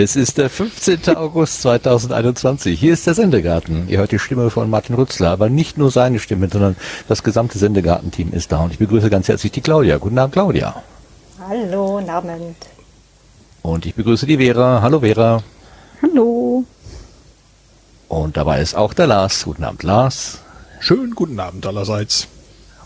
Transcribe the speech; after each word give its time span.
Es 0.00 0.14
ist 0.14 0.38
der 0.38 0.48
15. 0.48 1.16
August 1.16 1.62
2021. 1.62 2.78
Hier 2.78 2.92
ist 2.92 3.08
der 3.08 3.14
Sendegarten. 3.14 3.88
Ihr 3.88 3.98
hört 3.98 4.12
die 4.12 4.20
Stimme 4.20 4.48
von 4.48 4.70
Martin 4.70 4.94
Rützler, 4.94 5.30
aber 5.30 5.48
nicht 5.48 5.76
nur 5.76 5.90
seine 5.90 6.20
Stimme, 6.20 6.48
sondern 6.48 6.76
das 7.08 7.24
gesamte 7.24 7.58
Sendegarten-Team 7.58 8.32
ist 8.32 8.52
da. 8.52 8.60
Und 8.60 8.70
ich 8.70 8.78
begrüße 8.78 9.10
ganz 9.10 9.26
herzlich 9.26 9.50
die 9.50 9.60
Claudia. 9.60 9.98
Guten 9.98 10.16
Abend, 10.20 10.34
Claudia. 10.34 10.84
Hallo, 11.48 11.98
guten 11.98 12.10
Abend. 12.10 12.56
Und 13.62 13.86
ich 13.86 13.94
begrüße 13.96 14.24
die 14.24 14.36
Vera. 14.36 14.82
Hallo, 14.82 15.00
Vera. 15.00 15.42
Hallo. 16.00 16.62
Und 18.06 18.36
dabei 18.36 18.60
ist 18.62 18.76
auch 18.76 18.94
der 18.94 19.08
Lars. 19.08 19.46
Guten 19.46 19.64
Abend, 19.64 19.82
Lars. 19.82 20.38
Schönen 20.78 21.16
guten 21.16 21.40
Abend 21.40 21.66
allerseits. 21.66 22.28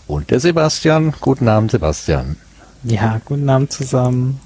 Und 0.07 0.31
der 0.31 0.39
Sebastian. 0.39 1.13
Guten 1.21 1.47
Abend, 1.47 1.69
Sebastian. 1.69 2.37
Ja, 2.81 3.21
guten 3.23 3.47
Abend 3.51 3.71
zusammen. 3.71 4.39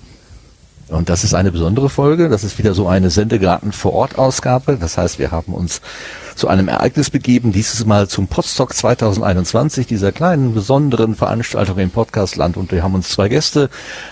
Und 0.90 1.10
das 1.10 1.24
ist 1.24 1.34
eine 1.34 1.52
besondere 1.52 1.90
Folge. 1.90 2.30
Das 2.30 2.44
ist 2.44 2.58
wieder 2.58 2.74
so 2.74 2.88
eine 2.88 3.10
Sendegarten 3.10 3.74
vor 3.74 3.94
Ort 3.94 4.18
Ausgabe. 4.18 4.78
Das 4.80 4.98
heißt, 4.98 5.20
wir 5.20 5.32
haben 5.32 5.54
uns 5.54 5.82
zu 6.36 6.48
einem 6.48 6.70
Ereignis 6.70 7.10
begeben, 7.10 7.52
dieses 7.52 7.86
Mal 7.86 8.08
zum 8.08 8.28
Podstock 8.28 8.74
2021, 8.74 9.86
dieser 9.88 10.12
kleinen 10.12 10.54
besonderen 10.54 11.16
Veranstaltung 11.16 11.78
im 11.80 11.90
Podcastland. 11.90 12.56
Und 12.56 12.72
wir 12.72 12.84
haben 12.84 12.96
uns 12.96 13.10
zwei 13.10 13.28
Gäste 13.28 13.70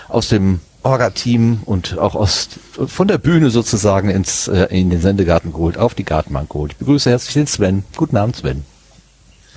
aus 0.08 0.28
dem 0.28 0.60
Orga-Team 0.82 1.60
und 1.64 1.98
auch 1.98 2.14
aus, 2.14 2.48
von 2.86 3.08
der 3.08 3.18
Bühne 3.18 3.50
sozusagen 3.50 4.10
ins, 4.10 4.46
äh, 4.46 4.66
in 4.66 4.90
den 4.90 5.00
Sendegarten 5.00 5.52
geholt, 5.52 5.78
auf 5.78 5.94
die 5.94 6.04
Gartenbank 6.04 6.50
geholt. 6.50 6.72
Ich 6.72 6.78
begrüße 6.78 7.08
herzlich 7.08 7.34
den 7.34 7.46
Sven. 7.46 7.84
Guten 7.96 8.16
Abend, 8.16 8.36
Sven. 8.36 8.64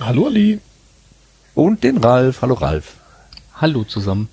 Hallo, 0.00 0.26
Ali. 0.26 0.58
Und 1.54 1.84
den 1.84 1.98
Ralf. 1.98 2.40
Hallo, 2.40 2.54
Ralf. 2.54 2.94
Hallo 3.54 3.84
zusammen. 3.84 4.28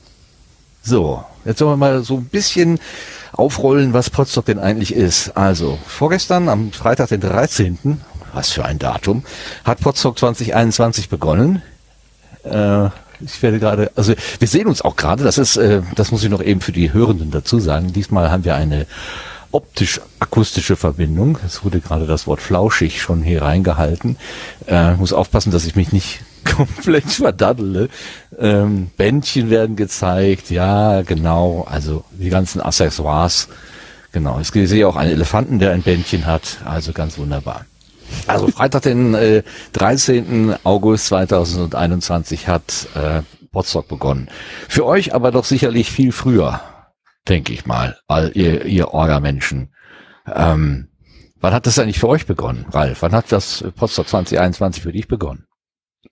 So, 0.87 1.21
jetzt 1.43 1.59
sollen 1.59 1.71
wir 1.71 1.75
mal 1.75 2.01
so 2.01 2.15
ein 2.15 2.23
bisschen 2.27 2.79
aufrollen, 3.33 3.91
was 3.91 4.09
Potsdok 4.09 4.45
denn 4.45 4.57
eigentlich 4.57 4.95
ist. 4.95 5.35
Also, 5.35 5.77
vorgestern, 5.85 6.47
am 6.47 6.71
Freitag, 6.71 7.09
den 7.09 7.19
13., 7.19 7.99
was 8.31 8.53
für 8.53 8.63
ein 8.63 8.79
Datum, 8.79 9.25
hat 9.65 9.81
Potsdok 9.81 10.17
2021 10.17 11.09
begonnen. 11.09 11.61
Äh, 12.45 12.85
ich 13.19 13.43
werde 13.43 13.59
gerade, 13.59 13.91
also 13.97 14.13
wir 14.39 14.47
sehen 14.47 14.67
uns 14.67 14.81
auch 14.81 14.95
gerade, 14.95 15.25
das 15.25 15.37
ist, 15.37 15.57
äh, 15.57 15.81
das 15.95 16.11
muss 16.11 16.23
ich 16.23 16.29
noch 16.29 16.41
eben 16.41 16.61
für 16.61 16.71
die 16.71 16.93
Hörenden 16.93 17.31
dazu 17.31 17.59
sagen. 17.59 17.91
Diesmal 17.91 18.31
haben 18.31 18.45
wir 18.45 18.55
eine 18.55 18.87
optisch-akustische 19.51 20.77
Verbindung. 20.77 21.37
Es 21.45 21.65
wurde 21.65 21.81
gerade 21.81 22.07
das 22.07 22.27
Wort 22.27 22.39
flauschig 22.39 23.01
schon 23.01 23.23
hier 23.23 23.41
reingehalten. 23.41 24.15
Äh, 24.67 24.93
muss 24.93 25.11
aufpassen, 25.11 25.51
dass 25.51 25.65
ich 25.65 25.75
mich 25.75 25.91
nicht 25.91 26.21
komplett 26.55 27.05
verdaddele. 27.11 27.89
Ähm, 28.37 28.91
Bändchen 28.97 29.49
werden 29.49 29.75
gezeigt, 29.75 30.49
ja, 30.49 31.01
genau, 31.01 31.65
also 31.69 32.03
die 32.11 32.29
ganzen 32.29 32.61
Accessoires. 32.61 33.49
Genau, 34.11 34.39
ich 34.39 34.49
sehe 34.49 34.87
auch 34.87 34.95
einen 34.95 35.11
Elefanten, 35.11 35.59
der 35.59 35.71
ein 35.71 35.83
Bändchen 35.83 36.25
hat, 36.25 36.57
also 36.65 36.93
ganz 36.93 37.17
wunderbar. 37.17 37.65
Also 38.25 38.47
Freitag, 38.47 38.83
den 38.83 39.13
äh, 39.13 39.43
13. 39.73 40.55
August 40.63 41.07
2021 41.07 42.47
hat 42.47 42.87
äh, 42.95 43.21
Potsdok 43.51 43.87
begonnen. 43.87 44.29
Für 44.67 44.85
euch 44.85 45.13
aber 45.13 45.31
doch 45.31 45.45
sicherlich 45.45 45.91
viel 45.91 46.11
früher, 46.11 46.61
denke 47.27 47.53
ich 47.53 47.65
mal, 47.65 47.97
all 48.07 48.31
ihr, 48.33 48.65
ihr 48.65 48.93
Orga-Menschen. 48.93 49.69
Ähm, 50.33 50.87
wann 51.39 51.53
hat 51.53 51.65
das 51.65 51.79
eigentlich 51.79 51.99
für 51.99 52.09
euch 52.09 52.25
begonnen, 52.25 52.65
Ralf? 52.71 53.01
Wann 53.01 53.13
hat 53.13 53.31
das 53.31 53.63
Potsdok 53.75 54.07
2021 54.07 54.83
für 54.83 54.91
dich 54.91 55.07
begonnen? 55.07 55.45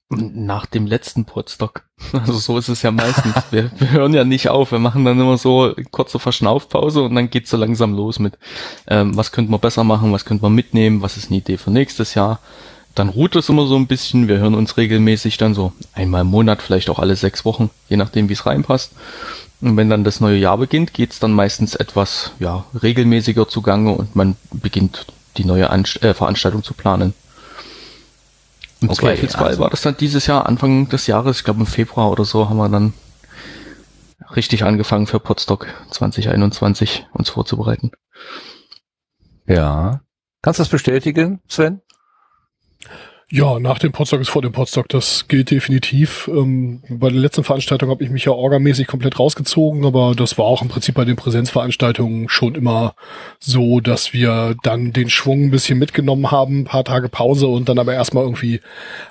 Nach 0.09 0.67
dem 0.67 0.85
letzten 0.85 1.25
Podstock. 1.25 1.83
Also 2.13 2.33
so 2.33 2.57
ist 2.57 2.67
es 2.67 2.81
ja 2.81 2.91
meistens. 2.91 3.35
wir, 3.51 3.71
wir 3.77 3.91
hören 3.91 4.13
ja 4.13 4.23
nicht 4.23 4.49
auf. 4.49 4.71
Wir 4.71 4.79
machen 4.79 5.05
dann 5.05 5.19
immer 5.19 5.37
so 5.37 5.73
kurze 5.91 6.19
Verschnaufpause 6.19 7.01
und 7.01 7.15
dann 7.15 7.29
geht's 7.29 7.49
so 7.49 7.57
langsam 7.57 7.95
los 7.95 8.19
mit, 8.19 8.37
ähm, 8.87 9.15
was 9.17 9.31
könnte 9.31 9.51
man 9.51 9.59
besser 9.59 9.83
machen, 9.83 10.11
was 10.11 10.25
könnte 10.25 10.43
man 10.43 10.53
mitnehmen, 10.53 11.01
was 11.01 11.17
ist 11.17 11.29
eine 11.29 11.37
Idee 11.37 11.57
für 11.57 11.71
nächstes 11.71 12.13
Jahr. 12.13 12.39
Dann 12.93 13.09
ruht 13.09 13.35
es 13.35 13.49
immer 13.49 13.65
so 13.65 13.75
ein 13.75 13.87
bisschen. 13.87 14.27
Wir 14.27 14.37
hören 14.37 14.55
uns 14.55 14.77
regelmäßig 14.77 15.37
dann 15.37 15.53
so 15.53 15.73
einmal 15.93 16.21
im 16.21 16.27
Monat, 16.27 16.61
vielleicht 16.61 16.89
auch 16.89 16.99
alle 16.99 17.15
sechs 17.15 17.43
Wochen, 17.43 17.69
je 17.89 17.97
nachdem, 17.97 18.29
wie 18.29 18.33
es 18.33 18.45
reinpasst. 18.45 18.93
Und 19.61 19.77
wenn 19.77 19.89
dann 19.89 20.03
das 20.03 20.19
neue 20.19 20.37
Jahr 20.37 20.57
beginnt, 20.57 20.93
geht's 20.93 21.19
dann 21.19 21.31
meistens 21.31 21.75
etwas 21.75 22.31
ja, 22.39 22.65
regelmäßiger 22.81 23.47
zugange 23.47 23.93
und 23.93 24.15
man 24.15 24.35
beginnt 24.51 25.07
die 25.37 25.45
neue 25.45 25.69
Anst 25.69 26.03
äh, 26.03 26.13
Veranstaltung 26.13 26.63
zu 26.63 26.73
planen. 26.73 27.13
Im 28.85 28.91
okay, 28.91 29.01
Zweifelsfall 29.01 29.47
also. 29.47 29.61
war 29.61 29.69
das 29.69 29.81
dann 29.81 29.97
dieses 29.97 30.27
Jahr, 30.27 30.45
Anfang 30.45 30.89
des 30.89 31.07
Jahres, 31.07 31.39
ich 31.39 31.43
glaube 31.43 31.61
im 31.61 31.65
Februar 31.65 32.11
oder 32.11 32.25
so, 32.25 32.49
haben 32.49 32.57
wir 32.57 32.69
dann 32.69 32.93
richtig 34.35 34.63
angefangen 34.63 35.07
für 35.07 35.19
Podstock 35.19 35.67
2021 35.91 37.07
uns 37.13 37.29
vorzubereiten. 37.29 37.91
Ja. 39.47 40.01
Kannst 40.41 40.59
du 40.59 40.61
das 40.61 40.69
bestätigen, 40.69 41.41
Sven? 41.47 41.81
Ja, 43.31 43.59
nach 43.59 43.79
dem 43.79 43.91
Podstock 43.91 44.21
ist 44.21 44.29
vor 44.29 44.43
dem 44.43 44.51
Podstock, 44.51 44.87
das 44.87 45.27
gilt 45.27 45.49
definitiv. 45.49 46.29
Ähm, 46.31 46.83
bei 46.87 47.09
der 47.09 47.19
letzten 47.19 47.43
Veranstaltung 47.43 47.89
habe 47.89 48.03
ich 48.03 48.11
mich 48.11 48.25
ja 48.25 48.31
orgamäßig 48.31 48.85
komplett 48.85 49.17
rausgezogen, 49.17 49.83
aber 49.83 50.13
das 50.15 50.37
war 50.37 50.45
auch 50.45 50.61
im 50.61 50.67
Prinzip 50.67 50.93
bei 50.93 51.05
den 51.05 51.15
Präsenzveranstaltungen 51.15 52.29
schon 52.29 52.53
immer 52.53 52.93
so, 53.39 53.79
dass 53.79 54.13
wir 54.13 54.55
dann 54.61 54.93
den 54.93 55.09
Schwung 55.09 55.45
ein 55.45 55.51
bisschen 55.51 55.79
mitgenommen 55.79 56.29
haben, 56.29 56.59
ein 56.59 56.65
paar 56.65 56.83
Tage 56.83 57.09
Pause 57.09 57.47
und 57.47 57.67
dann 57.67 57.79
aber 57.79 57.95
erstmal 57.95 58.25
irgendwie 58.25 58.61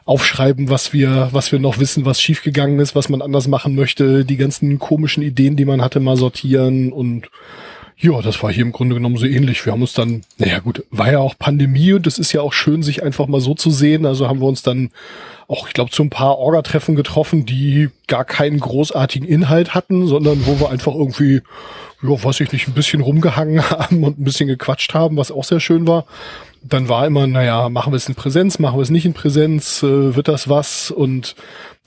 aufschreiben, 0.04 0.70
was 0.70 0.92
wir, 0.92 1.30
was 1.32 1.50
wir 1.50 1.58
noch 1.58 1.80
wissen, 1.80 2.04
was 2.04 2.22
schiefgegangen 2.22 2.78
ist, 2.78 2.94
was 2.94 3.08
man 3.08 3.20
anders 3.20 3.48
machen 3.48 3.74
möchte, 3.74 4.24
die 4.24 4.36
ganzen 4.36 4.78
komischen 4.78 5.24
Ideen, 5.24 5.56
die 5.56 5.64
man 5.64 5.82
hatte, 5.82 5.98
mal 5.98 6.16
sortieren 6.16 6.92
und 6.92 7.30
ja, 7.96 8.20
das 8.20 8.42
war 8.42 8.52
hier 8.52 8.62
im 8.62 8.72
Grunde 8.72 8.94
genommen 8.94 9.16
so 9.16 9.26
ähnlich. 9.26 9.64
Wir 9.64 9.72
haben 9.72 9.82
uns 9.82 9.92
dann, 9.92 10.22
naja 10.36 10.58
gut, 10.58 10.84
war 10.90 11.12
ja 11.12 11.20
auch 11.20 11.38
Pandemie 11.38 11.92
und 11.92 12.06
es 12.06 12.18
ist 12.18 12.32
ja 12.32 12.40
auch 12.40 12.52
schön, 12.52 12.82
sich 12.82 13.02
einfach 13.02 13.28
mal 13.28 13.40
so 13.40 13.54
zu 13.54 13.70
sehen. 13.70 14.04
Also 14.04 14.28
haben 14.28 14.40
wir 14.40 14.46
uns 14.46 14.62
dann 14.62 14.90
auch, 15.46 15.68
ich 15.68 15.74
glaube, 15.74 15.90
zu 15.90 16.02
ein 16.02 16.10
paar 16.10 16.38
Orga-Treffen 16.38 16.96
getroffen, 16.96 17.46
die 17.46 17.90
gar 18.08 18.24
keinen 18.24 18.58
großartigen 18.58 19.28
Inhalt 19.28 19.74
hatten, 19.74 20.06
sondern 20.06 20.44
wo 20.46 20.58
wir 20.58 20.70
einfach 20.70 20.94
irgendwie, 20.94 21.42
ja, 22.02 22.24
weiß 22.24 22.40
ich 22.40 22.52
nicht, 22.52 22.66
ein 22.66 22.74
bisschen 22.74 23.00
rumgehangen 23.00 23.62
haben 23.70 24.02
und 24.02 24.18
ein 24.18 24.24
bisschen 24.24 24.48
gequatscht 24.48 24.92
haben, 24.94 25.16
was 25.16 25.30
auch 25.30 25.44
sehr 25.44 25.60
schön 25.60 25.86
war. 25.86 26.04
Dann 26.62 26.88
war 26.88 27.06
immer, 27.06 27.26
naja, 27.26 27.68
machen 27.68 27.92
wir 27.92 27.98
es 27.98 28.08
in 28.08 28.14
Präsenz, 28.14 28.58
machen 28.58 28.78
wir 28.78 28.82
es 28.82 28.90
nicht 28.90 29.06
in 29.06 29.14
Präsenz, 29.14 29.82
äh, 29.82 30.16
wird 30.16 30.28
das 30.28 30.48
was? 30.48 30.90
Und 30.90 31.36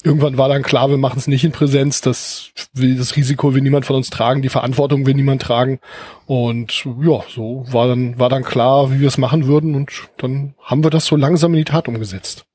irgendwann 0.04 0.38
war 0.38 0.50
dann 0.50 0.64
klar, 0.64 0.90
wir 0.90 0.98
machen 0.98 1.20
es 1.20 1.28
nicht 1.28 1.44
in 1.44 1.52
Präsenz. 1.52 2.02
Das 2.02 2.52
das 2.74 3.16
Risiko 3.16 3.54
will 3.54 3.62
niemand 3.62 3.86
von 3.86 3.96
uns 3.96 4.10
tragen, 4.10 4.42
die 4.42 4.50
Verantwortung 4.50 5.06
will 5.06 5.14
niemand 5.14 5.42
tragen. 5.42 5.80
Und 6.26 6.86
ja, 7.02 7.22
so 7.30 7.66
war 7.72 7.88
dann 7.88 8.20
war 8.20 8.30
dann 8.30 8.44
klar, 8.44 8.92
wie 8.92 9.00
wir 9.00 9.08
es 9.08 9.18
machen 9.18 9.48
würden. 9.48 9.76
Und 9.76 10.10
dann 10.18 10.54
haben 10.62 10.84
wir 10.84 10.90
das 10.90 11.06
so 11.06 11.16
langsam 11.16 11.54
in 11.54 11.60
die 11.60 11.66
Tat 11.66 11.88
umgesetzt. 11.88 12.46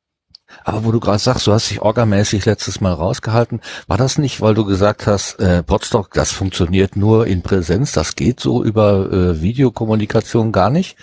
Aber 0.64 0.84
wo 0.84 0.92
du 0.92 1.00
gerade 1.00 1.19
sagst, 1.19 1.47
du 1.47 1.52
hast 1.52 1.70
dich 1.70 1.81
orgamäßig 1.81 2.44
letztes 2.44 2.81
Mal 2.81 2.92
rausgehalten, 2.92 3.60
war 3.86 3.97
das 3.97 4.19
nicht, 4.19 4.41
weil 4.41 4.54
du 4.54 4.66
gesagt 4.66 5.06
hast, 5.06 5.41
äh, 5.41 5.62
Podstock, 5.62 6.12
das 6.12 6.31
funktioniert 6.31 6.94
nur 6.94 7.26
in 7.26 7.42
Präsenz, 7.42 7.92
das 7.92 8.16
geht 8.16 8.38
so 8.38 8.62
über 8.62 9.10
äh, 9.10 9.41
Videokommunikation 9.41 10.52
gar 10.52 10.69
nicht? 10.69 10.97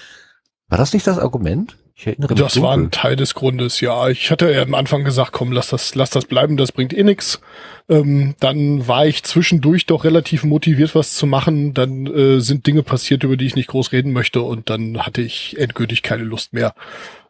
War 0.68 0.78
das 0.78 0.94
nicht 0.94 1.08
das 1.08 1.18
Argument? 1.18 1.79
Ich 2.00 2.08
erinnere 2.08 2.34
mich. 2.34 2.42
Das 2.42 2.54
dunkel. 2.54 2.68
war 2.70 2.78
ein 2.78 2.92
Teil 2.92 3.18
des 3.18 3.36
Grundes, 3.36 3.82
ja. 3.82 4.08
Ich 4.08 4.32
hatte 4.32 4.50
ja 4.50 4.62
am 4.62 4.74
Anfang 4.74 5.04
gesagt, 5.04 5.34
komm, 5.34 5.52
lass 5.52 5.68
das, 5.70 5.96
lass 5.96 6.10
das 6.10 6.24
bleiben, 6.24 6.56
das 6.56 6.72
bringt 6.72 6.94
eh 6.94 7.04
nix. 7.04 7.42
Ähm, 7.90 8.36
dann 8.40 8.88
war 8.88 9.06
ich 9.06 9.24
zwischendurch 9.24 9.86
doch 9.86 10.06
relativ 10.06 10.46
motiviert, 10.46 10.96
was 10.96 11.16
zu 11.16 11.28
machen. 11.28 11.74
Dann 11.74 12.08
äh, 12.08 12.40
sind 12.40 12.66
Dinge 12.68 12.84
passiert, 12.84 13.26
über 13.26 13.36
die 13.36 13.46
ich 13.46 13.56
nicht 13.56 13.68
groß 13.68 13.92
reden 13.92 14.14
möchte, 14.14 14.42
und 14.42 14.70
dann 14.70 15.06
hatte 15.06 15.22
ich 15.22 15.58
endgültig 15.60 16.02
keine 16.02 16.24
Lust 16.24 16.54
mehr. 16.54 16.74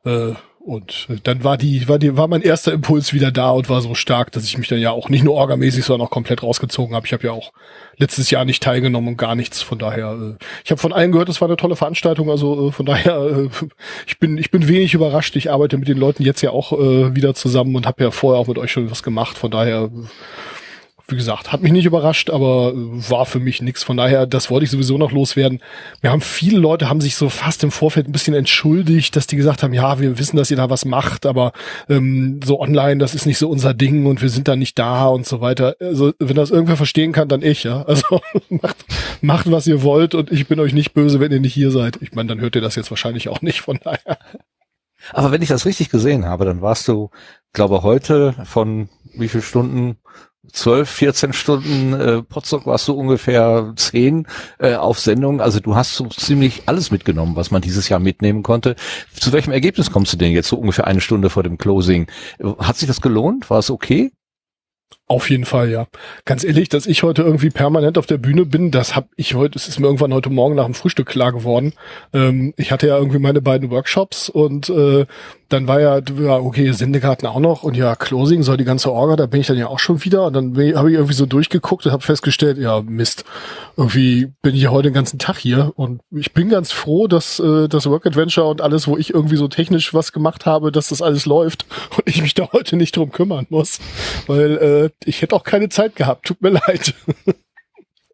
Äh, 0.05 0.33
und 0.59 1.07
äh, 1.09 1.15
dann 1.23 1.43
war 1.43 1.57
die, 1.57 1.87
war 1.87 1.99
die, 1.99 2.17
war 2.17 2.27
mein 2.27 2.41
erster 2.41 2.73
Impuls 2.73 3.13
wieder 3.13 3.31
da 3.31 3.51
und 3.51 3.69
war 3.69 3.81
so 3.81 3.95
stark, 3.95 4.31
dass 4.33 4.43
ich 4.43 4.57
mich 4.57 4.67
dann 4.67 4.79
ja 4.79 4.91
auch 4.91 5.09
nicht 5.09 5.23
nur 5.23 5.35
orgamäßig, 5.35 5.85
sondern 5.85 6.05
auch 6.07 6.11
komplett 6.11 6.43
rausgezogen 6.43 6.95
habe. 6.95 7.07
Ich 7.07 7.13
habe 7.13 7.25
ja 7.25 7.31
auch 7.31 7.53
letztes 7.97 8.29
Jahr 8.29 8.43
nicht 8.43 8.61
teilgenommen 8.61 9.09
und 9.09 9.17
gar 9.17 9.35
nichts. 9.35 9.61
Von 9.61 9.79
daher, 9.79 10.11
äh, 10.11 10.43
ich 10.65 10.71
habe 10.71 10.81
von 10.81 10.91
allen 10.91 11.13
gehört, 11.13 11.29
es 11.29 11.39
war 11.39 11.47
eine 11.47 11.55
tolle 11.55 11.77
Veranstaltung. 11.77 12.29
Also 12.29 12.67
äh, 12.67 12.71
von 12.73 12.85
daher, 12.85 13.49
ich 14.05 14.19
bin, 14.19 14.37
ich 14.37 14.51
bin 14.51 14.67
wenig 14.67 14.93
überrascht. 14.93 15.35
Ich 15.37 15.49
arbeite 15.49 15.77
mit 15.77 15.87
den 15.87 15.97
Leuten 15.97 16.23
jetzt 16.23 16.41
ja 16.41 16.51
auch 16.51 16.71
wieder 16.71 17.33
zusammen 17.33 17.75
und 17.75 17.87
habe 17.87 18.03
ja 18.03 18.11
vorher 18.11 18.39
auch 18.39 18.47
mit 18.47 18.57
euch 18.57 18.71
schon 18.71 18.91
was 18.91 19.01
gemacht. 19.01 19.37
Von 19.37 19.51
daher 19.51 19.89
wie 21.11 21.15
gesagt, 21.15 21.51
hat 21.51 21.61
mich 21.61 21.71
nicht 21.71 21.85
überrascht, 21.85 22.29
aber 22.29 22.73
war 22.75 23.25
für 23.25 23.39
mich 23.39 23.61
nichts. 23.61 23.83
Von 23.83 23.97
daher, 23.97 24.25
das 24.25 24.49
wollte 24.49 24.65
ich 24.65 24.71
sowieso 24.71 24.97
noch 24.97 25.11
loswerden. 25.11 25.61
Wir 26.01 26.11
haben 26.11 26.21
viele 26.21 26.59
Leute 26.59 26.89
haben 26.89 27.01
sich 27.01 27.15
so 27.15 27.29
fast 27.29 27.63
im 27.63 27.71
Vorfeld 27.71 28.07
ein 28.07 28.11
bisschen 28.11 28.33
entschuldigt, 28.33 29.15
dass 29.15 29.27
die 29.27 29.35
gesagt 29.35 29.63
haben, 29.63 29.73
ja, 29.73 29.99
wir 29.99 30.17
wissen, 30.17 30.37
dass 30.37 30.51
ihr 30.51 30.57
da 30.57 30.69
was 30.69 30.85
macht, 30.85 31.25
aber 31.25 31.53
ähm, 31.87 32.39
so 32.43 32.59
online, 32.59 32.97
das 32.97 33.15
ist 33.15 33.25
nicht 33.25 33.37
so 33.37 33.49
unser 33.49 33.73
Ding 33.73 34.05
und 34.05 34.21
wir 34.21 34.29
sind 34.29 34.47
da 34.47 34.55
nicht 34.55 34.77
da 34.77 35.07
und 35.07 35.25
so 35.25 35.41
weiter. 35.41 35.75
Also 35.79 36.13
wenn 36.19 36.35
das 36.35 36.51
irgendwer 36.51 36.77
verstehen 36.77 37.11
kann, 37.11 37.27
dann 37.27 37.41
ich, 37.41 37.63
ja. 37.63 37.83
Also 37.83 38.21
macht, 38.49 38.85
macht 39.21 39.51
was 39.51 39.67
ihr 39.67 39.83
wollt 39.83 40.15
und 40.15 40.31
ich 40.31 40.47
bin 40.47 40.59
euch 40.59 40.73
nicht 40.73 40.93
böse, 40.93 41.19
wenn 41.19 41.31
ihr 41.31 41.39
nicht 41.39 41.53
hier 41.53 41.71
seid. 41.71 41.97
Ich 42.01 42.13
meine, 42.13 42.29
dann 42.29 42.41
hört 42.41 42.55
ihr 42.55 42.61
das 42.61 42.75
jetzt 42.75 42.91
wahrscheinlich 42.91 43.29
auch 43.29 43.41
nicht. 43.41 43.61
Von 43.61 43.79
daher. 43.83 44.17
Aber 45.13 45.31
wenn 45.31 45.41
ich 45.41 45.49
das 45.49 45.65
richtig 45.65 45.89
gesehen 45.89 46.25
habe, 46.25 46.45
dann 46.45 46.61
warst 46.61 46.87
du, 46.87 47.09
glaube 47.53 47.83
heute 47.83 48.35
von 48.45 48.89
wie 49.13 49.27
viel 49.27 49.41
Stunden 49.41 49.97
12, 50.51 50.89
14 50.89 51.33
Stunden 51.33 51.93
äh, 51.93 52.21
Potsdok 52.21 52.65
warst 52.65 52.87
du 52.87 52.93
ungefähr 52.93 53.73
10 53.75 54.27
äh, 54.59 54.75
auf 54.75 54.99
Sendung. 54.99 55.41
Also 55.41 55.59
du 55.59 55.75
hast 55.75 55.95
so 55.95 56.07
ziemlich 56.07 56.63
alles 56.65 56.91
mitgenommen, 56.91 57.35
was 57.35 57.51
man 57.51 57.61
dieses 57.61 57.89
Jahr 57.89 57.99
mitnehmen 57.99 58.43
konnte. 58.43 58.75
Zu 59.13 59.31
welchem 59.31 59.51
Ergebnis 59.51 59.91
kommst 59.91 60.13
du 60.13 60.17
denn 60.17 60.31
jetzt 60.31 60.49
so 60.49 60.57
ungefähr 60.57 60.87
eine 60.87 61.01
Stunde 61.01 61.29
vor 61.29 61.43
dem 61.43 61.57
Closing? 61.57 62.07
Hat 62.59 62.77
sich 62.77 62.87
das 62.87 63.01
gelohnt? 63.01 63.49
War 63.49 63.59
es 63.59 63.69
okay? 63.69 64.11
Auf 65.11 65.31
jeden 65.31 65.45
Fall, 65.45 65.71
ja. 65.71 65.87
Ganz 66.25 66.43
ehrlich, 66.43 66.69
dass 66.69 66.85
ich 66.85 67.01
heute 67.01 67.23
irgendwie 67.23 67.49
permanent 67.49 67.97
auf 67.97 68.05
der 68.05 68.19
Bühne 68.19 68.45
bin, 68.45 68.69
das 68.69 68.95
habe 68.95 69.07
ich 69.15 69.33
heute, 69.33 69.57
es 69.57 69.67
ist 69.67 69.79
mir 69.79 69.87
irgendwann 69.87 70.13
heute 70.13 70.29
Morgen 70.29 70.53
nach 70.53 70.65
dem 70.65 70.75
Frühstück 70.75 71.07
klar 71.07 71.31
geworden. 71.31 71.73
Ähm, 72.13 72.53
ich 72.57 72.71
hatte 72.71 72.87
ja 72.87 72.95
irgendwie 72.95 73.17
meine 73.17 73.41
beiden 73.41 73.71
Workshops 73.71 74.29
und 74.29 74.69
äh, 74.69 75.07
dann 75.49 75.67
war 75.67 75.81
ja, 75.81 75.97
ja, 75.97 76.35
okay, 76.37 76.71
Sendekarten 76.71 77.27
auch 77.27 77.39
noch 77.39 77.63
und 77.63 77.75
ja, 77.75 77.95
Closing 77.95 78.43
soll 78.43 78.57
die 78.57 78.65
ganze 78.65 78.91
Orga, 78.91 79.15
da 79.15 79.25
bin 79.25 79.41
ich 79.41 79.47
dann 79.47 79.57
ja 79.57 79.65
auch 79.65 79.79
schon 79.79 80.05
wieder 80.05 80.27
und 80.27 80.33
dann 80.33 80.55
habe 80.75 80.89
ich 80.91 80.95
irgendwie 80.95 81.15
so 81.15 81.25
durchgeguckt 81.25 81.87
und 81.87 81.91
habe 81.91 82.03
festgestellt, 82.03 82.59
ja, 82.59 82.81
Mist, 82.81 83.25
irgendwie 83.75 84.31
bin 84.43 84.53
ich 84.53 84.61
ja 84.61 84.69
heute 84.69 84.89
den 84.89 84.93
ganzen 84.93 85.17
Tag 85.17 85.37
hier 85.37 85.73
und 85.75 86.01
ich 86.11 86.33
bin 86.33 86.49
ganz 86.49 86.71
froh, 86.71 87.07
dass 87.07 87.39
äh, 87.39 87.67
das 87.67 87.87
Work 87.89 88.05
Adventure 88.05 88.47
und 88.47 88.61
alles, 88.61 88.87
wo 88.87 88.95
ich 88.95 89.11
irgendwie 89.11 89.37
so 89.37 89.47
technisch 89.47 89.91
was 89.91 90.11
gemacht 90.11 90.45
habe, 90.45 90.71
dass 90.71 90.89
das 90.89 91.01
alles 91.01 91.25
läuft 91.25 91.65
und 91.97 92.03
ich 92.05 92.21
mich 92.21 92.35
da 92.35 92.49
heute 92.53 92.77
nicht 92.77 92.95
drum 92.95 93.11
kümmern 93.11 93.47
muss, 93.49 93.79
weil 94.27 94.57
äh, 94.57 94.89
ich 95.03 95.21
hätte 95.21 95.35
auch 95.35 95.43
keine 95.43 95.69
Zeit 95.69 95.95
gehabt, 95.95 96.25
tut 96.25 96.41
mir 96.41 96.49
leid. 96.49 96.93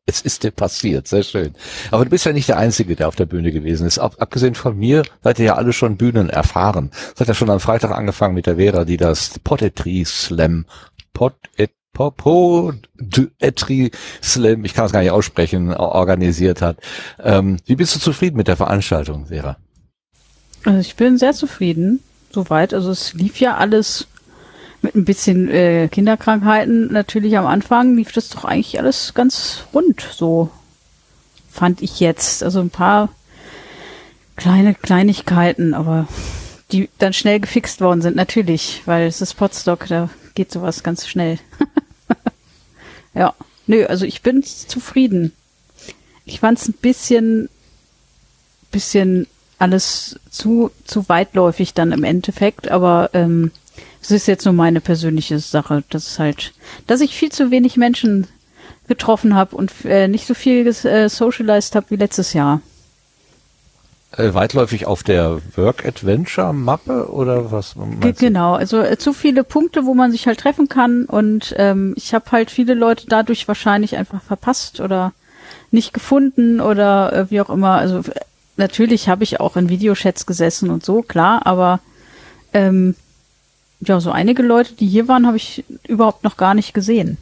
Es 0.07 0.21
ist 0.21 0.43
dir 0.43 0.51
passiert, 0.51 1.07
sehr 1.07 1.23
schön. 1.23 1.55
Aber 1.89 2.03
du 2.03 2.11
bist 2.11 2.27
ja 2.27 2.31
nicht 2.31 2.47
der 2.47 2.59
Einzige, 2.59 2.95
der 2.95 3.07
auf 3.07 3.15
der 3.15 3.25
Bühne 3.25 3.51
gewesen 3.51 3.87
ist. 3.87 3.97
Ab, 3.97 4.17
abgesehen 4.19 4.53
von 4.53 4.77
mir 4.77 5.01
seid 5.23 5.39
ihr 5.39 5.45
ja 5.45 5.55
alle 5.55 5.73
schon 5.73 5.97
Bühnen 5.97 6.29
erfahren. 6.29 6.91
Es 7.15 7.21
hat 7.21 7.27
ja 7.27 7.33
schon 7.33 7.49
am 7.49 7.59
Freitag 7.59 7.89
angefangen 7.89 8.35
mit 8.35 8.45
der 8.45 8.57
Vera, 8.57 8.85
die 8.85 8.97
das 8.97 9.39
Poetry 9.39 10.05
Slam, 10.05 10.65
Poetry 11.13 11.69
Poetry 11.95 13.91
Slam, 14.21 14.65
ich 14.65 14.73
kann 14.73 14.85
es 14.85 14.91
gar 14.91 14.99
nicht 14.99 15.11
aussprechen, 15.11 15.73
organisiert 15.73 16.61
hat. 16.61 16.77
Ähm, 17.23 17.57
wie 17.65 17.75
bist 17.75 17.95
du 17.95 17.99
zufrieden 17.99 18.37
mit 18.37 18.47
der 18.47 18.57
Veranstaltung, 18.57 19.27
Vera? 19.27 19.57
Also 20.65 20.79
ich 20.79 20.95
bin 20.95 21.17
sehr 21.17 21.33
zufrieden, 21.33 22.01
soweit. 22.31 22.73
Also 22.73 22.91
es 22.91 23.13
lief 23.13 23.39
ja 23.39 23.55
alles 23.55 24.07
mit 24.81 24.95
ein 24.95 25.05
bisschen 25.05 25.49
äh, 25.49 25.87
Kinderkrankheiten 25.91 26.91
natürlich 26.91 27.37
am 27.37 27.45
Anfang 27.45 27.95
lief 27.95 28.11
das 28.11 28.29
doch 28.29 28.45
eigentlich 28.45 28.79
alles 28.79 29.13
ganz 29.13 29.63
rund, 29.73 30.01
so 30.01 30.49
fand 31.51 31.81
ich 31.81 31.99
jetzt. 31.99 32.43
Also 32.43 32.59
ein 32.59 32.69
paar 32.69 33.09
kleine 34.35 34.75
Kleinigkeiten, 34.75 35.73
aber 35.73 36.07
die 36.71 36.89
dann 36.97 37.13
schnell 37.13 37.39
gefixt 37.39 37.81
worden 37.81 38.01
sind, 38.01 38.15
natürlich, 38.15 38.81
weil 38.85 39.07
es 39.07 39.21
ist 39.21 39.35
Potstock, 39.35 39.87
da 39.87 40.09
geht 40.33 40.51
sowas 40.51 40.83
ganz 40.83 41.07
schnell. 41.07 41.39
ja, 43.13 43.33
nö, 43.67 43.85
also 43.85 44.05
ich 44.05 44.21
bin 44.21 44.43
zufrieden. 44.43 45.31
Ich 46.25 46.39
fand 46.39 46.59
es 46.59 46.67
ein 46.67 46.73
bisschen, 46.73 47.49
bisschen 48.71 49.27
alles 49.57 50.19
zu, 50.29 50.71
zu 50.83 51.07
weitläufig 51.07 51.73
dann 51.73 51.91
im 51.91 52.03
Endeffekt, 52.03 52.69
aber 52.69 53.11
ähm, 53.13 53.51
das 54.05 54.11
ist 54.11 54.27
jetzt 54.27 54.45
nur 54.45 54.53
meine 54.53 54.81
persönliche 54.81 55.39
Sache. 55.39 55.83
Das 55.89 56.07
ist 56.07 56.19
halt, 56.19 56.53
dass 56.85 57.01
ich 57.01 57.15
viel 57.15 57.31
zu 57.31 57.49
wenig 57.49 57.75
Menschen 57.75 58.27
getroffen 58.87 59.33
habe 59.33 59.55
und 59.55 59.71
äh, 59.83 60.07
nicht 60.07 60.27
so 60.27 60.35
viel 60.35 60.67
äh, 60.67 61.09
socialized 61.09 61.75
habe 61.75 61.87
wie 61.89 61.95
letztes 61.95 62.33
Jahr. 62.33 62.61
Äh, 64.15 64.35
weitläufig 64.35 64.85
auf 64.85 65.01
der 65.01 65.41
Work 65.55 65.85
Adventure 65.85 66.53
Mappe 66.53 67.09
oder 67.11 67.51
was? 67.51 67.75
Genau, 68.19 68.53
also 68.53 68.79
äh, 68.79 68.97
zu 68.97 69.11
viele 69.11 69.43
Punkte, 69.43 69.85
wo 69.85 69.95
man 69.95 70.11
sich 70.11 70.27
halt 70.27 70.39
treffen 70.39 70.69
kann 70.69 71.05
und 71.05 71.55
ähm, 71.57 71.95
ich 71.97 72.13
habe 72.13 72.31
halt 72.31 72.51
viele 72.51 72.75
Leute 72.75 73.07
dadurch 73.07 73.47
wahrscheinlich 73.47 73.97
einfach 73.97 74.21
verpasst 74.21 74.81
oder 74.81 75.13
nicht 75.71 75.93
gefunden 75.93 76.61
oder 76.61 77.11
äh, 77.11 77.31
wie 77.31 77.41
auch 77.41 77.49
immer. 77.49 77.71
Also 77.71 78.01
natürlich 78.55 79.09
habe 79.09 79.23
ich 79.23 79.39
auch 79.39 79.57
in 79.57 79.69
Videochats 79.69 80.27
gesessen 80.27 80.69
und 80.69 80.85
so, 80.85 81.01
klar, 81.01 81.41
aber 81.47 81.79
ähm, 82.53 82.95
ja, 83.87 83.99
so 83.99 84.11
einige 84.11 84.43
Leute, 84.43 84.73
die 84.73 84.87
hier 84.87 85.07
waren, 85.07 85.27
habe 85.27 85.37
ich 85.37 85.63
überhaupt 85.87 86.23
noch 86.23 86.37
gar 86.37 86.53
nicht 86.53 86.73
gesehen. 86.73 87.17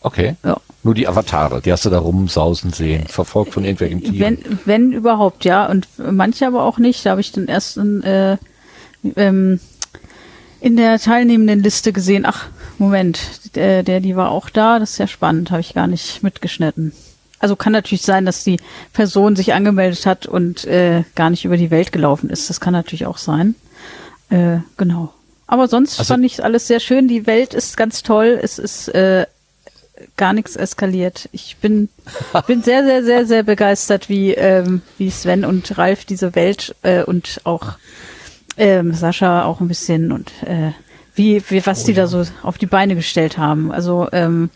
Okay. 0.00 0.36
Ja. 0.44 0.58
Nur 0.84 0.94
die 0.94 1.08
Avatare, 1.08 1.60
die 1.60 1.72
hast 1.72 1.84
du 1.84 1.90
da 1.90 1.98
rumsausen 1.98 2.72
sehen, 2.72 3.06
verfolgt 3.08 3.52
von 3.52 3.64
irgendwelchen 3.64 4.02
Tieren. 4.02 4.20
Wenn, 4.20 4.58
wenn 4.64 4.92
überhaupt, 4.92 5.44
ja. 5.44 5.66
Und 5.66 5.88
manche 5.98 6.46
aber 6.46 6.62
auch 6.62 6.78
nicht. 6.78 7.04
Da 7.04 7.10
habe 7.10 7.20
ich 7.20 7.32
dann 7.32 7.48
erst 7.48 7.76
in, 7.76 8.02
äh, 8.04 8.36
ähm, 9.16 9.58
in 10.60 10.76
der 10.76 11.00
teilnehmenden 11.00 11.60
Liste 11.60 11.92
gesehen, 11.92 12.24
ach, 12.24 12.46
Moment, 12.78 13.56
der, 13.56 13.82
der, 13.82 14.00
die 14.00 14.14
war 14.14 14.30
auch 14.30 14.48
da, 14.48 14.78
das 14.78 14.92
ist 14.92 14.98
ja 14.98 15.06
spannend, 15.06 15.50
habe 15.50 15.60
ich 15.60 15.74
gar 15.74 15.86
nicht 15.86 16.22
mitgeschnitten. 16.22 16.92
Also 17.38 17.56
kann 17.56 17.72
natürlich 17.72 18.02
sein, 18.02 18.24
dass 18.24 18.44
die 18.44 18.58
Person 18.92 19.36
sich 19.36 19.54
angemeldet 19.54 20.06
hat 20.06 20.26
und 20.26 20.64
äh, 20.66 21.04
gar 21.14 21.30
nicht 21.30 21.44
über 21.44 21.56
die 21.56 21.70
Welt 21.70 21.92
gelaufen 21.92 22.30
ist. 22.30 22.48
Das 22.48 22.60
kann 22.60 22.72
natürlich 22.72 23.06
auch 23.06 23.18
sein. 23.18 23.54
Äh, 24.30 24.58
genau. 24.76 25.12
Aber 25.46 25.68
sonst 25.68 25.98
also, 25.98 26.14
fand 26.14 26.24
ich 26.24 26.42
alles 26.42 26.66
sehr 26.66 26.80
schön. 26.80 27.08
Die 27.08 27.26
Welt 27.26 27.54
ist 27.54 27.76
ganz 27.76 28.02
toll. 28.02 28.38
Es 28.42 28.58
ist 28.58 28.88
äh, 28.88 29.26
gar 30.16 30.32
nichts 30.32 30.56
eskaliert. 30.56 31.28
Ich 31.32 31.56
bin 31.58 31.88
bin 32.46 32.62
sehr 32.62 32.84
sehr 32.84 33.04
sehr 33.04 33.26
sehr 33.26 33.42
begeistert, 33.42 34.08
wie 34.08 34.32
ähm, 34.34 34.82
wie 34.98 35.10
Sven 35.10 35.44
und 35.44 35.78
Ralf 35.78 36.04
diese 36.04 36.34
Welt 36.34 36.74
äh, 36.82 37.02
und 37.04 37.40
auch 37.44 37.74
ähm, 38.56 38.92
Sascha 38.92 39.44
auch 39.44 39.60
ein 39.60 39.68
bisschen 39.68 40.12
und 40.12 40.32
äh, 40.42 40.72
wie, 41.14 41.42
wie 41.48 41.64
was 41.64 41.82
oh, 41.82 41.86
die 41.86 41.92
ja. 41.92 42.02
da 42.02 42.06
so 42.08 42.24
auf 42.42 42.58
die 42.58 42.66
Beine 42.66 42.94
gestellt 42.94 43.38
haben. 43.38 43.72
Also 43.72 44.08
ähm, 44.12 44.50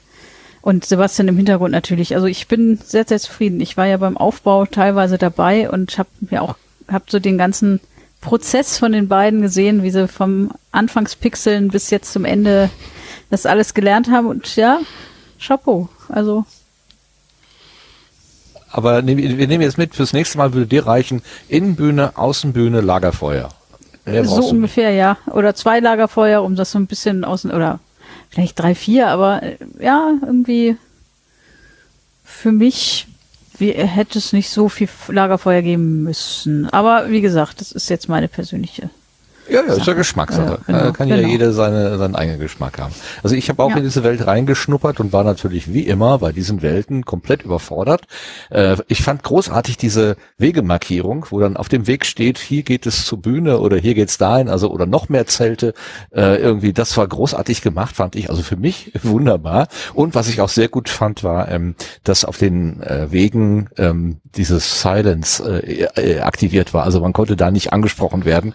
und 0.62 0.84
Sebastian 0.84 1.28
im 1.28 1.36
Hintergrund 1.36 1.72
natürlich. 1.72 2.14
Also 2.14 2.26
ich 2.26 2.48
bin 2.48 2.78
sehr 2.84 3.06
sehr 3.06 3.18
zufrieden. 3.18 3.60
Ich 3.60 3.76
war 3.76 3.86
ja 3.86 3.96
beim 3.96 4.16
Aufbau 4.16 4.66
teilweise 4.66 5.16
dabei 5.16 5.70
und 5.70 5.96
habe 5.98 6.08
mir 6.20 6.42
auch 6.42 6.56
hab 6.88 7.10
so 7.10 7.18
den 7.18 7.38
ganzen 7.38 7.80
Prozess 8.20 8.78
von 8.78 8.92
den 8.92 9.08
beiden 9.08 9.40
gesehen, 9.42 9.82
wie 9.82 9.90
sie 9.90 10.08
vom 10.08 10.50
Anfangspixeln 10.72 11.68
bis 11.68 11.90
jetzt 11.90 12.12
zum 12.12 12.24
Ende 12.24 12.70
das 13.30 13.46
alles 13.46 13.74
gelernt 13.74 14.10
haben 14.10 14.26
und 14.26 14.56
ja, 14.56 14.80
Chapeau. 15.40 15.88
Also. 16.08 16.44
Aber 18.70 19.04
wir 19.04 19.14
nehmen 19.14 19.62
jetzt 19.62 19.78
mit, 19.78 19.94
fürs 19.94 20.12
nächste 20.12 20.38
Mal 20.38 20.52
würde 20.52 20.66
dir 20.66 20.86
reichen, 20.86 21.22
Innenbühne, 21.48 22.16
Außenbühne, 22.16 22.80
Lagerfeuer. 22.80 23.48
so 24.04 24.48
ungefähr, 24.48 24.90
ja. 24.90 25.16
Oder 25.26 25.54
zwei 25.54 25.80
Lagerfeuer, 25.80 26.42
um 26.42 26.56
das 26.56 26.72
so 26.72 26.78
ein 26.78 26.86
bisschen 26.86 27.24
außen, 27.24 27.50
oder 27.50 27.80
vielleicht 28.28 28.58
drei, 28.58 28.74
vier, 28.74 29.08
aber 29.08 29.42
äh, 29.42 29.56
ja, 29.80 30.12
irgendwie 30.22 30.76
für 32.24 32.52
mich 32.52 33.08
wie, 33.60 33.72
hätte 33.72 34.18
es 34.18 34.32
nicht 34.32 34.50
so 34.50 34.68
viel 34.68 34.88
Lagerfeuer 35.08 35.62
geben 35.62 36.02
müssen. 36.02 36.68
Aber 36.70 37.10
wie 37.10 37.20
gesagt, 37.20 37.60
das 37.60 37.72
ist 37.72 37.90
jetzt 37.90 38.08
meine 38.08 38.28
persönliche 38.28 38.90
ja, 39.50 39.62
ja, 39.66 39.74
ist 39.74 39.86
ja 39.86 39.94
Geschmackssache. 39.94 40.58
Ja, 40.66 40.78
genau, 40.78 40.92
kann 40.92 41.08
genau. 41.08 41.20
ja 41.20 41.28
jeder 41.28 41.52
seine, 41.52 41.98
seinen 41.98 42.14
eigenen 42.14 42.40
Geschmack 42.40 42.78
haben. 42.78 42.94
Also 43.22 43.36
ich 43.36 43.48
habe 43.48 43.62
auch 43.62 43.70
ja. 43.70 43.78
in 43.78 43.82
diese 43.82 44.04
Welt 44.04 44.26
reingeschnuppert 44.26 45.00
und 45.00 45.12
war 45.12 45.24
natürlich 45.24 45.72
wie 45.72 45.86
immer 45.86 46.18
bei 46.18 46.32
diesen 46.32 46.62
Welten 46.62 47.04
komplett 47.04 47.42
überfordert. 47.42 48.02
Äh, 48.50 48.76
ich 48.88 49.02
fand 49.02 49.22
großartig 49.22 49.76
diese 49.76 50.16
Wegemarkierung, 50.38 51.26
wo 51.30 51.40
dann 51.40 51.56
auf 51.56 51.68
dem 51.68 51.86
Weg 51.86 52.06
steht, 52.06 52.38
hier 52.38 52.62
geht 52.62 52.86
es 52.86 53.04
zur 53.04 53.20
Bühne 53.20 53.58
oder 53.58 53.76
hier 53.76 53.94
geht's 53.94 54.18
dahin, 54.18 54.48
also 54.48 54.70
oder 54.70 54.86
noch 54.86 55.08
mehr 55.08 55.26
Zelte. 55.26 55.74
Äh, 56.14 56.36
irgendwie, 56.36 56.72
das 56.72 56.96
war 56.96 57.06
großartig 57.06 57.62
gemacht, 57.62 57.96
fand 57.96 58.16
ich. 58.16 58.30
Also 58.30 58.42
für 58.42 58.56
mich 58.56 58.92
wunderbar. 59.02 59.68
Und 59.94 60.14
was 60.14 60.28
ich 60.28 60.40
auch 60.40 60.48
sehr 60.48 60.68
gut 60.68 60.88
fand, 60.88 61.24
war, 61.24 61.48
ähm, 61.48 61.74
dass 62.04 62.24
auf 62.24 62.38
den 62.38 62.82
äh, 62.82 63.10
Wegen 63.10 63.68
ähm, 63.76 64.20
dieses 64.36 64.80
Silence 64.80 65.42
äh, 65.42 65.88
äh 65.96 66.20
aktiviert 66.20 66.72
war. 66.72 66.84
Also 66.84 67.00
man 67.00 67.12
konnte 67.12 67.36
da 67.36 67.50
nicht 67.50 67.72
angesprochen 67.72 68.24
werden. 68.24 68.54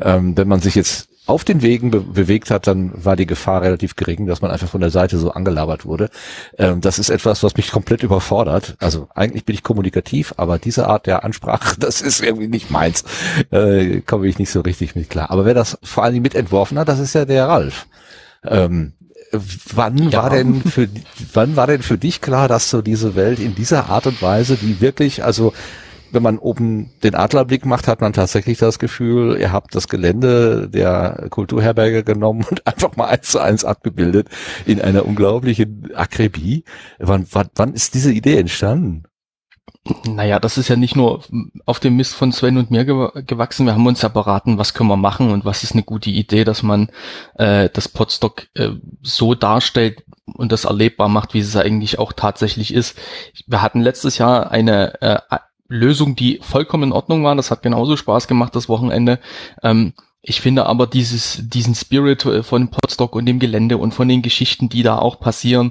Ähm, 0.00 0.35
wenn 0.36 0.48
man 0.48 0.60
sich 0.60 0.74
jetzt 0.74 1.08
auf 1.26 1.42
den 1.42 1.60
Wegen 1.60 1.90
be 1.90 2.00
bewegt 2.00 2.50
hat, 2.50 2.68
dann 2.68 2.92
war 3.04 3.16
die 3.16 3.26
Gefahr 3.26 3.62
relativ 3.62 3.96
gering, 3.96 4.26
dass 4.26 4.42
man 4.42 4.50
einfach 4.52 4.68
von 4.68 4.80
der 4.80 4.90
Seite 4.90 5.18
so 5.18 5.32
angelabert 5.32 5.84
wurde. 5.84 6.08
Ähm, 6.56 6.80
das 6.80 7.00
ist 7.00 7.10
etwas, 7.10 7.42
was 7.42 7.56
mich 7.56 7.72
komplett 7.72 8.04
überfordert. 8.04 8.76
Also 8.78 9.08
eigentlich 9.14 9.44
bin 9.44 9.54
ich 9.54 9.64
kommunikativ, 9.64 10.34
aber 10.36 10.58
diese 10.58 10.86
Art 10.86 11.06
der 11.06 11.24
Ansprache, 11.24 11.76
das 11.80 12.00
ist 12.00 12.22
irgendwie 12.22 12.48
nicht 12.48 12.70
meins. 12.70 13.04
Äh, 13.50 14.02
komme 14.02 14.28
ich 14.28 14.38
nicht 14.38 14.50
so 14.50 14.60
richtig 14.60 14.94
mit 14.94 15.10
klar. 15.10 15.30
Aber 15.30 15.44
wer 15.44 15.54
das 15.54 15.78
vor 15.82 16.04
allem 16.04 16.22
mitentworfen 16.22 16.78
hat, 16.78 16.88
das 16.88 17.00
ist 17.00 17.14
ja 17.14 17.24
der 17.24 17.48
Ralf. 17.48 17.86
Ähm, 18.44 18.92
wann 19.32 20.10
ja. 20.10 20.22
war 20.22 20.30
denn 20.30 20.62
für 20.62 20.88
wann 21.32 21.56
war 21.56 21.66
denn 21.66 21.82
für 21.82 21.98
dich 21.98 22.20
klar, 22.20 22.46
dass 22.46 22.70
so 22.70 22.82
diese 22.82 23.16
Welt 23.16 23.40
in 23.40 23.56
dieser 23.56 23.88
Art 23.88 24.06
und 24.06 24.22
Weise, 24.22 24.56
die 24.56 24.80
wirklich 24.80 25.24
also 25.24 25.52
wenn 26.10 26.22
man 26.22 26.38
oben 26.38 26.90
den 27.02 27.14
Adlerblick 27.14 27.66
macht, 27.66 27.88
hat 27.88 28.00
man 28.00 28.12
tatsächlich 28.12 28.58
das 28.58 28.78
Gefühl, 28.78 29.38
ihr 29.38 29.52
habt 29.52 29.74
das 29.74 29.88
Gelände 29.88 30.68
der 30.68 31.28
Kulturherberge 31.30 32.04
genommen 32.04 32.44
und 32.48 32.66
einfach 32.66 32.96
mal 32.96 33.06
eins 33.06 33.28
zu 33.28 33.40
eins 33.40 33.64
abgebildet 33.64 34.28
in 34.64 34.80
einer 34.80 35.06
unglaublichen 35.06 35.90
Akribie. 35.94 36.64
Wann, 36.98 37.26
wann, 37.30 37.48
wann 37.54 37.74
ist 37.74 37.94
diese 37.94 38.12
Idee 38.12 38.38
entstanden? 38.38 39.04
Naja, 40.04 40.40
das 40.40 40.58
ist 40.58 40.68
ja 40.68 40.76
nicht 40.76 40.96
nur 40.96 41.22
auf 41.64 41.80
dem 41.80 41.96
Mist 41.96 42.14
von 42.14 42.32
Sven 42.32 42.56
und 42.56 42.70
mir 42.70 42.84
gewachsen. 42.84 43.66
Wir 43.66 43.74
haben 43.74 43.86
uns 43.86 44.02
ja 44.02 44.08
beraten, 44.08 44.58
was 44.58 44.74
können 44.74 44.88
wir 44.88 44.96
machen 44.96 45.30
und 45.30 45.44
was 45.44 45.62
ist 45.62 45.72
eine 45.72 45.82
gute 45.82 46.10
Idee, 46.10 46.44
dass 46.44 46.62
man 46.62 46.90
äh, 47.34 47.68
das 47.72 47.88
Podstock 47.88 48.48
äh, 48.54 48.70
so 49.02 49.34
darstellt 49.34 50.04
und 50.24 50.50
das 50.50 50.64
erlebbar 50.64 51.08
macht, 51.08 51.34
wie 51.34 51.38
es 51.38 51.56
eigentlich 51.56 51.98
auch 51.98 52.12
tatsächlich 52.12 52.74
ist. 52.74 52.98
Wir 53.46 53.62
hatten 53.62 53.80
letztes 53.80 54.18
Jahr 54.18 54.50
eine 54.50 55.00
äh, 55.02 55.18
Lösung, 55.68 56.16
die 56.16 56.38
vollkommen 56.42 56.84
in 56.84 56.92
Ordnung 56.92 57.24
war. 57.24 57.34
Das 57.34 57.50
hat 57.50 57.62
genauso 57.62 57.96
Spaß 57.96 58.28
gemacht, 58.28 58.54
das 58.54 58.68
Wochenende. 58.68 59.18
Ähm, 59.62 59.94
ich 60.28 60.40
finde 60.40 60.66
aber 60.66 60.88
dieses, 60.88 61.40
diesen 61.44 61.76
Spirit 61.76 62.24
äh, 62.24 62.42
von 62.42 62.68
Podstock 62.68 63.14
und 63.14 63.26
dem 63.26 63.38
Gelände 63.38 63.78
und 63.78 63.94
von 63.94 64.08
den 64.08 64.22
Geschichten, 64.22 64.68
die 64.68 64.82
da 64.82 64.98
auch 64.98 65.20
passieren, 65.20 65.70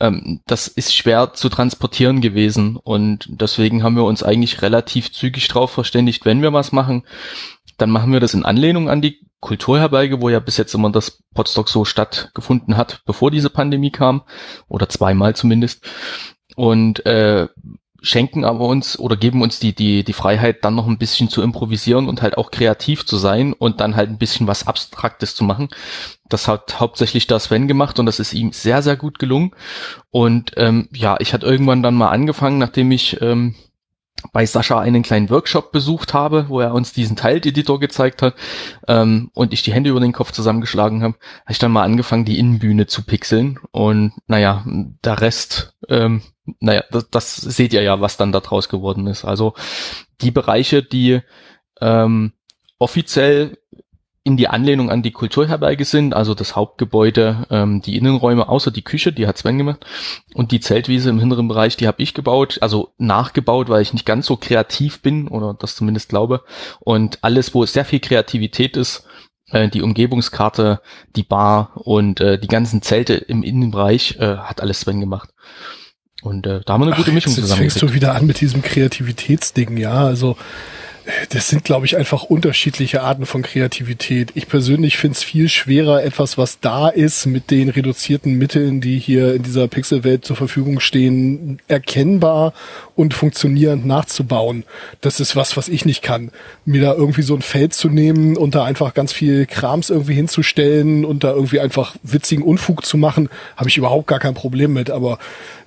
ähm, 0.00 0.40
das 0.46 0.68
ist 0.68 0.94
schwer 0.94 1.32
zu 1.34 1.48
transportieren 1.48 2.20
gewesen. 2.20 2.76
Und 2.76 3.26
deswegen 3.28 3.82
haben 3.82 3.96
wir 3.96 4.04
uns 4.04 4.22
eigentlich 4.22 4.62
relativ 4.62 5.12
zügig 5.12 5.48
drauf 5.48 5.72
verständigt, 5.72 6.24
wenn 6.24 6.40
wir 6.40 6.52
was 6.52 6.70
machen, 6.70 7.02
dann 7.78 7.90
machen 7.90 8.12
wir 8.12 8.20
das 8.20 8.32
in 8.32 8.44
Anlehnung 8.44 8.88
an 8.88 9.02
die 9.02 9.26
Kulturherberge, 9.40 10.20
wo 10.22 10.28
ja 10.28 10.38
bis 10.38 10.56
jetzt 10.56 10.74
immer 10.74 10.90
das 10.90 11.22
Podstock 11.34 11.68
so 11.68 11.84
stattgefunden 11.84 12.76
hat, 12.76 13.02
bevor 13.06 13.32
diese 13.32 13.50
Pandemie 13.50 13.90
kam. 13.90 14.22
Oder 14.68 14.88
zweimal 14.88 15.34
zumindest. 15.34 15.84
Und 16.54 17.04
äh, 17.06 17.48
schenken 18.06 18.44
aber 18.44 18.66
uns 18.66 18.98
oder 18.98 19.16
geben 19.16 19.42
uns 19.42 19.58
die, 19.58 19.74
die, 19.74 20.04
die 20.04 20.12
Freiheit, 20.12 20.64
dann 20.64 20.76
noch 20.76 20.86
ein 20.86 20.98
bisschen 20.98 21.28
zu 21.28 21.42
improvisieren 21.42 22.08
und 22.08 22.22
halt 22.22 22.38
auch 22.38 22.50
kreativ 22.50 23.04
zu 23.04 23.16
sein 23.16 23.52
und 23.52 23.80
dann 23.80 23.96
halt 23.96 24.10
ein 24.10 24.18
bisschen 24.18 24.46
was 24.46 24.66
Abstraktes 24.66 25.34
zu 25.34 25.42
machen. 25.42 25.68
Das 26.28 26.46
hat 26.46 26.78
hauptsächlich 26.78 27.26
der 27.26 27.40
Sven 27.40 27.66
gemacht 27.66 27.98
und 27.98 28.06
das 28.06 28.20
ist 28.20 28.32
ihm 28.32 28.52
sehr, 28.52 28.82
sehr 28.82 28.96
gut 28.96 29.18
gelungen. 29.18 29.50
Und 30.10 30.52
ähm, 30.56 30.88
ja, 30.92 31.16
ich 31.18 31.34
hatte 31.34 31.46
irgendwann 31.46 31.82
dann 31.82 31.94
mal 31.94 32.10
angefangen, 32.10 32.58
nachdem 32.58 32.92
ich 32.92 33.20
ähm, 33.20 33.56
bei 34.32 34.46
Sascha 34.46 34.78
einen 34.78 35.02
kleinen 35.02 35.28
Workshop 35.28 35.72
besucht 35.72 36.14
habe, 36.14 36.46
wo 36.48 36.60
er 36.60 36.74
uns 36.74 36.92
diesen 36.92 37.16
Teileditor 37.16 37.80
gezeigt 37.80 38.22
hat 38.22 38.34
ähm, 38.86 39.30
und 39.34 39.52
ich 39.52 39.62
die 39.62 39.72
Hände 39.72 39.90
über 39.90 40.00
den 40.00 40.12
Kopf 40.12 40.30
zusammengeschlagen 40.30 41.02
habe, 41.02 41.14
habe 41.42 41.52
ich 41.52 41.58
dann 41.58 41.72
mal 41.72 41.82
angefangen, 41.82 42.24
die 42.24 42.38
Innenbühne 42.38 42.86
zu 42.86 43.02
pixeln 43.02 43.58
und 43.72 44.12
naja, 44.26 44.64
der 45.04 45.20
Rest, 45.20 45.74
ähm, 45.88 46.22
naja, 46.60 46.84
das, 46.90 47.10
das 47.10 47.36
seht 47.36 47.72
ihr 47.72 47.82
ja, 47.82 48.00
was 48.00 48.16
dann 48.16 48.32
da 48.32 48.40
draus 48.40 48.68
geworden 48.68 49.06
ist. 49.06 49.24
Also 49.24 49.54
die 50.20 50.30
Bereiche, 50.30 50.82
die 50.82 51.20
ähm, 51.80 52.32
offiziell 52.78 53.58
in 54.26 54.36
die 54.36 54.48
Anlehnung 54.48 54.90
an 54.90 55.02
die 55.02 55.12
Kulturherberge 55.12 55.84
sind, 55.84 56.12
also 56.12 56.34
das 56.34 56.56
Hauptgebäude, 56.56 57.46
ähm, 57.48 57.80
die 57.80 57.96
Innenräume, 57.96 58.48
außer 58.48 58.72
die 58.72 58.82
Küche, 58.82 59.12
die 59.12 59.28
hat 59.28 59.38
Sven 59.38 59.56
gemacht, 59.56 59.86
und 60.34 60.50
die 60.50 60.58
Zeltwiese 60.58 61.10
im 61.10 61.20
hinteren 61.20 61.46
Bereich, 61.46 61.76
die 61.76 61.86
habe 61.86 62.02
ich 62.02 62.12
gebaut, 62.12 62.58
also 62.60 62.92
nachgebaut, 62.98 63.68
weil 63.68 63.82
ich 63.82 63.92
nicht 63.92 64.04
ganz 64.04 64.26
so 64.26 64.36
kreativ 64.36 65.00
bin 65.00 65.28
oder 65.28 65.54
das 65.54 65.76
zumindest 65.76 66.08
glaube. 66.08 66.42
Und 66.80 67.22
alles, 67.22 67.54
wo 67.54 67.64
sehr 67.66 67.84
viel 67.84 68.00
Kreativität 68.00 68.76
ist, 68.76 69.06
äh, 69.50 69.68
die 69.68 69.82
Umgebungskarte, 69.82 70.80
die 71.14 71.22
Bar 71.22 71.70
und 71.74 72.20
äh, 72.20 72.36
die 72.36 72.48
ganzen 72.48 72.82
Zelte 72.82 73.14
im 73.14 73.44
Innenbereich, 73.44 74.16
äh, 74.18 74.38
hat 74.38 74.60
alles 74.60 74.80
Sven 74.80 74.98
gemacht. 74.98 75.30
Und 76.26 76.44
äh, 76.46 76.60
da 76.64 76.72
haben 76.72 76.80
wir 76.82 76.86
eine 76.86 76.96
gute 76.96 77.12
Mischung 77.12 77.32
jetzt, 77.32 77.40
zusammen. 77.40 77.62
Jetzt 77.62 77.78
fängst 77.78 77.82
du 77.82 77.94
wieder 77.94 78.14
an 78.14 78.26
mit 78.26 78.40
diesem 78.40 78.60
Kreativitätsding, 78.60 79.76
ja. 79.76 80.04
Also 80.04 80.36
das 81.30 81.48
sind, 81.48 81.62
glaube 81.62 81.86
ich, 81.86 81.96
einfach 81.96 82.24
unterschiedliche 82.24 83.02
Arten 83.02 83.26
von 83.26 83.42
Kreativität. 83.42 84.32
Ich 84.34 84.48
persönlich 84.48 84.96
finde 84.96 85.16
es 85.16 85.22
viel 85.22 85.48
schwerer, 85.48 86.02
etwas, 86.02 86.36
was 86.36 86.58
da 86.58 86.88
ist, 86.88 87.26
mit 87.26 87.52
den 87.52 87.68
reduzierten 87.68 88.34
Mitteln, 88.34 88.80
die 88.80 88.98
hier 88.98 89.34
in 89.34 89.44
dieser 89.44 89.68
Pixelwelt 89.68 90.24
zur 90.24 90.34
Verfügung 90.34 90.80
stehen, 90.80 91.60
erkennbar 91.68 92.54
und 92.96 93.12
funktionierend 93.12 93.86
nachzubauen. 93.86 94.64
Das 95.02 95.20
ist 95.20 95.36
was, 95.36 95.56
was 95.56 95.68
ich 95.68 95.84
nicht 95.84 96.02
kann. 96.02 96.32
Mir 96.64 96.80
da 96.80 96.94
irgendwie 96.94 97.22
so 97.22 97.34
ein 97.34 97.42
Feld 97.42 97.74
zu 97.74 97.88
nehmen 97.88 98.36
und 98.36 98.54
da 98.54 98.64
einfach 98.64 98.94
ganz 98.94 99.12
viel 99.12 99.46
Krams 99.46 99.90
irgendwie 99.90 100.14
hinzustellen 100.14 101.04
und 101.04 101.22
da 101.22 101.32
irgendwie 101.32 101.60
einfach 101.60 101.94
witzigen 102.02 102.42
Unfug 102.42 102.84
zu 102.86 102.96
machen, 102.96 103.28
habe 103.56 103.68
ich 103.68 103.76
überhaupt 103.76 104.06
gar 104.06 104.18
kein 104.18 104.34
Problem 104.34 104.72
mit. 104.72 104.90
Aber 104.90 105.18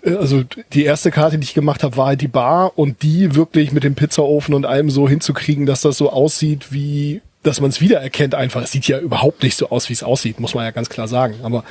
äh, 0.04 0.16
also 0.16 0.44
die 0.74 0.84
erste 0.84 1.12
Karte, 1.12 1.38
die 1.38 1.44
ich 1.44 1.54
gemacht 1.54 1.84
habe, 1.84 1.96
war 1.98 2.08
halt 2.08 2.22
die 2.22 2.28
Bar 2.28 2.78
und 2.78 3.04
die 3.04 3.36
wirklich 3.36 3.72
mit 3.72 3.84
dem 3.84 3.96
Pizzaofen 3.96 4.56
und 4.56 4.66
allem 4.66 4.90
so 4.90 5.08
hinzukriegen, 5.08 5.68
dass 5.68 5.82
das 5.82 5.98
so 5.98 6.12
aussieht 6.12 6.72
wie 6.72 7.22
dass 7.42 7.62
man 7.62 7.70
es 7.70 7.80
wiedererkennt 7.80 8.36
einfach. 8.36 8.64
Es 8.64 8.74
sieht 8.74 8.90
ja 8.90 9.00
überhaupt 9.00 9.44
nicht 9.44 9.56
so 9.56 9.70
aus, 9.70 9.88
wie 9.88 9.94
es 9.94 10.04
aussieht, 10.04 10.42
muss 10.42 10.56
man 10.56 10.66
ja 10.66 10.72
ganz 10.72 10.90
klar 10.90 11.08
sagen. 11.08 11.36
Aber 11.44 11.64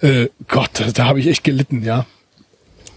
äh, 0.00 0.28
Gott, 0.48 0.70
da, 0.72 0.84
da 0.90 1.04
habe 1.04 1.20
ich 1.20 1.26
echt 1.26 1.44
gelitten, 1.44 1.82
ja. 1.84 2.06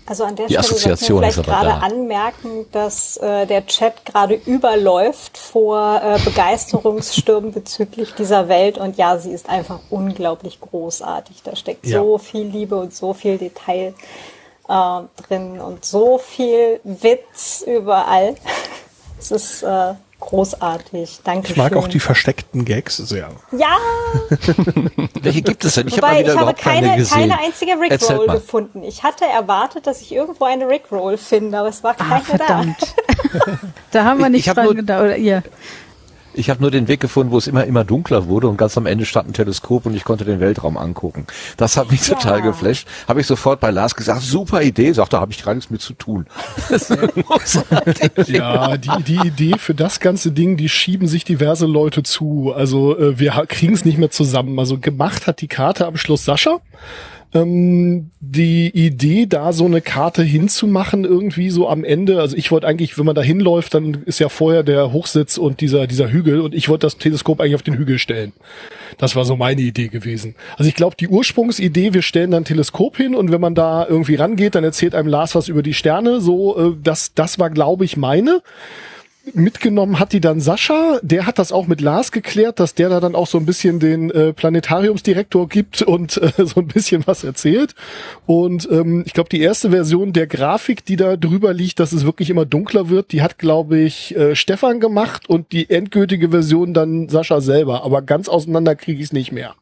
Also 0.05 0.25
an 0.25 0.35
der 0.35 0.47
die 0.47 0.53
Stelle 0.53 0.65
Assoziation 0.65 1.21
wir 1.21 1.31
vielleicht 1.31 1.47
gerade 1.47 1.67
da. 1.69 1.77
anmerken, 1.77 2.65
dass 2.71 3.17
äh, 3.17 3.45
der 3.45 3.65
Chat 3.65 4.05
gerade 4.05 4.35
überläuft 4.35 5.37
vor 5.37 6.01
äh, 6.03 6.19
Begeisterungsstürmen 6.23 7.51
bezüglich 7.53 8.13
dieser 8.13 8.49
Welt. 8.49 8.77
Und 8.77 8.97
ja, 8.97 9.17
sie 9.17 9.31
ist 9.31 9.49
einfach 9.49 9.79
unglaublich 9.89 10.59
großartig. 10.59 11.43
Da 11.43 11.55
steckt 11.55 11.85
ja. 11.85 11.99
so 11.99 12.17
viel 12.17 12.45
Liebe 12.47 12.75
und 12.75 12.93
so 12.93 13.13
viel 13.13 13.37
Detail 13.37 13.93
äh, 14.67 15.01
drin 15.27 15.61
und 15.61 15.85
so 15.85 16.17
viel 16.17 16.79
Witz 16.83 17.63
überall. 17.65 18.35
Es 19.19 19.31
ist 19.31 19.63
äh, 19.63 19.93
großartig. 20.23 21.19
Danke. 21.23 21.51
Ich 21.51 21.57
mag 21.57 21.73
schön. 21.73 21.77
auch 21.77 21.87
die 21.87 21.99
versteckten 21.99 22.65
Gags 22.65 22.97
sehr. 22.97 23.29
Ja. 23.51 23.77
Welche 25.21 25.41
gibt 25.41 25.65
es 25.65 25.75
denn? 25.75 25.87
Ich 25.87 25.97
Wobei, 25.97 26.23
hab 26.23 26.27
ich 26.27 26.35
habe 26.35 26.53
keine, 26.53 26.87
keine, 26.87 27.05
keine, 27.05 27.39
einzige 27.39 27.73
Rickroll 27.73 28.27
gefunden. 28.27 28.83
Ich 28.83 29.03
hatte 29.03 29.25
erwartet, 29.25 29.85
dass 29.85 30.01
ich 30.01 30.11
irgendwo 30.11 30.45
eine 30.45 30.67
Rickroll 30.67 31.17
finde, 31.17 31.59
aber 31.59 31.69
es 31.69 31.83
war 31.83 31.95
keine 31.95 32.15
Ach, 32.15 32.23
verdammt. 32.23 32.95
da. 33.33 33.59
da 33.91 34.03
haben 34.05 34.19
wir 34.19 34.29
nicht 34.29 34.47
dran 34.47 34.75
gedacht. 34.75 35.01
Oder 35.01 35.17
ihr. 35.17 35.43
Ich 36.35 36.49
habe 36.49 36.61
nur 36.61 36.71
den 36.71 36.87
Weg 36.87 36.99
gefunden, 36.99 37.31
wo 37.31 37.37
es 37.37 37.47
immer 37.47 37.65
immer 37.65 37.83
dunkler 37.83 38.27
wurde 38.27 38.47
und 38.47 38.57
ganz 38.57 38.77
am 38.77 38.85
Ende 38.85 39.05
stand 39.05 39.29
ein 39.29 39.33
Teleskop 39.33 39.85
und 39.85 39.95
ich 39.95 40.03
konnte 40.03 40.25
den 40.25 40.39
Weltraum 40.39 40.77
angucken. 40.77 41.25
Das 41.57 41.77
hat 41.77 41.91
mich 41.91 42.07
ja. 42.07 42.15
total 42.15 42.41
geflasht. 42.41 42.87
Habe 43.07 43.21
ich 43.21 43.27
sofort 43.27 43.59
bei 43.59 43.71
Lars 43.71 43.95
gesagt, 43.95 44.21
super 44.21 44.61
Idee. 44.61 44.91
Sagt, 44.93 45.13
da 45.13 45.19
habe 45.19 45.31
ich 45.31 45.43
gar 45.43 45.53
nichts 45.53 45.69
mit 45.69 45.81
zu 45.81 45.93
tun. 45.93 46.25
ja, 48.27 48.77
die, 48.77 49.03
die 49.03 49.27
Idee 49.27 49.55
für 49.57 49.75
das 49.75 49.99
ganze 49.99 50.31
Ding, 50.31 50.57
die 50.57 50.69
schieben 50.69 51.07
sich 51.07 51.23
diverse 51.23 51.65
Leute 51.65 52.03
zu. 52.03 52.53
Also 52.55 52.97
äh, 52.97 53.19
wir 53.19 53.31
kriegen 53.47 53.73
es 53.73 53.85
nicht 53.85 53.97
mehr 53.97 54.11
zusammen. 54.11 54.57
Also 54.59 54.79
gemacht 54.79 55.27
hat 55.27 55.41
die 55.41 55.47
Karte 55.47 55.85
am 55.85 55.97
Schluss 55.97 56.25
Sascha 56.25 56.59
ähm, 57.33 58.11
die 58.19 58.69
Idee, 58.69 59.25
da 59.25 59.53
so 59.53 59.65
eine 59.65 59.81
Karte 59.81 60.23
hinzumachen, 60.23 61.03
irgendwie 61.03 61.49
so 61.49 61.67
am 61.67 61.83
Ende. 61.83 62.19
Also 62.19 62.37
ich 62.37 62.51
wollte 62.51 62.67
eigentlich, 62.67 62.97
wenn 62.97 63.05
man 63.05 63.15
da 63.15 63.21
hinläuft, 63.21 63.73
dann 63.73 64.03
ist 64.05 64.19
ja 64.19 64.29
vorher 64.29 64.63
der 64.63 64.91
Hochsitz 64.91 65.37
und 65.37 65.61
dieser, 65.61 65.87
dieser 65.87 66.11
Hügel 66.11 66.41
und 66.41 66.53
ich 66.53 66.69
wollte 66.69 66.85
das 66.85 66.97
Teleskop 66.97 67.39
eigentlich 67.39 67.55
auf 67.55 67.63
den 67.63 67.75
Hügel 67.75 67.99
stellen. 67.99 68.33
Das 68.97 69.15
war 69.15 69.25
so 69.25 69.35
meine 69.35 69.61
Idee 69.61 69.87
gewesen. 69.87 70.35
Also 70.57 70.69
ich 70.69 70.75
glaube, 70.75 70.95
die 70.99 71.07
Ursprungsidee, 71.07 71.93
wir 71.93 72.01
stellen 72.03 72.31
dann 72.31 72.43
ein 72.43 72.45
Teleskop 72.45 72.97
hin 72.97 73.15
und 73.15 73.31
wenn 73.31 73.41
man 73.41 73.55
da 73.55 73.85
irgendwie 73.87 74.15
rangeht, 74.15 74.55
dann 74.55 74.63
erzählt 74.63 74.93
einem 74.95 75.07
Lars 75.07 75.35
was 75.35 75.47
über 75.47 75.63
die 75.63 75.73
Sterne. 75.73 76.21
So, 76.21 76.57
äh, 76.57 76.75
das, 76.81 77.13
das 77.13 77.39
war, 77.39 77.49
glaube 77.49 77.85
ich, 77.85 77.97
meine 77.97 78.41
mitgenommen 79.33 79.99
hat 79.99 80.13
die 80.13 80.19
dann 80.19 80.39
Sascha. 80.39 80.99
Der 81.01 81.25
hat 81.25 81.39
das 81.39 81.51
auch 81.51 81.67
mit 81.67 81.81
Lars 81.81 82.11
geklärt, 82.11 82.59
dass 82.59 82.75
der 82.75 82.89
da 82.89 82.99
dann 82.99 83.15
auch 83.15 83.27
so 83.27 83.37
ein 83.37 83.45
bisschen 83.45 83.79
den 83.79 84.11
äh, 84.11 84.33
Planetariumsdirektor 84.33 85.47
gibt 85.47 85.81
und 85.81 86.17
äh, 86.17 86.31
so 86.45 86.59
ein 86.59 86.67
bisschen 86.67 87.07
was 87.07 87.23
erzählt. 87.23 87.75
Und 88.25 88.67
ähm, 88.71 89.03
ich 89.05 89.13
glaube, 89.13 89.29
die 89.29 89.41
erste 89.41 89.71
Version 89.71 90.13
der 90.13 90.27
Grafik, 90.27 90.85
die 90.85 90.95
da 90.95 91.15
drüber 91.15 91.53
liegt, 91.53 91.79
dass 91.79 91.93
es 91.93 92.05
wirklich 92.05 92.29
immer 92.29 92.45
dunkler 92.45 92.89
wird, 92.89 93.11
die 93.11 93.21
hat, 93.21 93.37
glaube 93.37 93.79
ich, 93.79 94.15
äh, 94.15 94.35
Stefan 94.35 94.79
gemacht 94.79 95.29
und 95.29 95.51
die 95.51 95.69
endgültige 95.69 96.29
Version 96.29 96.73
dann 96.73 97.09
Sascha 97.09 97.41
selber. 97.41 97.83
Aber 97.83 98.01
ganz 98.01 98.27
auseinander 98.27 98.75
kriege 98.75 98.99
ich 98.99 99.05
es 99.05 99.13
nicht 99.13 99.31
mehr. 99.31 99.55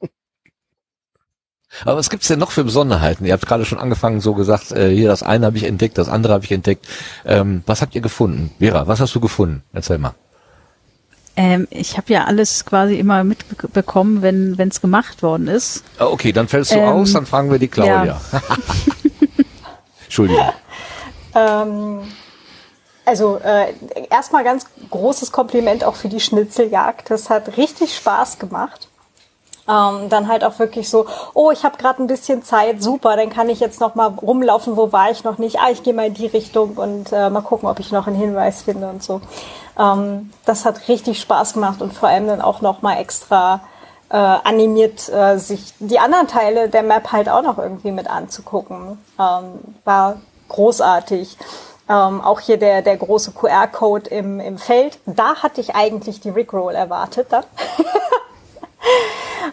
Aber 1.85 1.97
was 1.97 2.09
gibt's 2.09 2.27
denn 2.27 2.39
noch 2.39 2.51
für 2.51 2.63
Besonderheiten? 2.63 3.25
Ihr 3.25 3.33
habt 3.33 3.45
gerade 3.45 3.65
schon 3.65 3.79
angefangen, 3.79 4.19
so 4.19 4.33
gesagt, 4.33 4.71
äh, 4.71 4.89
hier 4.93 5.07
das 5.07 5.23
eine 5.23 5.45
habe 5.45 5.57
ich 5.57 5.63
entdeckt, 5.63 5.97
das 5.97 6.09
andere 6.09 6.33
habe 6.33 6.43
ich 6.43 6.51
entdeckt. 6.51 6.87
Ähm, 7.25 7.63
was 7.65 7.81
habt 7.81 7.95
ihr 7.95 8.01
gefunden? 8.01 8.51
Vera, 8.59 8.87
was 8.87 8.99
hast 8.99 9.15
du 9.15 9.19
gefunden? 9.19 9.63
Erzähl 9.73 9.97
mal. 9.97 10.13
Ähm, 11.37 11.67
ich 11.69 11.97
habe 11.97 12.11
ja 12.11 12.25
alles 12.25 12.65
quasi 12.65 12.95
immer 12.95 13.23
mitbekommen, 13.23 14.21
wenn 14.21 14.67
es 14.67 14.81
gemacht 14.81 15.23
worden 15.23 15.47
ist. 15.47 15.83
Ah, 15.97 16.07
okay, 16.07 16.33
dann 16.33 16.47
fällst 16.47 16.73
du 16.73 16.75
ähm, 16.75 16.89
aus, 16.89 17.13
dann 17.13 17.25
fragen 17.25 17.49
wir 17.49 17.57
die 17.57 17.69
Claudia. 17.69 18.05
Ja. 18.05 18.21
Entschuldigung. 20.03 20.51
Ähm, 21.33 22.01
also 23.05 23.39
äh, 23.43 23.73
erstmal 24.09 24.43
ganz 24.43 24.65
großes 24.89 25.31
Kompliment 25.31 25.83
auch 25.83 25.95
für 25.95 26.09
die 26.09 26.19
Schnitzeljagd. 26.19 27.09
Das 27.09 27.29
hat 27.29 27.57
richtig 27.57 27.95
Spaß 27.95 28.37
gemacht. 28.37 28.89
Ähm, 29.71 30.09
dann 30.09 30.27
halt 30.27 30.43
auch 30.43 30.59
wirklich 30.59 30.89
so, 30.89 31.05
oh, 31.33 31.51
ich 31.51 31.63
habe 31.63 31.77
gerade 31.77 32.03
ein 32.03 32.07
bisschen 32.07 32.43
Zeit, 32.43 32.83
super, 32.83 33.15
dann 33.15 33.29
kann 33.29 33.47
ich 33.47 33.61
jetzt 33.61 33.79
noch 33.79 33.95
mal 33.95 34.07
rumlaufen, 34.07 34.75
wo 34.75 34.91
war 34.91 35.11
ich 35.11 35.23
noch 35.23 35.37
nicht? 35.37 35.59
Ah, 35.59 35.69
ich 35.71 35.81
gehe 35.81 35.93
mal 35.93 36.07
in 36.07 36.13
die 36.13 36.27
Richtung 36.27 36.71
und 36.75 37.13
äh, 37.13 37.29
mal 37.29 37.41
gucken, 37.41 37.69
ob 37.69 37.79
ich 37.79 37.91
noch 37.91 38.07
einen 38.07 38.17
Hinweis 38.17 38.63
finde 38.63 38.89
und 38.89 39.01
so. 39.01 39.21
Ähm, 39.79 40.31
das 40.45 40.65
hat 40.65 40.89
richtig 40.89 41.21
Spaß 41.21 41.53
gemacht 41.53 41.81
und 41.81 41.93
vor 41.93 42.09
allem 42.09 42.27
dann 42.27 42.41
auch 42.41 42.59
noch 42.61 42.81
mal 42.81 42.97
extra 42.97 43.61
äh, 44.09 44.17
animiert, 44.17 45.07
äh, 45.07 45.37
sich 45.37 45.73
die 45.79 45.99
anderen 45.99 46.27
Teile 46.27 46.67
der 46.67 46.83
Map 46.83 47.13
halt 47.13 47.29
auch 47.29 47.41
noch 47.41 47.57
irgendwie 47.57 47.91
mit 47.91 48.09
anzugucken. 48.09 48.97
Ähm, 49.17 49.75
war 49.85 50.17
großartig. 50.49 51.37
Ähm, 51.87 52.21
auch 52.21 52.41
hier 52.41 52.57
der, 52.57 52.81
der 52.81 52.97
große 52.97 53.31
QR-Code 53.31 54.09
im, 54.09 54.39
im 54.41 54.57
Feld. 54.57 54.99
Da 55.05 55.35
hatte 55.35 55.61
ich 55.61 55.75
eigentlich 55.75 56.19
die 56.19 56.29
Rickroll 56.29 56.75
erwartet 56.75 57.27
dann. 57.29 57.45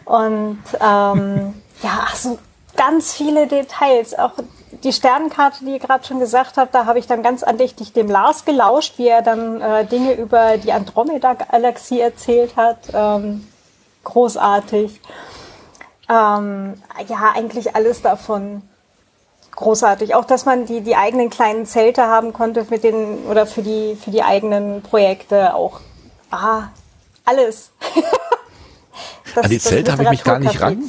Und 0.04 0.62
ähm, 0.80 1.54
ja, 1.82 2.00
ach 2.02 2.16
so 2.16 2.38
ganz 2.76 3.12
viele 3.12 3.46
Details. 3.46 4.18
Auch 4.18 4.32
die 4.84 4.92
Sternenkarte, 4.92 5.64
die 5.64 5.72
ihr 5.72 5.78
gerade 5.78 6.04
schon 6.04 6.20
gesagt 6.20 6.56
habt, 6.56 6.74
da 6.74 6.86
habe 6.86 6.98
ich 6.98 7.06
dann 7.06 7.22
ganz 7.22 7.42
andächtig 7.42 7.92
dem 7.92 8.08
Lars 8.08 8.44
gelauscht, 8.44 8.98
wie 8.98 9.08
er 9.08 9.22
dann 9.22 9.60
äh, 9.60 9.84
Dinge 9.84 10.14
über 10.14 10.56
die 10.58 10.72
Andromeda-Galaxie 10.72 12.00
erzählt 12.00 12.56
hat. 12.56 12.78
Ähm, 12.92 13.46
großartig. 14.04 15.00
Ähm, 16.08 16.74
ja, 17.08 17.32
eigentlich 17.34 17.74
alles 17.74 18.02
davon 18.02 18.62
großartig. 19.56 20.14
Auch, 20.14 20.24
dass 20.24 20.44
man 20.44 20.66
die, 20.66 20.80
die 20.80 20.96
eigenen 20.96 21.30
kleinen 21.30 21.66
Zelte 21.66 22.02
haben 22.02 22.32
konnte 22.32 22.64
mit 22.70 22.84
den, 22.84 23.26
oder 23.26 23.44
für 23.46 23.62
die, 23.62 23.96
für 23.96 24.10
die 24.10 24.22
eigenen 24.22 24.82
Projekte 24.82 25.54
auch. 25.54 25.80
Ah, 26.30 26.68
alles. 27.24 27.72
das, 29.34 29.44
An 29.44 29.50
die 29.50 29.58
Zelte 29.58 29.92
habe 29.92 30.04
ich 30.04 30.10
mich 30.10 30.24
gar 30.24 30.38
nicht 30.38 30.60
ran. 30.60 30.82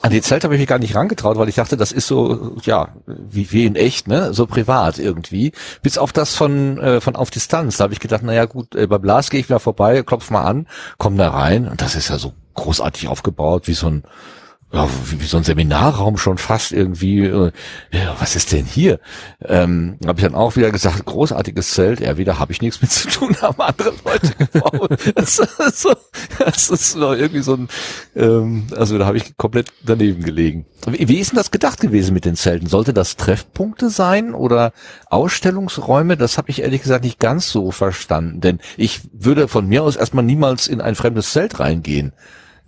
An 0.00 0.12
die 0.12 0.22
Zelte 0.22 0.44
habe 0.44 0.54
ich 0.54 0.60
mich 0.60 0.68
gar 0.68 0.78
nicht 0.78 0.94
rangetraut, 0.94 1.38
weil 1.38 1.48
ich 1.48 1.56
dachte, 1.56 1.76
das 1.76 1.90
ist 1.90 2.06
so, 2.06 2.56
ja, 2.62 2.90
wie, 3.06 3.50
wie 3.50 3.66
in 3.66 3.74
echt, 3.74 4.06
ne, 4.06 4.32
so 4.32 4.46
privat 4.46 4.98
irgendwie. 5.00 5.52
Bis 5.82 5.98
auf 5.98 6.12
das 6.12 6.36
von, 6.36 6.78
äh, 6.78 7.00
von 7.00 7.16
auf 7.16 7.30
Distanz. 7.30 7.78
Da 7.78 7.84
habe 7.84 7.94
ich 7.94 8.00
gedacht, 8.00 8.22
naja 8.22 8.44
gut, 8.44 8.76
äh, 8.76 8.86
bei 8.86 8.98
Blas 8.98 9.28
gehe 9.28 9.40
ich 9.40 9.48
wieder 9.48 9.58
vorbei, 9.58 10.04
klopf 10.04 10.30
mal 10.30 10.44
an, 10.44 10.68
komm 10.98 11.16
da 11.16 11.30
rein. 11.30 11.66
Und 11.66 11.82
das 11.82 11.96
ist 11.96 12.10
ja 12.10 12.18
so 12.18 12.32
großartig 12.54 13.08
aufgebaut, 13.08 13.66
wie 13.66 13.74
so 13.74 13.88
ein, 13.88 14.04
ja, 14.70 14.86
wie, 15.06 15.24
so 15.24 15.38
ein 15.38 15.44
Seminarraum 15.44 16.18
schon 16.18 16.36
fast 16.36 16.72
irgendwie. 16.72 17.24
Äh, 17.24 17.52
ja, 17.90 18.16
was 18.18 18.36
ist 18.36 18.52
denn 18.52 18.66
hier? 18.66 19.00
Ähm, 19.42 19.98
habe 20.06 20.18
ich 20.18 20.24
dann 20.24 20.34
auch 20.34 20.56
wieder 20.56 20.70
gesagt, 20.70 21.06
großartiges 21.06 21.70
Zelt. 21.70 22.00
Ja, 22.00 22.18
wieder 22.18 22.38
habe 22.38 22.52
ich 22.52 22.60
nichts 22.60 22.82
mit 22.82 22.92
zu 22.92 23.08
tun, 23.08 23.34
haben 23.42 23.60
andere 23.60 23.94
Leute 24.04 24.34
gebaut. 24.34 24.90
das, 25.14 25.38
ist 25.38 25.80
so, 25.80 25.94
das 26.38 26.68
ist 26.68 26.92
so 26.92 27.14
irgendwie 27.14 27.40
so 27.40 27.54
ein, 27.54 27.68
ähm, 28.14 28.66
also 28.76 28.98
da 28.98 29.06
habe 29.06 29.16
ich 29.16 29.38
komplett 29.38 29.72
daneben 29.82 30.22
gelegen. 30.22 30.66
Wie, 30.86 31.08
wie 31.08 31.18
ist 31.18 31.32
denn 31.32 31.38
das 31.38 31.50
gedacht 31.50 31.80
gewesen 31.80 32.12
mit 32.12 32.26
den 32.26 32.36
Zelten? 32.36 32.66
Sollte 32.66 32.92
das 32.92 33.16
Treffpunkte 33.16 33.88
sein 33.88 34.34
oder 34.34 34.72
Ausstellungsräume? 35.06 36.18
Das 36.18 36.36
habe 36.36 36.50
ich 36.50 36.60
ehrlich 36.60 36.82
gesagt 36.82 37.04
nicht 37.04 37.18
ganz 37.18 37.48
so 37.48 37.70
verstanden, 37.70 38.42
denn 38.42 38.58
ich 38.76 39.00
würde 39.12 39.48
von 39.48 39.66
mir 39.66 39.82
aus 39.82 39.96
erstmal 39.96 40.24
niemals 40.24 40.68
in 40.68 40.82
ein 40.82 40.94
fremdes 40.94 41.32
Zelt 41.32 41.58
reingehen. 41.58 42.12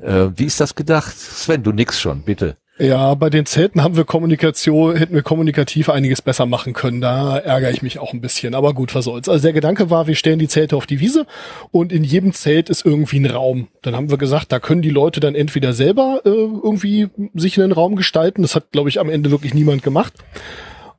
Äh, 0.02 0.30
wie 0.36 0.44
ist 0.44 0.60
das 0.60 0.74
gedacht? 0.74 1.18
Sven, 1.18 1.62
du 1.62 1.72
nix 1.72 2.00
schon, 2.00 2.22
bitte. 2.22 2.56
Ja, 2.80 3.14
bei 3.14 3.28
den 3.28 3.44
Zelten 3.44 3.82
haben 3.82 3.96
wir 3.96 4.04
Kommunikation, 4.06 4.96
hätten 4.96 5.14
wir 5.14 5.22
kommunikativ 5.22 5.90
einiges 5.90 6.22
besser 6.22 6.46
machen 6.46 6.72
können. 6.72 7.02
Da 7.02 7.36
ärgere 7.36 7.70
ich 7.70 7.82
mich 7.82 7.98
auch 7.98 8.14
ein 8.14 8.22
bisschen. 8.22 8.54
Aber 8.54 8.72
gut, 8.72 8.94
was 8.94 9.04
soll's. 9.04 9.28
Also 9.28 9.42
der 9.42 9.52
Gedanke 9.52 9.90
war, 9.90 10.06
wir 10.06 10.14
stellen 10.14 10.38
die 10.38 10.48
Zelte 10.48 10.76
auf 10.76 10.86
die 10.86 10.98
Wiese 10.98 11.26
und 11.72 11.92
in 11.92 12.04
jedem 12.04 12.32
Zelt 12.32 12.70
ist 12.70 12.86
irgendwie 12.86 13.20
ein 13.20 13.26
Raum. 13.26 13.68
Dann 13.82 13.94
haben 13.94 14.08
wir 14.08 14.16
gesagt, 14.16 14.50
da 14.50 14.60
können 14.60 14.80
die 14.80 14.88
Leute 14.88 15.20
dann 15.20 15.34
entweder 15.34 15.74
selber 15.74 16.22
äh, 16.24 16.30
irgendwie 16.30 17.08
sich 17.34 17.60
einen 17.60 17.72
Raum 17.72 17.96
gestalten. 17.96 18.40
Das 18.40 18.54
hat, 18.54 18.72
glaube 18.72 18.88
ich, 18.88 18.98
am 18.98 19.10
Ende 19.10 19.30
wirklich 19.30 19.52
niemand 19.52 19.82
gemacht. 19.82 20.14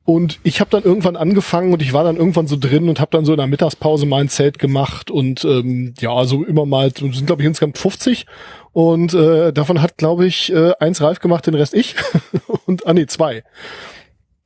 Und 0.04 0.40
ich 0.44 0.60
habe 0.60 0.72
dann 0.72 0.84
irgendwann 0.84 1.16
angefangen 1.16 1.74
und 1.74 1.82
ich 1.82 1.94
war 1.94 2.04
dann 2.04 2.18
irgendwann 2.18 2.48
so 2.48 2.58
drin 2.60 2.90
und 2.90 3.00
habe 3.00 3.12
dann 3.12 3.24
so 3.24 3.34
in 3.34 3.38
der 3.38 3.48
Mittagspause 3.48 4.08
mein 4.08 4.30
Zelt 4.30 4.58
gemacht 4.58 5.12
und 5.12 5.46
ähm, 5.46 5.94
ja, 6.00 6.26
so 6.26 6.44
immer 6.44 6.66
mal, 6.66 6.92
sind 6.92 7.28
glaube 7.28 7.44
ich 7.44 7.48
insgesamt 7.48 7.78
50 7.78 8.26
und 8.74 9.14
äh, 9.14 9.54
davon 9.54 9.82
hat, 9.82 9.98
glaube 9.98 10.26
ich, 10.26 10.52
äh, 10.52 10.74
eins 10.80 11.02
Ralf 11.02 11.20
gemacht, 11.20 11.46
den 11.46 11.54
Rest 11.54 11.76
ich. 11.76 11.96
und, 12.66 12.88
ah 12.88 12.94
nee, 12.94 13.06
zwei. 13.06 13.44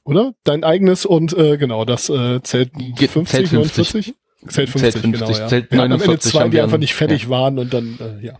Oder? 0.03 0.33
Dein 0.43 0.63
eigenes 0.63 1.05
und 1.05 1.35
äh, 1.37 1.57
genau, 1.57 1.85
das 1.85 2.09
äh, 2.09 2.41
Zelt 2.43 2.71
50, 2.73 3.27
Zelt 3.27 3.47
50. 3.47 3.51
49? 3.51 4.13
Zelt 4.47 4.69
50, 4.69 4.81
Zelt 4.81 4.93
50 4.93 5.11
genau, 5.11 5.31
ja. 5.31 5.47
Zelt 5.47 5.71
49 5.71 5.73
ja, 5.73 5.83
am 5.83 5.91
Ende 6.01 6.19
zwei, 6.19 6.49
die 6.49 6.61
einfach 6.61 6.77
nicht 6.77 6.93
fertig 6.93 7.23
ja. 7.23 7.29
waren 7.29 7.59
und 7.59 7.73
dann, 7.73 7.97
äh, 7.99 8.25
ja. 8.25 8.33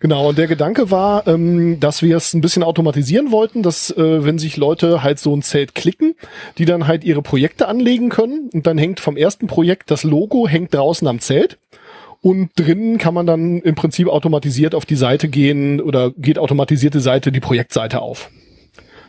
Genau, 0.00 0.28
und 0.28 0.38
der 0.38 0.46
Gedanke 0.46 0.90
war, 0.90 1.26
ähm, 1.26 1.80
dass 1.80 2.02
wir 2.02 2.16
es 2.16 2.34
ein 2.34 2.40
bisschen 2.40 2.62
automatisieren 2.62 3.30
wollten, 3.30 3.62
dass 3.62 3.90
äh, 3.90 4.24
wenn 4.24 4.38
sich 4.38 4.56
Leute 4.56 5.02
halt 5.02 5.18
so 5.18 5.34
ein 5.34 5.42
Zelt 5.42 5.74
klicken, 5.74 6.14
die 6.58 6.64
dann 6.64 6.86
halt 6.86 7.04
ihre 7.04 7.22
Projekte 7.22 7.68
anlegen 7.68 8.08
können 8.08 8.50
und 8.52 8.66
dann 8.66 8.78
hängt 8.78 9.00
vom 9.00 9.16
ersten 9.16 9.46
Projekt 9.46 9.90
das 9.90 10.04
Logo 10.04 10.46
hängt 10.48 10.74
draußen 10.74 11.06
am 11.08 11.20
Zelt 11.20 11.58
und 12.22 12.50
drinnen 12.56 12.98
kann 12.98 13.14
man 13.14 13.26
dann 13.26 13.60
im 13.60 13.74
Prinzip 13.74 14.08
automatisiert 14.08 14.74
auf 14.74 14.84
die 14.84 14.96
Seite 14.96 15.28
gehen 15.28 15.80
oder 15.80 16.10
geht 16.10 16.38
automatisierte 16.38 17.00
Seite 17.00 17.32
die 17.32 17.40
Projektseite 17.40 18.00
auf. 18.00 18.30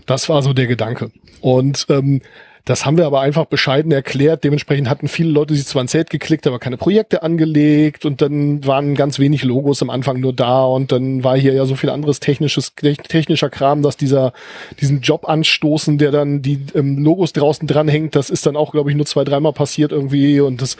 Das 0.05 0.29
war 0.29 0.41
so 0.41 0.53
der 0.53 0.67
Gedanke. 0.67 1.11
Und 1.41 1.85
ähm, 1.89 2.21
das 2.67 2.85
haben 2.85 2.97
wir 2.97 3.05
aber 3.05 3.21
einfach 3.21 3.45
bescheiden 3.45 3.93
erklärt. 3.93 4.43
Dementsprechend 4.43 4.89
hatten 4.89 5.07
viele 5.07 5.29
Leute 5.29 5.55
sich 5.55 5.65
zwar 5.65 5.83
ein 5.83 5.87
Zelt 5.87 6.09
geklickt, 6.09 6.45
aber 6.47 6.59
keine 6.59 6.75
Projekte 6.75 7.23
angelegt 7.23 8.05
und 8.05 8.21
dann 8.21 8.65
waren 8.65 8.93
ganz 8.93 9.19
wenig 9.19 9.43
Logos 9.43 9.81
am 9.81 9.89
Anfang 9.89 10.19
nur 10.19 10.33
da 10.33 10.65
und 10.65 10.91
dann 10.91 11.23
war 11.23 11.37
hier 11.37 11.53
ja 11.53 11.65
so 11.65 11.75
viel 11.75 11.89
anderes 11.89 12.19
technisches, 12.19 12.75
technischer 12.75 13.49
Kram, 13.49 13.83
dass 13.83 13.95
dieser, 13.95 14.33
diesen 14.81 14.99
Job 14.99 15.29
anstoßen, 15.29 15.97
der 15.97 16.11
dann 16.11 16.41
die 16.41 16.59
ähm, 16.75 16.97
Logos 16.97 17.31
draußen 17.31 17.69
dranhängt, 17.69 18.17
das 18.17 18.29
ist 18.29 18.45
dann 18.45 18.57
auch, 18.57 18.73
glaube 18.73 18.89
ich, 18.89 18.97
nur 18.97 19.05
zwei, 19.05 19.23
dreimal 19.23 19.53
passiert 19.53 19.93
irgendwie 19.93 20.41
und 20.41 20.61
das 20.61 20.75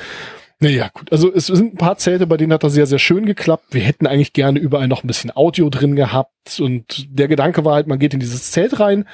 naja, 0.60 0.90
gut. 0.92 1.12
Also 1.12 1.32
es 1.32 1.46
sind 1.46 1.76
ein 1.76 1.78
paar 1.78 1.98
Zelte, 1.98 2.26
bei 2.26 2.36
denen 2.36 2.52
hat 2.52 2.64
das 2.64 2.74
sehr, 2.74 2.88
sehr 2.88 2.98
schön 2.98 3.28
geklappt. 3.28 3.66
Wir 3.70 3.82
hätten 3.82 4.08
eigentlich 4.08 4.34
gerne 4.34 4.58
überall 4.58 4.88
noch 4.88 5.04
ein 5.04 5.08
bisschen 5.08 5.30
Audio 5.36 5.70
drin 5.70 5.96
gehabt. 5.96 6.60
Und 6.60 7.06
der 7.10 7.28
Gedanke 7.28 7.64
war 7.64 7.76
halt, 7.76 7.86
man 7.86 8.00
geht 8.00 8.16
in 8.16 8.20
dieses 8.20 8.50
Zelt 8.52 8.80
rein. 8.80 9.06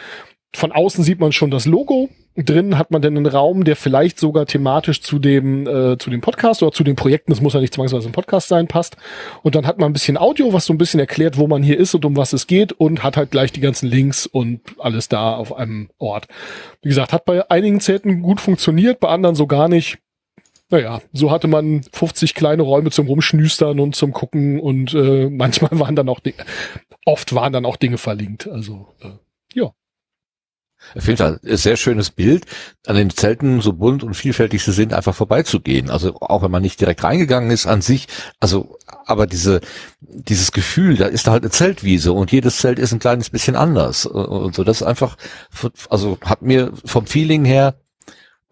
Von 0.56 0.72
außen 0.72 1.04
sieht 1.04 1.20
man 1.20 1.32
schon 1.32 1.52
das 1.52 1.66
Logo. 1.66 2.10
Drin 2.36 2.80
hat 2.80 2.90
man 2.90 3.02
dann 3.02 3.16
einen 3.16 3.28
Raum, 3.28 3.64
der 3.64 3.76
vielleicht 3.76 4.20
sogar 4.20 4.48
thematisch 4.48 5.02
zu 5.02 5.20
dem, 5.20 5.68
äh, 5.68 6.00
zu 6.00 6.10
dem 6.10 6.22
Podcast 6.22 6.64
oder 6.64 6.72
zu 6.72 6.84
den 6.84 6.96
Projekten, 6.96 7.32
das 7.32 7.42
muss 7.42 7.54
ja 7.54 7.60
nicht 7.60 7.74
zwangsweise 7.74 8.10
ein 8.10 8.12
Podcast 8.12 8.48
sein, 8.48 8.68
passt. 8.68 8.98
Und 9.44 9.54
dann 9.54 9.68
hat 9.68 9.78
man 9.78 9.92
ein 9.92 9.94
bisschen 9.94 10.18
Audio, 10.18 10.52
was 10.52 10.66
so 10.66 10.74
ein 10.74 10.80
bisschen 10.80 11.00
erklärt, 11.00 11.38
wo 11.38 11.48
man 11.48 11.62
hier 11.62 11.78
ist 11.78 11.94
und 11.94 12.06
um 12.06 12.18
was 12.18 12.34
es 12.34 12.48
geht 12.48 12.72
und 12.72 13.04
hat 13.04 13.18
halt 13.18 13.30
gleich 13.30 13.52
die 13.52 13.62
ganzen 13.62 13.88
Links 13.88 14.26
und 14.26 14.62
alles 14.80 15.10
da 15.10 15.36
auf 15.36 15.56
einem 15.56 15.92
Ort. 16.00 16.28
Wie 16.82 16.90
gesagt, 16.90 17.14
hat 17.14 17.26
bei 17.26 17.50
einigen 17.52 17.80
Zelten 17.80 18.24
gut 18.24 18.42
funktioniert, 18.42 19.00
bei 19.00 19.10
anderen 19.10 19.36
so 19.36 19.46
gar 19.46 19.68
nicht 19.68 20.00
naja, 20.70 21.02
so 21.12 21.30
hatte 21.30 21.48
man 21.48 21.84
50 21.92 22.34
kleine 22.34 22.64
Räume 22.64 22.90
zum 22.90 23.06
Rumschnüstern 23.06 23.80
und 23.80 23.96
zum 23.96 24.12
Gucken 24.12 24.60
und 24.60 24.92
äh, 24.96 25.30
manchmal 25.32 25.80
waren 25.80 25.96
dann 25.96 26.10
auch 26.10 26.20
Dinge, 26.20 26.38
oft 27.06 27.36
waren 27.36 27.54
dann 27.54 27.66
auch 27.66 27.76
Dinge 27.76 28.00
verlinkt. 28.00 28.48
Also 28.48 28.88
äh. 29.02 29.23
Auf 30.96 31.08
jeden 31.08 31.18
Fall 31.18 31.40
ein 31.44 31.58
sehr 31.58 31.78
schönes 31.78 32.10
Bild, 32.12 32.46
an 32.88 32.96
den 32.96 33.10
Zelten 33.10 33.62
so 33.62 33.74
bunt 33.74 34.04
und 34.04 34.14
vielfältig 34.14 34.64
sie 34.64 34.72
sind, 34.72 34.94
einfach 34.94 35.16
vorbeizugehen. 35.16 35.90
Also 35.90 36.16
auch 36.22 36.44
wenn 36.44 36.52
man 36.52 36.62
nicht 36.62 36.80
direkt 36.80 37.04
reingegangen 37.04 37.52
ist 37.52 37.66
an 37.66 37.82
sich, 37.82 38.08
also 38.40 38.78
aber 39.06 39.28
diese 39.28 39.62
dieses 40.02 40.52
Gefühl, 40.52 40.98
da 40.98 41.06
ist 41.06 41.28
da 41.28 41.32
halt 41.32 41.44
eine 41.44 41.52
Zeltwiese 41.52 42.14
und 42.14 42.32
jedes 42.32 42.58
Zelt 42.58 42.80
ist 42.80 42.94
ein 42.94 43.00
kleines 43.00 43.30
bisschen 43.30 43.56
anders 43.56 44.06
und 44.06 44.56
so. 44.56 44.64
Das 44.64 44.82
ist 44.82 44.88
einfach, 44.88 45.18
also 45.90 46.18
hat 46.24 46.42
mir 46.42 46.72
vom 46.86 47.08
Feeling 47.08 47.46
her 47.46 47.76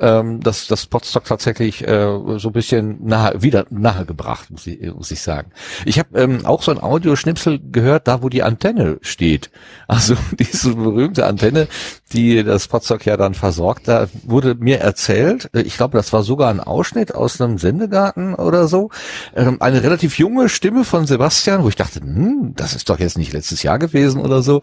ähm, 0.01 0.41
das, 0.41 0.67
das 0.67 0.87
Podstock 0.87 1.25
tatsächlich 1.25 1.87
äh, 1.87 2.17
so 2.37 2.49
ein 2.49 2.51
bisschen 2.51 3.05
nahe, 3.05 3.41
wieder 3.41 3.65
nahe 3.69 4.05
gebracht, 4.05 4.49
muss 4.49 4.67
ich, 4.67 4.81
muss 4.93 5.11
ich 5.11 5.21
sagen. 5.21 5.51
Ich 5.85 5.99
habe 5.99 6.19
ähm, 6.19 6.45
auch 6.45 6.63
so 6.63 6.71
ein 6.71 6.81
Audioschnipsel 6.81 7.59
gehört, 7.71 8.07
da 8.07 8.23
wo 8.23 8.29
die 8.29 8.43
Antenne 8.43 8.97
steht. 9.01 9.51
Also 9.87 10.15
diese 10.39 10.75
berühmte 10.75 11.25
Antenne, 11.27 11.67
die 12.13 12.43
das 12.43 12.67
Podstock 12.67 13.05
ja 13.05 13.15
dann 13.15 13.35
versorgt, 13.35 13.87
da 13.87 14.07
wurde 14.23 14.55
mir 14.55 14.79
erzählt, 14.79 15.49
äh, 15.53 15.61
ich 15.61 15.77
glaube, 15.77 15.97
das 15.97 16.11
war 16.11 16.23
sogar 16.23 16.49
ein 16.49 16.59
Ausschnitt 16.59 17.13
aus 17.13 17.39
einem 17.39 17.59
Sendegarten 17.59 18.33
oder 18.33 18.67
so, 18.67 18.89
ähm, 19.35 19.61
eine 19.61 19.83
relativ 19.83 20.17
junge 20.17 20.49
Stimme 20.49 20.83
von 20.83 21.05
Sebastian, 21.05 21.63
wo 21.63 21.69
ich 21.69 21.75
dachte, 21.75 21.99
hm, 21.99 22.53
das 22.55 22.73
ist 22.73 22.89
doch 22.89 22.99
jetzt 22.99 23.17
nicht 23.17 23.33
letztes 23.33 23.61
Jahr 23.61 23.77
gewesen 23.77 24.19
oder 24.19 24.41
so. 24.41 24.61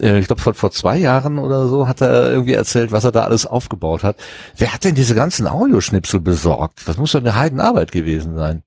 Äh, 0.00 0.18
ich 0.18 0.26
glaube, 0.26 0.42
vor, 0.42 0.54
vor 0.54 0.72
zwei 0.72 0.98
Jahren 0.98 1.38
oder 1.38 1.68
so 1.68 1.86
hat 1.86 2.00
er 2.00 2.30
irgendwie 2.30 2.54
erzählt, 2.54 2.90
was 2.90 3.04
er 3.04 3.12
da 3.12 3.22
alles 3.22 3.46
aufgebaut 3.46 4.02
hat. 4.02 4.16
Wer 4.56 4.74
hat 4.74 4.79
denn 4.84 4.94
diese 4.94 5.14
ganzen 5.14 5.46
Audioschnipsel 5.46 6.20
besorgt? 6.20 6.80
Das 6.86 6.96
muss 6.96 7.12
doch 7.12 7.20
eine 7.20 7.34
Heidenarbeit 7.34 7.92
gewesen 7.92 8.36
sein. 8.36 8.62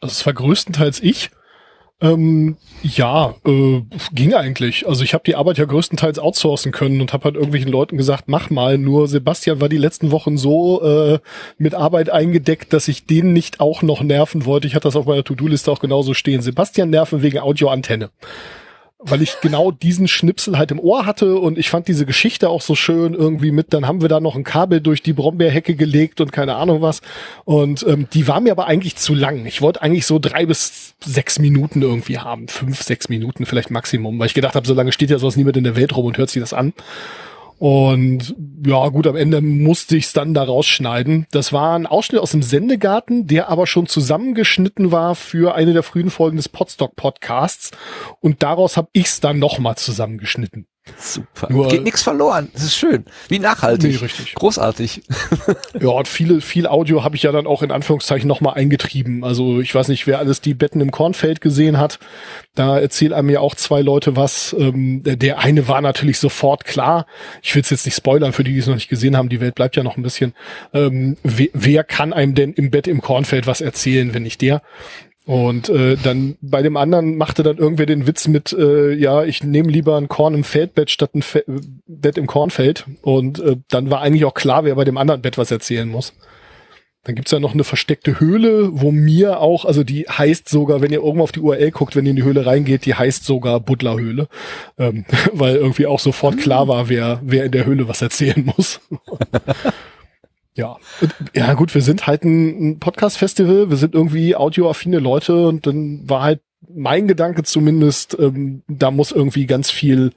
Also 0.00 0.12
es 0.12 0.26
war 0.26 0.32
größtenteils 0.32 1.00
ich. 1.00 1.30
Ähm, 2.00 2.56
ja, 2.82 3.36
äh, 3.46 3.82
ging 4.12 4.34
eigentlich. 4.34 4.88
Also 4.88 5.04
ich 5.04 5.14
habe 5.14 5.22
die 5.24 5.36
Arbeit 5.36 5.58
ja 5.58 5.64
größtenteils 5.66 6.18
outsourcen 6.18 6.72
können 6.72 7.00
und 7.00 7.12
habe 7.12 7.24
halt 7.24 7.36
irgendwelchen 7.36 7.70
Leuten 7.70 7.96
gesagt, 7.96 8.24
mach 8.26 8.50
mal. 8.50 8.76
Nur 8.76 9.06
Sebastian 9.06 9.60
war 9.60 9.68
die 9.68 9.78
letzten 9.78 10.10
Wochen 10.10 10.36
so 10.36 10.82
äh, 10.82 11.20
mit 11.58 11.74
Arbeit 11.74 12.10
eingedeckt, 12.10 12.72
dass 12.72 12.88
ich 12.88 13.06
den 13.06 13.32
nicht 13.32 13.60
auch 13.60 13.82
noch 13.82 14.02
nerven 14.02 14.44
wollte. 14.44 14.66
Ich 14.66 14.74
hatte 14.74 14.88
das 14.88 14.96
auf 14.96 15.06
meiner 15.06 15.22
To-Do-Liste 15.22 15.70
auch 15.70 15.78
genauso 15.78 16.12
stehen. 16.12 16.42
Sebastian 16.42 16.90
nerven 16.90 17.22
wegen 17.22 17.38
Audioantenne 17.38 18.10
weil 19.04 19.22
ich 19.22 19.40
genau 19.40 19.70
diesen 19.70 20.06
Schnipsel 20.08 20.56
halt 20.58 20.70
im 20.70 20.78
Ohr 20.78 21.06
hatte 21.06 21.36
und 21.38 21.58
ich 21.58 21.70
fand 21.70 21.88
diese 21.88 22.06
Geschichte 22.06 22.48
auch 22.48 22.60
so 22.60 22.74
schön 22.74 23.14
irgendwie 23.14 23.50
mit, 23.50 23.72
dann 23.72 23.86
haben 23.86 24.00
wir 24.00 24.08
da 24.08 24.20
noch 24.20 24.36
ein 24.36 24.44
Kabel 24.44 24.80
durch 24.80 25.02
die 25.02 25.12
Brombeerhecke 25.12 25.74
gelegt 25.74 26.20
und 26.20 26.32
keine 26.32 26.56
Ahnung 26.56 26.82
was. 26.82 27.00
Und 27.44 27.84
ähm, 27.88 28.06
die 28.12 28.28
war 28.28 28.40
mir 28.40 28.52
aber 28.52 28.66
eigentlich 28.66 28.96
zu 28.96 29.14
lang. 29.14 29.44
Ich 29.46 29.60
wollte 29.60 29.82
eigentlich 29.82 30.06
so 30.06 30.18
drei 30.18 30.46
bis 30.46 30.94
sechs 31.00 31.38
Minuten 31.38 31.82
irgendwie 31.82 32.18
haben. 32.18 32.48
Fünf, 32.48 32.82
sechs 32.82 33.08
Minuten 33.08 33.44
vielleicht 33.44 33.70
Maximum, 33.70 34.18
weil 34.18 34.26
ich 34.26 34.34
gedacht 34.34 34.54
habe, 34.54 34.66
so 34.66 34.74
lange 34.74 34.92
steht 34.92 35.10
ja 35.10 35.18
sowas 35.18 35.36
niemand 35.36 35.56
in 35.56 35.64
der 35.64 35.76
Welt 35.76 35.96
rum 35.96 36.06
und 36.06 36.18
hört 36.18 36.30
sich 36.30 36.40
das 36.40 36.52
an. 36.52 36.72
Und 37.62 38.34
ja, 38.66 38.88
gut, 38.88 39.06
am 39.06 39.14
Ende 39.14 39.40
musste 39.40 39.96
ich 39.96 40.06
es 40.06 40.12
dann 40.12 40.34
da 40.34 40.42
rausschneiden. 40.42 41.28
Das 41.30 41.52
war 41.52 41.76
ein 41.78 41.86
Ausschnitt 41.86 42.20
aus 42.20 42.32
dem 42.32 42.42
Sendegarten, 42.42 43.28
der 43.28 43.50
aber 43.50 43.68
schon 43.68 43.86
zusammengeschnitten 43.86 44.90
war 44.90 45.14
für 45.14 45.54
eine 45.54 45.72
der 45.72 45.84
frühen 45.84 46.10
Folgen 46.10 46.38
des 46.38 46.48
Podstock 46.48 46.96
Podcasts. 46.96 47.70
Und 48.18 48.42
daraus 48.42 48.76
habe 48.76 48.88
ich 48.92 49.04
es 49.04 49.20
dann 49.20 49.38
nochmal 49.38 49.76
zusammengeschnitten. 49.76 50.66
Super. 50.96 51.52
Nur, 51.52 51.68
Geht 51.68 51.84
nichts 51.84 52.02
verloren. 52.02 52.48
Das 52.52 52.64
ist 52.64 52.76
schön. 52.76 53.04
Wie 53.28 53.38
nachhaltig. 53.38 53.92
Nee, 53.92 53.96
richtig. 53.98 54.34
Großartig. 54.34 55.02
ja, 55.80 55.88
und 55.88 56.08
viele, 56.08 56.40
viel 56.40 56.66
Audio 56.66 57.04
habe 57.04 57.14
ich 57.14 57.22
ja 57.22 57.30
dann 57.30 57.46
auch 57.46 57.62
in 57.62 57.70
Anführungszeichen 57.70 58.26
nochmal 58.26 58.54
eingetrieben. 58.54 59.22
Also 59.22 59.60
ich 59.60 59.72
weiß 59.72 59.88
nicht, 59.88 60.08
wer 60.08 60.18
alles 60.18 60.40
die 60.40 60.54
Betten 60.54 60.80
im 60.80 60.90
Kornfeld 60.90 61.40
gesehen 61.40 61.78
hat. 61.78 62.00
Da 62.56 62.80
erzählen 62.80 63.12
einem 63.12 63.30
ja 63.30 63.40
auch 63.40 63.54
zwei 63.54 63.80
Leute 63.80 64.16
was. 64.16 64.56
Ähm, 64.58 65.02
der 65.04 65.38
eine 65.38 65.68
war 65.68 65.80
natürlich 65.80 66.18
sofort 66.18 66.64
klar. 66.64 67.06
Ich 67.42 67.54
will 67.54 67.62
es 67.62 67.70
jetzt 67.70 67.86
nicht 67.86 67.96
spoilern 67.96 68.32
für 68.32 68.42
die, 68.42 68.52
die 68.52 68.58
es 68.58 68.66
noch 68.66 68.74
nicht 68.74 68.88
gesehen 68.88 69.16
haben. 69.16 69.28
Die 69.28 69.40
Welt 69.40 69.54
bleibt 69.54 69.76
ja 69.76 69.84
noch 69.84 69.96
ein 69.96 70.02
bisschen. 70.02 70.34
Ähm, 70.74 71.16
wer, 71.22 71.48
wer 71.52 71.84
kann 71.84 72.12
einem 72.12 72.34
denn 72.34 72.52
im 72.54 72.72
Bett 72.72 72.88
im 72.88 73.00
Kornfeld 73.00 73.46
was 73.46 73.60
erzählen, 73.60 74.14
wenn 74.14 74.24
nicht 74.24 74.40
der? 74.40 74.62
Und 75.24 75.68
äh, 75.68 75.96
dann 76.02 76.36
bei 76.40 76.62
dem 76.62 76.76
anderen 76.76 77.16
machte 77.16 77.44
dann 77.44 77.58
irgendwer 77.58 77.86
den 77.86 78.06
Witz 78.06 78.26
mit, 78.26 78.52
äh, 78.52 78.92
ja, 78.92 79.22
ich 79.22 79.44
nehme 79.44 79.70
lieber 79.70 79.96
ein 79.96 80.08
Korn 80.08 80.34
im 80.34 80.42
Feldbett 80.42 80.90
statt 80.90 81.14
ein 81.14 81.22
Fe 81.22 81.44
Bett 81.86 82.18
im 82.18 82.26
Kornfeld. 82.26 82.86
Und 83.02 83.38
äh, 83.38 83.56
dann 83.68 83.90
war 83.90 84.00
eigentlich 84.00 84.24
auch 84.24 84.34
klar, 84.34 84.64
wer 84.64 84.74
bei 84.74 84.84
dem 84.84 84.98
anderen 84.98 85.22
Bett 85.22 85.38
was 85.38 85.50
erzählen 85.52 85.88
muss. 85.88 86.12
Dann 87.04 87.14
gibt's 87.16 87.32
ja 87.32 87.40
noch 87.40 87.52
eine 87.52 87.64
versteckte 87.64 88.20
Höhle, 88.20 88.68
wo 88.72 88.92
mir 88.92 89.40
auch, 89.40 89.64
also 89.64 89.82
die 89.82 90.02
heißt 90.08 90.48
sogar, 90.48 90.82
wenn 90.82 90.92
ihr 90.92 91.02
irgendwo 91.02 91.24
auf 91.24 91.32
die 91.32 91.40
URL 91.40 91.72
guckt, 91.72 91.96
wenn 91.96 92.04
ihr 92.04 92.10
in 92.10 92.16
die 92.16 92.22
Höhle 92.22 92.46
reingeht, 92.46 92.86
die 92.86 92.94
heißt 92.94 93.24
sogar 93.24 93.58
Buddler-Höhle. 93.60 94.28
Ähm, 94.78 95.04
weil 95.32 95.56
irgendwie 95.56 95.86
auch 95.86 96.00
sofort 96.00 96.38
klar 96.38 96.66
war, 96.66 96.88
wer, 96.88 97.20
wer 97.22 97.44
in 97.44 97.52
der 97.52 97.66
Höhle 97.66 97.86
was 97.86 98.02
erzählen 98.02 98.44
muss. 98.56 98.80
Ja, 100.54 100.76
ja 101.34 101.54
gut, 101.54 101.74
wir 101.74 101.80
sind 101.80 102.06
halt 102.06 102.24
ein, 102.24 102.78
Podcast-Festival, 102.78 103.70
wir 103.70 103.76
sind 103.76 103.94
irgendwie 103.94 104.36
audioaffine 104.36 104.98
Leute 104.98 105.46
und 105.48 105.66
dann 105.66 106.08
war 106.08 106.22
halt 106.22 106.40
mein 106.68 107.08
Gedanke 107.08 107.42
zumindest, 107.42 108.16
ähm, 108.18 108.62
da 108.68 108.90
muss 108.90 109.12
irgendwie 109.12 109.46
ganz 109.46 109.70
viel, 109.70 110.12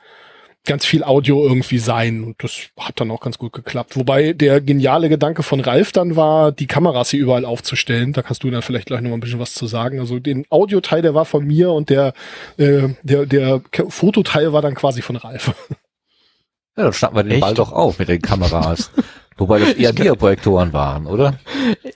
ganz 0.65 0.85
viel 0.85 1.03
Audio 1.03 1.41
irgendwie 1.41 1.77
sein 1.77 2.23
und 2.23 2.43
das 2.43 2.69
hat 2.77 2.99
dann 2.99 3.11
auch 3.11 3.21
ganz 3.21 3.37
gut 3.37 3.53
geklappt. 3.53 3.95
Wobei 3.95 4.33
der 4.33 4.59
geniale 4.59 5.07
Gedanke 5.07 5.41
von 5.41 5.61
Ralf 5.61 5.93
dann 5.93 6.17
war, 6.17 6.51
die 6.51 6.67
Kameras 6.67 7.11
hier 7.11 7.21
überall 7.21 7.45
aufzustellen. 7.45 8.11
Da 8.11 8.21
kannst 8.21 8.43
du 8.43 8.51
dann 8.51 8.61
vielleicht 8.61 8.87
gleich 8.87 9.01
noch 9.01 9.09
mal 9.09 9.17
ein 9.17 9.21
bisschen 9.21 9.39
was 9.39 9.53
zu 9.53 9.67
sagen. 9.67 9.99
Also 9.99 10.19
den 10.19 10.45
Audioteil, 10.49 11.01
der 11.01 11.15
war 11.15 11.25
von 11.25 11.45
mir 11.45 11.71
und 11.71 11.89
der, 11.89 12.13
äh, 12.57 12.89
der, 13.03 13.25
der 13.25 13.61
Fototeil 13.87 14.51
war 14.53 14.61
dann 14.61 14.75
quasi 14.75 15.01
von 15.01 15.15
Ralf. 15.15 15.53
Ja, 16.77 16.83
dann 16.83 16.93
schnappen 16.93 17.17
wir 17.17 17.23
den 17.23 17.31
Echt? 17.33 17.41
Ball 17.41 17.53
doch 17.53 17.71
auf 17.71 17.99
mit 17.99 18.09
den 18.09 18.21
Kameras. 18.21 18.91
Wobei 19.37 19.59
das 19.59 19.73
eher 19.73 19.91
Dia-Projektoren 19.91 20.71
waren, 20.71 21.07
oder? 21.07 21.35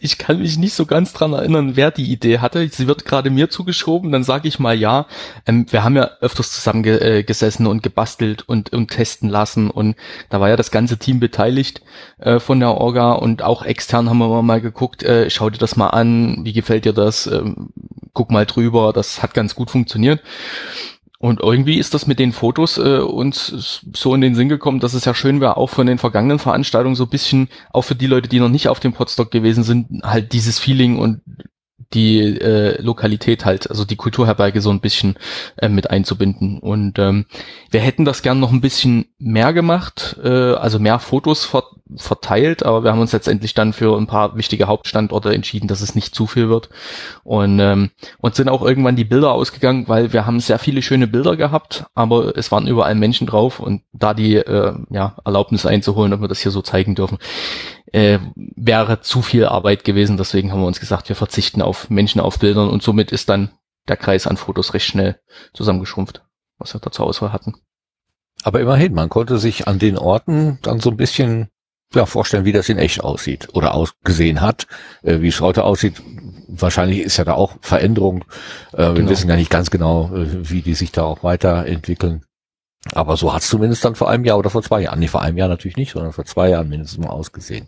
Ich 0.02 0.18
kann 0.18 0.40
mich 0.40 0.58
nicht 0.58 0.74
so 0.74 0.86
ganz 0.86 1.14
dran 1.14 1.34
erinnern, 1.34 1.76
wer 1.76 1.92
die 1.92 2.12
Idee 2.12 2.40
hatte. 2.40 2.68
Sie 2.68 2.88
wird 2.88 3.06
gerade 3.06 3.30
mir 3.30 3.50
zugeschoben, 3.50 4.12
dann 4.12 4.24
sage 4.24 4.48
ich 4.48 4.60
mal 4.60 4.78
ja. 4.78 5.06
Ähm, 5.46 5.66
wir 5.70 5.84
haben 5.84 5.96
ja 5.96 6.10
öfters 6.22 6.52
zusammen 6.52 6.84
ge 6.84 6.98
äh, 7.00 7.24
gesessen 7.24 7.68
und 7.68 7.82
gebastelt 7.84 8.48
und, 8.48 8.74
und 8.74 8.90
testen 8.92 9.30
lassen 9.30 9.70
und 9.70 9.96
da 10.30 10.40
war 10.42 10.50
ja 10.50 10.56
das 10.56 10.72
ganze 10.72 10.98
Team 10.98 11.20
beteiligt 11.20 11.82
äh, 12.18 12.40
von 12.40 12.60
der 12.60 12.76
Orga 12.76 13.14
und 13.14 13.42
auch 13.42 13.64
extern 13.64 14.10
haben 14.10 14.18
wir 14.18 14.42
mal 14.42 14.62
geguckt, 14.62 15.04
äh, 15.04 15.30
schau 15.30 15.50
dir 15.50 15.60
das 15.60 15.76
mal 15.76 15.90
an, 15.90 16.40
wie 16.44 16.54
gefällt 16.54 16.86
dir 16.86 16.94
das, 16.94 17.28
ähm, 17.28 17.70
guck 18.14 18.32
mal 18.32 18.46
drüber, 18.46 18.92
das 18.94 19.24
hat 19.24 19.34
ganz 19.34 19.56
gut 19.56 19.72
funktioniert. 19.72 20.22
Und 21.22 21.42
irgendwie 21.42 21.78
ist 21.78 21.94
das 21.94 22.08
mit 22.08 22.18
den 22.18 22.32
Fotos 22.32 22.78
äh, 22.78 23.00
uns 23.00 23.84
so 23.94 24.16
in 24.16 24.22
den 24.22 24.36
Sinn 24.36 24.48
gekommen, 24.48 24.80
dass 24.80 24.94
es 24.94 25.04
ja 25.04 25.14
schön 25.14 25.42
wäre, 25.42 25.58
auch 25.58 25.70
von 25.70 25.86
den 25.86 25.98
vergangenen 25.98 26.40
Veranstaltungen 26.40 26.96
so 26.96 27.08
bisschen, 27.08 27.50
auch 27.74 27.82
für 27.82 27.96
die 27.96 28.08
Leute, 28.08 28.30
die 28.30 28.40
noch 28.40 28.48
nicht 28.48 28.70
auf 28.70 28.80
dem 28.80 28.94
Podstock 28.94 29.30
gewesen 29.30 29.64
sind, 29.64 30.02
halt 30.02 30.32
dieses 30.32 30.60
Feeling 30.60 30.98
und 30.98 31.22
die 31.94 32.20
äh, 32.20 32.82
Lokalität 32.82 33.46
halt, 33.46 33.70
also 33.70 33.86
die 33.86 33.96
Kulturherberge 33.96 34.62
so 34.62 34.70
ein 34.70 34.82
bisschen 34.82 35.18
äh, 35.58 35.70
mit 35.70 35.90
einzubinden. 35.90 36.60
Und 36.60 37.00
ähm, 37.00 37.26
wir 37.72 37.80
hätten 37.80 38.06
das 38.06 38.22
gern 38.22 38.40
noch 38.40 38.52
ein 38.52 38.62
bisschen 38.62 39.06
mehr 39.18 39.54
gemacht, 39.54 40.18
äh, 40.24 40.54
also 40.54 40.80
mehr 40.80 41.00
Fotos 41.00 41.46
ver 41.46 41.64
verteilt, 41.96 42.64
aber 42.64 42.84
wir 42.84 42.92
haben 42.92 43.00
uns 43.00 43.14
letztendlich 43.14 43.56
dann 43.56 43.74
für 43.74 43.98
ein 43.98 44.06
paar 44.06 44.36
wichtige 44.38 44.68
Hauptstandorte 44.68 45.34
entschieden, 45.34 45.68
dass 45.68 45.82
es 45.82 45.96
nicht 45.96 46.14
zu 46.14 46.28
viel 46.28 46.48
wird. 46.48 46.70
Und 47.24 47.60
ähm, 47.60 47.90
uns 48.20 48.38
sind 48.38 48.48
auch 48.48 48.62
irgendwann 48.62 48.96
die 48.96 49.06
Bilder 49.06 49.32
ausgegangen, 49.32 49.88
weil 49.88 50.14
wir 50.14 50.28
haben 50.28 50.40
sehr 50.40 50.60
viele 50.60 50.84
schöne 50.84 51.08
Bilder 51.08 51.36
gehabt, 51.36 51.86
aber 51.96 52.38
es 52.38 52.52
waren 52.52 52.68
überall 52.68 52.94
Menschen 52.94 53.26
drauf 53.26 53.60
und 53.60 53.82
da 53.92 54.14
die 54.14 54.36
äh, 54.36 54.74
ja, 54.92 55.16
Erlaubnis 55.26 55.66
einzuholen, 55.66 56.14
ob 56.14 56.22
wir 56.22 56.28
das 56.28 56.42
hier 56.42 56.52
so 56.52 56.62
zeigen 56.62 56.94
dürfen, 56.94 57.18
äh, 57.92 58.20
wäre 58.36 59.02
zu 59.02 59.22
viel 59.22 59.46
Arbeit 59.46 59.84
gewesen. 59.84 60.18
Deswegen 60.18 60.52
haben 60.52 60.62
wir 60.62 60.68
uns 60.68 60.80
gesagt, 60.80 61.10
wir 61.10 61.16
verzichten 61.16 61.62
auf 61.62 61.90
Menschen 61.90 62.22
auf 62.22 62.40
Bildern 62.40 62.70
und 62.70 62.84
somit 62.84 63.12
ist 63.12 63.30
dann 63.30 63.52
der 63.88 63.98
Kreis 63.98 64.28
an 64.28 64.38
Fotos 64.38 64.74
recht 64.74 64.86
schnell 64.86 65.20
zusammengeschrumpft, 65.54 66.24
was 66.58 66.74
wir 66.74 66.80
da 66.80 66.92
zur 66.92 67.08
Auswahl 67.08 67.34
hatten. 67.34 67.56
Aber 68.44 68.62
immerhin, 68.62 68.94
man 68.94 69.10
konnte 69.10 69.38
sich 69.38 69.68
an 69.68 69.80
den 69.80 69.98
Orten 69.98 70.60
dann 70.62 70.80
so 70.80 70.90
ein 70.90 70.98
bisschen 70.98 71.50
ja, 71.94 72.06
vorstellen, 72.06 72.46
wie 72.46 72.52
das 72.52 72.70
in 72.70 72.78
echt 72.78 73.04
aussieht 73.04 73.50
oder 73.54 73.74
ausgesehen 73.74 74.42
hat, 74.42 74.68
äh, 75.02 75.22
wie 75.22 75.30
es 75.30 75.42
heute 75.42 75.64
aussieht. 75.64 76.02
Wahrscheinlich 76.48 77.00
ist 77.00 77.18
ja 77.18 77.26
da 77.26 77.34
auch 77.34 77.56
Veränderung. 77.62 78.26
Äh, 78.74 78.78
wir 78.78 78.94
genau. 78.94 79.10
wissen 79.10 79.30
ja 79.30 79.36
nicht 79.36 79.50
ganz 79.50 79.72
genau, 79.72 80.16
äh, 80.16 80.50
wie 80.50 80.62
die 80.62 80.76
sich 80.76 80.92
da 80.92 81.04
auch 81.04 81.24
weiterentwickeln. 81.24 82.24
Aber 82.94 83.18
so 83.18 83.34
hat 83.34 83.42
es 83.42 83.50
zumindest 83.50 83.84
dann 83.84 83.96
vor 83.96 84.10
einem 84.10 84.26
Jahr 84.26 84.38
oder 84.38 84.50
vor 84.50 84.64
zwei 84.64 84.82
Jahren, 84.82 85.00
nee, 85.00 85.08
vor 85.08 85.22
einem 85.22 85.38
Jahr 85.38 85.50
natürlich 85.50 85.78
nicht, 85.78 85.92
sondern 85.92 86.14
vor 86.14 86.26
zwei 86.26 86.50
Jahren 86.50 86.70
mindestens 86.70 87.00
mal 87.00 87.12
ausgesehen. 87.12 87.68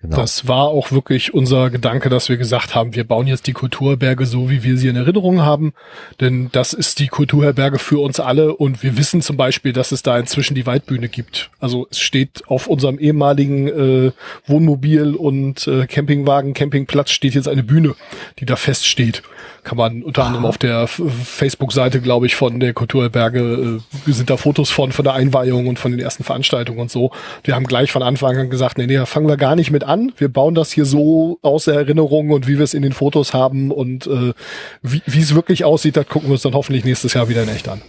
Genau. 0.00 0.16
Das 0.16 0.46
war 0.46 0.68
auch 0.68 0.92
wirklich 0.92 1.34
unser 1.34 1.70
Gedanke, 1.70 2.08
dass 2.08 2.28
wir 2.28 2.36
gesagt 2.36 2.76
haben, 2.76 2.94
wir 2.94 3.02
bauen 3.02 3.26
jetzt 3.26 3.48
die 3.48 3.52
Kulturherberge 3.52 4.26
so, 4.26 4.48
wie 4.48 4.62
wir 4.62 4.78
sie 4.78 4.86
in 4.86 4.94
Erinnerung 4.94 5.40
haben. 5.40 5.72
Denn 6.20 6.50
das 6.52 6.72
ist 6.72 7.00
die 7.00 7.08
Kulturherberge 7.08 7.80
für 7.80 7.98
uns 7.98 8.20
alle 8.20 8.54
und 8.54 8.84
wir 8.84 8.96
wissen 8.96 9.22
zum 9.22 9.36
Beispiel, 9.36 9.72
dass 9.72 9.90
es 9.90 10.04
da 10.04 10.16
inzwischen 10.16 10.54
die 10.54 10.66
Waldbühne 10.66 11.08
gibt. 11.08 11.50
Also 11.58 11.88
es 11.90 11.98
steht 11.98 12.44
auf 12.46 12.68
unserem 12.68 13.00
ehemaligen 13.00 13.66
äh, 13.66 14.12
Wohnmobil 14.46 15.16
und 15.16 15.66
äh, 15.66 15.88
Campingwagen, 15.88 16.54
Campingplatz 16.54 17.10
steht 17.10 17.34
jetzt 17.34 17.48
eine 17.48 17.64
Bühne, 17.64 17.96
die 18.38 18.46
da 18.46 18.54
feststeht 18.54 19.24
kann 19.68 19.76
man 19.76 20.02
unter 20.02 20.24
anderem 20.24 20.46
auf 20.46 20.56
der 20.56 20.86
Facebook-Seite, 20.86 22.00
glaube 22.00 22.24
ich, 22.24 22.36
von 22.36 22.58
der 22.58 22.72
Kulturberge 22.72 23.80
äh, 24.06 24.10
sind 24.10 24.30
da 24.30 24.38
Fotos 24.38 24.70
von, 24.70 24.92
von 24.92 25.04
der 25.04 25.12
Einweihung 25.12 25.66
und 25.66 25.78
von 25.78 25.92
den 25.92 26.00
ersten 26.00 26.24
Veranstaltungen 26.24 26.78
und 26.78 26.90
so. 26.90 27.10
Wir 27.44 27.54
haben 27.54 27.66
gleich 27.66 27.92
von 27.92 28.02
Anfang 28.02 28.34
an 28.38 28.48
gesagt, 28.48 28.78
nee, 28.78 28.86
nee, 28.86 29.04
fangen 29.04 29.28
wir 29.28 29.36
gar 29.36 29.56
nicht 29.56 29.70
mit 29.70 29.84
an. 29.84 30.12
Wir 30.16 30.30
bauen 30.30 30.54
das 30.54 30.72
hier 30.72 30.86
so 30.86 31.38
aus 31.42 31.66
der 31.66 31.74
Erinnerung 31.74 32.30
und 32.30 32.48
wie 32.48 32.56
wir 32.56 32.64
es 32.64 32.72
in 32.72 32.80
den 32.80 32.94
Fotos 32.94 33.34
haben 33.34 33.70
und 33.70 34.06
äh, 34.06 34.32
wie 34.80 35.20
es 35.20 35.34
wirklich 35.34 35.66
aussieht, 35.66 35.98
das 35.98 36.08
gucken 36.08 36.30
wir 36.30 36.32
uns 36.32 36.42
dann 36.42 36.54
hoffentlich 36.54 36.86
nächstes 36.86 37.12
Jahr 37.12 37.28
wieder 37.28 37.42
in 37.42 37.50
echt 37.50 37.68
an. 37.68 37.82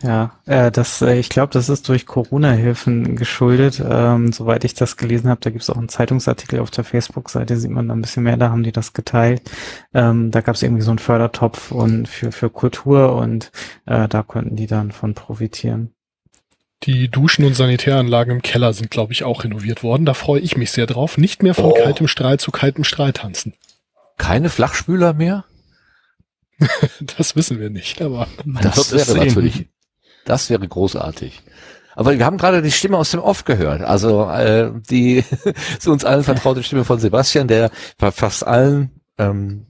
Ja, 0.00 0.38
äh, 0.46 0.70
das, 0.70 1.02
äh, 1.02 1.18
ich 1.18 1.28
glaube, 1.28 1.52
das 1.52 1.68
ist 1.68 1.88
durch 1.88 2.06
Corona-Hilfen 2.06 3.16
geschuldet. 3.16 3.82
Ähm, 3.84 4.32
soweit 4.32 4.64
ich 4.64 4.74
das 4.74 4.96
gelesen 4.96 5.28
habe, 5.28 5.40
da 5.40 5.50
gibt 5.50 5.62
es 5.62 5.70
auch 5.70 5.76
einen 5.76 5.88
Zeitungsartikel 5.88 6.60
auf 6.60 6.70
der 6.70 6.84
Facebook-Seite, 6.84 7.56
sieht 7.56 7.70
man 7.70 7.88
da 7.88 7.94
ein 7.94 8.00
bisschen 8.00 8.22
mehr, 8.22 8.36
da 8.36 8.50
haben 8.50 8.62
die 8.62 8.70
das 8.70 8.92
geteilt. 8.92 9.42
Ähm, 9.92 10.30
da 10.30 10.40
gab 10.40 10.54
es 10.54 10.62
irgendwie 10.62 10.82
so 10.82 10.92
einen 10.92 11.00
Fördertopf 11.00 11.72
und 11.72 12.06
für, 12.06 12.30
für 12.30 12.48
Kultur 12.48 13.16
und 13.16 13.50
äh, 13.86 14.06
da 14.06 14.22
konnten 14.22 14.54
die 14.54 14.68
dann 14.68 14.92
von 14.92 15.14
profitieren. 15.14 15.94
Die 16.84 17.08
Duschen 17.08 17.44
und 17.44 17.54
Sanitäranlagen 17.54 18.36
im 18.36 18.42
Keller 18.42 18.72
sind, 18.72 18.92
glaube 18.92 19.12
ich, 19.12 19.24
auch 19.24 19.42
renoviert 19.42 19.82
worden. 19.82 20.06
Da 20.06 20.14
freue 20.14 20.40
ich 20.40 20.56
mich 20.56 20.70
sehr 20.70 20.86
drauf. 20.86 21.18
Nicht 21.18 21.42
mehr 21.42 21.54
von 21.54 21.72
oh. 21.72 21.74
kaltem 21.74 22.06
Strahl 22.06 22.38
zu 22.38 22.52
kaltem 22.52 22.84
Strahl 22.84 23.12
tanzen. 23.12 23.54
Keine 24.16 24.48
Flachspüler 24.48 25.12
mehr? 25.12 25.44
das 27.16 27.34
wissen 27.34 27.58
wir 27.58 27.70
nicht, 27.70 28.00
aber 28.00 28.28
das 28.44 28.92
wäre 28.92 29.18
natürlich 29.18 29.66
das 30.28 30.50
wäre 30.50 30.66
großartig. 30.66 31.42
Aber 31.94 32.16
wir 32.16 32.24
haben 32.24 32.38
gerade 32.38 32.62
die 32.62 32.70
Stimme 32.70 32.96
aus 32.96 33.10
dem 33.10 33.20
Off 33.20 33.44
gehört. 33.44 33.82
Also 33.82 34.30
äh, 34.30 34.70
die 34.88 35.24
zu 35.80 35.90
uns 35.90 36.04
allen 36.04 36.22
vertraute 36.22 36.62
Stimme 36.62 36.84
von 36.84 37.00
Sebastian, 37.00 37.48
der 37.48 37.70
bei 37.98 38.12
fast 38.12 38.46
allen 38.46 38.90
ähm, 39.18 39.66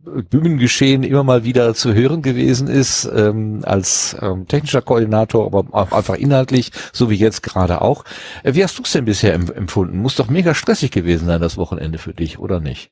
Bühnengeschehen 0.00 1.02
immer 1.02 1.22
mal 1.22 1.44
wieder 1.44 1.74
zu 1.74 1.94
hören 1.94 2.22
gewesen 2.22 2.66
ist, 2.68 3.08
ähm, 3.14 3.60
als 3.64 4.16
ähm, 4.20 4.48
technischer 4.48 4.82
Koordinator, 4.82 5.46
aber 5.46 5.66
auch 5.72 5.92
einfach 5.92 6.14
inhaltlich, 6.14 6.72
so 6.92 7.10
wie 7.10 7.16
jetzt 7.16 7.42
gerade 7.42 7.80
auch. 7.82 8.04
Äh, 8.42 8.54
wie 8.54 8.64
hast 8.64 8.78
du 8.78 8.82
es 8.82 8.92
denn 8.92 9.04
bisher 9.04 9.34
empfunden? 9.34 9.98
Muss 9.98 10.16
doch 10.16 10.28
mega 10.28 10.54
stressig 10.54 10.90
gewesen 10.90 11.26
sein, 11.26 11.40
das 11.40 11.56
Wochenende 11.56 11.98
für 11.98 12.14
dich, 12.14 12.38
oder 12.38 12.60
nicht? 12.60 12.90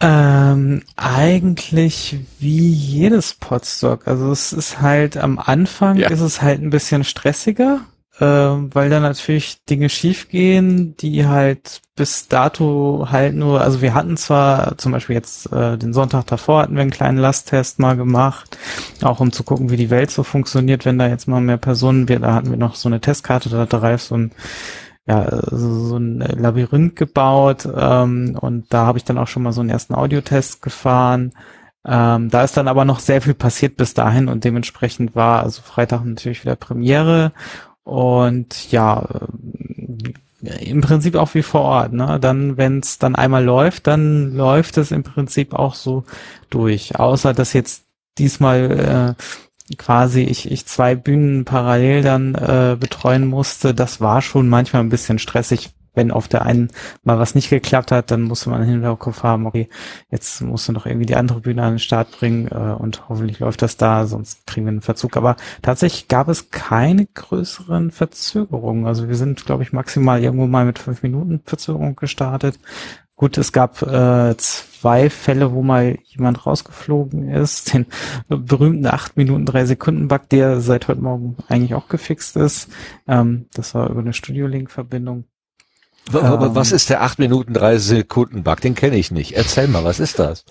Ähm, 0.00 0.82
eigentlich 0.96 2.16
wie 2.38 2.68
jedes 2.70 3.34
Podstock. 3.34 4.06
Also 4.06 4.30
es 4.30 4.52
ist 4.52 4.80
halt 4.80 5.16
am 5.16 5.38
Anfang 5.38 5.96
ja. 5.96 6.08
ist 6.08 6.20
es 6.20 6.42
halt 6.42 6.60
ein 6.60 6.70
bisschen 6.70 7.04
stressiger. 7.04 7.80
äh, 8.20 8.24
weil 8.24 8.90
da 8.90 9.00
natürlich 9.00 9.64
Dinge 9.64 9.88
schiefgehen, 9.88 10.96
die 10.96 11.26
halt 11.26 11.82
bis 11.96 12.28
dato 12.28 13.08
halt 13.10 13.34
nur, 13.34 13.60
also 13.60 13.80
wir 13.82 13.94
hatten 13.94 14.16
zwar 14.16 14.78
zum 14.78 14.92
Beispiel 14.92 15.14
jetzt 15.14 15.50
äh, 15.52 15.76
den 15.78 15.92
Sonntag 15.92 16.26
davor 16.26 16.62
hatten 16.62 16.74
wir 16.74 16.82
einen 16.82 16.90
kleinen 16.90 17.18
Lasttest 17.18 17.78
mal 17.78 17.96
gemacht, 17.96 18.58
auch 19.02 19.20
um 19.20 19.32
zu 19.32 19.42
gucken, 19.44 19.70
wie 19.70 19.76
die 19.76 19.90
Welt 19.90 20.10
so 20.10 20.22
funktioniert, 20.22 20.84
wenn 20.84 20.98
da 20.98 21.08
jetzt 21.08 21.26
mal 21.28 21.40
mehr 21.40 21.56
Personen, 21.56 22.08
wir, 22.08 22.20
da 22.20 22.34
hatten 22.34 22.50
wir 22.50 22.56
noch 22.56 22.76
so 22.76 22.88
eine 22.88 23.00
Testkarte, 23.00 23.48
da 23.48 23.58
hat 23.58 23.74
Ralf 23.74 24.02
so 24.02 24.16
ein 24.16 24.32
ja, 25.06 25.40
so, 25.50 25.96
ein 25.96 26.18
Labyrinth 26.20 26.96
gebaut 26.96 27.68
ähm, 27.76 28.38
und 28.40 28.72
da 28.72 28.86
habe 28.86 28.98
ich 28.98 29.04
dann 29.04 29.18
auch 29.18 29.28
schon 29.28 29.42
mal 29.42 29.52
so 29.52 29.60
einen 29.60 29.70
ersten 29.70 29.94
Audiotest 29.94 30.62
gefahren. 30.62 31.32
Ähm, 31.86 32.30
da 32.30 32.42
ist 32.42 32.56
dann 32.56 32.68
aber 32.68 32.86
noch 32.86 33.00
sehr 33.00 33.20
viel 33.20 33.34
passiert 33.34 33.76
bis 33.76 33.92
dahin 33.92 34.28
und 34.28 34.44
dementsprechend 34.44 35.14
war 35.14 35.42
also 35.42 35.60
Freitag 35.62 36.04
natürlich 36.04 36.42
wieder 36.42 36.56
Premiere 36.56 37.32
und 37.84 38.70
ja, 38.72 39.06
äh, 40.42 40.70
im 40.70 40.80
Prinzip 40.80 41.14
auch 41.16 41.34
wie 41.34 41.42
vor 41.42 41.62
Ort. 41.62 41.92
Ne? 41.92 42.18
Dann, 42.20 42.56
wenn 42.56 42.80
es 42.80 42.98
dann 42.98 43.14
einmal 43.14 43.44
läuft, 43.44 43.86
dann 43.86 44.34
läuft 44.34 44.78
es 44.78 44.90
im 44.90 45.02
Prinzip 45.02 45.54
auch 45.54 45.74
so 45.74 46.04
durch. 46.50 46.98
Außer 46.98 47.34
dass 47.34 47.52
jetzt 47.52 47.84
diesmal 48.18 49.16
äh, 49.18 49.22
quasi 49.78 50.22
ich, 50.22 50.50
ich 50.50 50.66
zwei 50.66 50.94
Bühnen 50.94 51.44
parallel 51.44 52.02
dann 52.02 52.34
äh, 52.34 52.76
betreuen 52.78 53.26
musste. 53.26 53.74
Das 53.74 54.00
war 54.00 54.22
schon 54.22 54.48
manchmal 54.48 54.82
ein 54.82 54.90
bisschen 54.90 55.18
stressig, 55.18 55.74
wenn 55.94 56.10
auf 56.10 56.28
der 56.28 56.42
einen 56.42 56.70
mal 57.02 57.18
was 57.18 57.34
nicht 57.34 57.50
geklappt 57.50 57.92
hat, 57.92 58.10
dann 58.10 58.22
musste 58.22 58.50
man 58.50 58.64
hin 58.64 58.84
und 58.84 58.98
Kopf 58.98 59.22
haben, 59.22 59.46
okay, 59.46 59.68
jetzt 60.10 60.40
musst 60.42 60.68
du 60.68 60.72
noch 60.72 60.86
irgendwie 60.86 61.06
die 61.06 61.16
andere 61.16 61.40
Bühne 61.40 61.62
an 61.62 61.74
den 61.74 61.78
Start 61.78 62.10
bringen 62.10 62.48
äh, 62.48 62.74
und 62.74 63.08
hoffentlich 63.08 63.38
läuft 63.38 63.62
das 63.62 63.76
da, 63.76 64.06
sonst 64.06 64.46
kriegen 64.46 64.66
wir 64.66 64.72
einen 64.72 64.80
Verzug. 64.80 65.16
Aber 65.16 65.36
tatsächlich 65.62 66.08
gab 66.08 66.28
es 66.28 66.50
keine 66.50 67.06
größeren 67.06 67.90
Verzögerungen. 67.90 68.86
Also 68.86 69.08
wir 69.08 69.16
sind, 69.16 69.44
glaube 69.46 69.62
ich, 69.62 69.72
maximal 69.72 70.22
irgendwo 70.22 70.46
mal 70.46 70.64
mit 70.64 70.78
fünf 70.78 71.02
Minuten 71.02 71.40
Verzögerung 71.44 71.96
gestartet. 71.96 72.58
Gut, 73.24 73.38
es 73.38 73.52
gab 73.52 73.80
äh, 73.80 74.36
zwei 74.36 75.08
Fälle, 75.08 75.54
wo 75.54 75.62
mal 75.62 75.96
jemand 76.04 76.44
rausgeflogen 76.44 77.30
ist. 77.30 77.72
Den 77.72 77.86
berühmten 78.28 78.86
acht 78.86 79.16
Minuten 79.16 79.46
drei 79.46 79.64
Sekunden 79.64 80.08
Bug, 80.08 80.28
der 80.28 80.60
seit 80.60 80.88
heute 80.88 81.00
Morgen 81.00 81.38
eigentlich 81.48 81.72
auch 81.72 81.88
gefixt 81.88 82.36
ist. 82.36 82.68
Ähm, 83.08 83.46
das 83.54 83.74
war 83.74 83.88
über 83.88 84.00
eine 84.00 84.12
Studio 84.12 84.46
Link 84.46 84.70
Verbindung. 84.70 85.24
Was 86.10 86.70
ähm. 86.70 86.76
ist 86.76 86.90
der 86.90 87.02
8 87.02 87.18
Minuten 87.18 87.54
3 87.54 87.78
Sekunden 87.78 88.42
Bug? 88.42 88.60
Den 88.60 88.74
kenne 88.74 88.98
ich 88.98 89.10
nicht. 89.10 89.32
Erzähl 89.32 89.68
mal, 89.68 89.84
was 89.84 90.00
ist 90.00 90.18
das? 90.18 90.44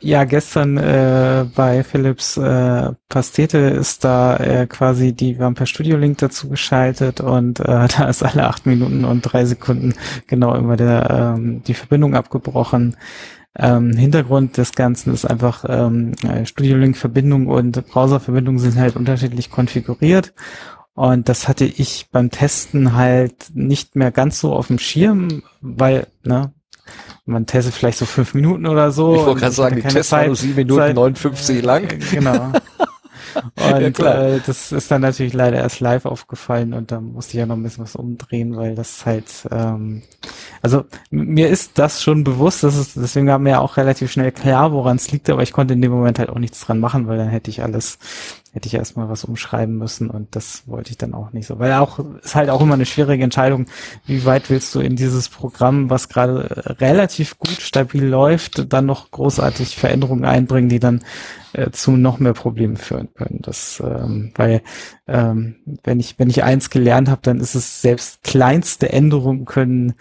Ja, 0.00 0.24
gestern 0.24 0.76
äh, 0.76 1.46
bei 1.54 1.82
Philips 1.82 2.36
äh, 2.36 2.92
Pastete 3.08 3.58
ist 3.58 4.04
da 4.04 4.36
äh, 4.36 4.66
quasi 4.66 5.12
die, 5.12 5.34
per 5.34 5.66
Studio 5.66 5.96
Link 5.96 6.18
dazu 6.18 6.48
geschaltet 6.48 7.20
und 7.20 7.60
äh, 7.60 7.64
da 7.88 8.08
ist 8.08 8.22
alle 8.22 8.46
acht 8.46 8.66
Minuten 8.66 9.04
und 9.04 9.22
drei 9.22 9.44
Sekunden 9.44 9.94
genau 10.26 10.54
immer 10.54 10.76
der 10.76 11.34
ähm, 11.36 11.62
die 11.64 11.74
Verbindung 11.74 12.14
abgebrochen. 12.14 12.96
Ähm, 13.56 13.96
Hintergrund 13.96 14.56
des 14.56 14.72
Ganzen 14.72 15.14
ist 15.14 15.24
einfach 15.24 15.64
ähm, 15.68 16.12
Studio 16.44 16.76
Link 16.76 16.96
Verbindung 16.96 17.46
und 17.46 17.86
Browser 17.88 18.18
Verbindung 18.18 18.58
sind 18.58 18.76
halt 18.76 18.96
unterschiedlich 18.96 19.50
konfiguriert 19.50 20.34
und 20.94 21.28
das 21.28 21.48
hatte 21.48 21.64
ich 21.64 22.08
beim 22.12 22.30
Testen 22.30 22.94
halt 22.94 23.50
nicht 23.52 23.96
mehr 23.96 24.12
ganz 24.12 24.40
so 24.40 24.54
auf 24.54 24.68
dem 24.68 24.78
Schirm, 24.78 25.42
weil, 25.60 26.06
ne, 26.22 26.52
man 27.26 27.46
testet 27.46 27.74
vielleicht 27.74 27.98
so 27.98 28.04
fünf 28.04 28.34
Minuten 28.34 28.66
oder 28.66 28.90
so. 28.90 29.16
Ich 29.16 29.26
wollte 29.26 29.40
gerade 29.40 29.54
sagen, 29.54 29.76
die 29.76 29.82
Tests 29.82 30.12
waren 30.12 30.26
nur 30.26 30.36
sieben 30.36 30.56
Minuten 30.56 30.80
Zeit, 30.80 30.94
59 30.94 31.62
lang. 31.62 31.84
Äh, 31.84 31.98
genau. 32.10 32.52
Und 33.56 33.98
ja, 33.98 34.22
äh, 34.22 34.40
das 34.46 34.72
ist 34.72 34.90
dann 34.90 35.00
natürlich 35.00 35.32
leider 35.32 35.58
erst 35.58 35.80
live 35.80 36.06
aufgefallen 36.06 36.72
und 36.72 36.92
da 36.92 37.00
musste 37.00 37.32
ich 37.32 37.38
ja 37.40 37.46
noch 37.46 37.56
ein 37.56 37.62
bisschen 37.62 37.82
was 37.82 37.96
umdrehen, 37.96 38.56
weil 38.56 38.74
das 38.74 39.04
halt, 39.06 39.26
ähm, 39.50 40.02
also 40.64 40.86
mir 41.10 41.50
ist 41.50 41.78
das 41.78 42.02
schon 42.02 42.24
bewusst, 42.24 42.64
das 42.64 42.78
ist, 42.78 42.96
deswegen 42.96 43.26
war 43.26 43.38
mir 43.38 43.60
auch 43.60 43.76
relativ 43.76 44.10
schnell 44.10 44.32
klar, 44.32 44.72
woran 44.72 44.96
es 44.96 45.12
liegt, 45.12 45.28
aber 45.28 45.42
ich 45.42 45.52
konnte 45.52 45.74
in 45.74 45.82
dem 45.82 45.92
Moment 45.92 46.18
halt 46.18 46.30
auch 46.30 46.38
nichts 46.38 46.60
dran 46.60 46.80
machen, 46.80 47.06
weil 47.06 47.18
dann 47.18 47.28
hätte 47.28 47.50
ich 47.50 47.62
alles 47.62 47.98
hätte 48.54 48.68
ich 48.68 48.74
erstmal 48.74 49.08
was 49.08 49.24
umschreiben 49.24 49.76
müssen 49.76 50.08
und 50.08 50.36
das 50.36 50.62
wollte 50.66 50.90
ich 50.90 50.96
dann 50.96 51.12
auch 51.12 51.32
nicht 51.32 51.48
so. 51.48 51.58
Weil 51.58 51.72
auch 51.72 51.98
ist 52.22 52.36
halt 52.36 52.50
auch 52.50 52.60
immer 52.60 52.74
eine 52.74 52.86
schwierige 52.86 53.24
Entscheidung, 53.24 53.66
wie 54.06 54.24
weit 54.24 54.48
willst 54.48 54.72
du 54.76 54.80
in 54.80 54.94
dieses 54.94 55.28
Programm, 55.28 55.90
was 55.90 56.08
gerade 56.08 56.78
relativ 56.80 57.36
gut 57.36 57.60
stabil 57.60 58.04
läuft, 58.04 58.72
dann 58.72 58.86
noch 58.86 59.10
großartig 59.10 59.76
Veränderungen 59.76 60.24
einbringen, 60.24 60.68
die 60.68 60.78
dann 60.78 61.02
äh, 61.52 61.72
zu 61.72 61.92
noch 61.92 62.20
mehr 62.20 62.32
Problemen 62.32 62.76
führen 62.76 63.08
können. 63.14 63.40
Das, 63.42 63.82
ähm, 63.84 64.32
weil 64.36 64.62
ähm, 65.06 65.56
wenn 65.82 66.00
ich 66.00 66.18
wenn 66.18 66.30
ich 66.30 66.42
eins 66.42 66.70
gelernt 66.70 67.08
habe, 67.08 67.20
dann 67.22 67.40
ist 67.40 67.54
es 67.54 67.82
selbst 67.82 68.22
kleinste 68.22 68.90
Änderungen 68.90 69.44
können 69.44 69.94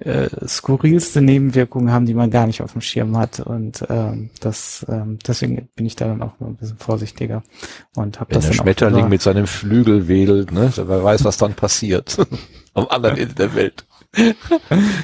äh, 0.00 0.28
skurrilste 0.46 1.22
Nebenwirkungen 1.22 1.92
haben, 1.92 2.06
die 2.06 2.14
man 2.14 2.30
gar 2.30 2.46
nicht 2.46 2.62
auf 2.62 2.72
dem 2.72 2.80
Schirm 2.80 3.16
hat. 3.16 3.40
Und 3.40 3.84
ähm, 3.88 4.30
das 4.40 4.84
ähm, 4.88 5.18
deswegen 5.26 5.68
bin 5.76 5.86
ich 5.86 5.96
da 5.96 6.06
dann 6.06 6.22
auch 6.22 6.38
ein 6.40 6.56
bisschen 6.56 6.78
vorsichtiger 6.78 7.42
und 7.96 8.20
habe 8.20 8.34
das 8.34 8.44
der 8.44 8.50
dann 8.50 8.64
Schmetterling 8.64 9.08
mit 9.08 9.22
seinem 9.22 9.46
Flügel 9.46 10.08
wedelt, 10.08 10.52
ne? 10.52 10.72
Wer 10.74 11.04
weiß, 11.04 11.24
was 11.24 11.36
dann 11.38 11.54
passiert 11.54 12.18
am 12.74 12.86
anderen 12.88 13.16
Ende 13.16 13.34
der 13.34 13.54
Welt. 13.54 13.86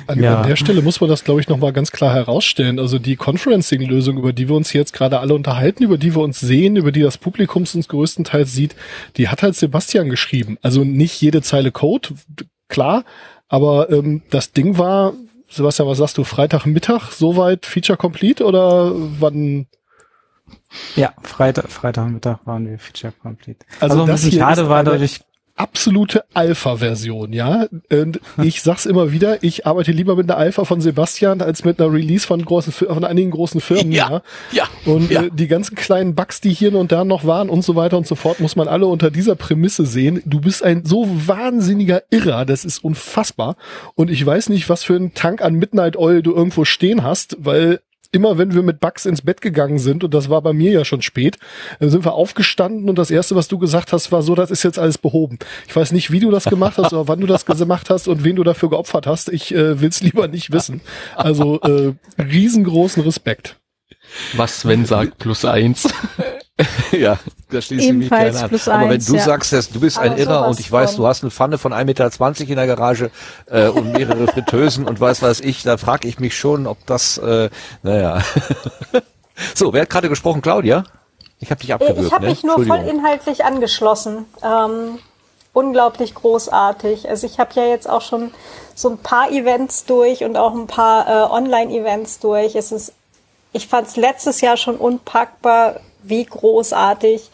An, 0.06 0.20
ja. 0.20 0.40
an, 0.40 0.48
der 0.48 0.56
Stelle 0.56 0.82
muss 0.82 1.00
man 1.00 1.08
das, 1.08 1.22
glaube 1.22 1.40
ich, 1.40 1.48
nochmal 1.48 1.72
ganz 1.72 1.92
klar 1.92 2.12
herausstellen. 2.12 2.80
Also 2.80 2.98
die 2.98 3.16
Conferencing-Lösung, 3.16 4.18
über 4.18 4.32
die 4.32 4.48
wir 4.48 4.56
uns 4.56 4.72
jetzt 4.72 4.92
gerade 4.92 5.20
alle 5.20 5.34
unterhalten, 5.34 5.84
über 5.84 5.96
die 5.96 6.14
wir 6.14 6.22
uns 6.22 6.40
sehen, 6.40 6.76
über 6.76 6.90
die 6.90 7.02
das 7.02 7.18
Publikum 7.18 7.62
uns 7.62 7.88
größtenteils 7.88 8.52
sieht, 8.52 8.74
die 9.16 9.28
hat 9.28 9.42
halt 9.42 9.54
Sebastian 9.54 10.08
geschrieben. 10.08 10.58
Also 10.62 10.82
nicht 10.82 11.20
jede 11.20 11.42
Zeile 11.42 11.70
Code, 11.70 12.10
klar, 12.68 13.04
aber 13.48 13.90
ähm, 13.90 14.22
das 14.30 14.52
Ding 14.52 14.76
war, 14.78 15.12
Sebastian, 15.48 15.88
was 15.88 15.98
sagst 15.98 16.18
du, 16.18 16.24
Freitagmittag 16.24 17.12
soweit 17.12 17.64
Feature 17.64 17.96
Complete 17.96 18.44
oder 18.44 18.92
wann? 18.94 19.66
Ja, 20.96 21.14
Freitag, 21.22 21.70
Freitagmittag 21.70 22.38
waren 22.44 22.68
wir 22.68 22.78
Feature 22.78 23.12
Complete. 23.22 23.64
Also, 23.80 24.00
also 24.00 24.06
das 24.06 24.24
hier 24.24 24.40
schade 24.40 24.68
war 24.68 24.82
dadurch 24.82 25.20
absolute 25.56 26.24
Alpha-Version, 26.34 27.32
ja. 27.32 27.66
Und 27.90 28.20
ich 28.42 28.62
sag's 28.62 28.86
immer 28.86 29.10
wieder, 29.12 29.42
ich 29.42 29.66
arbeite 29.66 29.90
lieber 29.92 30.14
mit 30.14 30.30
einer 30.30 30.38
Alpha 30.38 30.64
von 30.64 30.80
Sebastian 30.80 31.40
als 31.40 31.64
mit 31.64 31.80
einer 31.80 31.92
Release 31.92 32.26
von 32.26 32.44
großen, 32.44 32.72
von 32.72 33.04
einigen 33.04 33.30
großen 33.30 33.60
Firmen, 33.60 33.90
ja. 33.90 34.10
Ja. 34.10 34.22
ja. 34.52 34.92
Und 34.92 35.10
ja. 35.10 35.22
Äh, 35.22 35.30
die 35.32 35.48
ganzen 35.48 35.74
kleinen 35.74 36.14
Bugs, 36.14 36.40
die 36.40 36.52
hier 36.52 36.74
und 36.74 36.92
da 36.92 37.04
noch 37.04 37.24
waren 37.24 37.48
und 37.48 37.62
so 37.62 37.74
weiter 37.74 37.96
und 37.96 38.06
so 38.06 38.14
fort, 38.14 38.40
muss 38.40 38.56
man 38.56 38.68
alle 38.68 38.86
unter 38.86 39.10
dieser 39.10 39.34
Prämisse 39.34 39.86
sehen. 39.86 40.22
Du 40.26 40.40
bist 40.40 40.62
ein 40.62 40.84
so 40.84 41.08
wahnsinniger 41.08 42.02
Irrer, 42.10 42.44
das 42.44 42.64
ist 42.64 42.84
unfassbar. 42.84 43.56
Und 43.94 44.10
ich 44.10 44.24
weiß 44.24 44.50
nicht, 44.50 44.68
was 44.68 44.84
für 44.84 44.94
einen 44.94 45.14
Tank 45.14 45.42
an 45.42 45.54
Midnight 45.54 45.96
Oil 45.96 46.22
du 46.22 46.34
irgendwo 46.34 46.64
stehen 46.64 47.02
hast, 47.02 47.36
weil 47.40 47.80
immer 48.12 48.38
wenn 48.38 48.54
wir 48.54 48.62
mit 48.62 48.80
Bugs 48.80 49.06
ins 49.06 49.22
Bett 49.22 49.40
gegangen 49.40 49.78
sind, 49.78 50.04
und 50.04 50.14
das 50.14 50.28
war 50.30 50.42
bei 50.42 50.52
mir 50.52 50.70
ja 50.70 50.84
schon 50.84 51.02
spät, 51.02 51.38
dann 51.80 51.90
sind 51.90 52.04
wir 52.04 52.14
aufgestanden 52.14 52.88
und 52.88 52.98
das 52.98 53.10
erste, 53.10 53.36
was 53.36 53.48
du 53.48 53.58
gesagt 53.58 53.92
hast, 53.92 54.12
war 54.12 54.22
so, 54.22 54.34
das 54.34 54.50
ist 54.50 54.62
jetzt 54.62 54.78
alles 54.78 54.98
behoben. 54.98 55.38
Ich 55.68 55.76
weiß 55.76 55.92
nicht, 55.92 56.10
wie 56.10 56.20
du 56.20 56.30
das 56.30 56.44
gemacht 56.44 56.78
hast 56.78 56.92
oder 56.92 57.08
wann 57.08 57.20
du 57.20 57.26
das 57.26 57.46
gemacht 57.46 57.90
hast 57.90 58.08
und 58.08 58.24
wen 58.24 58.36
du 58.36 58.44
dafür 58.44 58.70
geopfert 58.70 59.06
hast. 59.06 59.28
Ich 59.28 59.54
äh, 59.54 59.80
will 59.80 59.88
es 59.88 60.02
lieber 60.02 60.28
nicht 60.28 60.52
wissen. 60.52 60.80
Also 61.14 61.60
äh, 61.60 61.94
riesengroßen 62.20 63.02
Respekt. 63.02 63.56
Was, 64.34 64.66
wenn 64.66 64.84
sagt 64.84 65.18
plus 65.18 65.44
eins? 65.44 65.88
ja, 66.92 67.18
da 67.50 67.60
schließe 67.60 67.86
ich 67.86 67.92
mich 67.92 68.08
gerne 68.08 68.38
an. 68.38 68.44
Aber 68.44 68.90
wenn 68.90 69.04
du 69.04 69.14
ja. 69.14 69.22
sagst, 69.22 69.52
dass 69.52 69.68
du 69.68 69.80
bist 69.80 69.98
ein 69.98 70.12
Aber 70.12 70.20
Irrer 70.20 70.48
und 70.48 70.58
ich 70.58 70.72
weiß, 70.72 70.96
du 70.96 71.06
hast 71.06 71.22
eine 71.22 71.30
Pfanne 71.30 71.58
von 71.58 71.72
1,20 71.72 71.84
Meter 71.84 72.40
in 72.40 72.56
der 72.56 72.66
Garage 72.66 73.10
äh, 73.46 73.68
und 73.68 73.92
mehrere 73.92 74.26
Fritteusen 74.32 74.86
und 74.86 74.98
weiß 74.98 75.20
was 75.20 75.40
ich, 75.40 75.64
da 75.64 75.76
frage 75.76 76.08
ich 76.08 76.18
mich 76.18 76.36
schon, 76.36 76.66
ob 76.66 76.78
das, 76.86 77.18
äh, 77.18 77.50
naja. 77.82 78.22
so, 79.54 79.74
wer 79.74 79.82
hat 79.82 79.90
gerade 79.90 80.08
gesprochen? 80.08 80.40
Claudia? 80.40 80.84
Ich 81.40 81.50
habe 81.50 81.60
dich 81.60 81.74
abgewürgt. 81.74 82.06
Ich 82.06 82.12
habe 82.12 82.24
ne? 82.24 82.30
mich 82.30 82.42
nur 82.42 82.64
voll 82.64 82.88
inhaltlich 82.88 83.44
angeschlossen. 83.44 84.24
Ähm, 84.42 84.98
unglaublich 85.52 86.14
großartig. 86.14 87.06
Also 87.10 87.26
ich 87.26 87.38
habe 87.38 87.50
ja 87.54 87.66
jetzt 87.66 87.88
auch 87.88 88.00
schon 88.00 88.32
so 88.74 88.88
ein 88.88 88.98
paar 88.98 89.30
Events 89.30 89.84
durch 89.84 90.24
und 90.24 90.38
auch 90.38 90.54
ein 90.54 90.66
paar 90.66 91.06
äh, 91.06 91.30
Online-Events 91.30 92.20
durch. 92.20 92.54
Es 92.54 92.72
ist 92.72 92.94
ich 93.56 93.68
fand 93.68 93.88
es 93.88 93.96
letztes 93.96 94.42
Jahr 94.42 94.58
schon 94.58 94.76
unpackbar, 94.76 95.80
wie 96.08 96.24
großartig 96.24 97.30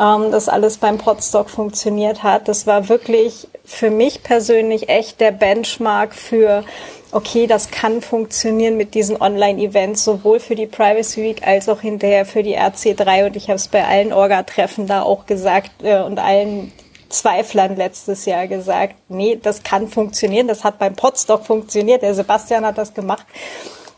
ähm, 0.00 0.30
das 0.30 0.48
alles 0.48 0.78
beim 0.78 0.98
Podstock 0.98 1.50
funktioniert 1.50 2.22
hat. 2.22 2.48
Das 2.48 2.66
war 2.66 2.88
wirklich 2.88 3.48
für 3.64 3.90
mich 3.90 4.22
persönlich 4.22 4.88
echt 4.88 5.20
der 5.20 5.32
Benchmark 5.32 6.14
für, 6.14 6.64
okay, 7.12 7.46
das 7.46 7.70
kann 7.70 8.02
funktionieren 8.02 8.76
mit 8.76 8.94
diesen 8.94 9.20
Online-Events, 9.20 10.04
sowohl 10.04 10.40
für 10.40 10.54
die 10.54 10.66
Privacy 10.66 11.22
Week 11.22 11.46
als 11.46 11.68
auch 11.68 11.80
hinterher 11.80 12.26
für 12.26 12.42
die 12.42 12.58
RC3. 12.58 13.26
Und 13.26 13.36
ich 13.36 13.48
habe 13.48 13.56
es 13.56 13.68
bei 13.68 13.84
allen 13.84 14.12
Orga-Treffen 14.12 14.86
da 14.86 15.02
auch 15.02 15.26
gesagt 15.26 15.70
äh, 15.82 16.00
und 16.02 16.18
allen 16.18 16.72
Zweiflern 17.08 17.76
letztes 17.76 18.24
Jahr 18.24 18.48
gesagt, 18.48 18.96
nee, 19.08 19.38
das 19.40 19.62
kann 19.62 19.88
funktionieren. 19.88 20.48
Das 20.48 20.64
hat 20.64 20.78
beim 20.78 20.96
Podstock 20.96 21.46
funktioniert. 21.46 22.02
Der 22.02 22.14
Sebastian 22.14 22.66
hat 22.66 22.76
das 22.76 22.92
gemacht. 22.92 23.26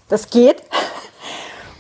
Das 0.09 0.31
geht. 0.31 0.63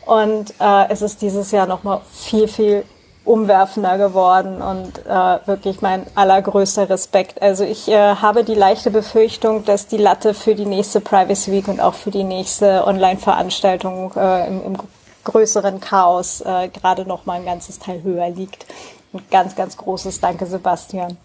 Und 0.06 0.54
äh, 0.60 0.88
es 0.88 1.02
ist 1.02 1.20
dieses 1.20 1.50
Jahr 1.50 1.66
nochmal 1.66 2.00
viel, 2.12 2.48
viel 2.48 2.84
umwerfender 3.24 3.98
geworden 3.98 4.62
und 4.62 5.04
äh, 5.04 5.46
wirklich 5.46 5.82
mein 5.82 6.06
allergrößter 6.14 6.88
Respekt. 6.88 7.42
Also 7.42 7.64
ich 7.64 7.88
äh, 7.88 8.14
habe 8.14 8.44
die 8.44 8.54
leichte 8.54 8.92
Befürchtung, 8.92 9.64
dass 9.64 9.88
die 9.88 9.96
Latte 9.96 10.32
für 10.32 10.54
die 10.54 10.64
nächste 10.64 11.00
Privacy 11.00 11.50
Week 11.50 11.66
und 11.66 11.80
auch 11.80 11.94
für 11.94 12.12
die 12.12 12.22
nächste 12.22 12.86
Online-Veranstaltung 12.86 14.12
äh, 14.16 14.46
im, 14.46 14.64
im 14.64 14.76
größeren 15.24 15.80
Chaos 15.80 16.40
äh, 16.40 16.68
gerade 16.68 17.04
noch 17.04 17.26
mal 17.26 17.34
ein 17.34 17.44
ganzes 17.44 17.80
Teil 17.80 18.04
höher 18.04 18.30
liegt. 18.30 18.64
Ein 19.12 19.22
ganz, 19.28 19.56
ganz 19.56 19.76
großes 19.76 20.20
Danke, 20.20 20.46
Sebastian. 20.46 21.16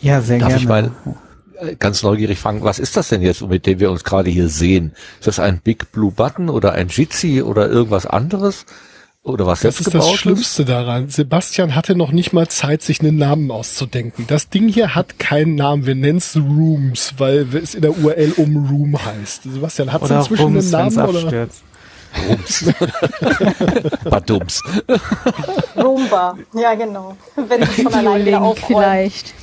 Ja, 0.00 0.20
sehr 0.20 0.38
Darf 0.38 0.48
gerne. 0.50 0.62
Ich 0.62 0.68
mal 0.68 0.90
ganz 1.78 2.02
neugierig 2.02 2.38
fragen, 2.38 2.62
was 2.62 2.78
ist 2.78 2.96
das 2.96 3.08
denn 3.08 3.22
jetzt, 3.22 3.42
mit 3.42 3.66
dem 3.66 3.80
wir 3.80 3.90
uns 3.90 4.04
gerade 4.04 4.30
hier 4.30 4.48
sehen? 4.48 4.92
Ist 5.18 5.28
das 5.28 5.38
ein 5.38 5.60
Big 5.60 5.92
Blue 5.92 6.12
Button 6.12 6.48
oder 6.48 6.72
ein 6.72 6.88
Jitsi 6.88 7.42
oder 7.42 7.68
irgendwas 7.68 8.06
anderes? 8.06 8.66
Oder 9.24 9.46
was 9.46 9.60
das 9.60 9.78
ist 9.78 9.94
das 9.94 10.10
Schlimmste 10.14 10.64
daran. 10.64 11.08
Sebastian 11.08 11.76
hatte 11.76 11.94
noch 11.94 12.10
nicht 12.10 12.32
mal 12.32 12.48
Zeit, 12.48 12.82
sich 12.82 13.00
einen 13.00 13.18
Namen 13.18 13.52
auszudenken. 13.52 14.26
Das 14.26 14.48
Ding 14.48 14.66
hier 14.66 14.96
hat 14.96 15.20
keinen 15.20 15.54
Namen. 15.54 15.86
Wir 15.86 15.94
nennen 15.94 16.18
es 16.18 16.36
Rooms, 16.36 17.14
weil 17.18 17.46
es 17.54 17.76
in 17.76 17.82
der 17.82 17.96
URL 17.96 18.32
um 18.36 18.66
Room 18.66 18.98
heißt. 19.04 19.44
Sebastian, 19.44 19.92
hat 19.92 20.02
es 20.02 20.10
inzwischen 20.10 20.42
Rums, 20.42 20.74
einen 20.74 20.94
Namen? 20.94 21.08
Oder? 21.08 21.48
Rums. 22.28 22.64
Badums. 24.04 24.60
Roomba. 25.76 26.36
Ja, 26.54 26.74
genau. 26.74 27.16
Wenn 27.36 27.62
es 27.62 27.70
von 27.82 27.94
allein 27.94 28.26
wieder 28.26 28.42
aufräumt. 28.42 28.66
Vielleicht. 28.66 29.34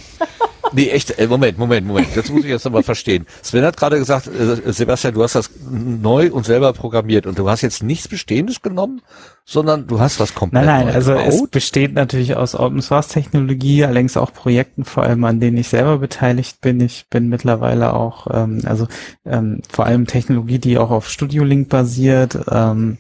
Nee, 0.71 0.89
echt, 0.89 1.17
äh, 1.17 1.27
Moment, 1.27 1.58
Moment, 1.58 1.88
Moment. 1.88 2.08
Das 2.15 2.29
muss 2.29 2.43
ich 2.43 2.49
jetzt 2.49 2.65
nochmal 2.65 2.84
verstehen. 2.84 3.25
Sven 3.41 3.63
hat 3.63 3.77
gerade 3.77 3.97
gesagt, 3.97 4.27
äh, 4.27 4.71
Sebastian, 4.71 5.13
du 5.13 5.23
hast 5.23 5.36
das 5.36 5.49
neu 5.69 6.32
und 6.32 6.45
selber 6.45 6.73
programmiert 6.73 7.25
und 7.25 7.39
du 7.39 7.49
hast 7.49 7.62
jetzt 7.62 7.82
nichts 7.82 8.08
Bestehendes 8.08 8.62
genommen, 8.62 9.01
sondern 9.45 9.88
du 9.88 9.99
hast 9.99 10.19
was 10.19 10.36
komplett 10.36 10.65
Nein, 10.65 10.86
nein, 10.86 10.95
also 10.95 11.13
gebaut. 11.13 11.27
es 11.27 11.47
besteht 11.47 11.93
natürlich 11.93 12.36
aus 12.36 12.55
Open 12.55 12.82
Source 12.82 13.08
Technologie, 13.08 13.84
allerdings 13.84 14.15
auch 14.17 14.32
Projekten, 14.32 14.86
vor 14.86 15.03
allem 15.03 15.23
an 15.23 15.39
denen 15.39 15.58
ich 15.58 15.69
selber 15.69 15.97
beteiligt 15.97 16.62
bin. 16.62 16.79
Ich 16.82 17.08
bin 17.10 17.29
mittlerweile 17.29 17.93
auch, 17.93 18.27
ähm, 18.32 18.62
also 18.65 18.88
ähm, 19.25 19.62
vor 19.71 19.86
allem 19.86 20.05
Technologie, 20.05 20.60
die 20.60 20.77
auch 20.77 20.91
auf 20.91 21.10
Studio 21.10 21.43
Link 21.43 21.69
basiert. 21.69 22.38
Ähm, 22.51 22.97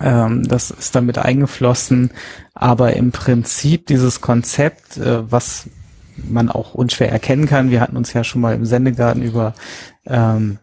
ähm, 0.00 0.48
das 0.48 0.70
ist 0.70 0.94
damit 0.94 1.18
eingeflossen, 1.18 2.10
aber 2.54 2.94
im 2.94 3.12
Prinzip 3.12 3.86
dieses 3.86 4.22
Konzept, 4.22 4.96
äh, 4.96 5.30
was 5.30 5.68
man 6.28 6.48
auch 6.48 6.74
unschwer 6.74 7.10
erkennen 7.10 7.46
kann. 7.46 7.70
Wir 7.70 7.80
hatten 7.80 7.96
uns 7.96 8.12
ja 8.12 8.24
schon 8.24 8.40
mal 8.40 8.54
im 8.54 8.64
Sendegarten 8.64 9.22
über 9.22 9.54
ähm, 10.06 10.58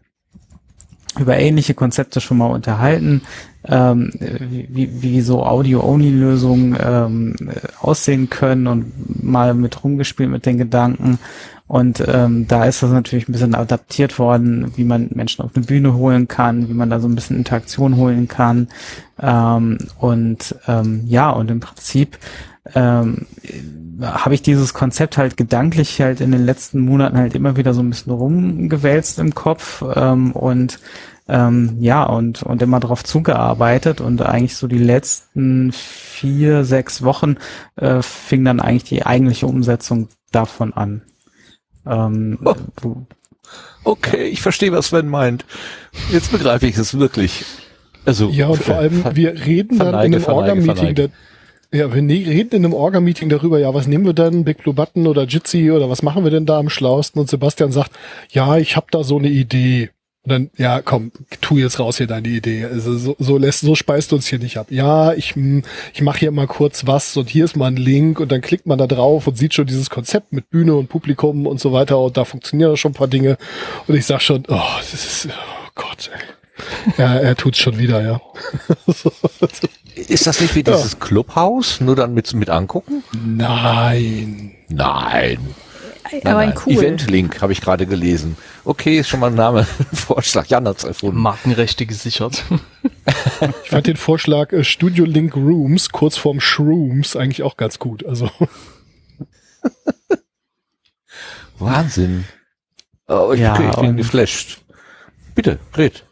über 1.20 1.38
ähnliche 1.38 1.74
Konzepte 1.74 2.22
schon 2.22 2.38
mal 2.38 2.48
unterhalten, 2.48 3.22
ähm, 3.66 4.12
wie, 4.20 5.02
wie 5.02 5.22
so 5.22 5.44
Audio-Only-Lösungen 5.44 6.78
ähm, 6.80 7.36
aussehen 7.82 8.30
können 8.30 8.68
und 8.68 9.24
mal 9.24 9.54
mit 9.54 9.84
rumgespielt 9.84 10.30
mit 10.30 10.46
den 10.46 10.58
Gedanken. 10.58 11.20
Und 11.68 12.02
ähm, 12.08 12.48
da 12.48 12.64
ist 12.64 12.82
das 12.82 12.92
natürlich 12.92 13.28
ein 13.28 13.34
bisschen 13.34 13.54
adaptiert 13.54 14.20
worden, 14.20 14.72
wie 14.78 14.86
man 14.86 15.10
Menschen 15.14 15.44
auf 15.44 15.52
eine 15.54 15.66
Bühne 15.66 15.96
holen 15.96 16.30
kann, 16.30 16.70
wie 16.70 16.74
man 16.74 16.90
da 16.90 17.02
so 17.02 17.10
ein 17.10 17.16
bisschen 17.16 17.38
Interaktion 17.38 17.98
holen 17.98 18.30
kann. 18.30 18.70
Ähm, 19.20 19.78
und 19.98 20.56
ähm, 20.68 21.04
ja, 21.08 21.30
und 21.30 21.52
im 21.52 21.60
Prinzip 21.60 22.18
ähm, 22.76 23.26
habe 24.02 24.36
ich 24.36 24.42
dieses 24.42 24.74
Konzept 24.74 25.18
halt 25.18 25.38
gedanklich 25.38 26.00
halt 26.02 26.22
in 26.22 26.32
den 26.32 26.46
letzten 26.46 26.82
Monaten 26.82 27.18
halt 27.18 27.36
immer 27.36 27.58
wieder 27.58 27.74
so 27.74 27.82
ein 27.82 27.90
bisschen 27.90 28.14
rumgewälzt 28.14 29.20
im 29.20 29.34
Kopf 29.34 29.84
ähm, 29.96 30.32
und 30.34 30.80
ähm, 31.28 31.78
ja 31.80 32.04
und 32.04 32.44
und 32.44 32.62
immer 32.62 32.80
darauf 32.80 33.04
zugearbeitet 33.04 34.00
und 34.00 34.22
eigentlich 34.22 34.56
so 34.56 34.68
die 34.68 34.78
letzten 34.78 35.72
vier 35.72 36.64
sechs 36.64 37.04
Wochen 37.04 37.38
äh, 37.76 38.02
fing 38.02 38.46
dann 38.46 38.60
eigentlich 38.60 38.86
die 38.86 39.06
eigentliche 39.06 39.48
Umsetzung 39.48 40.10
davon 40.32 40.74
an. 40.74 41.02
Ähm, 41.86 42.40
oh. 42.44 42.56
Okay, 43.84 44.26
ich 44.26 44.42
verstehe, 44.42 44.72
was 44.72 44.88
Sven 44.88 45.08
meint. 45.08 45.46
Jetzt 46.12 46.32
begreife 46.32 46.68
ich 46.68 46.78
es 46.78 47.00
wirklich. 47.00 47.46
Also 48.06 48.30
ja 48.30 48.48
und 48.48 48.64
vor 48.64 48.76
allem 48.76 49.04
wir 49.14 49.34
reden 49.34 49.80
dann 49.80 49.90
in 50.06 50.16
einem 50.16 50.24
Orga-Meeting 50.24 51.10
ja, 51.72 51.94
wir 51.94 52.02
reden 52.02 52.56
in 52.56 52.66
einem 52.66 52.74
Orga-Meeting 52.74 53.30
darüber, 53.30 53.60
ja, 53.60 53.74
was 53.74 53.88
nehmen 53.88 54.06
wir 54.06 54.14
denn, 54.14 54.46
Big 54.46 54.60
Blue 54.60 54.74
Button 54.74 55.06
oder 55.06 55.24
Jitsi 55.24 55.72
oder 55.72 55.90
was 55.90 56.02
machen 56.02 56.24
wir 56.24 56.32
denn 56.32 56.46
da 56.46 56.60
am 56.60 56.70
schlausten? 56.70 57.20
Und 57.20 57.30
Sebastian 57.30 57.72
sagt, 57.72 57.92
ja, 58.30 58.58
ich 58.58 58.76
habe 58.76 58.88
da 58.92 59.04
so 59.04 59.18
eine 59.18 59.28
Idee. 59.28 59.90
Und 60.24 60.32
dann, 60.32 60.50
ja, 60.58 60.82
komm, 60.82 61.12
tu 61.42 61.58
jetzt 61.58 61.80
raus 61.80 61.98
hier 61.98 62.08
deine 62.08 62.28
Idee. 62.28 62.66
Also 62.66 62.98
so, 62.98 63.16
so 63.20 63.38
lässt, 63.38 63.62
so 63.62 63.76
speist 63.76 64.12
du 64.12 64.16
uns 64.16 64.28
hier 64.28 64.40
nicht 64.40 64.58
ab. 64.58 64.68
Ja, 64.70 65.14
ich, 65.14 65.36
hm, 65.36 65.64
ich 65.94 66.02
mache 66.02 66.20
hier 66.20 66.32
mal 66.32 66.48
kurz 66.48 66.88
was 66.88 67.16
und 67.18 67.30
hier 67.30 67.46
ist 67.46 67.56
mal 67.56 67.68
ein 67.68 67.78
Link 67.78 68.20
und 68.20 68.32
dann 68.32 68.42
klickt 68.42 68.66
man 68.66 68.78
da 68.78 68.88
drauf 68.88 69.28
und 69.28 69.38
sieht 69.38 69.54
schon 69.54 69.68
dieses 69.68 69.90
Konzept 69.90 70.32
mit 70.34 70.50
Bühne 70.50 70.76
und 70.76 70.88
Publikum 70.88 71.48
und 71.48 71.60
so 71.60 71.74
weiter 71.74 72.00
und 72.00 72.18
da 72.18 72.26
funktionieren 72.26 72.78
schon 72.78 72.92
ein 72.92 72.96
paar 72.96 73.08
Dinge. 73.08 73.38
Und 73.88 73.96
ich 73.96 74.06
sag 74.06 74.22
schon, 74.22 74.44
oh, 74.48 74.62
das 74.80 74.94
ist, 74.94 75.28
oh 75.28 75.70
Gott, 75.76 76.12
ey. 76.14 76.22
Ja, 76.98 77.16
er 77.16 77.36
tut's 77.36 77.60
schon 77.60 77.78
wieder, 77.78 78.02
ja. 78.02 78.22
Ist 80.08 80.26
das 80.26 80.40
nicht 80.40 80.56
wie 80.56 80.64
dieses 80.64 80.94
ja. 80.94 81.00
Clubhaus, 81.00 81.82
nur 81.82 81.96
dann 81.96 82.14
mit, 82.14 82.34
mit 82.34 82.50
angucken? 82.50 83.04
Nein. 83.14 84.56
Nein. 84.70 85.40
Nein, 86.12 86.22
Aber 86.26 86.40
ein 86.40 86.54
cool. 86.66 86.74
Event-Link 86.74 87.42
habe 87.42 87.52
ich 87.52 87.62
gerade 87.62 87.86
gelesen. 87.86 88.38
Okay, 88.64 89.00
ist 89.00 89.10
schon 89.10 89.20
mal 89.20 89.28
ein 89.28 89.36
Name, 89.36 89.66
Vorschlag. 89.94 90.48
Jan 90.48 90.68
hat's 90.68 90.84
erfunden. 90.84 91.20
Markenrechte 91.20 91.86
gesichert. 91.86 92.44
ich 93.64 93.70
fand 93.70 93.88
den 93.88 93.98
Vorschlag 93.98 94.54
äh, 94.54 94.64
Studio 94.64 95.06
Link 95.06 95.36
Rooms, 95.36 95.90
kurz 95.90 96.16
vorm 96.18 96.40
Shrooms, 96.40 97.16
eigentlich 97.16 97.44
auch 97.44 97.58
ganz 97.58 97.80
gut. 97.80 98.06
Also. 98.06 98.30
Wahnsinn. 101.60 102.26
Oh, 103.08 103.32
ich 103.34 103.42
ja, 103.42 103.56
bin 103.80 103.98
geflasht. 103.98 104.62
Bitte, 105.36 105.60
red. 105.76 106.07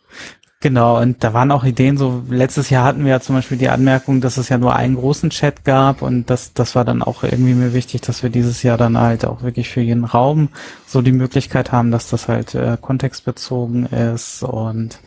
Genau, 0.66 1.00
und 1.00 1.24
da 1.24 1.32
waren 1.36 1.52
auch 1.52 1.64
Ideen, 1.64 1.96
so 1.96 2.24
letztes 2.28 2.72
Jahr 2.72 2.86
hatten 2.86 3.04
wir 3.04 3.12
ja 3.12 3.20
zum 3.20 3.36
Beispiel 3.36 3.60
die 3.60 3.70
Anmerkung, 3.70 4.20
dass 4.20 4.38
es 4.38 4.50
ja 4.50 4.58
nur 4.58 4.76
einen 4.76 4.96
großen 4.96 5.30
Chat 5.30 5.64
gab 5.64 6.02
und 6.02 6.28
das, 6.32 6.54
das 6.54 6.74
war 6.74 6.84
dann 6.84 7.04
auch 7.04 7.22
irgendwie 7.22 7.54
mir 7.54 7.76
wichtig, 7.76 8.02
dass 8.02 8.24
wir 8.24 8.32
dieses 8.32 8.64
Jahr 8.64 8.76
dann 8.76 8.98
halt 8.98 9.26
auch 9.26 9.44
wirklich 9.44 9.70
für 9.70 9.82
jeden 9.82 10.06
Raum 10.06 10.50
so 10.88 11.04
die 11.04 11.12
Möglichkeit 11.12 11.72
haben, 11.72 11.92
dass 11.92 12.10
das 12.10 12.28
halt 12.28 12.56
äh, 12.56 12.78
kontextbezogen 12.82 13.86
ist 13.86 14.42
und 14.42 14.98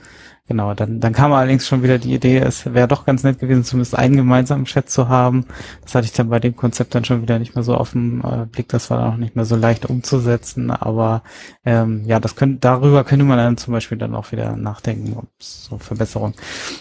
Genau, 0.48 0.72
dann, 0.72 0.98
dann 0.98 1.12
kam 1.12 1.34
allerdings 1.34 1.68
schon 1.68 1.82
wieder 1.82 1.98
die 1.98 2.14
Idee, 2.14 2.38
es 2.38 2.72
wäre 2.72 2.88
doch 2.88 3.04
ganz 3.04 3.22
nett 3.22 3.38
gewesen, 3.38 3.64
zumindest 3.64 3.94
einen 3.94 4.16
gemeinsamen 4.16 4.64
Chat 4.64 4.88
zu 4.88 5.06
haben. 5.06 5.44
Das 5.82 5.94
hatte 5.94 6.06
ich 6.06 6.14
dann 6.14 6.30
bei 6.30 6.40
dem 6.40 6.56
Konzept 6.56 6.94
dann 6.94 7.04
schon 7.04 7.20
wieder 7.20 7.38
nicht 7.38 7.54
mehr 7.54 7.62
so 7.62 7.74
auf 7.74 7.90
dem 7.92 8.22
äh, 8.24 8.46
Blick, 8.46 8.68
das 8.68 8.88
war 8.88 8.96
dann 8.96 9.12
auch 9.12 9.16
nicht 9.18 9.36
mehr 9.36 9.44
so 9.44 9.56
leicht 9.56 9.84
umzusetzen. 9.84 10.70
Aber 10.70 11.22
ähm, 11.66 12.02
ja, 12.06 12.18
das 12.18 12.34
könnte, 12.34 12.60
darüber 12.60 13.04
könnte 13.04 13.26
man 13.26 13.36
dann 13.36 13.58
zum 13.58 13.74
Beispiel 13.74 13.98
dann 13.98 14.14
auch 14.14 14.32
wieder 14.32 14.56
nachdenken, 14.56 15.18
ob 15.18 15.28
so 15.38 15.76
Verbesserungen. 15.76 16.34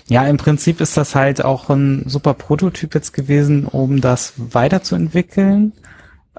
Ja, 0.08 0.26
im 0.26 0.38
Prinzip 0.38 0.80
ist 0.80 0.96
das 0.96 1.14
halt 1.14 1.44
auch 1.44 1.70
ein 1.70 2.04
super 2.08 2.36
Prototyp 2.36 2.96
jetzt 2.96 3.12
gewesen, 3.12 3.66
um 3.66 4.00
das 4.00 4.34
weiterzuentwickeln. 4.38 5.74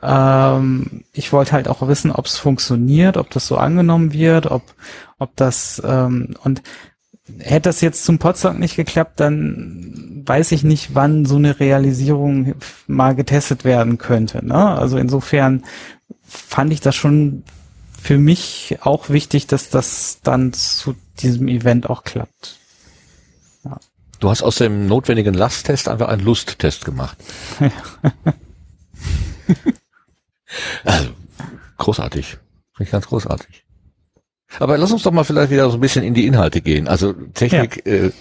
Ähm, 0.01 1.05
ich 1.13 1.33
wollte 1.35 1.53
halt 1.53 1.69
auch 1.69 1.87
wissen, 1.87 2.11
ob 2.11 2.25
es 2.25 2.39
funktioniert, 2.39 3.19
ob 3.19 3.29
das 3.29 3.47
so 3.47 3.59
angenommen 3.59 4.15
wird, 4.15 4.47
ob, 4.47 4.63
ob 5.19 5.37
das 5.37 5.83
ähm, 5.85 6.35
und 6.43 6.63
hätte 7.39 7.69
das 7.69 7.81
jetzt 7.81 8.05
zum 8.05 8.19
Potsdam 8.19 8.59
nicht 8.59 8.77
geklappt, 8.77 9.21
dann 9.21 10.23
weiß 10.27 10.53
ich 10.53 10.63
nicht, 10.65 10.95
wann 10.95 11.25
so 11.25 11.37
eine 11.37 11.59
Realisierung 11.61 12.55
mal 12.87 13.15
getestet 13.15 13.65
werden 13.65 13.99
könnte. 13.99 14.45
Ne? 14.45 14.55
Also 14.55 14.99
insofern 14.99 15.65
fand 16.23 16.73
ich 16.73 16.81
das 16.81 16.95
schon 16.97 17.45
für 18.01 18.19
mich 18.19 18.79
auch 18.81 19.09
wichtig, 19.09 19.47
dass 19.47 19.71
das 19.71 20.21
dann 20.23 20.53
zu 20.53 20.95
diesem 21.19 21.49
Event 21.49 21.91
auch 21.91 22.05
klappt. 22.05 22.59
Ja. 23.65 23.79
Du 24.21 24.31
hast 24.31 24.43
aus 24.43 24.57
dem 24.57 24.87
notwendigen 24.87 25.35
Lasttest 25.35 25.89
einfach 25.89 26.09
einen 26.09 26.25
Lusttest 26.25 26.85
gemacht. 26.85 27.19
also, 30.85 31.11
großartig. 31.77 32.39
Finde 32.73 32.85
ich 32.85 32.91
ganz 32.91 33.07
großartig. 33.07 33.65
Aber 34.59 34.79
lass 34.79 34.93
uns 34.93 35.03
doch 35.03 35.13
mal 35.13 35.25
vielleicht 35.25 35.51
wieder 35.51 35.69
so 35.71 35.77
ein 35.77 35.81
bisschen 35.81 36.05
in 36.05 36.15
die 36.15 36.27
Inhalte 36.27 36.61
gehen. 36.61 36.89
Also 36.89 37.13
Technik 37.13 37.87
ja. 37.87 37.93
äh, 37.93 38.13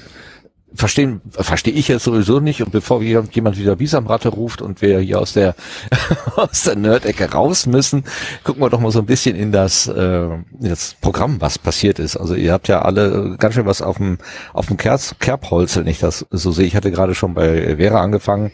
verstehen 0.74 1.22
verstehe 1.32 1.74
ich 1.74 1.88
jetzt 1.88 2.04
sowieso 2.04 2.39
nicht. 2.39 2.62
Und 2.62 2.72
bevor 2.72 3.01
jemand 3.01 3.58
wieder 3.58 3.76
Bisamratte 3.76 4.30
ruft 4.30 4.62
und 4.62 4.82
wir 4.82 4.99
hier 4.99 5.20
aus 5.20 5.34
der 5.34 5.56
aus 6.36 6.64
der 6.64 6.76
Nerd-Ecke 6.76 7.32
raus 7.32 7.66
müssen, 7.66 8.04
gucken 8.43 8.62
wir 8.62 8.70
doch 8.70 8.80
mal 8.80 8.91
so 8.91 8.99
ein 8.99 9.06
bisschen 9.06 9.36
in 9.36 9.51
das, 9.51 9.88
äh, 9.88 10.26
in 10.26 10.45
das 10.70 10.95
Programm, 11.01 11.39
was 11.39 11.58
passiert 11.58 11.99
ist. 11.99 12.18
Also 12.18 12.36
ihr 12.36 12.54
habt 12.54 12.68
ja 12.68 12.82
alle 12.82 13.36
ganz 13.38 13.56
schön 13.56 13.66
was 13.66 13.82
auf 13.82 13.97
dem 13.97 14.18
auf 14.54 14.68
dem 14.68 14.78
Kerz, 14.78 15.16
Kerbholz, 15.20 15.78
wenn 15.78 15.88
ich 15.88 15.99
das 15.99 16.26
so 16.30 16.51
sehe. 16.51 16.66
Ich 16.66 16.76
hatte 16.76 16.91
gerade 16.91 17.16
schon 17.16 17.34
bei 17.34 17.78
Vera 17.78 18.01
angefangen 18.01 18.51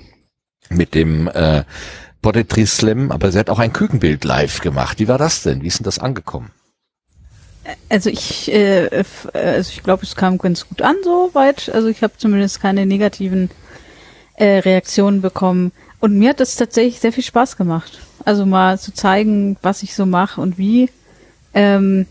mit 0.69 0.93
dem 0.95 1.27
äh, 1.27 1.63
Poetry 2.21 2.65
Slam, 2.65 3.11
aber 3.11 3.31
sie 3.31 3.39
hat 3.39 3.49
auch 3.49 3.59
ein 3.59 3.73
Kükenbild 3.73 4.23
live 4.23 4.61
gemacht. 4.61 4.99
Wie 4.99 5.07
war 5.07 5.17
das 5.17 5.43
denn? 5.43 5.61
Wie 5.61 5.67
ist 5.67 5.79
denn 5.79 5.85
das 5.85 5.99
angekommen? 5.99 6.51
Also 7.89 8.09
ich, 8.09 8.51
äh, 8.51 9.03
also 9.33 9.71
ich 9.71 9.83
glaube, 9.83 10.03
es 10.03 10.15
kam 10.15 10.37
ganz 10.37 10.67
gut 10.67 10.81
an 10.81 10.95
so 11.03 11.29
weit. 11.33 11.69
Also 11.73 11.87
ich 11.87 12.03
habe 12.03 12.13
zumindest 12.17 12.61
keine 12.61 12.85
negativen 12.85 13.49
äh, 14.35 14.59
Reaktionen 14.59 15.21
bekommen. 15.21 15.71
Und 15.99 16.17
mir 16.17 16.31
hat 16.31 16.39
das 16.39 16.55
tatsächlich 16.55 16.99
sehr 16.99 17.13
viel 17.13 17.23
Spaß 17.23 17.55
gemacht. 17.55 17.99
Also 18.25 18.45
mal 18.45 18.79
zu 18.79 18.93
zeigen, 18.93 19.57
was 19.61 19.83
ich 19.83 19.95
so 19.95 20.05
mache 20.05 20.41
und 20.41 20.57
wie. 20.57 20.89
Ähm, 21.53 22.07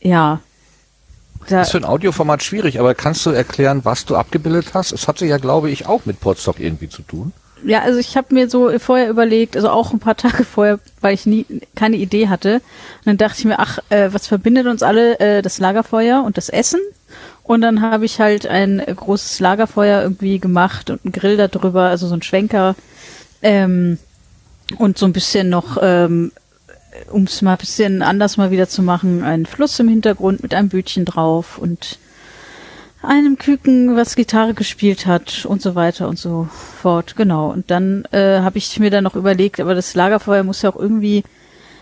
ja. 0.00 0.40
Da 1.48 1.58
das 1.58 1.68
ist 1.68 1.72
für 1.72 1.78
ein 1.78 1.84
Audioformat 1.84 2.42
schwierig, 2.42 2.80
aber 2.80 2.94
kannst 2.94 3.24
du 3.26 3.30
erklären, 3.30 3.84
was 3.84 4.04
du 4.04 4.16
abgebildet 4.16 4.74
hast? 4.74 4.92
Es 4.92 5.08
hatte 5.08 5.26
ja, 5.26 5.38
glaube 5.38 5.70
ich, 5.70 5.86
auch 5.86 6.04
mit 6.04 6.20
Podstock 6.20 6.60
irgendwie 6.60 6.88
zu 6.88 7.02
tun. 7.02 7.32
Ja, 7.64 7.80
also 7.80 7.98
ich 7.98 8.16
habe 8.16 8.34
mir 8.34 8.50
so 8.50 8.78
vorher 8.78 9.08
überlegt, 9.08 9.56
also 9.56 9.70
auch 9.70 9.92
ein 9.92 9.98
paar 9.98 10.16
Tage 10.16 10.44
vorher, 10.44 10.78
weil 11.00 11.14
ich 11.14 11.26
nie 11.26 11.46
keine 11.74 11.96
Idee 11.96 12.28
hatte. 12.28 12.56
Und 12.56 13.06
dann 13.06 13.16
dachte 13.16 13.38
ich 13.38 13.44
mir, 13.44 13.58
ach, 13.58 13.78
äh, 13.90 14.10
was 14.12 14.26
verbindet 14.26 14.66
uns 14.66 14.82
alle? 14.82 15.18
Äh, 15.18 15.42
das 15.42 15.58
Lagerfeuer 15.58 16.22
und 16.24 16.36
das 16.36 16.48
Essen. 16.48 16.80
Und 17.42 17.60
dann 17.60 17.82
habe 17.82 18.04
ich 18.04 18.20
halt 18.20 18.46
ein 18.46 18.82
großes 18.84 19.40
Lagerfeuer 19.40 20.02
irgendwie 20.02 20.38
gemacht 20.38 20.90
und 20.90 21.04
einen 21.04 21.12
Grill 21.12 21.36
da 21.36 21.48
drüber, 21.48 21.82
also 21.82 22.06
so 22.06 22.14
ein 22.14 22.22
Schwenker. 22.22 22.74
Ähm, 23.42 23.98
und 24.78 24.98
so 24.98 25.06
ein 25.06 25.12
bisschen 25.12 25.50
noch, 25.50 25.76
ähm, 25.80 26.32
um 27.10 27.24
es 27.24 27.42
mal 27.42 27.52
ein 27.52 27.58
bisschen 27.58 28.02
anders 28.02 28.36
mal 28.36 28.50
wieder 28.50 28.68
zu 28.68 28.82
machen, 28.82 29.22
ein 29.22 29.46
Fluss 29.46 29.78
im 29.78 29.88
Hintergrund 29.88 30.42
mit 30.42 30.54
einem 30.54 30.68
Bötchen 30.68 31.04
drauf 31.04 31.58
und 31.58 31.98
einem 33.04 33.38
Küken, 33.38 33.96
was 33.96 34.16
Gitarre 34.16 34.54
gespielt 34.54 35.06
hat 35.06 35.44
und 35.46 35.62
so 35.62 35.74
weiter 35.74 36.08
und 36.08 36.18
so 36.18 36.48
fort. 36.80 37.16
Genau. 37.16 37.50
Und 37.50 37.70
dann 37.70 38.04
äh, 38.12 38.40
habe 38.40 38.58
ich 38.58 38.78
mir 38.78 38.90
dann 38.90 39.04
noch 39.04 39.16
überlegt, 39.16 39.60
aber 39.60 39.74
das 39.74 39.94
Lagerfeuer 39.94 40.42
muss 40.42 40.62
ja 40.62 40.70
auch 40.70 40.76
irgendwie, 40.76 41.24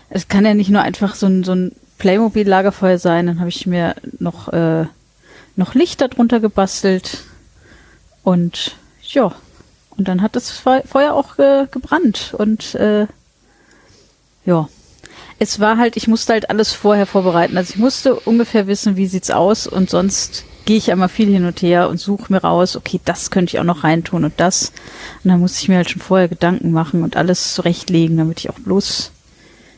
es 0.09 0.27
kann 0.27 0.45
ja 0.45 0.53
nicht 0.53 0.69
nur 0.69 0.81
einfach 0.81 1.15
so 1.15 1.27
ein, 1.27 1.43
so 1.43 1.53
ein 1.53 1.71
Playmobil-Lagerfeuer 1.97 2.97
sein. 2.97 3.27
Dann 3.27 3.39
habe 3.39 3.49
ich 3.49 3.65
mir 3.65 3.95
noch, 4.19 4.51
äh, 4.53 4.85
noch 5.55 5.75
Lichter 5.75 6.07
drunter 6.07 6.39
gebastelt 6.39 7.23
und 8.23 8.75
ja, 9.01 9.33
und 9.97 10.07
dann 10.07 10.21
hat 10.21 10.35
das 10.35 10.49
Feuer 10.49 11.13
auch 11.13 11.37
äh, 11.37 11.67
gebrannt 11.69 12.33
und 12.37 12.75
äh, 12.75 13.07
ja. 14.45 14.67
Es 15.39 15.59
war 15.59 15.77
halt, 15.77 15.97
ich 15.97 16.07
musste 16.07 16.33
halt 16.33 16.49
alles 16.49 16.71
vorher 16.71 17.05
vorbereiten. 17.05 17.57
Also 17.57 17.73
ich 17.73 17.79
musste 17.79 18.15
ungefähr 18.15 18.67
wissen, 18.67 18.95
wie 18.95 19.07
sieht's 19.07 19.31
aus 19.31 19.67
und 19.67 19.89
sonst 19.89 20.45
gehe 20.65 20.77
ich 20.77 20.89
immer 20.89 21.09
viel 21.09 21.29
hin 21.29 21.45
und 21.45 21.61
her 21.61 21.89
und 21.89 21.99
suche 21.99 22.31
mir 22.31 22.39
raus, 22.39 22.75
okay, 22.75 22.99
das 23.03 23.31
könnte 23.31 23.53
ich 23.53 23.59
auch 23.59 23.65
noch 23.65 23.83
reintun 23.83 24.23
und 24.23 24.33
das. 24.37 24.71
Und 25.23 25.31
dann 25.31 25.39
muss 25.39 25.59
ich 25.59 25.69
mir 25.69 25.77
halt 25.77 25.89
schon 25.89 26.01
vorher 26.01 26.27
Gedanken 26.27 26.71
machen 26.71 27.03
und 27.03 27.17
alles 27.17 27.53
zurechtlegen, 27.53 28.17
damit 28.17 28.39
ich 28.39 28.49
auch 28.49 28.59
bloß 28.59 29.11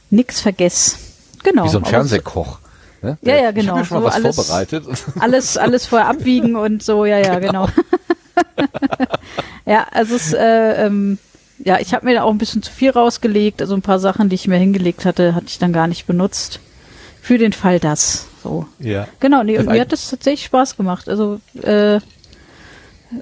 nichts 0.09 0.41
vergesse. 0.41 0.97
Genau. 1.43 1.65
Wie 1.65 1.69
so 1.69 1.79
ein 1.79 1.85
Fernsehkoch. 1.85 2.59
Ne? 3.01 3.17
Ja, 3.21 3.35
ja, 3.35 3.51
genau. 3.51 3.79
Ich 3.79 3.87
schon 3.87 3.99
so 3.99 4.03
mal 4.03 4.07
was 4.07 4.15
alles, 4.15 4.35
vorbereitet. 4.35 4.85
Alles, 5.19 5.57
alles 5.57 5.85
vorher 5.85 6.07
abwiegen 6.07 6.55
und 6.55 6.81
so, 6.81 7.05
ja, 7.05 7.19
ja, 7.19 7.39
genau. 7.39 7.67
genau. 7.67 8.67
ja, 9.65 9.85
also 9.91 10.15
es, 10.15 10.33
äh, 10.33 10.85
ähm, 10.85 11.19
ja, 11.59 11.79
ich 11.79 11.93
habe 11.93 12.05
mir 12.05 12.15
da 12.15 12.23
auch 12.23 12.31
ein 12.31 12.37
bisschen 12.37 12.63
zu 12.63 12.71
viel 12.71 12.89
rausgelegt. 12.89 13.61
Also 13.61 13.75
ein 13.75 13.81
paar 13.81 13.99
Sachen, 13.99 14.29
die 14.29 14.35
ich 14.35 14.47
mir 14.47 14.57
hingelegt 14.57 15.05
hatte, 15.05 15.35
hatte 15.35 15.47
ich 15.47 15.59
dann 15.59 15.73
gar 15.73 15.87
nicht 15.87 16.07
benutzt. 16.07 16.59
Für 17.21 17.37
den 17.37 17.53
Fall 17.53 17.79
das. 17.79 18.27
So. 18.45 18.67
Ja. 18.77 19.07
Genau, 19.19 19.41
nee, 19.41 19.57
und 19.57 19.65
mir 19.65 19.81
hat 19.81 19.91
das 19.91 20.07
tatsächlich 20.07 20.45
Spaß 20.45 20.77
gemacht. 20.77 21.09
Also, 21.09 21.39
äh, 21.63 21.99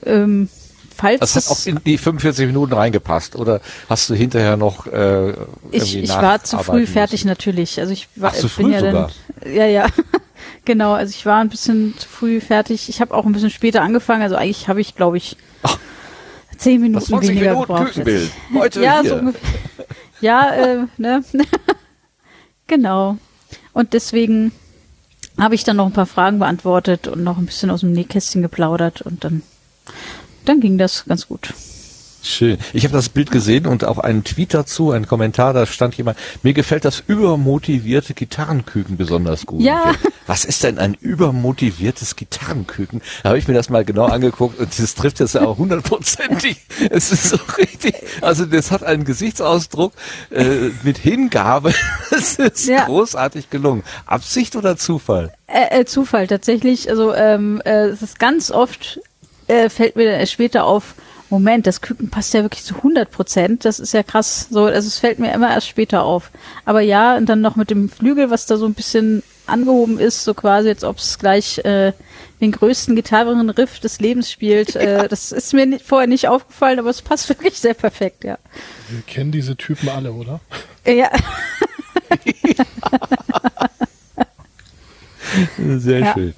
ähm, 0.06 0.50
falls. 0.94 1.22
Das 1.22 1.36
hat 1.38 1.48
auch 1.48 1.66
in 1.66 1.80
die 1.86 1.98
45 1.98 2.48
Minuten 2.48 2.74
reingepasst, 2.74 3.38
oder 3.38 3.62
hast 3.88 4.10
du 4.10 4.16
hinterher 4.16 4.58
noch 4.58 4.86
äh, 4.88 5.32
Ich, 5.72 5.96
ich 5.96 6.10
war 6.10 6.44
zu 6.44 6.58
früh 6.58 6.86
fertig 6.86 7.22
müssen? 7.22 7.30
natürlich. 7.30 7.80
Also 7.80 7.94
ich 7.94 8.10
war 8.18 8.32
Ach, 8.34 8.36
zu 8.36 8.50
bin 8.50 8.66
früh 8.66 8.74
ja 8.74 8.80
sogar. 8.82 9.12
dann. 9.40 9.54
Ja, 9.54 9.66
ja. 9.66 9.88
genau, 10.66 10.92
also 10.92 11.12
ich 11.12 11.26
war 11.26 11.40
ein 11.40 11.48
bisschen 11.48 11.98
zu 11.98 12.10
früh 12.10 12.42
fertig. 12.42 12.90
Ich 12.90 13.00
habe 13.00 13.14
auch 13.14 13.26
ein 13.26 13.32
bisschen 13.32 13.50
später 13.50 13.82
angefangen, 13.82 14.24
also 14.24 14.36
eigentlich 14.36 14.68
habe 14.68 14.82
ich, 14.82 14.94
glaube 14.94 15.16
ich, 15.16 15.38
Ach, 15.62 15.78
zehn 16.58 16.82
Minuten 16.82 17.06
20 17.06 17.30
weniger 17.30 17.52
Minuten 17.52 17.68
gebraucht. 17.68 17.88
Küchenbild. 17.88 18.32
Heute 18.54 18.82
ja, 18.84 19.00
hier. 19.00 19.10
so 19.10 19.16
ungefähr. 19.16 19.50
Ja, 20.20 20.54
äh, 20.54 20.86
ne? 20.98 21.24
genau. 22.68 23.18
Und 23.72 23.94
deswegen 23.94 24.52
habe 25.38 25.56
ich 25.56 25.64
dann 25.64 25.78
noch 25.78 25.86
ein 25.86 25.94
paar 25.94 26.06
Fragen 26.06 26.40
beantwortet 26.40 27.08
und 27.08 27.24
noch 27.24 27.38
ein 27.38 27.46
bisschen 27.46 27.70
aus 27.70 27.82
dem 27.82 27.92
Nähkästchen 27.92 28.42
geplaudert 28.42 29.02
und 29.02 29.24
dann, 29.24 29.42
dann 30.46 30.60
ging 30.60 30.78
das 30.78 31.06
ganz 31.06 31.28
gut. 31.28 31.54
Schön. 32.26 32.58
Ich 32.72 32.86
habe 32.86 32.94
das 32.94 33.10
Bild 33.10 33.32
gesehen 33.32 33.68
und 33.68 33.84
auch 33.84 33.98
einen 33.98 34.24
Tweet 34.24 34.54
dazu, 34.54 34.92
einen 34.92 35.06
Kommentar, 35.08 35.52
da 35.52 35.66
stand 35.66 35.96
jemand, 35.96 36.18
mir 36.42 36.54
gefällt 36.54 36.86
das 36.86 37.04
übermotivierte 37.06 38.14
Gitarrenküken 38.14 38.96
besonders 38.96 39.46
gut. 39.46 39.62
Ja. 39.62 39.92
Was 40.26 40.46
ist 40.46 40.64
denn 40.64 40.80
ein 40.80 40.94
übermotiviertes 40.94 42.16
Gitarrenküken? 42.16 43.02
Da 43.24 43.30
habe 43.30 43.40
ich 43.40 43.48
mir 43.50 43.54
das 43.54 43.70
mal 43.70 43.84
genau 43.84 44.06
angeguckt 44.06 44.58
und 44.58 44.80
das 44.80 44.96
trifft 44.96 45.20
jetzt 45.20 45.36
ja 45.36 45.42
auch 45.42 45.58
hundertprozentig. 45.58 46.58
Es 46.90 47.12
ist 47.12 47.30
so 47.30 47.38
richtig, 47.58 47.96
also 48.22 48.46
das 48.46 48.72
hat 48.72 48.84
einen 48.84 49.04
Gesichtsausdruck 49.04 49.92
äh, 50.32 50.70
mit 50.84 50.98
Hingabe. 50.98 51.74
Es 52.12 52.36
ist 52.36 52.68
Ja. 52.68 52.86
großartig 52.86 53.50
gelungen. 53.50 53.84
Absicht 54.06 54.56
oder 54.56 54.78
Zufall? 54.78 55.34
Äh, 55.48 55.82
äh, 55.82 55.86
Zufall 55.86 56.28
tatsächlich. 56.28 56.90
Also 56.90 57.14
ähm, 57.14 57.62
äh, 57.66 57.88
es 57.88 58.02
ist 58.02 58.18
ganz 58.18 58.50
oft 58.50 59.00
äh, 59.48 59.70
fällt 59.70 59.98
mir 59.98 60.26
später 60.26 60.64
auf. 60.64 60.96
Moment, 61.34 61.66
das 61.66 61.82
Küken 61.82 62.10
passt 62.12 62.34
ja 62.36 62.44
wirklich 62.44 62.64
zu 62.64 62.76
100 62.76 63.10
Prozent. 63.10 63.66
Das 63.66 63.80
ist 63.80 63.92
ja 63.94 64.04
krass. 64.04 64.48
So, 64.52 64.66
also 64.66 64.88
es 64.88 65.00
fällt 65.00 65.18
mir 65.18 65.34
immer 65.34 65.50
erst 65.50 65.68
später 65.68 66.04
auf. 66.04 66.30
Aber 66.64 66.82
ja, 66.82 67.18
und 67.18 67.26
dann 67.28 67.42
noch 67.42 67.56
mit 67.56 67.72
dem 67.72 67.90
Flügel, 67.90 68.30
was 68.30 68.46
da 68.46 68.56
so 68.58 68.66
ein 68.68 68.76
bisschen 68.76 69.24
angehoben 69.48 69.98
ist, 70.00 70.24
so 70.24 70.36
quasi, 70.36 70.70
als 70.70 70.84
ob 70.84 71.00
es 71.00 71.18
gleich 71.18 71.58
äh, 71.66 71.92
den 72.40 72.52
größten 72.52 72.96
Gitarrenriff 72.96 73.80
des 73.80 74.00
Lebens 74.00 74.32
spielt. 74.32 74.76
Äh, 74.84 75.08
das 75.08 75.32
ist 75.32 75.54
mir 75.54 75.66
nicht, 75.66 75.84
vorher 75.84 76.08
nicht 76.08 76.28
aufgefallen, 76.28 76.78
aber 76.78 76.92
es 76.92 77.02
passt 77.02 77.28
wirklich 77.30 77.58
sehr 77.60 77.74
perfekt, 77.74 78.24
ja. 78.24 78.38
Wir 78.90 79.02
kennen 79.02 79.32
diese 79.32 79.56
Typen 79.58 79.90
alle, 79.90 80.12
oder? 80.14 80.40
Äh, 80.84 80.98
Ja, 80.98 81.10
Sehr 85.58 86.00
Ja. 86.00 86.14
schön. 86.14 86.34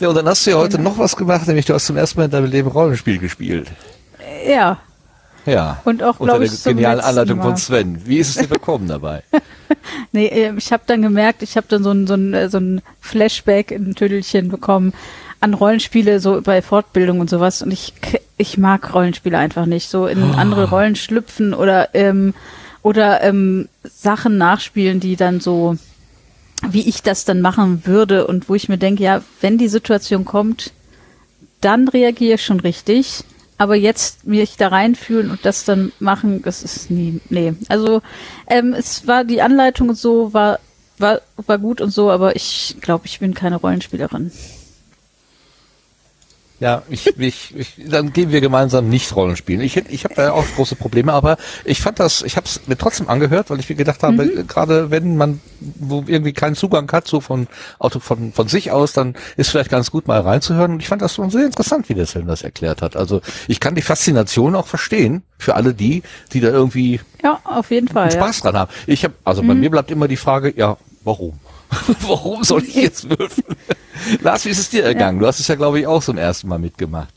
Ja, 0.00 0.08
und 0.08 0.14
dann 0.16 0.26
hast 0.26 0.46
du 0.46 0.50
ja 0.50 0.56
heute 0.56 0.78
Genau. 0.78 0.90
noch 0.90 0.98
was 0.98 1.14
gemacht, 1.14 1.46
nämlich 1.46 1.66
du 1.66 1.74
hast 1.74 1.86
zum 1.86 1.96
ersten 1.96 2.18
Mal 2.18 2.24
in 2.24 2.30
deinem 2.30 2.50
Leben 2.50 2.68
Rollenspiel 2.70 3.18
gespielt. 3.18 3.70
Ja. 4.48 4.78
Ja. 5.46 5.80
Und 5.84 6.02
auch, 6.02 6.20
Unter 6.20 6.34
glaube 6.34 6.44
der 6.44 6.52
ich, 6.52 6.62
genialen 6.64 7.00
Anleitung 7.00 7.40
von 7.42 7.56
Sven. 7.56 8.02
Wie 8.06 8.18
ist 8.18 8.28
es 8.30 8.36
dir 8.36 8.48
bekommen 8.54 8.88
dabei? 8.88 9.22
Nee, 10.12 10.26
äh, 10.26 10.52
ich 10.56 10.70
habe 10.72 10.82
dann 10.86 11.00
gemerkt, 11.02 11.42
ich 11.42 11.56
habe 11.56 11.66
dann 11.68 11.82
so 11.82 11.90
ein, 11.92 12.06
so 12.06 12.14
ein, 12.14 12.34
äh, 12.34 12.48
so 12.50 12.58
ein 12.58 12.82
Flashback 13.00 13.70
in 13.70 13.88
ein 13.90 13.94
Tüdelchen 13.94 14.48
bekommen 14.50 14.92
an 15.40 15.54
Rollenspiele, 15.54 16.20
so 16.20 16.42
bei 16.42 16.60
Fortbildung 16.60 17.20
und 17.20 17.30
sowas. 17.30 17.62
Und 17.62 17.70
ich, 17.72 17.94
k- 18.02 18.20
ich 18.36 18.58
mag 18.58 18.92
Rollenspiele 18.94 19.38
einfach 19.38 19.64
nicht. 19.64 19.88
So 19.88 20.06
in 20.06 20.22
andere 20.34 20.68
Rollen 20.68 20.94
schlüpfen 20.96 21.54
oder, 21.54 21.94
ähm, 21.94 22.34
oder 22.82 23.22
ähm, 23.22 23.68
Sachen 23.82 24.36
nachspielen, 24.36 25.00
die 25.00 25.16
dann 25.16 25.40
so, 25.40 25.76
wie 26.68 26.86
ich 26.86 27.02
das 27.02 27.24
dann 27.24 27.40
machen 27.40 27.86
würde 27.86 28.26
und 28.26 28.50
wo 28.50 28.54
ich 28.54 28.68
mir 28.68 28.76
denke, 28.76 29.02
ja, 29.02 29.22
wenn 29.40 29.56
die 29.56 29.68
Situation 29.68 30.26
kommt, 30.26 30.72
dann 31.62 31.88
reagiere 31.88 32.34
ich 32.34 32.44
schon 32.44 32.60
richtig. 32.60 33.24
Aber 33.60 33.74
jetzt 33.74 34.26
mich 34.26 34.56
da 34.56 34.68
reinfühlen 34.68 35.30
und 35.30 35.44
das 35.44 35.66
dann 35.66 35.92
machen, 35.98 36.40
das 36.40 36.62
ist 36.62 36.90
nie, 36.90 37.20
nee. 37.28 37.52
Also 37.68 38.00
ähm, 38.46 38.72
es 38.72 39.06
war 39.06 39.24
die 39.24 39.42
Anleitung 39.42 39.90
und 39.90 39.98
so 39.98 40.32
war 40.32 40.60
war 40.96 41.20
war 41.36 41.58
gut 41.58 41.82
und 41.82 41.90
so, 41.90 42.10
aber 42.10 42.34
ich 42.36 42.78
glaube, 42.80 43.04
ich 43.04 43.20
bin 43.20 43.34
keine 43.34 43.56
Rollenspielerin. 43.56 44.32
Ja, 46.60 46.82
ich, 46.90 47.06
ich, 47.18 47.56
ich, 47.56 47.74
dann 47.88 48.12
gehen 48.12 48.30
wir 48.30 48.42
gemeinsam 48.42 48.90
nicht 48.90 49.16
Rollenspielen. 49.16 49.62
Ich, 49.62 49.78
ich 49.78 50.04
habe 50.04 50.14
da 50.14 50.32
auch 50.32 50.44
große 50.56 50.76
Probleme, 50.76 51.14
aber 51.14 51.38
ich 51.64 51.80
fand 51.80 51.98
das, 51.98 52.20
ich 52.20 52.36
habe 52.36 52.44
es 52.46 52.60
mir 52.66 52.76
trotzdem 52.76 53.08
angehört, 53.08 53.48
weil 53.48 53.58
ich 53.60 53.68
mir 53.70 53.76
gedacht 53.76 54.02
habe, 54.02 54.24
Mhm. 54.26 54.46
gerade 54.46 54.90
wenn 54.90 55.16
man 55.16 55.40
wo 55.78 56.04
irgendwie 56.06 56.34
keinen 56.34 56.54
Zugang 56.56 56.90
hat, 56.92 57.08
so 57.08 57.20
von 57.20 57.46
Auto 57.78 57.98
von 57.98 58.32
von 58.34 58.46
sich 58.48 58.70
aus, 58.72 58.92
dann 58.92 59.14
ist 59.38 59.48
vielleicht 59.50 59.70
ganz 59.70 59.90
gut 59.90 60.06
mal 60.06 60.20
reinzuhören. 60.20 60.72
Und 60.72 60.80
ich 60.80 60.88
fand 60.88 61.00
das 61.00 61.14
schon 61.14 61.30
sehr 61.30 61.46
interessant, 61.46 61.88
wie 61.88 61.94
der 61.94 62.04
Sven 62.06 62.26
das 62.26 62.42
erklärt 62.42 62.82
hat. 62.82 62.94
Also 62.94 63.22
ich 63.48 63.58
kann 63.58 63.74
die 63.74 63.82
Faszination 63.82 64.54
auch 64.54 64.66
verstehen 64.66 65.22
für 65.38 65.54
alle 65.54 65.72
die, 65.72 66.02
die 66.34 66.40
da 66.40 66.48
irgendwie 66.48 67.00
Ja, 67.22 67.40
auf 67.44 67.70
jeden 67.70 67.88
Fall. 67.88 68.10
Ja. 68.10 68.16
Mhm. 68.16 68.20
Spaß 68.20 68.40
dran 68.42 68.56
haben. 68.58 68.70
Ich 68.86 69.04
habe, 69.04 69.14
also 69.24 69.42
bei 69.42 69.54
mir 69.54 69.70
bleibt 69.70 69.90
immer 69.90 70.08
die 70.08 70.16
Frage, 70.18 70.52
ja, 70.54 70.76
warum? 71.04 71.38
warum 72.00 72.44
soll 72.44 72.64
ich 72.64 72.74
jetzt 72.74 73.08
würfeln? 73.08 73.56
Lars, 74.20 74.44
wie 74.44 74.50
ist 74.50 74.58
es 74.58 74.70
dir 74.70 74.84
ergangen? 74.84 75.18
Du 75.18 75.26
hast 75.26 75.40
es 75.40 75.48
ja, 75.48 75.54
glaube 75.54 75.80
ich, 75.80 75.86
auch 75.86 76.02
zum 76.02 76.18
ersten 76.18 76.48
Mal 76.48 76.58
mitgemacht. 76.58 77.14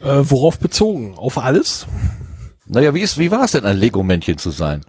Äh, 0.00 0.22
worauf 0.22 0.58
bezogen? 0.58 1.14
Auf 1.16 1.38
alles? 1.38 1.86
Naja, 2.66 2.94
wie, 2.94 3.00
ist, 3.00 3.18
wie 3.18 3.30
war 3.30 3.44
es 3.44 3.52
denn, 3.52 3.64
ein 3.64 3.76
Lego-Männchen 3.76 4.38
zu 4.38 4.50
sein? 4.50 4.84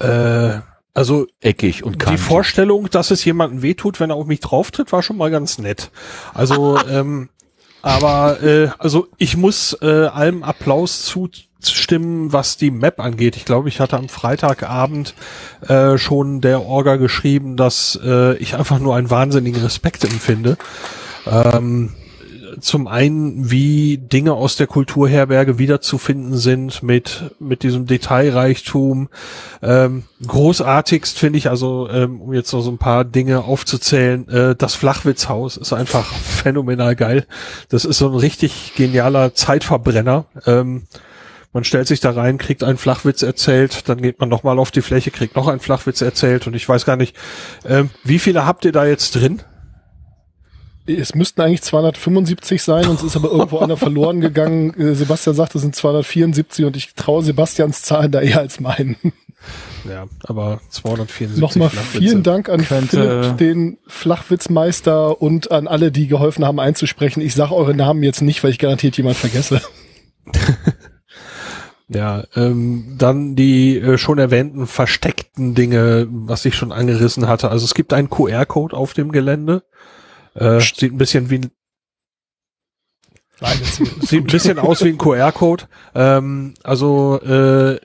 Äh, 0.00 0.60
also 0.94 1.26
Eckig 1.40 1.84
und 1.84 1.94
die 1.94 1.98
kantig. 1.98 2.20
Vorstellung, 2.20 2.90
dass 2.90 3.10
es 3.10 3.24
jemandem 3.24 3.62
wehtut, 3.62 4.00
wenn 4.00 4.10
er 4.10 4.16
auf 4.16 4.26
mich 4.26 4.40
drauftritt, 4.40 4.90
war 4.92 5.02
schon 5.02 5.16
mal 5.16 5.30
ganz 5.30 5.58
nett. 5.58 5.90
Also, 6.34 6.78
ähm, 6.88 7.28
aber 7.82 8.42
äh, 8.42 8.70
also 8.78 9.06
ich 9.18 9.36
muss 9.36 9.76
äh, 9.80 10.06
allem 10.06 10.42
Applaus 10.42 11.04
zustimmen, 11.60 12.32
was 12.32 12.56
die 12.56 12.70
Map 12.70 13.00
angeht. 13.00 13.36
Ich 13.36 13.44
glaube, 13.44 13.68
ich 13.68 13.80
hatte 13.80 13.96
am 13.96 14.08
Freitagabend 14.08 15.14
äh, 15.66 15.98
schon 15.98 16.40
der 16.40 16.64
Orga 16.64 16.96
geschrieben, 16.96 17.56
dass 17.56 17.98
äh, 18.02 18.36
ich 18.36 18.54
einfach 18.54 18.78
nur 18.78 18.94
einen 18.96 19.10
wahnsinnigen 19.10 19.62
Respekt 19.62 20.04
empfinde. 20.04 20.56
Ähm, 21.26 21.94
zum 22.60 22.88
einen, 22.88 23.50
wie 23.50 23.98
Dinge 23.98 24.34
aus 24.34 24.56
der 24.56 24.66
Kulturherberge 24.66 25.58
wiederzufinden 25.58 26.36
sind 26.36 26.82
mit, 26.82 27.34
mit 27.38 27.62
diesem 27.62 27.86
Detailreichtum. 27.86 29.08
Ähm, 29.62 30.04
großartigst 30.26 31.18
finde 31.18 31.38
ich, 31.38 31.50
also 31.50 31.88
ähm, 31.90 32.20
um 32.20 32.32
jetzt 32.32 32.52
noch 32.52 32.60
so 32.60 32.70
ein 32.70 32.78
paar 32.78 33.04
Dinge 33.04 33.44
aufzuzählen, 33.44 34.28
äh, 34.28 34.56
das 34.56 34.74
Flachwitzhaus 34.74 35.56
ist 35.56 35.72
einfach 35.72 36.12
phänomenal 36.12 36.96
geil. 36.96 37.26
Das 37.68 37.84
ist 37.84 37.98
so 37.98 38.08
ein 38.08 38.16
richtig 38.16 38.74
genialer 38.74 39.34
Zeitverbrenner. 39.34 40.26
Ähm, 40.46 40.84
man 41.52 41.64
stellt 41.64 41.86
sich 41.88 42.00
da 42.00 42.10
rein, 42.10 42.38
kriegt 42.38 42.62
einen 42.62 42.78
Flachwitz 42.78 43.22
erzählt, 43.22 43.88
dann 43.88 44.02
geht 44.02 44.20
man 44.20 44.28
nochmal 44.28 44.58
auf 44.58 44.70
die 44.70 44.82
Fläche, 44.82 45.10
kriegt 45.10 45.34
noch 45.36 45.48
einen 45.48 45.60
Flachwitz 45.60 46.00
erzählt 46.00 46.46
und 46.46 46.54
ich 46.54 46.68
weiß 46.68 46.84
gar 46.84 46.96
nicht, 46.96 47.16
ähm, 47.66 47.90
wie 48.04 48.18
viele 48.18 48.44
habt 48.46 48.64
ihr 48.64 48.72
da 48.72 48.86
jetzt 48.86 49.14
drin? 49.14 49.42
Es 50.86 51.14
müssten 51.14 51.42
eigentlich 51.42 51.60
275 51.62 52.62
sein, 52.62 52.86
uns 52.88 53.02
ist 53.02 53.14
aber 53.16 53.30
irgendwo 53.30 53.58
einer 53.58 53.76
verloren 53.76 54.20
gegangen. 54.20 54.72
Äh, 54.78 54.94
Sebastian 54.94 55.36
sagt, 55.36 55.54
es 55.54 55.60
sind 55.62 55.76
274 55.76 56.64
und 56.64 56.76
ich 56.76 56.94
traue 56.94 57.22
Sebastians 57.22 57.82
Zahlen 57.82 58.10
da 58.10 58.20
eher 58.20 58.38
als 58.38 58.60
meinen. 58.60 58.96
Ja, 59.88 60.06
aber 60.24 60.60
274. 60.70 61.40
Nochmal 61.40 61.68
vielen 61.70 62.22
Dank 62.22 62.48
an 62.48 62.64
Könnte- 62.64 63.22
Philipp, 63.22 63.36
den 63.38 63.78
Flachwitzmeister 63.86 65.20
und 65.20 65.50
an 65.50 65.68
alle, 65.68 65.92
die 65.92 66.08
geholfen 66.08 66.44
haben 66.44 66.58
einzusprechen. 66.58 67.20
Ich 67.20 67.34
sage 67.34 67.54
eure 67.54 67.74
Namen 67.74 68.02
jetzt 68.02 68.22
nicht, 68.22 68.42
weil 68.42 68.50
ich 68.50 68.58
garantiert 68.58 68.96
jemand 68.96 69.16
vergesse. 69.16 69.60
Ja, 71.88 72.24
ähm, 72.36 72.96
dann 72.98 73.34
die 73.34 73.78
äh, 73.78 73.96
schon 73.96 74.18
erwähnten 74.18 74.66
versteckten 74.66 75.54
Dinge, 75.54 76.06
was 76.10 76.44
ich 76.44 76.54
schon 76.54 76.70
angerissen 76.70 77.28
hatte. 77.28 77.50
Also 77.50 77.64
es 77.64 77.74
gibt 77.74 77.94
einen 77.94 78.10
QR-Code 78.10 78.76
auf 78.76 78.92
dem 78.92 79.10
Gelände. 79.10 79.62
Äh, 80.34 80.60
sieht 80.60 80.92
ein 80.92 80.98
bisschen 80.98 81.30
wie 81.30 81.40
ein, 81.40 81.50
sieht 84.02 84.24
ein 84.24 84.26
bisschen 84.26 84.58
aus 84.58 84.84
wie 84.84 84.90
ein 84.90 84.98
QR-Code. 84.98 85.64
Ähm, 85.94 86.54
also 86.62 87.20
äh, 87.22 87.80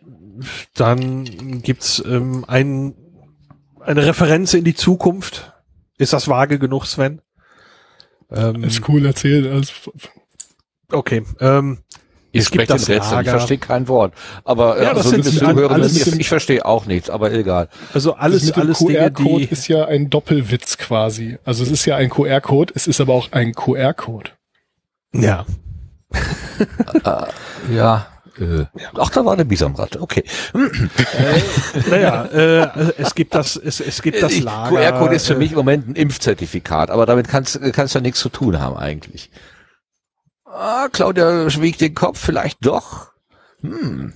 dann 0.74 1.62
gibt's 1.62 2.04
ähm, 2.06 2.44
ein, 2.46 2.96
eine 3.80 4.06
Referenz 4.06 4.54
in 4.54 4.66
die 4.66 4.76
Zukunft. 4.76 5.54
Ist 5.98 6.12
das 6.12 6.28
vage 6.28 6.60
genug, 6.60 6.86
Sven? 6.86 7.22
Ähm, 8.32 8.64
ist 8.64 8.88
cool 8.90 9.06
erzählt. 9.06 9.50
Also, 9.50 9.72
okay. 10.92 11.24
Ähm, 11.40 11.83
Ich 12.36 12.46
spreche 12.46 12.68
den 12.68 12.78
das 12.78 12.90
Rätsel, 12.90 13.04
ich 13.06 13.12
Lager. 13.12 13.32
verstehe 13.32 13.58
kein 13.60 13.88
Wort. 13.88 14.14
Aber 14.44 14.82
Ja, 14.82 14.92
äh, 14.92 14.96
das 14.96 15.06
also, 15.06 15.22
sind 15.22 15.40
Zuhörer, 15.40 15.72
alles 15.76 15.96
ich, 16.08 16.20
ich 16.20 16.28
verstehe 16.28 16.66
auch 16.66 16.86
nichts, 16.88 17.10
aber 17.10 17.32
egal. 17.32 17.70
also 17.94 18.16
alles, 18.16 18.44
mit 18.46 18.58
alles 18.58 18.80
QR-Code 18.80 19.46
ist 19.46 19.68
ja 19.68 19.86
ein 19.86 20.10
Doppelwitz 20.10 20.78
quasi. 20.78 21.38
Also 21.46 21.64
es 21.64 21.70
ist 21.72 21.86
ja 21.86 21.96
ein 21.96 22.10
QR-Code, 22.10 22.74
es 22.76 22.88
ist 22.88 23.00
aber 23.00 23.14
auch 23.14 23.32
ein 23.32 23.54
QR-Code. 23.54 24.32
ja. 25.14 25.46
Ja. 27.72 28.08
Äh, 28.40 28.66
ach, 28.98 29.10
da 29.12 29.24
war 29.26 29.34
eine 29.34 29.46
Bisamratte. 29.46 30.02
Okay. 30.02 30.24
Naja, 31.90 32.26
äh, 32.26 32.94
es 32.98 33.14
gibt 33.14 33.36
das, 33.36 33.56
es, 33.56 33.80
es 33.80 34.02
gibt 34.02 34.22
das 34.24 34.40
Lager. 34.40 34.76
QR-Code 34.76 35.16
ist 35.16 35.28
für 35.28 35.36
äh, 35.36 35.38
mich 35.38 35.52
im 35.52 35.58
Moment 35.58 35.88
ein 35.88 35.96
Impfzertifikat, 35.96 36.90
aber 36.90 37.06
damit 37.06 37.28
kannst 37.28 37.60
kannst 37.74 37.94
du 37.94 38.00
ja 38.00 38.02
nichts 38.02 38.20
zu 38.20 38.30
tun 38.30 38.60
haben 38.60 38.76
eigentlich. 38.76 39.30
Ah, 40.54 40.88
Claudia 40.92 41.50
schwiegt 41.50 41.82
den 41.82 41.96
Kopf, 41.96 42.20
vielleicht 42.20 42.64
doch. 42.64 43.08
Hm. 43.62 44.14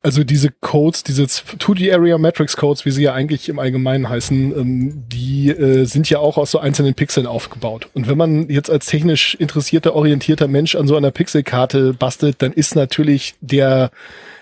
Also 0.00 0.22
diese 0.22 0.50
Codes, 0.60 1.02
diese 1.02 1.24
2D 1.24 1.92
Area 1.92 2.18
Matrix 2.18 2.56
Codes, 2.56 2.84
wie 2.84 2.90
sie 2.90 3.02
ja 3.02 3.14
eigentlich 3.14 3.48
im 3.48 3.58
Allgemeinen 3.58 4.08
heißen, 4.08 4.56
ähm, 4.56 5.04
die 5.08 5.48
äh, 5.48 5.86
sind 5.86 6.08
ja 6.08 6.18
auch 6.18 6.36
aus 6.36 6.52
so 6.52 6.60
einzelnen 6.60 6.94
Pixeln 6.94 7.26
aufgebaut. 7.26 7.88
Und 7.94 8.06
wenn 8.06 8.18
man 8.18 8.48
jetzt 8.48 8.70
als 8.70 8.86
technisch 8.86 9.34
interessierter, 9.34 9.94
orientierter 9.94 10.46
Mensch 10.46 10.76
an 10.76 10.86
so 10.86 10.96
einer 10.96 11.10
Pixelkarte 11.10 11.94
bastelt, 11.94 12.42
dann 12.42 12.52
ist 12.52 12.76
natürlich 12.76 13.34
der 13.40 13.90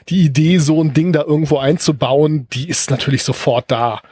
die 0.09 0.23
Idee, 0.23 0.59
so 0.59 0.83
ein 0.83 0.95
Ding 0.95 1.13
da 1.13 1.23
irgendwo 1.23 1.59
einzubauen, 1.59 2.47
die 2.53 2.69
ist 2.69 2.91
natürlich 2.91 3.25
sofort 3.25 3.71
da. 3.71 4.03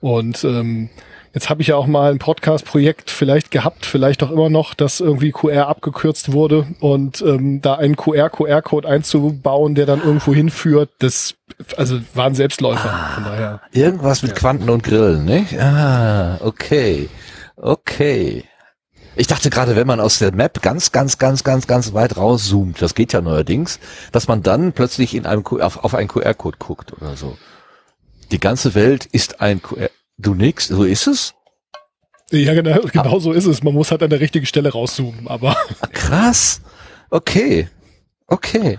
Und 0.00 0.44
ähm, 0.44 0.88
jetzt 1.36 1.50
habe 1.50 1.60
ich 1.60 1.68
ja 1.68 1.76
auch 1.76 1.86
mal 1.86 2.12
ein 2.12 2.18
Podcast-Projekt 2.18 3.10
vielleicht 3.10 3.50
gehabt, 3.50 3.84
vielleicht 3.84 4.22
auch 4.22 4.30
immer 4.30 4.48
noch, 4.48 4.72
dass 4.72 5.00
irgendwie 5.00 5.32
QR 5.32 5.68
abgekürzt 5.68 6.32
wurde 6.32 6.66
und 6.80 7.20
ähm, 7.20 7.60
da 7.60 7.74
einen 7.74 7.94
QR-QR-Code 7.94 8.88
einzubauen, 8.88 9.74
der 9.74 9.84
dann 9.84 10.02
irgendwo 10.02 10.34
hinführt, 10.34 10.88
das 10.98 11.34
also 11.76 12.00
war 12.14 12.24
ein 12.24 12.34
Selbstläufer. 12.34 12.88
Von 13.14 13.24
daher. 13.24 13.60
Irgendwas 13.72 14.22
mit 14.22 14.34
Quanten 14.34 14.70
und 14.70 14.82
Grillen, 14.82 15.26
nicht? 15.26 15.60
Ah, 15.60 16.38
okay. 16.40 17.10
Okay. 17.56 18.44
Ich 19.14 19.26
dachte 19.26 19.50
gerade, 19.50 19.76
wenn 19.76 19.86
man 19.86 20.00
aus 20.00 20.18
der 20.18 20.34
Map 20.34 20.62
ganz, 20.62 20.90
ganz, 20.90 21.18
ganz, 21.18 21.44
ganz, 21.44 21.66
ganz 21.66 21.92
weit 21.92 22.16
rauszoomt, 22.16 22.80
das 22.80 22.94
geht 22.94 23.12
ja 23.12 23.20
neuerdings, 23.20 23.78
dass 24.10 24.26
man 24.26 24.42
dann 24.42 24.72
plötzlich 24.72 25.14
in 25.14 25.26
einem 25.26 25.44
auf, 25.46 25.84
auf 25.84 25.94
einen 25.94 26.08
QR-Code 26.08 26.56
guckt 26.58 26.94
oder 26.94 27.14
so. 27.14 27.36
Die 28.30 28.40
ganze 28.40 28.74
Welt 28.74 29.04
ist 29.04 29.42
ein 29.42 29.60
QR. 29.60 29.90
Du 30.18 30.34
nix, 30.34 30.68
so 30.68 30.84
ist 30.84 31.06
es? 31.06 31.34
Ja, 32.30 32.54
genau, 32.54 32.80
genau 32.92 33.18
so 33.18 33.32
ist 33.32 33.46
es. 33.46 33.62
Man 33.62 33.74
muss 33.74 33.90
halt 33.90 34.02
an 34.02 34.10
der 34.10 34.20
richtigen 34.20 34.46
Stelle 34.46 34.72
rauszoomen, 34.72 35.28
aber 35.28 35.56
Ah, 35.80 35.86
krass. 35.92 36.60
Okay. 37.10 37.68
Okay. 38.26 38.78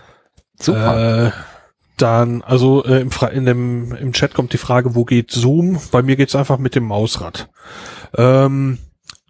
Super. 0.59 1.27
Äh, 1.27 1.31
dann, 1.97 2.41
also 2.41 2.83
äh, 2.83 3.01
im, 3.01 3.09
in 3.33 3.45
dem, 3.45 3.91
im 3.95 4.13
Chat 4.13 4.33
kommt 4.33 4.53
die 4.53 4.57
Frage, 4.57 4.95
wo 4.95 5.05
geht 5.05 5.31
Zoom? 5.31 5.79
Bei 5.91 6.01
mir 6.01 6.15
geht's 6.15 6.35
einfach 6.35 6.57
mit 6.57 6.75
dem 6.75 6.83
Mausrad. 6.83 7.49
Ähm, 8.15 8.79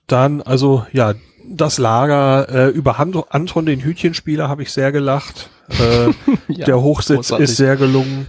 dann, 0.08 0.42
also 0.42 0.86
ja, 0.92 1.14
das 1.50 1.78
Lager 1.78 2.50
äh, 2.50 2.70
über 2.70 3.00
Anton, 3.00 3.66
den 3.66 3.82
Hütchenspieler, 3.84 4.50
habe 4.50 4.64
ich 4.64 4.72
sehr 4.72 4.92
gelacht. 4.92 5.50
Äh, 5.70 6.12
Ja, 6.50 6.66
der 6.66 6.82
Hochsitz 6.82 7.18
großartig. 7.18 7.44
ist 7.50 7.58
sehr 7.58 7.76
gelungen. 7.76 8.28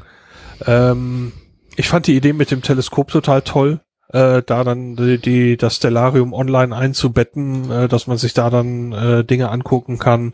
Ähm, 0.66 1.32
ich 1.78 1.88
fand 1.88 2.08
die 2.08 2.16
Idee 2.16 2.32
mit 2.32 2.50
dem 2.50 2.60
Teleskop 2.60 3.08
total 3.08 3.42
toll. 3.42 3.80
Äh, 4.10 4.42
da 4.44 4.64
dann 4.64 4.96
die, 4.96 5.18
die 5.18 5.56
das 5.58 5.76
Stellarium 5.76 6.32
online 6.32 6.74
einzubetten, 6.74 7.70
äh, 7.70 7.88
dass 7.88 8.06
man 8.06 8.16
sich 8.16 8.32
da 8.32 8.48
dann 8.48 8.92
äh, 8.92 9.22
Dinge 9.22 9.50
angucken 9.50 9.98
kann 9.98 10.32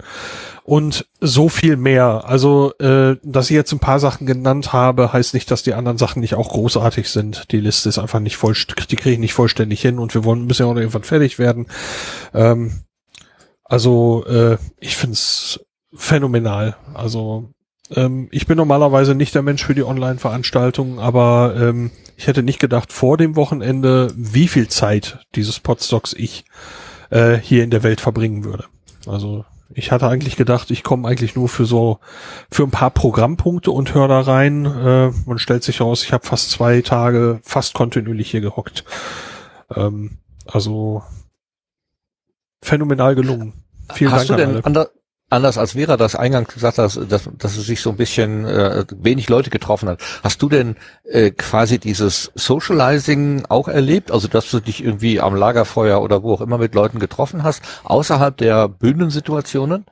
und 0.63 1.07
so 1.21 1.49
viel 1.49 1.77
mehr. 1.77 2.23
Also, 2.25 2.73
äh, 2.79 3.17
dass 3.25 3.51
ich 3.51 3.57
jetzt 3.57 3.73
ein 3.73 3.81
paar 3.81 3.99
Sachen 3.99 4.29
genannt 4.29 4.73
habe, 4.73 5.13
heißt 5.13 5.35
nicht, 5.35 5.51
dass 5.51 5.65
die 5.65 5.75
anderen 5.75 5.99
Sachen 5.99 6.21
nicht 6.21 6.35
auch 6.35 6.51
großartig 6.51 7.11
sind. 7.11 7.51
Die 7.51 7.61
Liste 7.61 7.89
ist 7.89 7.99
einfach 7.99 8.21
nicht 8.21 8.37
voll, 8.37 8.55
die 8.91 8.97
kriege 8.97 9.15
ich 9.15 9.19
nicht 9.19 9.35
vollständig 9.35 9.83
hin 9.83 9.99
und 9.99 10.15
wir 10.15 10.25
wollen 10.25 10.47
müssen 10.47 10.65
ja 10.65 10.73
auch 10.73 10.77
irgendwann 10.77 11.03
fertig 11.03 11.41
werden. 11.41 11.67
Ähm, 12.33 12.85
also, 13.65 14.25
äh, 14.27 14.57
ich 14.79 14.97
find's 14.97 15.61
phänomenal. 15.93 16.77
Also, 16.95 17.54
ähm, 17.91 18.29
ich 18.31 18.47
bin 18.47 18.57
normalerweise 18.57 19.15
nicht 19.15 19.35
der 19.35 19.43
Mensch 19.43 19.65
für 19.65 19.75
die 19.75 19.85
Online-Veranstaltungen, 19.85 20.99
aber 20.99 21.55
ähm, 21.57 21.91
ich 22.17 22.27
hätte 22.27 22.43
nicht 22.43 22.59
gedacht 22.59 22.93
vor 22.93 23.17
dem 23.17 23.37
Wochenende, 23.37 24.13
wie 24.17 24.49
viel 24.49 24.69
Zeit 24.69 25.19
dieses 25.35 25.61
Podstocks 25.61 26.13
ich 26.13 26.45
äh, 27.11 27.37
hier 27.37 27.65
in 27.65 27.71
der 27.71 27.83
Welt 27.83 28.01
verbringen 28.01 28.45
würde. 28.45 28.65
Also 29.07 29.45
ich 29.75 29.91
hatte 29.91 30.09
eigentlich 30.09 30.37
gedacht, 30.37 30.71
ich 30.71 30.83
komme 30.83 31.09
eigentlich 31.09 31.35
nur 31.35 31.49
für 31.49 31.65
so 31.65 31.99
für 32.51 32.63
ein 32.63 32.71
paar 32.71 32.91
Programmpunkte 32.91 33.71
und 33.71 33.93
höre 33.93 34.09
da 34.09 34.21
rein. 34.21 34.65
Äh, 34.65 35.11
man 35.27 35.39
stellt 35.39 35.65
sich 35.65 35.81
raus, 35.81 36.05
ich 36.05 36.13
habe 36.13 36.27
fast 36.27 36.51
zwei 36.51 36.81
Tage 36.81 37.41
fast 37.43 37.75
kontinuierlich 37.75 38.31
hier 38.31 38.41
gehockt. 38.41 38.85
Ähm, 39.75 40.19
also 40.47 41.03
phänomenal 42.63 43.15
gelungen. 43.15 43.65
Vielen 43.93 44.13
Hast 44.13 44.31
Dank 44.31 44.39
du 44.39 44.45
an 44.45 44.55
denn 44.55 44.65
alle. 44.77 44.91
Ander, 45.35 45.45
anders 45.45 45.59
als 45.59 45.73
Vera 45.73 45.97
das 45.99 46.17
eingangs 46.17 46.55
gesagt 46.55 46.79
hast, 46.79 46.99
dass, 47.11 47.29
dass 47.37 47.57
es 47.57 47.67
sich 47.67 47.83
so 47.83 47.91
ein 47.91 47.97
bisschen 47.97 48.47
äh, 48.47 48.85
wenig 48.97 49.29
Leute 49.29 49.51
getroffen 49.51 49.91
hat, 49.91 50.01
hast 50.23 50.41
du 50.41 50.49
denn 50.49 50.77
äh, 51.05 51.31
quasi 51.33 51.79
dieses 51.79 52.33
Socializing 52.35 53.45
auch 53.51 53.69
erlebt? 53.69 54.11
Also 54.11 54.27
dass 54.29 54.51
du 54.51 54.61
dich 54.61 54.83
irgendwie 54.83 55.21
am 55.21 55.35
Lagerfeuer 55.35 56.01
oder 56.01 56.23
wo 56.23 56.33
auch 56.33 56.41
immer 56.41 56.57
mit 56.57 56.75
Leuten 56.75 56.99
getroffen 56.99 57.43
hast, 57.43 57.63
außerhalb 57.85 58.37
der 58.39 58.69
Bühnensituationen? 58.69 59.85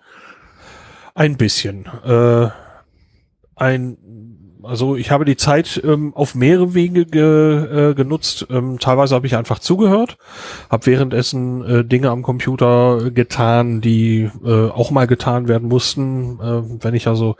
Ein 1.15 1.37
bisschen. 1.37 1.85
Äh, 2.07 2.49
ein, 3.57 3.99
also 4.65 4.97
ich 4.97 5.11
habe 5.11 5.25
die 5.25 5.37
Zeit 5.37 5.81
ähm, 5.85 6.13
auf 6.15 6.35
mehrere 6.35 6.75
Wege 6.75 7.05
ge, 7.05 7.91
äh, 7.91 7.95
genutzt. 7.95 8.47
Ähm, 8.51 8.79
teilweise 8.79 9.15
habe 9.15 9.27
ich 9.27 9.37
einfach 9.37 9.59
zugehört, 9.59 10.19
habe 10.71 10.87
währenddessen 10.87 11.65
äh, 11.65 11.85
Dinge 11.85 12.11
am 12.11 12.23
Computer 12.23 13.11
getan, 13.11 13.81
die 13.81 14.31
äh, 14.45 14.69
auch 14.69 14.91
mal 14.91 15.07
getan 15.07 15.49
werden 15.49 15.69
mussten. 15.69 16.39
Äh, 16.41 16.85
wenn 16.85 16.95
ich 16.95 17.09
also 17.09 17.37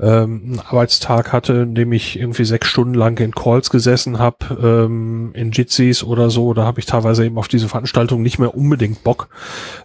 ähm, 0.00 0.42
einen 0.44 0.60
Arbeitstag 0.60 1.32
hatte, 1.32 1.54
in 1.54 1.74
dem 1.74 1.92
ich 1.92 2.18
irgendwie 2.18 2.44
sechs 2.44 2.68
Stunden 2.68 2.94
lang 2.94 3.18
in 3.18 3.32
Calls 3.32 3.70
gesessen 3.70 4.18
habe, 4.18 4.36
ähm, 4.62 5.32
in 5.34 5.50
Jitsis 5.50 6.02
oder 6.02 6.30
so, 6.30 6.54
da 6.54 6.64
habe 6.64 6.80
ich 6.80 6.86
teilweise 6.86 7.24
eben 7.24 7.38
auf 7.38 7.48
diese 7.48 7.68
Veranstaltung 7.68 8.22
nicht 8.22 8.38
mehr 8.38 8.54
unbedingt 8.54 9.04
Bock 9.04 9.28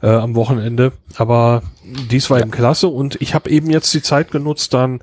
äh, 0.02 0.08
am 0.08 0.36
Wochenende. 0.36 0.94
Aber 1.18 1.64
dies 1.84 2.30
war 2.30 2.40
eben 2.40 2.52
klasse 2.52 2.88
und 2.88 3.22
ich 3.22 3.34
habe 3.34 3.50
eben 3.50 3.70
jetzt 3.70 3.94
die 3.94 4.02
Zeit 4.02 4.32
genutzt, 4.32 4.74
dann 4.74 5.02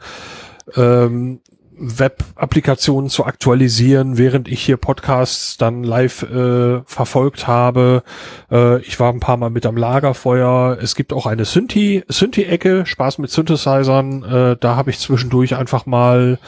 ähm, 0.75 1.41
Web-Applikationen 1.79 3.11
zu 3.11 3.25
aktualisieren, 3.25 4.19
während 4.19 4.49
ich 4.49 4.63
hier 4.63 4.77
Podcasts 4.77 5.57
dann 5.57 5.85
live 5.85 6.23
äh, 6.23 6.81
verfolgt 6.85 7.47
habe. 7.47 8.03
Äh, 8.51 8.81
ich 8.81 8.99
war 8.99 9.13
ein 9.13 9.21
paar 9.21 9.37
Mal 9.37 9.51
mit 9.51 9.67
am 9.67 9.77
Lagerfeuer. 9.77 10.79
Es 10.81 10.95
gibt 10.95 11.13
auch 11.13 11.27
eine 11.27 11.45
Synthi, 11.45 12.05
Synthi-Ecke, 12.09 12.87
Spaß 12.87 13.19
mit 13.19 13.31
Synthesizern. 13.31 14.23
Äh, 14.23 14.57
da 14.59 14.77
habe 14.77 14.91
ich 14.91 14.99
zwischendurch 14.99 15.57
einfach 15.57 15.87
mal 15.87 16.39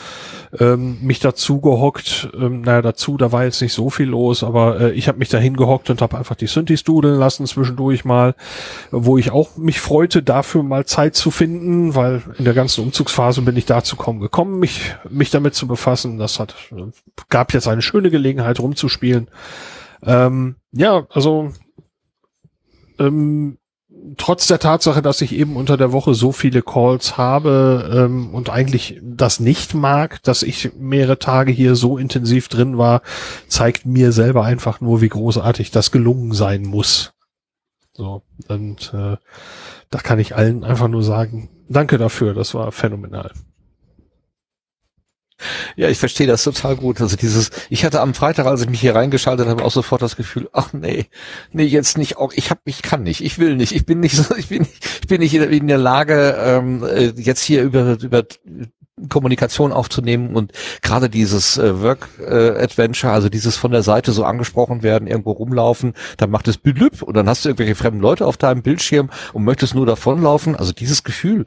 ähm, 0.58 0.98
mich 1.02 1.20
dazu 1.20 1.60
gehockt. 1.60 2.30
Ähm, 2.34 2.62
naja, 2.62 2.82
dazu, 2.82 3.16
da 3.16 3.32
war 3.32 3.44
jetzt 3.44 3.60
nicht 3.60 3.72
so 3.72 3.90
viel 3.90 4.06
los, 4.06 4.42
aber 4.42 4.80
äh, 4.80 4.90
ich 4.92 5.08
habe 5.08 5.18
mich 5.18 5.28
da 5.28 5.38
hingehockt 5.38 5.90
und 5.90 6.00
habe 6.00 6.16
einfach 6.16 6.36
die 6.36 6.46
Synthes 6.46 6.84
dudeln 6.84 7.18
lassen 7.18 7.46
zwischendurch 7.46 8.04
mal, 8.04 8.34
wo 8.90 9.18
ich 9.18 9.30
auch 9.30 9.56
mich 9.56 9.80
freute, 9.80 10.22
dafür 10.22 10.62
mal 10.62 10.86
Zeit 10.86 11.14
zu 11.14 11.30
finden, 11.30 11.94
weil 11.94 12.22
in 12.38 12.44
der 12.44 12.54
ganzen 12.54 12.84
Umzugsphase 12.84 13.42
bin 13.42 13.56
ich 13.56 13.66
dazu 13.66 13.96
kaum 13.96 14.20
gekommen, 14.20 14.58
mich 14.58 14.94
mich 15.08 15.30
damit 15.30 15.54
zu 15.54 15.66
befassen. 15.66 16.18
Das 16.18 16.38
hat 16.38 16.54
gab 17.28 17.52
jetzt 17.52 17.68
eine 17.68 17.82
schöne 17.82 18.10
Gelegenheit 18.10 18.60
rumzuspielen. 18.60 19.28
Ähm, 20.02 20.56
ja, 20.72 21.06
also 21.10 21.52
ähm, 22.98 23.57
trotz 24.16 24.46
der 24.46 24.58
Tatsache, 24.58 25.02
dass 25.02 25.20
ich 25.20 25.32
eben 25.32 25.56
unter 25.56 25.76
der 25.76 25.92
Woche 25.92 26.14
so 26.14 26.32
viele 26.32 26.62
Calls 26.62 27.16
habe 27.16 27.90
ähm, 27.94 28.34
und 28.34 28.50
eigentlich 28.50 29.00
das 29.02 29.40
nicht 29.40 29.74
mag, 29.74 30.22
dass 30.22 30.42
ich 30.42 30.72
mehrere 30.78 31.18
Tage 31.18 31.52
hier 31.52 31.76
so 31.76 31.98
intensiv 31.98 32.48
drin 32.48 32.78
war, 32.78 33.02
zeigt 33.48 33.86
mir 33.86 34.12
selber 34.12 34.44
einfach 34.44 34.80
nur, 34.80 35.00
wie 35.00 35.08
großartig 35.08 35.70
das 35.70 35.90
gelungen 35.90 36.32
sein 36.32 36.62
muss. 36.62 37.12
So, 37.92 38.22
und 38.48 38.92
äh, 38.94 39.16
da 39.90 39.98
kann 39.98 40.18
ich 40.18 40.36
allen 40.36 40.64
einfach 40.64 40.88
nur 40.88 41.02
sagen, 41.02 41.48
danke 41.68 41.98
dafür, 41.98 42.34
das 42.34 42.54
war 42.54 42.70
phänomenal. 42.72 43.32
Ja, 45.76 45.88
ich 45.88 45.98
verstehe 45.98 46.26
das 46.26 46.42
total 46.44 46.76
gut. 46.76 47.00
Also 47.00 47.16
dieses, 47.16 47.50
ich 47.70 47.84
hatte 47.84 48.00
am 48.00 48.14
Freitag, 48.14 48.46
als 48.46 48.62
ich 48.62 48.68
mich 48.68 48.80
hier 48.80 48.94
reingeschaltet 48.94 49.46
habe, 49.46 49.64
auch 49.64 49.70
sofort 49.70 50.02
das 50.02 50.16
Gefühl, 50.16 50.48
ach 50.52 50.72
nee, 50.72 51.06
nee, 51.52 51.64
jetzt 51.64 51.96
nicht 51.96 52.16
auch, 52.16 52.32
ich 52.34 52.50
hab, 52.50 52.60
ich 52.64 52.82
kann 52.82 53.02
nicht, 53.02 53.22
ich 53.22 53.38
will 53.38 53.56
nicht, 53.56 53.72
ich 53.72 53.86
bin 53.86 54.00
nicht 54.00 54.16
so, 54.16 54.34
ich 54.36 54.48
bin 54.48 54.62
nicht, 54.62 54.84
ich 55.02 55.06
bin 55.06 55.20
nicht 55.20 55.34
in 55.34 55.68
der 55.68 55.78
Lage, 55.78 56.36
ähm, 56.38 56.82
äh, 56.84 57.12
jetzt 57.16 57.42
hier 57.42 57.62
über, 57.62 57.98
über 58.00 58.24
Kommunikation 59.08 59.72
aufzunehmen 59.72 60.34
und 60.34 60.52
gerade 60.82 61.08
dieses 61.08 61.58
äh, 61.58 61.82
Work 61.82 62.08
äh, 62.20 62.62
Adventure, 62.62 63.12
also 63.12 63.28
dieses 63.28 63.56
von 63.56 63.70
der 63.70 63.82
Seite 63.82 64.12
so 64.12 64.24
angesprochen 64.24 64.82
werden, 64.82 65.08
irgendwo 65.08 65.32
rumlaufen, 65.32 65.94
dann 66.16 66.30
macht 66.30 66.48
es 66.48 66.58
Blüb 66.58 67.02
und 67.02 67.14
dann 67.14 67.28
hast 67.28 67.44
du 67.44 67.50
irgendwelche 67.50 67.74
fremden 67.74 68.00
Leute 68.00 68.26
auf 68.26 68.36
deinem 68.36 68.62
Bildschirm 68.62 69.10
und 69.32 69.44
möchtest 69.44 69.74
nur 69.74 69.86
davonlaufen. 69.86 70.56
Also 70.56 70.72
dieses 70.72 71.04
Gefühl 71.04 71.44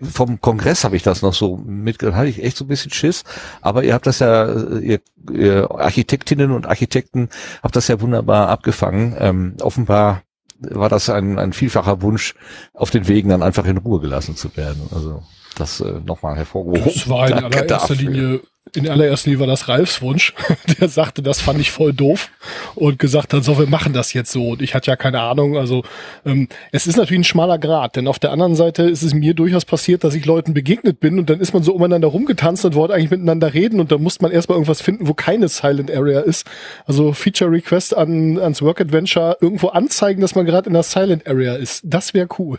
vom 0.00 0.40
Kongress 0.40 0.84
habe 0.84 0.96
ich 0.96 1.02
das 1.02 1.22
noch 1.22 1.34
so 1.34 1.56
mit, 1.56 2.02
hatte 2.02 2.28
ich 2.28 2.42
echt 2.42 2.56
so 2.56 2.64
ein 2.64 2.68
bisschen 2.68 2.92
Schiss. 2.92 3.24
Aber 3.60 3.84
ihr 3.84 3.94
habt 3.94 4.06
das 4.06 4.18
ja, 4.18 4.44
äh, 4.44 4.78
ihr, 4.78 5.00
ihr 5.30 5.70
Architektinnen 5.70 6.50
und 6.50 6.66
Architekten 6.66 7.28
habt 7.62 7.76
das 7.76 7.88
ja 7.88 8.00
wunderbar 8.00 8.48
abgefangen. 8.48 9.16
Ähm, 9.18 9.54
offenbar 9.60 10.22
war 10.58 10.88
das 10.88 11.08
ein, 11.10 11.38
ein 11.38 11.52
vielfacher 11.52 12.02
Wunsch, 12.02 12.34
auf 12.74 12.90
den 12.90 13.08
Wegen 13.08 13.28
dann 13.28 13.42
einfach 13.42 13.64
in 13.66 13.78
Ruhe 13.78 14.00
gelassen 14.00 14.36
zu 14.36 14.56
werden. 14.56 14.82
Also 14.94 15.22
das 15.54 15.80
äh, 15.80 16.00
nochmal 16.04 16.36
hervorgehoben. 16.36 16.84
Das 16.84 17.08
war 17.08 17.28
in 17.28 17.34
allererster 17.34 17.66
dafür. 17.66 17.96
Linie 17.96 18.40
in 18.74 18.88
allererster 18.88 19.28
Linie 19.28 19.40
war 19.40 19.46
das 19.46 19.68
Ralfs 19.68 20.00
Wunsch. 20.00 20.34
Der 20.80 20.88
sagte, 20.88 21.22
das 21.22 21.40
fand 21.40 21.60
ich 21.60 21.70
voll 21.70 21.92
doof 21.92 22.30
und 22.74 22.98
gesagt 22.98 23.34
hat, 23.34 23.44
so, 23.44 23.58
wir 23.58 23.66
machen 23.66 23.92
das 23.92 24.12
jetzt 24.12 24.32
so. 24.32 24.50
Und 24.50 24.62
ich 24.62 24.74
hatte 24.74 24.90
ja 24.90 24.96
keine 24.96 25.20
Ahnung. 25.20 25.58
Also 25.58 25.82
ähm, 26.24 26.48
es 26.70 26.86
ist 26.86 26.96
natürlich 26.96 27.20
ein 27.20 27.24
schmaler 27.24 27.58
Grad, 27.58 27.96
denn 27.96 28.06
auf 28.08 28.18
der 28.18 28.32
anderen 28.32 28.54
Seite 28.54 28.84
ist 28.84 29.02
es 29.02 29.14
mir 29.14 29.34
durchaus 29.34 29.64
passiert, 29.64 30.04
dass 30.04 30.14
ich 30.14 30.24
Leuten 30.24 30.54
begegnet 30.54 31.00
bin 31.00 31.18
und 31.18 31.28
dann 31.28 31.40
ist 31.40 31.52
man 31.52 31.62
so 31.62 31.74
umeinander 31.74 32.08
rumgetanzt 32.08 32.64
und 32.64 32.74
wollte 32.74 32.94
eigentlich 32.94 33.10
miteinander 33.10 33.52
reden 33.52 33.80
und 33.80 33.92
dann 33.92 34.02
musste 34.02 34.22
man 34.22 34.32
erstmal 34.32 34.56
irgendwas 34.56 34.80
finden, 34.80 35.06
wo 35.06 35.14
keine 35.14 35.48
Silent 35.48 35.90
Area 35.90 36.20
ist. 36.20 36.46
Also 36.86 37.12
Feature 37.12 37.50
Request 37.50 37.96
an, 37.96 38.38
ans 38.38 38.62
Work 38.62 38.80
Adventure 38.80 39.36
irgendwo 39.40 39.68
anzeigen, 39.68 40.22
dass 40.22 40.34
man 40.34 40.46
gerade 40.46 40.68
in 40.68 40.74
der 40.74 40.84
Silent 40.84 41.26
Area 41.26 41.56
ist. 41.56 41.82
Das 41.84 42.14
wäre 42.14 42.28
cool. 42.38 42.58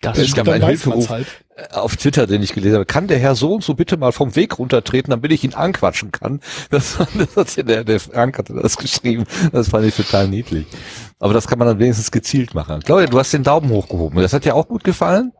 Das 0.00 0.18
ist 0.18 0.36
dann 0.38 0.46
weiß 0.46 0.86
man's 0.86 1.10
halt 1.10 1.26
auf 1.72 1.96
Twitter, 1.96 2.26
den 2.26 2.42
ich 2.42 2.52
gelesen 2.52 2.74
habe, 2.74 2.84
kann 2.84 3.06
der 3.06 3.18
Herr 3.18 3.34
so 3.34 3.54
und 3.54 3.64
so 3.64 3.74
bitte 3.74 3.96
mal 3.96 4.12
vom 4.12 4.36
Weg 4.36 4.58
runtertreten, 4.58 5.10
damit 5.10 5.32
ich 5.32 5.42
ihn 5.44 5.54
anquatschen 5.54 6.12
kann. 6.12 6.40
Das, 6.70 6.98
das 7.34 7.56
hat 7.56 7.68
der, 7.68 7.84
der 7.84 8.00
Frank 8.00 8.38
hatte 8.38 8.52
das 8.54 8.76
geschrieben. 8.76 9.24
Das 9.52 9.68
fand 9.68 9.86
ich 9.86 9.94
total 9.94 10.28
niedlich. 10.28 10.66
Aber 11.18 11.32
das 11.32 11.46
kann 11.46 11.58
man 11.58 11.68
dann 11.68 11.78
wenigstens 11.78 12.10
gezielt 12.10 12.54
machen. 12.54 12.82
Claudia, 12.82 13.06
du 13.06 13.18
hast 13.18 13.32
den 13.32 13.44
Daumen 13.44 13.70
hochgehoben. 13.70 14.20
Das 14.20 14.32
hat 14.32 14.44
dir 14.44 14.54
auch 14.54 14.68
gut 14.68 14.84
gefallen? 14.84 15.32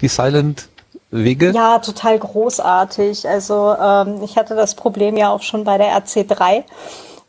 Die 0.00 0.08
Silent 0.08 0.68
Wege? 1.10 1.52
Ja, 1.52 1.78
total 1.78 2.18
großartig. 2.18 3.28
Also 3.28 3.74
ähm, 3.80 4.22
ich 4.22 4.36
hatte 4.36 4.54
das 4.54 4.74
Problem 4.74 5.16
ja 5.16 5.30
auch 5.30 5.42
schon 5.42 5.64
bei 5.64 5.78
der 5.78 5.96
RC3. 5.96 6.64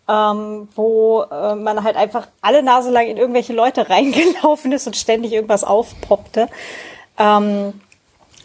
Ähm, 0.10 0.70
wo 0.76 1.24
äh, 1.30 1.56
man 1.56 1.84
halt 1.84 1.98
einfach 1.98 2.28
alle 2.42 2.64
Nase 2.64 2.92
lang 2.92 3.08
in 3.08 3.18
irgendwelche 3.18 3.54
Leute 3.54 3.90
reingelaufen 3.90 4.72
ist 4.72 4.88
und 4.88 4.96
ständig 4.96 5.34
irgendwas 5.34 5.64
aufpoppte. 5.64 6.48
Ähm, 7.20 7.74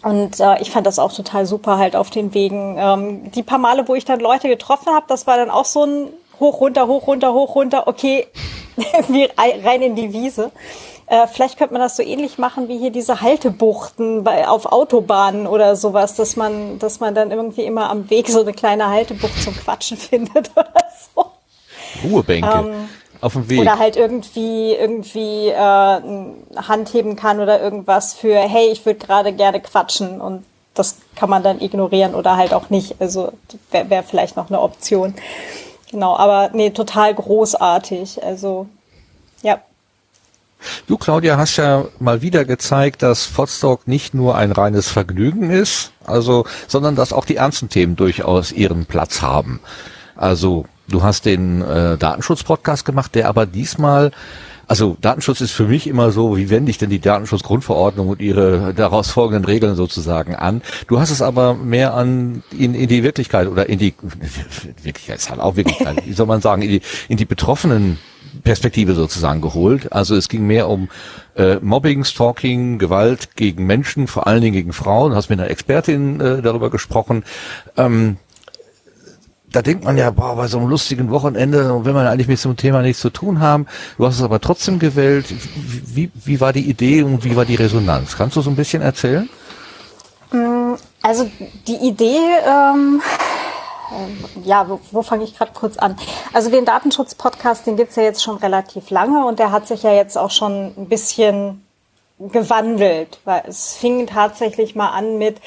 und 0.02 0.40
äh, 0.40 0.60
ich 0.60 0.70
fand 0.70 0.86
das 0.86 0.98
auch 0.98 1.12
total 1.12 1.46
super 1.46 1.78
halt 1.78 1.94
auf 1.94 2.10
den 2.10 2.34
Wegen. 2.34 2.76
Ähm, 2.78 3.30
die 3.32 3.42
paar 3.42 3.58
Male, 3.58 3.86
wo 3.86 3.94
ich 3.94 4.04
dann 4.04 4.20
Leute 4.20 4.48
getroffen 4.48 4.92
habe, 4.92 5.06
das 5.08 5.26
war 5.26 5.36
dann 5.36 5.50
auch 5.50 5.64
so 5.64 5.84
ein 5.84 6.08
hoch, 6.40 6.60
runter, 6.60 6.86
hoch, 6.86 7.06
runter, 7.06 7.32
hoch, 7.32 7.54
runter, 7.54 7.86
okay, 7.86 8.26
irgendwie 8.76 9.28
rein 9.36 9.82
in 9.82 9.94
die 9.94 10.12
Wiese. 10.12 10.50
Äh, 11.06 11.26
vielleicht 11.26 11.58
könnte 11.58 11.74
man 11.74 11.82
das 11.82 11.96
so 11.96 12.02
ähnlich 12.02 12.38
machen 12.38 12.68
wie 12.68 12.78
hier 12.78 12.90
diese 12.90 13.20
Haltebuchten 13.20 14.24
bei, 14.24 14.48
auf 14.48 14.66
Autobahnen 14.66 15.46
oder 15.46 15.76
sowas, 15.76 16.14
dass 16.14 16.36
man, 16.36 16.78
dass 16.78 17.00
man 17.00 17.14
dann 17.14 17.30
irgendwie 17.30 17.64
immer 17.64 17.90
am 17.90 18.08
Weg 18.08 18.28
so 18.28 18.40
eine 18.40 18.52
kleine 18.52 18.88
Haltebucht 18.88 19.42
zum 19.42 19.54
Quatschen 19.54 19.96
findet 19.98 20.50
oder 20.56 20.72
so. 21.14 21.26
Ruhebänke. 22.08 22.48
Ähm, 22.48 22.88
auf 23.22 23.32
dem 23.34 23.48
Weg. 23.48 23.60
Oder 23.60 23.78
halt 23.78 23.96
irgendwie 23.96 24.74
irgendwie 24.74 25.48
äh, 25.48 25.54
Hand 25.54 26.92
heben 26.92 27.16
kann 27.16 27.40
oder 27.40 27.62
irgendwas 27.62 28.14
für, 28.14 28.36
hey, 28.36 28.68
ich 28.70 28.84
würde 28.84 28.98
gerade 28.98 29.32
gerne 29.32 29.60
quatschen 29.60 30.20
und 30.20 30.44
das 30.74 30.96
kann 31.14 31.30
man 31.30 31.42
dann 31.42 31.60
ignorieren 31.60 32.14
oder 32.14 32.36
halt 32.36 32.52
auch 32.52 32.68
nicht. 32.68 32.96
Also 33.00 33.32
wäre 33.70 33.88
wär 33.90 34.02
vielleicht 34.02 34.36
noch 34.36 34.50
eine 34.50 34.60
Option. 34.60 35.14
Genau, 35.90 36.16
aber 36.16 36.50
nee, 36.52 36.70
total 36.70 37.14
großartig. 37.14 38.22
Also 38.24 38.66
ja. 39.42 39.60
Du, 40.86 40.96
Claudia, 40.96 41.36
hast 41.36 41.56
ja 41.58 41.84
mal 42.00 42.22
wieder 42.22 42.44
gezeigt, 42.44 43.02
dass 43.02 43.26
Podstock 43.26 43.86
nicht 43.86 44.14
nur 44.14 44.36
ein 44.36 44.52
reines 44.52 44.88
Vergnügen 44.88 45.50
ist, 45.50 45.92
also, 46.04 46.44
sondern 46.66 46.96
dass 46.96 47.12
auch 47.12 47.24
die 47.24 47.36
ernsten 47.36 47.68
Themen 47.68 47.94
durchaus 47.94 48.50
ihren 48.52 48.86
Platz 48.86 49.22
haben. 49.22 49.60
Also 50.16 50.64
Du 50.88 51.02
hast 51.02 51.24
den 51.26 51.62
äh, 51.62 51.96
Datenschutz-Podcast 51.96 52.84
gemacht, 52.84 53.14
der 53.14 53.28
aber 53.28 53.46
diesmal, 53.46 54.10
also 54.66 54.96
Datenschutz 55.00 55.40
ist 55.40 55.52
für 55.52 55.66
mich 55.66 55.86
immer 55.86 56.10
so, 56.10 56.36
wie 56.36 56.50
wende 56.50 56.70
ich 56.70 56.78
denn 56.78 56.90
die 56.90 57.00
Datenschutzgrundverordnung 57.00 58.08
und 58.08 58.20
ihre 58.20 58.74
daraus 58.74 59.10
folgenden 59.10 59.44
Regeln 59.44 59.76
sozusagen 59.76 60.34
an? 60.34 60.62
Du 60.88 60.98
hast 60.98 61.10
es 61.10 61.22
aber 61.22 61.54
mehr 61.54 61.94
an 61.94 62.42
in, 62.50 62.74
in 62.74 62.88
die 62.88 63.02
Wirklichkeit 63.02 63.48
oder 63.48 63.68
in 63.68 63.78
die 63.78 63.94
Wirklichkeit 64.82 65.18
ist 65.18 65.30
halt 65.30 65.40
auch 65.40 65.56
Wirklichkeit, 65.56 66.04
wie 66.04 66.12
soll 66.12 66.26
man 66.26 66.40
sagen, 66.40 66.62
in 66.62 66.70
die, 66.70 66.82
in 67.08 67.16
die 67.16 67.26
betroffenen 67.26 67.98
Perspektive 68.44 68.94
sozusagen 68.94 69.40
geholt. 69.40 69.92
Also 69.92 70.16
es 70.16 70.28
ging 70.28 70.46
mehr 70.46 70.68
um 70.68 70.88
äh, 71.36 71.56
Mobbing, 71.56 72.04
Stalking, 72.04 72.78
Gewalt 72.78 73.36
gegen 73.36 73.66
Menschen, 73.66 74.06
vor 74.06 74.26
allen 74.26 74.40
Dingen 74.40 74.54
gegen 74.54 74.72
Frauen. 74.72 75.10
Du 75.10 75.16
hast 75.16 75.30
mit 75.30 75.38
einer 75.38 75.50
Expertin 75.50 76.20
äh, 76.20 76.42
darüber 76.42 76.70
gesprochen. 76.70 77.24
Ähm, 77.76 78.16
da 79.52 79.62
denkt 79.62 79.84
man 79.84 79.96
ja, 79.96 80.10
boah, 80.10 80.36
bei 80.36 80.46
so 80.48 80.58
einem 80.58 80.68
lustigen 80.68 81.10
Wochenende, 81.10 81.84
wenn 81.84 81.94
man 81.94 82.06
eigentlich 82.06 82.28
mit 82.28 82.38
so 82.38 82.48
einem 82.48 82.56
Thema 82.56 82.82
nichts 82.82 83.00
zu 83.00 83.10
tun 83.10 83.40
haben, 83.40 83.66
du 83.98 84.06
hast 84.06 84.16
es 84.16 84.22
aber 84.22 84.40
trotzdem 84.40 84.78
gewählt. 84.78 85.26
Wie, 85.54 86.10
wie 86.14 86.40
war 86.40 86.52
die 86.52 86.68
Idee 86.68 87.02
und 87.02 87.24
wie 87.24 87.36
war 87.36 87.44
die 87.44 87.54
Resonanz? 87.54 88.16
Kannst 88.16 88.36
du 88.36 88.40
so 88.40 88.50
ein 88.50 88.56
bisschen 88.56 88.82
erzählen? 88.82 89.28
Mm, 90.32 90.74
also 91.02 91.30
die 91.66 91.76
Idee, 91.76 92.18
ähm, 92.46 93.02
äh, 93.90 94.48
ja, 94.48 94.68
wo, 94.68 94.80
wo 94.90 95.02
fange 95.02 95.24
ich 95.24 95.36
gerade 95.36 95.52
kurz 95.52 95.76
an? 95.76 95.96
Also 96.32 96.50
den 96.50 96.64
Datenschutz-Podcast, 96.64 97.66
den 97.66 97.76
gibt's 97.76 97.96
ja 97.96 98.02
jetzt 98.02 98.22
schon 98.22 98.38
relativ 98.38 98.90
lange 98.90 99.26
und 99.26 99.38
der 99.38 99.52
hat 99.52 99.66
sich 99.66 99.82
ja 99.82 99.92
jetzt 99.92 100.16
auch 100.16 100.30
schon 100.30 100.72
ein 100.76 100.88
bisschen 100.88 101.64
gewandelt, 102.18 103.18
weil 103.24 103.42
es 103.48 103.74
fing 103.74 104.06
tatsächlich 104.06 104.74
mal 104.74 104.90
an 104.90 105.18
mit, 105.18 105.40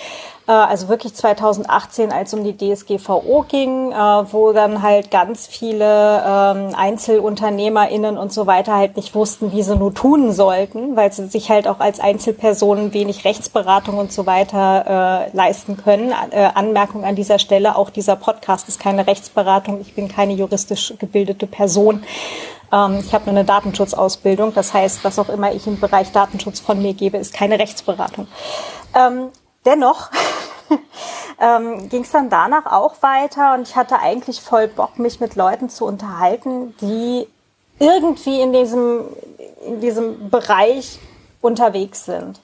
also 0.52 0.90
wirklich 0.90 1.16
2018, 1.16 2.12
als 2.12 2.34
um 2.34 2.44
die 2.44 2.56
DSGVO 2.56 3.46
ging, 3.48 3.92
äh, 3.92 3.96
wo 3.96 4.54
dann 4.54 4.84
halt 4.84 5.10
ganz 5.10 5.48
viele 5.48 6.24
ähm, 6.24 6.76
EinzelunternehmerInnen 6.76 8.18
und 8.18 8.32
so 8.32 8.46
weiter 8.46 8.76
halt 8.76 8.96
nicht 8.96 9.16
wussten, 9.16 9.52
wie 9.52 9.64
sie 9.64 9.76
nur 9.76 9.94
tun 9.94 10.32
sollten, 10.32 10.96
weil 10.96 11.12
sie 11.12 11.26
sich 11.28 11.50
halt 11.50 11.68
auch 11.68 11.80
als 11.80 12.00
Einzelpersonen 12.00 12.94
wenig 12.94 13.26
Rechtsberatung 13.26 13.98
und 13.98 14.12
so 14.12 14.28
weiter 14.28 15.30
äh, 15.32 15.36
leisten 15.36 15.78
können. 15.78 16.14
Äh, 16.30 16.52
Anmerkung 16.54 17.06
an 17.06 17.16
dieser 17.16 17.40
Stelle, 17.40 17.76
auch 17.76 17.90
dieser 17.90 18.16
Podcast 18.16 18.68
ist 18.68 18.80
keine 18.80 19.08
Rechtsberatung, 19.08 19.82
ich 19.82 19.96
bin 19.96 20.08
keine 20.08 20.34
juristisch 20.34 20.94
gebildete 21.00 21.48
Person. 21.48 22.04
Ähm, 22.72 23.00
ich 23.00 23.14
habe 23.16 23.26
nur 23.26 23.34
eine 23.34 23.46
Datenschutzausbildung, 23.46 24.54
das 24.54 24.76
heißt, 24.76 25.04
was 25.04 25.18
auch 25.18 25.30
immer 25.30 25.54
ich 25.54 25.66
im 25.66 25.80
Bereich 25.80 26.12
Datenschutz 26.12 26.60
von 26.60 26.80
mir 26.80 26.94
gebe, 26.94 27.18
ist 27.18 27.34
keine 27.34 27.58
Rechtsberatung. 27.58 28.28
Dennoch 29.66 30.12
ähm, 31.40 31.90
ging 31.90 32.04
es 32.04 32.12
dann 32.12 32.30
danach 32.30 32.72
auch 32.72 33.02
weiter 33.02 33.54
und 33.54 33.68
ich 33.68 33.76
hatte 33.76 34.00
eigentlich 34.00 34.42
voll 34.42 34.68
Bock, 34.68 35.00
mich 35.00 35.20
mit 35.20 35.36
Leuten 35.36 35.70
zu 35.70 35.86
unterhalten, 35.86 36.76
die 36.82 37.28
irgendwie 37.80 38.42
in 38.42 38.54
diesem, 38.54 39.06
in 39.66 39.82
diesem 39.82 40.30
Bereich 40.30 41.00
unterwegs 41.42 42.06
sind. 42.06 42.40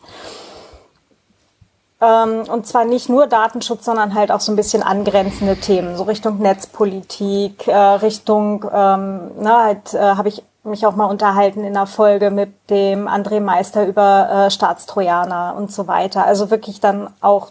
Ähm, 2.02 2.44
und 2.50 2.66
zwar 2.66 2.84
nicht 2.84 3.10
nur 3.10 3.28
Datenschutz, 3.28 3.86
sondern 3.86 4.16
halt 4.16 4.32
auch 4.32 4.40
so 4.40 4.52
ein 4.52 4.56
bisschen 4.56 4.82
angrenzende 4.82 5.56
Themen, 5.56 5.96
so 5.96 6.04
Richtung 6.04 6.40
Netzpolitik, 6.40 7.68
äh, 7.68 7.76
Richtung, 7.76 8.66
ähm, 8.74 9.32
na, 9.40 9.66
halt, 9.66 9.94
äh, 9.94 10.00
habe 10.00 10.30
ich 10.30 10.44
mich 10.64 10.86
auch 10.86 10.96
mal 10.96 11.06
unterhalten 11.06 11.64
in 11.64 11.74
der 11.74 11.88
Folge 11.88 12.30
mit 12.30 12.70
dem 12.70 13.08
André 13.08 13.40
Meister 13.40 13.86
über 13.86 14.30
äh, 14.30 14.52
Staatstrojaner 14.52 15.56
und 15.58 15.72
so 15.72 15.88
weiter. 15.88 16.26
Also 16.26 16.52
wirklich 16.52 16.80
dann 16.80 17.12
auch 17.20 17.50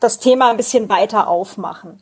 das 0.00 0.18
Thema 0.18 0.50
ein 0.50 0.56
bisschen 0.56 0.88
weiter 0.88 1.28
aufmachen. 1.28 2.00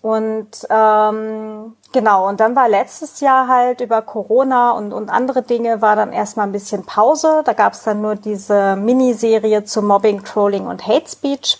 Und 0.00 0.48
ähm, 0.70 1.76
genau, 1.92 2.28
und 2.28 2.38
dann 2.38 2.54
war 2.54 2.68
letztes 2.68 3.18
Jahr 3.20 3.48
halt 3.48 3.80
über 3.80 4.00
Corona 4.02 4.70
und, 4.72 4.92
und 4.92 5.10
andere 5.10 5.42
Dinge 5.42 5.82
war 5.82 5.96
dann 5.96 6.12
erstmal 6.12 6.46
ein 6.46 6.52
bisschen 6.52 6.86
Pause. 6.86 7.42
Da 7.44 7.52
gab 7.52 7.72
es 7.72 7.82
dann 7.82 8.00
nur 8.00 8.14
diese 8.14 8.76
Miniserie 8.76 9.64
zu 9.64 9.82
Mobbing, 9.82 10.22
Trolling 10.22 10.66
und 10.68 10.86
Hate 10.86 11.08
Speech. 11.08 11.58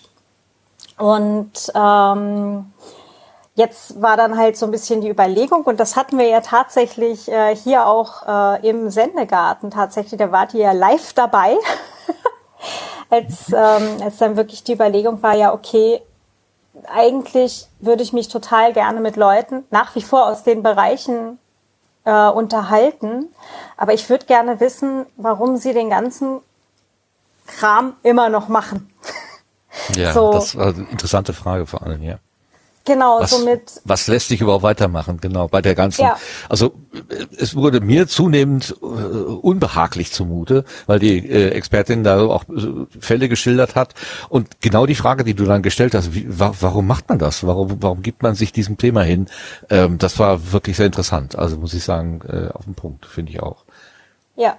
Und 0.99 1.73
ähm, 1.75 2.73
jetzt 3.59 4.01
war 4.01 4.17
dann 4.17 4.39
halt 4.39 4.57
so 4.57 4.67
ein 4.67 4.71
bisschen 4.71 5.01
die 5.01 5.11
Überlegung, 5.11 5.63
und 5.65 5.81
das 5.81 5.97
hatten 5.97 6.17
wir 6.17 6.29
ja 6.29 6.41
tatsächlich 6.41 7.29
äh, 7.29 7.57
hier 7.57 7.87
auch 7.87 8.23
äh, 8.27 8.69
im 8.69 8.89
Sendegarten 8.89 9.73
tatsächlich, 9.73 10.17
da 10.17 10.31
wart 10.31 10.55
ihr 10.55 10.61
ja 10.61 10.73
live 10.73 11.13
dabei, 11.13 11.57
als, 13.11 13.53
ähm, 13.53 14.01
als 14.01 14.19
dann 14.19 14.37
wirklich 14.37 14.63
die 14.63 14.75
Überlegung 14.75 15.21
war, 15.25 15.35
ja, 15.35 15.53
okay, 15.53 16.01
eigentlich 16.87 17.67
würde 17.81 18.05
ich 18.05 18.13
mich 18.13 18.29
total 18.29 18.73
gerne 18.73 19.01
mit 19.01 19.17
Leuten 19.17 19.65
nach 19.71 19.97
wie 19.97 20.03
vor 20.03 20.27
aus 20.27 20.45
den 20.45 20.63
Bereichen 20.63 21.41
äh, 22.05 22.29
unterhalten, 22.29 23.27
aber 23.77 23.93
ich 23.93 24.09
würde 24.09 24.27
gerne 24.27 24.61
wissen, 24.61 25.05
warum 25.17 25.57
sie 25.57 25.73
den 25.73 25.91
ganzen 25.91 26.39
Kram 27.49 27.95
immer 28.05 28.29
noch 28.29 28.49
machen. 28.49 28.89
Ja, 29.95 30.13
so. 30.13 30.33
das 30.33 30.57
war 30.57 30.69
eine 30.69 30.89
interessante 30.91 31.33
Frage 31.33 31.65
vor 31.65 31.83
allem, 31.83 32.03
ja. 32.03 32.19
Genau, 32.89 33.21
was, 33.21 33.31
somit. 33.31 33.83
Was 33.85 34.07
lässt 34.07 34.29
sich 34.29 34.41
überhaupt 34.41 34.63
weitermachen? 34.63 35.19
Genau, 35.21 35.47
bei 35.47 35.61
der 35.61 35.75
ganzen. 35.75 36.03
Ja. 36.03 36.17
Also 36.49 36.73
es 37.37 37.55
wurde 37.55 37.81
mir 37.81 38.09
zunehmend 38.09 38.75
äh, 38.81 38.85
unbehaglich 38.85 40.11
zumute, 40.11 40.65
weil 40.87 40.99
die 40.99 41.19
äh, 41.19 41.51
Expertin 41.51 42.03
da 42.03 42.21
auch 42.23 42.45
äh, 42.49 42.87
Fälle 42.99 43.29
geschildert 43.29 43.75
hat. 43.75 43.95
Und 44.31 44.63
genau 44.63 44.87
die 44.87 44.95
Frage, 44.95 45.23
die 45.23 45.35
du 45.35 45.45
dann 45.45 45.63
gestellt 45.63 45.95
hast, 45.95 46.15
wie, 46.15 46.27
wa 46.29 46.55
warum 46.61 46.87
macht 46.87 47.11
man 47.11 47.19
das? 47.19 47.47
Warum, 47.47 47.83
warum 47.83 48.03
gibt 48.03 48.23
man 48.23 48.35
sich 48.35 48.53
diesem 48.53 48.79
Thema 48.79 49.03
hin? 49.03 49.27
Ähm, 49.69 49.99
das 49.99 50.19
war 50.19 50.53
wirklich 50.53 50.79
sehr 50.79 50.87
interessant. 50.87 51.37
Also 51.37 51.59
muss 51.59 51.75
ich 51.75 51.85
sagen, 51.85 52.23
äh, 52.27 52.49
auf 52.55 52.65
den 52.65 52.75
Punkt, 52.75 53.05
finde 53.05 53.33
ich 53.33 53.43
auch. 53.43 53.65
Ja, 54.35 54.57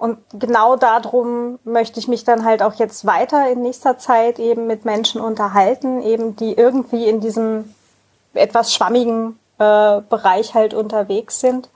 und 0.00 0.16
genau 0.32 0.76
darum 0.76 1.58
möchte 1.62 2.00
ich 2.00 2.08
mich 2.08 2.24
dann 2.24 2.46
halt 2.46 2.62
auch 2.62 2.72
jetzt 2.76 3.04
weiter 3.04 3.50
in 3.50 3.60
nächster 3.60 3.98
Zeit 3.98 4.38
eben 4.38 4.66
mit 4.66 4.86
Menschen 4.86 5.20
unterhalten, 5.20 6.00
eben 6.00 6.36
die 6.36 6.54
irgendwie 6.54 7.06
in 7.06 7.20
diesem 7.20 7.74
etwas 8.32 8.72
schwammigen 8.72 9.38
äh, 9.58 10.00
Bereich 10.08 10.54
halt 10.54 10.72
unterwegs 10.72 11.40
sind. 11.40 11.68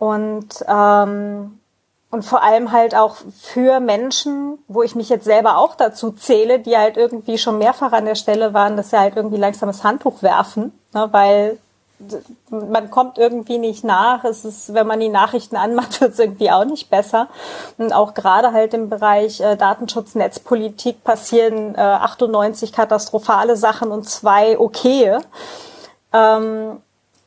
Und, 0.00 0.48
ähm, 0.66 1.60
und 2.10 2.24
vor 2.24 2.42
allem 2.42 2.72
halt 2.72 2.96
auch 2.96 3.18
für 3.40 3.78
Menschen, 3.78 4.58
wo 4.66 4.82
ich 4.82 4.96
mich 4.96 5.08
jetzt 5.08 5.24
selber 5.24 5.58
auch 5.58 5.76
dazu 5.76 6.10
zähle, 6.10 6.58
die 6.58 6.76
halt 6.76 6.96
irgendwie 6.96 7.38
schon 7.38 7.58
mehrfach 7.58 7.92
an 7.92 8.06
der 8.06 8.16
Stelle 8.16 8.52
waren, 8.52 8.76
dass 8.76 8.90
sie 8.90 8.98
halt 8.98 9.14
irgendwie 9.14 9.38
langsam 9.38 9.68
das 9.68 9.84
Handtuch 9.84 10.22
werfen, 10.22 10.76
ne, 10.92 11.06
weil 11.12 11.58
man 12.50 12.90
kommt 12.90 13.18
irgendwie 13.18 13.58
nicht 13.58 13.84
nach. 13.84 14.24
Es 14.24 14.44
ist, 14.44 14.74
wenn 14.74 14.86
man 14.86 15.00
die 15.00 15.08
Nachrichten 15.08 15.56
anmacht, 15.56 16.00
wird 16.00 16.12
es 16.12 16.18
irgendwie 16.18 16.50
auch 16.50 16.64
nicht 16.64 16.90
besser. 16.90 17.28
Und 17.76 17.92
auch 17.92 18.14
gerade 18.14 18.52
halt 18.52 18.74
im 18.74 18.88
Bereich 18.88 19.40
äh, 19.40 19.56
Datenschutz, 19.56 20.14
Netzpolitik 20.14 21.04
passieren 21.04 21.74
äh, 21.74 21.80
98 21.80 22.72
katastrophale 22.72 23.56
Sachen 23.56 23.90
und 23.90 24.08
zwei 24.08 24.58
okaye. 24.58 25.20
Ähm, 26.12 26.80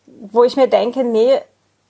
wo 0.05 0.43
ich 0.43 0.55
mir 0.55 0.67
denke, 0.67 1.03
nee, 1.03 1.41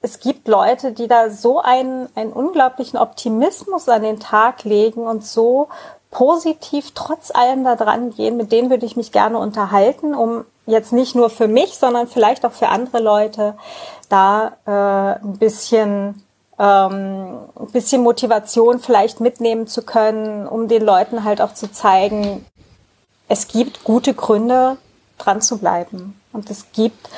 es 0.02 0.20
gibt 0.20 0.48
Leute, 0.48 0.94
die 0.94 1.08
da 1.08 1.30
so 1.30 1.60
einen, 1.60 2.10
einen 2.16 2.34
unglaublichen 2.34 2.98
Optimismus 2.98 3.88
an 3.88 4.02
den 4.02 4.20
Tag 4.20 4.64
legen 4.64 5.02
und 5.02 5.24
so 5.24 5.68
positiv 6.10 6.92
trotz 6.94 7.32
allem 7.32 7.64
da 7.64 7.76
dran 7.76 8.12
gehen, 8.12 8.36
mit 8.36 8.52
denen 8.52 8.70
würde 8.70 8.86
ich 8.86 8.98
mich 8.98 9.12
gerne 9.12 9.38
unterhalten, 9.38 10.14
um 10.14 10.46
jetzt 10.66 10.94
nicht 10.94 11.16
nur 11.16 11.30
für 11.30 11.48
mich, 11.48 11.76
sondern 11.76 12.08
vielleicht 12.08 12.46
auch 12.46 12.52
für 12.52 12.70
andere 12.70 13.00
Leute 13.00 13.56
da 14.10 14.54
äh, 14.66 15.24
ein 15.24 15.38
bisschen 15.38 16.24
ähm, 16.62 17.40
ein 17.60 17.72
bisschen 17.72 18.04
Motivation 18.04 18.80
vielleicht 18.80 19.20
mitnehmen 19.20 19.66
zu 19.66 19.82
können, 19.82 20.48
um 20.48 20.68
den 20.68 20.84
Leuten 20.84 21.24
halt 21.24 21.42
auch 21.42 21.56
zu 21.56 21.72
zeigen, 21.72 22.46
es 23.28 23.48
gibt 23.48 23.84
gute 23.84 24.14
Gründe, 24.14 24.78
dran 25.18 25.42
zu 25.42 25.58
bleiben. 25.58 26.20
Und 26.34 26.50
es 26.52 26.72
gibt, 26.72 27.10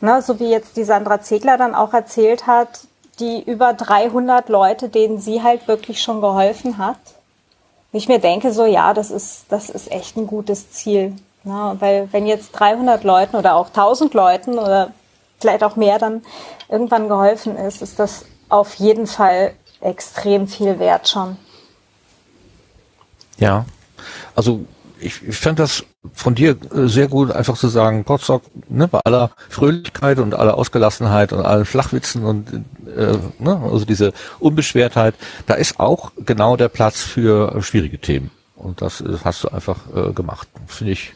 ne, 0.00 0.22
so 0.22 0.40
wie 0.40 0.48
jetzt 0.48 0.76
die 0.76 0.84
Sandra 0.84 1.20
Zegler 1.20 1.58
dann 1.58 1.74
auch 1.74 1.92
erzählt 1.92 2.46
hat, 2.46 2.68
die 3.18 3.42
über 3.42 3.74
300 3.74 4.48
Leute, 4.48 4.88
denen 4.88 5.18
sie 5.18 5.42
halt 5.42 5.68
wirklich 5.68 6.00
schon 6.02 6.20
geholfen 6.20 6.78
hat. 6.78 6.98
Ich 7.92 8.08
mir 8.08 8.18
denke 8.18 8.52
so, 8.52 8.64
ja, 8.64 8.94
das 8.94 9.10
ist, 9.10 9.46
das 9.48 9.70
ist 9.70 9.90
echt 9.90 10.16
ein 10.16 10.26
gutes 10.26 10.70
Ziel. 10.70 11.16
Ja, 11.46 11.76
weil 11.80 12.08
wenn 12.10 12.26
jetzt 12.26 12.52
300 12.52 13.04
Leuten 13.04 13.36
oder 13.36 13.54
auch 13.54 13.68
1000 13.68 14.14
Leuten 14.14 14.58
oder 14.58 14.92
vielleicht 15.38 15.62
auch 15.62 15.76
mehr 15.76 15.98
dann 15.98 16.22
irgendwann 16.68 17.08
geholfen 17.08 17.56
ist, 17.56 17.82
ist 17.82 18.00
das 18.00 18.24
auf 18.48 18.74
jeden 18.74 19.06
Fall 19.06 19.52
extrem 19.80 20.48
viel 20.48 20.80
wert 20.80 21.08
schon. 21.08 21.36
Ja, 23.38 23.64
also 24.34 24.64
ich, 24.98 25.22
ich 25.22 25.36
fand 25.36 25.60
das 25.60 25.84
von 26.14 26.34
dir 26.34 26.56
äh, 26.74 26.88
sehr 26.88 27.06
gut, 27.06 27.30
einfach 27.30 27.56
zu 27.56 27.68
sagen, 27.68 28.02
Potsdok, 28.02 28.42
ne, 28.68 28.88
bei 28.88 29.00
aller 29.04 29.30
Fröhlichkeit 29.48 30.18
und 30.18 30.34
aller 30.34 30.56
Ausgelassenheit 30.56 31.32
und 31.32 31.44
allen 31.44 31.64
Flachwitzen 31.64 32.24
und 32.24 32.64
äh, 32.86 33.18
ne, 33.38 33.60
also 33.70 33.84
diese 33.84 34.12
Unbeschwertheit, 34.40 35.14
da 35.46 35.54
ist 35.54 35.78
auch 35.78 36.10
genau 36.24 36.56
der 36.56 36.70
Platz 36.70 37.02
für 37.02 37.62
schwierige 37.62 38.00
Themen. 38.00 38.32
Und 38.56 38.82
das 38.82 39.00
äh, 39.00 39.18
hast 39.22 39.44
du 39.44 39.48
einfach 39.48 39.78
äh, 39.94 40.12
gemacht. 40.12 40.48
Finde 40.66 40.94
ich, 40.94 41.12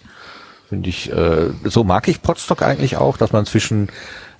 Finde 0.71 0.89
ich, 0.89 1.11
äh, 1.13 1.51
so 1.65 1.83
mag 1.83 2.07
ich 2.07 2.23
Potstock 2.23 2.63
eigentlich 2.63 2.97
auch, 2.97 3.17
dass 3.17 3.33
man 3.33 3.45
zwischen 3.45 3.89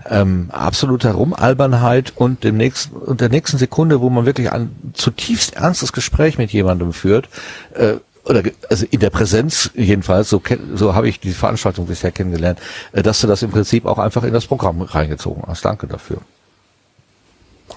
ähm, 0.09 0.49
absoluter 0.53 1.11
Rumalbernheit 1.11 2.13
und 2.15 2.45
dem 2.45 2.57
nächsten 2.57 2.95
und 2.97 3.21
der 3.21 3.31
nächsten 3.31 3.59
Sekunde, 3.59 4.01
wo 4.01 4.11
man 4.11 4.27
wirklich 4.27 4.53
ein 4.53 4.71
zutiefst 4.95 5.57
ernstes 5.57 5.93
Gespräch 5.93 6.39
mit 6.39 6.53
jemandem 6.53 6.93
führt, 6.93 7.29
äh, 7.75 7.95
oder 8.25 8.45
also 8.69 8.87
in 8.89 9.01
der 9.01 9.11
Präsenz 9.11 9.73
jedenfalls, 9.75 10.31
so, 10.31 10.41
so 10.77 10.95
habe 10.95 11.09
ich 11.09 11.19
die 11.19 11.33
Veranstaltung 11.33 11.87
bisher 11.87 12.13
kennengelernt, 12.13 12.61
äh, 12.93 13.03
dass 13.03 13.21
du 13.21 13.27
das 13.27 13.43
im 13.43 13.51
Prinzip 13.51 13.85
auch 13.85 13.99
einfach 13.99 14.23
in 14.23 14.33
das 14.33 14.47
Programm 14.47 14.83
reingezogen 14.83 15.43
hast. 15.49 15.65
Danke 15.65 15.89
dafür. 15.89 16.19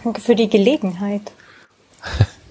Danke 0.03 0.21
für 0.21 0.35
die 0.35 0.47
Gelegenheit. 0.47 1.31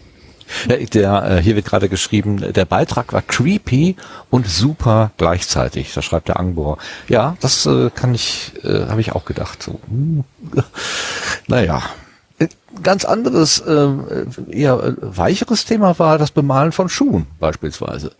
Ja, 0.68 0.76
der, 0.76 1.30
äh, 1.30 1.42
hier 1.42 1.56
wird 1.56 1.66
gerade 1.66 1.88
geschrieben, 1.88 2.52
der 2.52 2.64
Beitrag 2.64 3.12
war 3.12 3.22
creepy 3.22 3.96
und 4.30 4.46
super 4.46 5.10
gleichzeitig. 5.16 5.92
Da 5.94 6.02
schreibt 6.02 6.28
der 6.28 6.38
Angbor. 6.38 6.78
Ja, 7.08 7.36
das 7.40 7.66
äh, 7.66 7.90
kann 7.90 8.14
ich, 8.14 8.52
äh, 8.64 8.86
habe 8.86 9.00
ich 9.00 9.12
auch 9.12 9.24
gedacht. 9.24 9.62
So, 9.62 9.80
hm. 9.88 10.24
naja. 11.46 11.82
Äh, 12.38 12.48
ganz 12.82 13.04
anderes, 13.04 13.60
äh, 13.60 13.88
eher 14.50 14.82
äh, 14.82 14.94
weicheres 15.00 15.64
Thema 15.64 15.98
war 15.98 16.18
das 16.18 16.30
Bemalen 16.30 16.72
von 16.72 16.88
Schuhen 16.88 17.26
beispielsweise. 17.38 18.12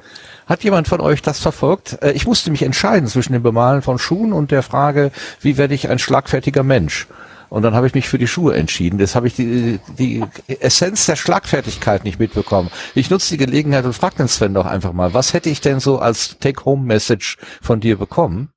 Hat 0.47 0.65
jemand 0.65 0.89
von 0.89 1.01
euch 1.01 1.23
das 1.23 1.39
verfolgt? 1.39 1.99
Äh, 2.03 2.13
ich 2.13 2.27
musste 2.27 2.51
mich 2.51 2.63
entscheiden 2.63 3.09
zwischen 3.09 3.33
dem 3.33 3.43
Bemalen 3.43 3.83
von 3.83 3.99
Schuhen 3.99 4.33
und 4.33 4.51
der 4.51 4.63
Frage, 4.63 5.11
wie 5.41 5.57
werde 5.57 5.75
ich 5.75 5.89
ein 5.89 5.99
schlagfertiger 5.99 6.63
Mensch? 6.63 7.07
Und 7.53 7.61
dann 7.61 7.75
habe 7.75 7.87
ich 7.87 7.93
mich 7.93 8.09
für 8.09 8.17
die 8.17 8.27
Schuhe 8.27 8.57
entschieden. 8.57 8.97
Das 8.97 9.15
habe 9.15 9.27
ich 9.27 9.35
die, 9.35 9.79
die 9.99 10.25
Essenz 10.47 11.05
der 11.05 11.17
Schlagfertigkeit 11.17 12.03
nicht 12.03 12.19
mitbekommen. 12.19 12.71
Ich 12.95 13.11
nutze 13.11 13.35
die 13.35 13.37
Gelegenheit 13.37 13.85
und 13.85 13.93
frage 13.93 14.17
den 14.17 14.29
Sven 14.29 14.55
doch 14.55 14.65
einfach 14.65 14.95
mal, 14.95 15.13
was 15.13 15.35
hätte 15.35 15.51
ich 15.51 15.61
denn 15.61 15.79
so 15.79 15.99
als 15.99 16.39
Take-Home-Message 16.39 17.37
von 17.61 17.81
dir 17.81 17.99
bekommen? 17.99 18.49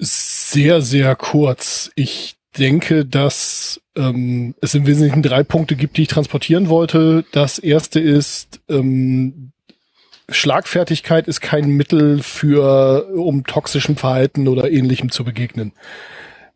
Sehr, 0.00 0.82
sehr 0.82 1.14
kurz. 1.14 1.92
Ich 1.94 2.34
denke, 2.58 3.04
dass 3.04 3.80
ähm, 3.94 4.56
es 4.60 4.74
im 4.74 4.84
Wesentlichen 4.84 5.22
drei 5.22 5.44
Punkte 5.44 5.76
gibt, 5.76 5.96
die 5.96 6.02
ich 6.02 6.08
transportieren 6.08 6.68
wollte. 6.68 7.24
Das 7.30 7.60
erste 7.60 8.00
ist, 8.00 8.58
ähm, 8.68 9.52
Schlagfertigkeit 10.28 11.28
ist 11.28 11.40
kein 11.40 11.68
Mittel 11.68 12.20
für, 12.20 13.14
um 13.14 13.44
toxischem 13.44 13.96
Verhalten 13.96 14.48
oder 14.48 14.72
ähnlichem 14.72 15.12
zu 15.12 15.22
begegnen 15.22 15.72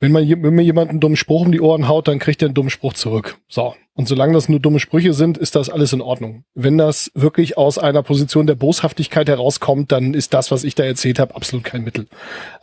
wenn 0.01 0.13
man 0.13 0.27
wenn 0.29 0.55
mir 0.55 0.63
jemand 0.63 0.91
einen 0.91 1.01
dummen 1.01 1.17
Spruch 1.17 1.43
um 1.43 1.53
die 1.53 1.61
Ohren 1.61 1.87
haut, 1.87 2.09
dann 2.09 2.19
kriegt 2.19 2.43
er 2.43 2.47
einen 2.47 2.55
dummen 2.55 2.71
Spruch 2.71 2.95
zurück. 2.95 3.39
So. 3.49 3.75
Und 3.95 4.09
solange 4.09 4.33
das 4.33 4.49
nur 4.49 4.61
dumme 4.61 4.81
Sprüche 4.81 5.13
sind, 5.13 5.37
ist 5.37 5.55
das 5.57 5.69
alles 5.69 5.93
in 5.93 6.01
Ordnung. 6.01 6.45
Wenn 6.55 6.79
das 6.79 7.11
wirklich 7.15 7.59
aus 7.59 7.77
einer 7.77 8.03
Position 8.03 8.47
der 8.47 8.55
Boshaftigkeit 8.55 9.29
herauskommt, 9.29 9.93
dann 9.93 10.15
ist 10.15 10.33
das, 10.33 10.51
was 10.51 10.65
ich 10.65 10.75
da 10.75 10.85
erzählt 10.85 11.19
habe, 11.19 11.35
absolut 11.35 11.65
kein 11.65 11.85
Mittel. 11.85 12.07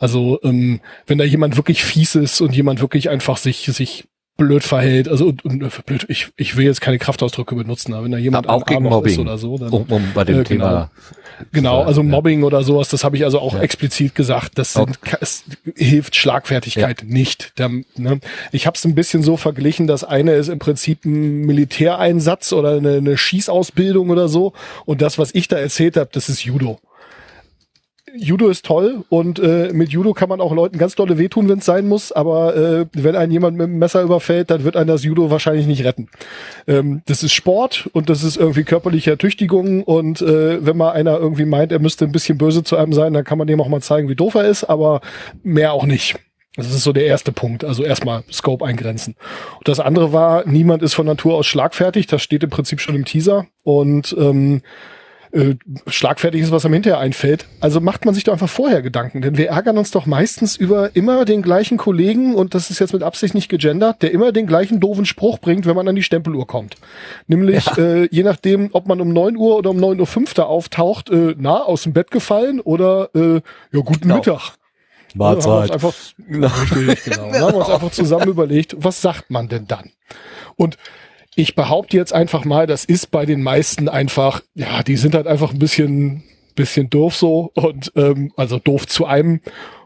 Also 0.00 0.40
ähm, 0.42 0.80
wenn 1.06 1.18
da 1.18 1.24
jemand 1.24 1.56
wirklich 1.56 1.84
fies 1.84 2.16
ist 2.16 2.40
und 2.40 2.56
jemand 2.56 2.80
wirklich 2.80 3.08
einfach 3.08 3.36
sich 3.36 3.66
sich 3.66 4.08
blöd 4.36 4.64
verhält, 4.64 5.08
also 5.08 5.26
und, 5.26 5.44
und 5.44 5.62
äh, 5.62 5.68
blöd, 5.86 6.06
ich, 6.08 6.28
ich 6.36 6.56
will 6.56 6.64
jetzt 6.64 6.80
keine 6.80 6.98
Kraftausdrücke 6.98 7.54
benutzen, 7.54 7.92
aber 7.94 8.04
wenn 8.04 8.12
da 8.12 8.18
jemand 8.18 8.48
auch 8.48 8.64
gegen 8.66 8.84
Mobbing 8.84 9.20
oder 9.20 9.38
so, 9.38 9.58
dann, 9.58 9.68
um, 9.68 9.82
um 9.88 10.02
bei 10.14 10.24
dem 10.24 10.40
äh, 10.40 10.44
Thema 10.44 10.68
Genau, 10.68 10.88
also 11.52 12.02
Ja. 12.02 12.08
Mobbing 12.08 12.42
oder 12.42 12.62
sowas, 12.62 12.88
das 12.88 13.04
habe 13.04 13.16
ich 13.16 13.24
also 13.24 13.38
auch 13.40 13.54
Ja. 13.54 13.60
explizit 13.60 14.14
gesagt. 14.14 14.58
Das 14.58 14.72
sind, 14.74 14.98
es 15.20 15.44
hilft 15.76 16.16
Schlagfertigkeit 16.16 17.04
nicht. 17.04 17.52
Da, 17.56 17.68
ne? 17.96 18.20
Ich 18.52 18.66
habe 18.66 18.76
es 18.76 18.84
ein 18.84 18.94
bisschen 18.94 19.22
so 19.22 19.36
verglichen, 19.36 19.86
das 19.86 20.04
eine 20.04 20.32
ist 20.34 20.48
im 20.48 20.58
Prinzip 20.58 21.04
ein 21.04 21.40
Militäreinsatz 21.42 22.52
oder 22.52 22.76
eine, 22.76 22.96
eine 22.96 23.16
Schießausbildung 23.16 24.10
oder 24.10 24.28
so. 24.28 24.52
Und 24.84 25.02
das, 25.02 25.18
was 25.18 25.34
ich 25.34 25.48
da 25.48 25.56
erzählt 25.56 25.96
habe, 25.96 26.10
das 26.12 26.28
ist 26.28 26.44
Judo. 26.44 26.80
Judo 28.16 28.48
ist 28.48 28.64
toll 28.64 29.04
und 29.08 29.38
äh, 29.38 29.70
mit 29.72 29.90
Judo 29.90 30.14
kann 30.14 30.28
man 30.28 30.40
auch 30.40 30.52
Leuten 30.52 30.78
ganz 30.78 30.94
dolle 30.94 31.18
wehtun, 31.18 31.48
wenn 31.48 31.58
es 31.58 31.64
sein 31.64 31.86
muss, 31.86 32.12
aber 32.12 32.56
äh, 32.56 32.86
wenn 32.92 33.16
einen 33.16 33.32
jemand 33.32 33.56
mit 33.56 33.66
dem 33.66 33.78
Messer 33.78 34.02
überfällt, 34.02 34.50
dann 34.50 34.64
wird 34.64 34.76
einen 34.76 34.88
das 34.88 35.04
Judo 35.04 35.30
wahrscheinlich 35.30 35.66
nicht 35.66 35.84
retten. 35.84 36.08
Ähm, 36.66 37.02
das 37.06 37.22
ist 37.22 37.32
Sport 37.32 37.88
und 37.92 38.10
das 38.10 38.22
ist 38.22 38.36
irgendwie 38.36 38.64
körperliche 38.64 39.10
Ertüchtigung 39.10 39.82
und 39.82 40.22
äh, 40.22 40.64
wenn 40.64 40.76
mal 40.76 40.92
einer 40.92 41.18
irgendwie 41.18 41.44
meint, 41.44 41.72
er 41.72 41.78
müsste 41.78 42.04
ein 42.04 42.12
bisschen 42.12 42.38
böse 42.38 42.64
zu 42.64 42.76
einem 42.76 42.92
sein, 42.92 43.12
dann 43.12 43.24
kann 43.24 43.38
man 43.38 43.46
dem 43.46 43.60
auch 43.60 43.68
mal 43.68 43.82
zeigen, 43.82 44.08
wie 44.08 44.16
doof 44.16 44.34
er 44.34 44.44
ist, 44.44 44.64
aber 44.64 45.00
mehr 45.42 45.72
auch 45.72 45.84
nicht. 45.84 46.16
Das 46.58 46.74
ist 46.74 46.82
so 46.82 46.92
der 46.92 47.06
erste 47.06 47.30
Punkt. 47.30 47.64
Also 47.64 47.84
erstmal 47.84 48.24
Scope 48.32 48.66
eingrenzen. 48.66 49.14
Und 49.58 49.68
das 49.68 49.78
andere 49.78 50.12
war, 50.12 50.44
niemand 50.44 50.82
ist 50.82 50.94
von 50.94 51.06
Natur 51.06 51.36
aus 51.36 51.46
schlagfertig. 51.46 52.08
Das 52.08 52.20
steht 52.20 52.42
im 52.42 52.50
Prinzip 52.50 52.80
schon 52.80 52.96
im 52.96 53.04
Teaser. 53.04 53.46
Und 53.62 54.16
ähm, 54.18 54.62
äh, 55.32 55.54
schlagfertig 55.86 56.40
ist, 56.40 56.50
was 56.50 56.64
am 56.64 56.72
hinterher 56.72 56.98
einfällt. 56.98 57.46
Also 57.60 57.80
macht 57.80 58.04
man 58.04 58.14
sich 58.14 58.24
doch 58.24 58.32
einfach 58.32 58.48
vorher 58.48 58.82
Gedanken, 58.82 59.20
denn 59.22 59.36
wir 59.36 59.48
ärgern 59.48 59.78
uns 59.78 59.90
doch 59.90 60.06
meistens 60.06 60.56
über 60.56 60.94
immer 60.96 61.24
den 61.24 61.42
gleichen 61.42 61.76
Kollegen 61.78 62.34
und 62.34 62.54
das 62.54 62.70
ist 62.70 62.78
jetzt 62.78 62.92
mit 62.92 63.02
Absicht 63.02 63.34
nicht 63.34 63.48
gegendert, 63.48 64.02
der 64.02 64.12
immer 64.12 64.32
den 64.32 64.46
gleichen 64.46 64.80
doofen 64.80 65.04
Spruch 65.04 65.38
bringt, 65.38 65.66
wenn 65.66 65.76
man 65.76 65.88
an 65.88 65.96
die 65.96 66.02
Stempeluhr 66.02 66.46
kommt. 66.46 66.76
Nämlich, 67.26 67.66
äh, 67.76 68.08
je 68.10 68.22
nachdem, 68.22 68.70
ob 68.72 68.86
man 68.86 69.00
um 69.00 69.12
9 69.12 69.36
Uhr 69.36 69.56
oder 69.56 69.70
um 69.70 69.76
9 69.76 70.00
Uhr 70.00 70.06
5 70.06 70.34
da 70.34 70.44
auftaucht, 70.44 71.10
äh, 71.10 71.34
na, 71.38 71.62
aus 71.62 71.82
dem 71.82 71.92
Bett 71.92 72.10
gefallen 72.10 72.60
oder 72.60 73.10
äh, 73.14 73.40
ja, 73.72 73.80
guten 73.84 74.08
Genau. 74.08 74.16
Mittag. 74.16 74.54
Ja, 75.14 75.24
haben 75.26 75.44
wir 75.44 75.60
uns 75.60 75.70
einfach, 75.70 75.94
richtig, 76.76 77.04
genau. 77.04 77.30
Dann 77.30 77.40
haben 77.42 77.52
wir 77.52 77.58
uns 77.58 77.70
einfach 77.70 77.90
zusammen 77.90 78.28
überlegt, 78.28 78.76
was 78.78 79.00
sagt 79.00 79.30
man 79.30 79.48
denn 79.48 79.66
dann? 79.66 79.90
Und 80.56 80.76
ich 81.38 81.54
behaupte 81.54 81.96
jetzt 81.96 82.12
einfach 82.12 82.44
mal, 82.44 82.66
das 82.66 82.84
ist 82.84 83.12
bei 83.12 83.24
den 83.24 83.42
meisten 83.42 83.88
einfach, 83.88 84.42
ja, 84.56 84.82
die 84.82 84.96
sind 84.96 85.14
halt 85.14 85.28
einfach 85.28 85.52
ein 85.52 85.60
bisschen, 85.60 86.24
bisschen 86.56 86.90
doof 86.90 87.14
so 87.14 87.52
und 87.54 87.92
ähm, 87.94 88.32
also 88.36 88.58
doof 88.58 88.88
zu 88.88 89.06
einem. 89.06 89.40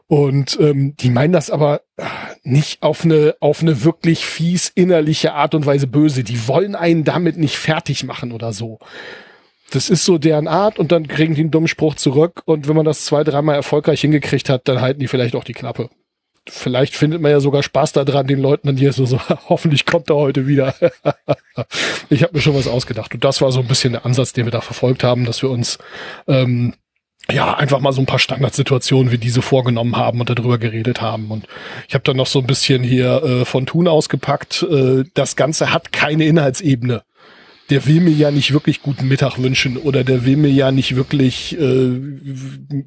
Und 0.06 0.58
ähm, 0.60 0.96
die 0.96 1.10
meinen 1.10 1.34
das 1.34 1.50
aber 1.50 1.82
ah, 1.98 2.06
nicht 2.42 2.82
auf 2.82 3.04
eine, 3.04 3.34
auf 3.40 3.60
eine 3.60 3.84
wirklich 3.84 4.24
fies 4.24 4.72
innerliche 4.74 5.34
Art 5.34 5.54
und 5.54 5.66
Weise 5.66 5.86
böse. 5.86 6.24
Die 6.24 6.48
wollen 6.48 6.74
einen 6.74 7.04
damit 7.04 7.36
nicht 7.36 7.58
fertig 7.58 8.02
machen 8.04 8.32
oder 8.32 8.54
so. 8.54 8.78
Das 9.70 9.90
ist 9.90 10.06
so 10.06 10.16
deren 10.16 10.48
Art 10.48 10.78
und 10.78 10.90
dann 10.90 11.06
kriegen 11.06 11.34
die 11.34 11.42
einen 11.42 11.50
dummen 11.50 11.68
Spruch 11.68 11.96
zurück 11.96 12.42
und 12.46 12.66
wenn 12.66 12.76
man 12.76 12.86
das 12.86 13.04
zwei, 13.04 13.24
dreimal 13.24 13.56
erfolgreich 13.56 14.00
hingekriegt 14.00 14.48
hat, 14.48 14.68
dann 14.68 14.80
halten 14.80 15.00
die 15.00 15.08
vielleicht 15.08 15.36
auch 15.36 15.44
die 15.44 15.54
Klappe. 15.54 15.90
Vielleicht 16.48 16.96
findet 16.96 17.20
man 17.20 17.30
ja 17.30 17.38
sogar 17.38 17.62
Spaß 17.62 17.92
daran, 17.92 18.26
den 18.26 18.40
Leuten 18.40 18.66
dann 18.66 18.76
hier 18.76 18.92
so, 18.92 19.06
so 19.06 19.20
hoffentlich 19.48 19.86
kommt 19.86 20.10
er 20.10 20.16
heute 20.16 20.46
wieder. 20.46 20.74
ich 22.10 22.22
habe 22.22 22.34
mir 22.34 22.40
schon 22.40 22.54
was 22.54 22.66
ausgedacht 22.66 23.14
und 23.14 23.22
das 23.24 23.40
war 23.40 23.52
so 23.52 23.60
ein 23.60 23.68
bisschen 23.68 23.92
der 23.92 24.04
Ansatz, 24.04 24.32
den 24.32 24.46
wir 24.46 24.50
da 24.50 24.60
verfolgt 24.60 25.04
haben, 25.04 25.24
dass 25.24 25.42
wir 25.42 25.50
uns 25.50 25.78
ähm, 26.26 26.74
ja, 27.30 27.54
einfach 27.54 27.80
mal 27.80 27.92
so 27.92 28.02
ein 28.02 28.06
paar 28.06 28.18
Standardsituationen 28.18 29.12
wie 29.12 29.18
diese 29.18 29.42
vorgenommen 29.42 29.96
haben 29.96 30.20
und 30.20 30.28
darüber 30.28 30.58
geredet 30.58 31.00
haben. 31.00 31.30
Und 31.30 31.46
ich 31.88 31.94
habe 31.94 32.04
dann 32.04 32.16
noch 32.16 32.26
so 32.26 32.40
ein 32.40 32.46
bisschen 32.46 32.82
hier 32.82 33.22
äh, 33.22 33.44
von 33.44 33.66
Thun 33.66 33.86
ausgepackt. 33.86 34.62
Äh, 34.68 35.04
das 35.14 35.36
Ganze 35.36 35.72
hat 35.72 35.92
keine 35.92 36.24
Inhaltsebene. 36.24 37.02
Der 37.72 37.86
will 37.86 38.02
mir 38.02 38.12
ja 38.12 38.30
nicht 38.30 38.52
wirklich 38.52 38.82
guten 38.82 39.08
Mittag 39.08 39.38
wünschen 39.38 39.78
oder 39.78 40.04
der 40.04 40.26
will 40.26 40.36
mir 40.36 40.50
ja 40.50 40.70
nicht 40.70 40.94
wirklich 40.94 41.58
äh, 41.58 41.90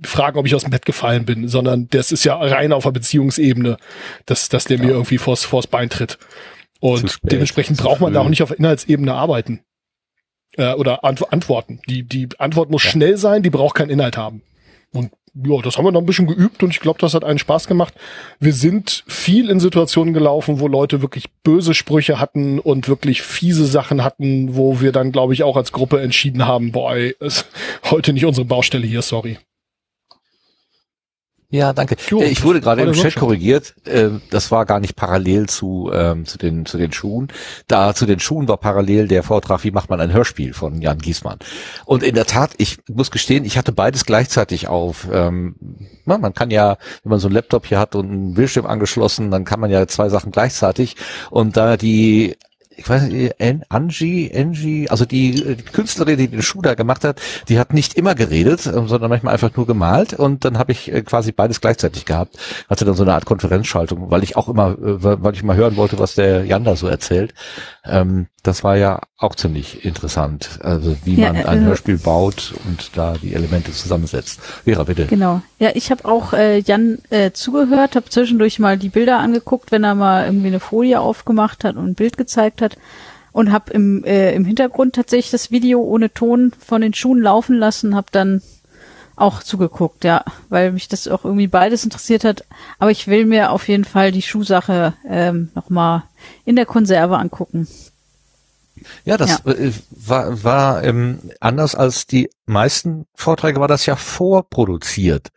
fragen, 0.04 0.38
ob 0.38 0.46
ich 0.46 0.54
aus 0.54 0.62
dem 0.62 0.70
Bett 0.70 0.86
gefallen 0.86 1.26
bin, 1.26 1.48
sondern 1.48 1.88
das 1.90 2.12
ist 2.12 2.24
ja 2.24 2.36
rein 2.38 2.72
auf 2.72 2.84
der 2.84 2.92
Beziehungsebene, 2.92 3.78
dass, 4.28 4.48
dass 4.48 4.66
der 4.66 4.78
mir 4.78 4.92
irgendwie 4.92 5.18
vors, 5.18 5.44
vors 5.44 5.66
Bein 5.66 5.90
tritt. 5.90 6.20
Und 6.80 7.18
dementsprechend 7.24 7.80
braucht 7.80 8.00
man 8.00 8.14
da 8.14 8.20
auch 8.20 8.30
nicht 8.30 8.44
auf 8.44 8.52
Inhaltsebene 8.52 9.12
arbeiten 9.12 9.62
äh, 10.56 10.74
oder 10.74 11.04
ant 11.04 11.34
antworten. 11.34 11.82
Die, 11.90 12.04
die 12.04 12.30
Antwort 12.38 12.70
muss 12.70 12.84
schnell 12.84 13.18
sein, 13.18 13.42
die 13.42 13.50
braucht 13.50 13.74
keinen 13.74 13.90
Inhalt 13.90 14.18
haben. 14.18 14.44
Und 14.94 15.12
ja, 15.44 15.62
das 15.62 15.78
haben 15.78 15.86
wir 15.86 15.92
noch 15.92 16.02
ein 16.02 16.06
bisschen 16.06 16.28
geübt 16.28 16.64
und 16.64 16.70
ich 16.70 16.80
glaube, 16.80 17.00
das 17.00 17.14
hat 17.14 17.24
einen 17.24 17.40
Spaß 17.40 17.68
gemacht. 17.68 17.94
Wir 18.40 18.54
sind 18.54 19.04
viel 19.08 19.50
in 19.50 19.60
Situationen 19.60 20.14
gelaufen, 20.14 20.60
wo 20.60 20.68
Leute 20.68 21.02
wirklich 21.02 21.30
böse 21.44 21.74
Sprüche 21.74 22.20
hatten 22.20 22.60
und 22.60 22.88
wirklich 22.88 23.22
fiese 23.22 23.66
Sachen 23.66 24.04
hatten, 24.04 24.56
wo 24.56 24.80
wir 24.80 24.92
dann, 24.92 25.12
glaube 25.12 25.34
ich, 25.34 25.44
auch 25.44 25.58
als 25.58 25.72
Gruppe 25.72 26.02
entschieden 26.02 26.46
haben, 26.46 26.72
boah, 26.72 26.96
ey, 26.96 27.16
ist 27.20 27.48
heute 27.92 28.14
nicht 28.14 28.26
unsere 28.26 28.46
Baustelle 28.46 28.88
hier, 28.88 29.02
sorry. 29.02 29.38
Ja, 31.56 31.74
danke. 31.74 31.96
Jo, 32.10 32.22
Äh, 32.22 32.26
ich 32.28 32.44
wurde 32.44 32.60
gerade 32.62 32.82
im 32.82 32.92
Chat 32.94 33.16
korrigiert. 33.16 33.74
Äh, 33.86 34.10
Das 34.30 34.52
war 34.52 34.66
gar 34.66 34.80
nicht 34.80 34.96
parallel 34.96 35.48
zu, 35.48 35.90
ähm, 35.94 36.26
zu, 36.26 36.38
den, 36.38 36.66
zu 36.66 36.78
den 36.78 36.92
Schuhen. 36.92 37.30
Da 37.68 37.94
zu 37.96 38.06
den 38.06 38.20
Schuhen 38.20 38.48
war 38.48 38.58
parallel 38.58 39.08
der 39.08 39.24
Vortrag, 39.24 39.64
wie 39.64 39.72
macht 39.72 39.90
man 39.90 40.02
ein 40.02 40.12
Hörspiel 40.12 40.54
von 40.54 40.82
Jan 40.82 41.00
Giesmann. 41.00 41.40
Und 41.86 42.04
in 42.04 42.16
der 42.16 42.26
Tat, 42.26 42.52
ich 42.58 42.80
muss 42.90 43.10
gestehen, 43.12 43.46
ich 43.46 43.58
hatte 43.58 43.72
beides 43.72 44.06
gleichzeitig 44.06 44.68
auf. 44.68 45.08
Ähm, 45.12 45.56
man 46.06 46.34
kann 46.34 46.52
ja, 46.52 46.78
wenn 47.04 47.10
man 47.10 47.20
so 47.20 47.28
einen 47.28 47.36
Laptop 47.36 47.66
hier 47.66 47.80
hat 47.80 47.96
und 47.96 48.10
einen 48.12 48.34
Bildschirm 48.34 48.66
angeschlossen, 48.66 49.32
dann 49.32 49.46
kann 49.46 49.60
man 49.60 49.72
ja 49.72 49.88
zwei 49.88 50.10
Sachen 50.10 50.32
gleichzeitig. 50.32 50.96
Und 51.30 51.56
da 51.58 51.78
die 51.78 52.36
ich 52.78 52.88
weiß 52.90 53.04
nicht, 53.04 53.42
An- 53.42 53.64
Angie, 53.70 54.32
Angie, 54.36 54.90
also 54.90 55.06
die, 55.06 55.44
äh, 55.44 55.56
die 55.56 55.64
Künstlerin, 55.64 56.18
die 56.18 56.28
den 56.28 56.42
Schuh 56.42 56.62
da 56.62 56.74
gemacht 56.74 57.04
hat, 57.04 57.22
die 57.50 57.60
hat 57.60 57.74
nicht 57.74 57.96
immer 57.96 58.16
geredet, 58.16 58.66
ähm, 58.68 58.88
sondern 58.88 59.10
manchmal 59.10 59.34
einfach 59.34 59.56
nur 59.56 59.66
gemalt 59.68 60.14
und 60.14 60.46
dann 60.46 60.58
habe 60.58 60.72
ich 60.72 60.92
äh, 60.92 61.02
quasi 61.02 61.32
beides 61.32 61.62
gleichzeitig 61.62 62.06
gehabt. 62.06 62.38
Hatte 62.70 62.86
dann 62.86 62.96
so 62.96 63.04
eine 63.04 63.14
Art 63.14 63.26
Konferenzschaltung, 63.26 64.12
weil 64.12 64.24
ich 64.24 64.36
auch 64.36 64.50
immer, 64.50 64.72
äh, 64.72 65.04
weil 65.22 65.34
ich 65.34 65.44
mal 65.44 65.56
hören 65.56 65.76
wollte, 65.76 66.00
was 66.00 66.16
der 66.16 66.46
Jan 66.46 66.64
da 66.64 66.76
so 66.76 66.88
erzählt. 66.88 67.34
Ähm, 67.86 68.28
das 68.48 68.64
war 68.64 68.78
ja 68.78 69.02
auch 69.18 69.36
ziemlich 69.36 69.86
interessant, 69.86 70.60
also 70.62 70.96
wie 71.04 71.16
Ja, 71.16 71.34
man 71.34 71.46
ein 71.46 71.64
äh, 71.64 71.66
Hörspiel 71.66 71.98
baut 71.98 72.54
und 72.66 72.92
da 72.96 73.16
die 73.22 73.34
Elemente 73.34 73.72
zusammensetzt. 73.72 74.40
Vera, 74.64 74.84
bitte. 74.84 75.06
Genau. 75.08 75.42
Ja, 75.60 75.72
ich 75.74 75.92
habe 75.92 76.06
auch 76.06 76.34
äh, 76.34 76.60
Jan 76.60 77.00
äh, 77.10 77.32
zugehört, 77.32 77.96
habe 77.96 78.10
zwischendurch 78.10 78.60
mal 78.60 78.78
die 78.78 78.90
Bilder 78.90 79.20
angeguckt, 79.20 79.72
wenn 79.72 79.84
er 79.84 79.96
mal 79.96 80.26
irgendwie 80.26 80.48
eine 80.48 80.60
Folie 80.60 81.00
aufgemacht 81.00 81.64
hat 81.64 81.76
und 81.76 81.86
ein 81.86 81.96
Bild 81.96 82.18
gezeigt 82.18 82.62
hat 82.62 82.78
und 83.32 83.52
habe 83.52 83.72
im, 83.72 84.04
äh, 84.04 84.34
im 84.34 84.46
Hintergrund 84.46 84.96
tatsächlich 84.96 85.32
das 85.32 85.52
Video 85.52 85.82
ohne 85.82 86.14
Ton 86.14 86.54
von 86.58 86.82
den 86.82 86.94
Schuhen 86.94 87.22
laufen 87.22 87.58
lassen, 87.58 87.96
habe 87.96 88.08
dann 88.12 88.42
auch 89.16 89.44
zugeguckt, 89.44 90.04
ja, 90.04 90.24
weil 90.50 90.72
mich 90.72 90.88
das 90.88 91.08
auch 91.08 91.26
irgendwie 91.26 91.48
beides 91.48 91.84
interessiert 91.84 92.24
hat. 92.24 92.46
Aber 92.80 92.92
ich 92.92 93.08
will 93.08 93.26
mir 93.26 93.52
auf 93.52 93.68
jeden 93.68 93.86
Fall 93.86 94.12
die 94.12 94.22
Schuhsache 94.22 94.94
ähm, 95.08 95.50
nochmal 95.56 96.04
in 96.44 96.56
der 96.56 96.66
Konserve 96.66 97.18
angucken. 97.18 97.68
Ja, 99.04 99.18
das 99.18 99.46
äh, 99.46 99.72
war, 99.90 100.44
war 100.44 100.84
ähm, 100.84 101.20
anders 101.40 101.76
als 101.76 102.08
die 102.08 102.30
meisten 102.46 103.06
Vorträge, 103.16 103.60
war 103.60 103.68
das 103.68 103.86
ja 103.86 103.96
vorproduziert. 103.96 105.30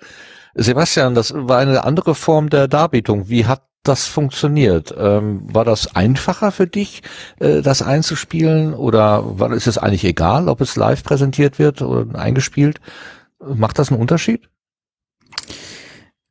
Sebastian, 0.54 1.14
das 1.14 1.32
war 1.34 1.58
eine 1.58 1.84
andere 1.84 2.14
Form 2.14 2.50
der 2.50 2.68
Darbietung. 2.68 3.28
Wie 3.28 3.46
hat 3.46 3.62
das 3.84 4.06
funktioniert? 4.06 4.94
Ähm, 4.96 5.42
war 5.52 5.64
das 5.64 5.94
einfacher 5.94 6.52
für 6.52 6.66
dich, 6.66 7.02
äh, 7.38 7.62
das 7.62 7.82
einzuspielen 7.82 8.74
oder 8.74 9.38
war, 9.38 9.52
ist 9.52 9.66
es 9.66 9.78
eigentlich 9.78 10.04
egal, 10.04 10.48
ob 10.48 10.60
es 10.60 10.76
live 10.76 11.02
präsentiert 11.02 11.58
wird 11.58 11.82
oder 11.82 12.18
eingespielt? 12.18 12.80
Macht 13.40 13.78
das 13.78 13.90
einen 13.90 14.00
Unterschied? 14.00 14.48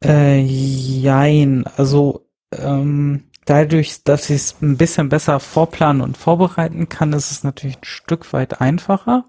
Äh, 0.04 0.42
jein, 0.42 1.66
also 1.78 2.28
ähm, 2.52 3.24
dadurch, 3.48 4.04
dass 4.04 4.30
ich 4.30 4.36
es 4.36 4.62
ein 4.62 4.78
bisschen 4.78 5.10
besser 5.10 5.40
vorplanen 5.40 6.02
und 6.02 6.18
vorbereiten 6.18 6.90
kann, 6.90 7.14
ist 7.14 7.32
es 7.32 7.44
natürlich 7.44 7.78
ein 7.78 7.86
Stück 7.86 8.32
weit 8.34 8.62
einfacher. 8.62 9.26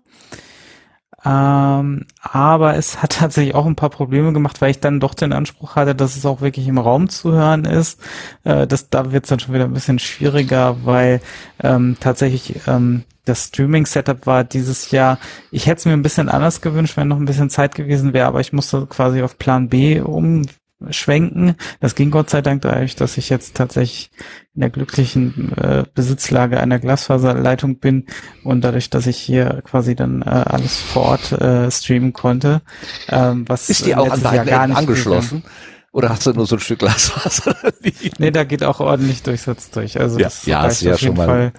Ähm, 1.24 2.06
aber 2.20 2.76
es 2.76 3.02
hat 3.02 3.12
tatsächlich 3.18 3.54
auch 3.54 3.66
ein 3.66 3.76
paar 3.76 3.90
Probleme 3.90 4.32
gemacht, 4.32 4.60
weil 4.60 4.70
ich 4.70 4.80
dann 4.80 5.00
doch 5.00 5.14
den 5.14 5.32
Anspruch 5.32 5.76
hatte, 5.76 5.94
dass 5.94 6.16
es 6.16 6.26
auch 6.26 6.40
wirklich 6.40 6.68
im 6.68 6.78
Raum 6.78 7.08
zu 7.08 7.32
hören 7.32 7.64
ist. 7.64 8.00
Äh, 8.44 8.66
das, 8.66 8.90
da 8.90 9.12
wird 9.12 9.24
es 9.24 9.30
dann 9.30 9.40
schon 9.40 9.54
wieder 9.54 9.64
ein 9.64 9.72
bisschen 9.72 9.98
schwieriger, 9.98 10.84
weil 10.84 11.20
ähm, 11.62 11.96
tatsächlich 12.00 12.60
ähm, 12.66 13.04
das 13.24 13.46
Streaming-Setup 13.46 14.26
war 14.26 14.44
dieses 14.44 14.90
Jahr, 14.90 15.18
ich 15.50 15.66
hätte 15.66 15.80
es 15.80 15.84
mir 15.84 15.92
ein 15.92 16.02
bisschen 16.02 16.28
anders 16.28 16.60
gewünscht, 16.60 16.96
wenn 16.96 17.08
noch 17.08 17.18
ein 17.18 17.26
bisschen 17.26 17.50
Zeit 17.50 17.74
gewesen 17.74 18.12
wäre, 18.12 18.26
aber 18.26 18.40
ich 18.40 18.52
musste 18.52 18.86
quasi 18.86 19.22
auf 19.22 19.38
Plan 19.38 19.68
B 19.68 20.00
um 20.00 20.46
schwenken. 20.90 21.56
Das 21.80 21.94
ging 21.94 22.10
Gott 22.10 22.30
sei 22.30 22.40
Dank 22.40 22.62
dadurch, 22.62 22.96
dass 22.96 23.16
ich 23.16 23.28
jetzt 23.28 23.56
tatsächlich 23.56 24.10
in 24.54 24.60
der 24.60 24.70
glücklichen 24.70 25.56
äh, 25.56 25.84
Besitzlage 25.94 26.60
einer 26.60 26.78
Glasfaserleitung 26.78 27.78
bin 27.78 28.06
und 28.44 28.62
dadurch, 28.62 28.90
dass 28.90 29.06
ich 29.06 29.18
hier 29.18 29.62
quasi 29.64 29.94
dann 29.94 30.22
äh, 30.22 30.26
alles 30.26 30.76
vor 30.80 31.02
Ort 31.02 31.32
äh, 31.32 31.70
streamen 31.70 32.12
konnte. 32.12 32.62
Ähm, 33.08 33.44
was 33.48 33.68
Ist 33.68 33.86
die 33.86 33.94
auch 33.94 34.10
an 34.10 34.22
beiden 34.22 34.46
gar 34.46 34.66
nicht 34.66 34.76
angeschlossen? 34.76 35.42
Oder 35.90 36.10
hast 36.10 36.26
du 36.26 36.32
nur 36.32 36.46
so 36.46 36.56
ein 36.56 36.60
Stück 36.60 36.80
Glasfaser? 36.80 37.56
Nee, 38.18 38.30
da 38.30 38.44
geht 38.44 38.62
auch 38.62 38.80
ordentlich 38.80 39.22
Durchsatz 39.22 39.70
durch. 39.70 39.98
Also 39.98 40.18
ja, 40.18 40.24
das 40.24 40.46
ja 40.46 40.62
hast 40.62 40.82
ja 40.82 40.98
schon 40.98 41.16
mal 41.16 41.28
einen 41.30 41.52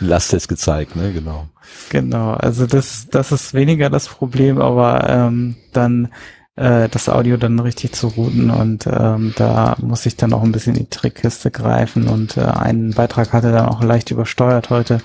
Lasttest 0.00 0.48
gezeigt, 0.48 0.96
ne? 0.96 1.12
Genau. 1.12 1.48
Genau, 1.90 2.32
also 2.32 2.66
das, 2.66 3.06
das 3.10 3.32
ist 3.32 3.54
weniger 3.54 3.88
das 3.90 4.08
Problem, 4.08 4.60
aber 4.60 5.08
ähm, 5.08 5.56
dann 5.72 6.12
äh, 6.56 6.88
das 6.88 7.08
Audio 7.08 7.36
dann 7.36 7.58
richtig 7.58 7.92
zu 7.92 8.08
routen 8.08 8.50
und 8.50 8.86
ähm, 8.86 9.34
da 9.36 9.76
muss 9.80 10.06
ich 10.06 10.16
dann 10.16 10.32
auch 10.32 10.42
ein 10.42 10.52
bisschen 10.52 10.74
in 10.74 10.84
die 10.84 10.90
Trickkiste 10.90 11.50
greifen 11.50 12.08
und 12.08 12.36
äh, 12.36 12.42
einen 12.42 12.94
Beitrag 12.94 13.32
hatte 13.32 13.52
dann 13.52 13.66
auch 13.66 13.82
leicht 13.82 14.10
übersteuert 14.10 14.70
heute, 14.70 15.00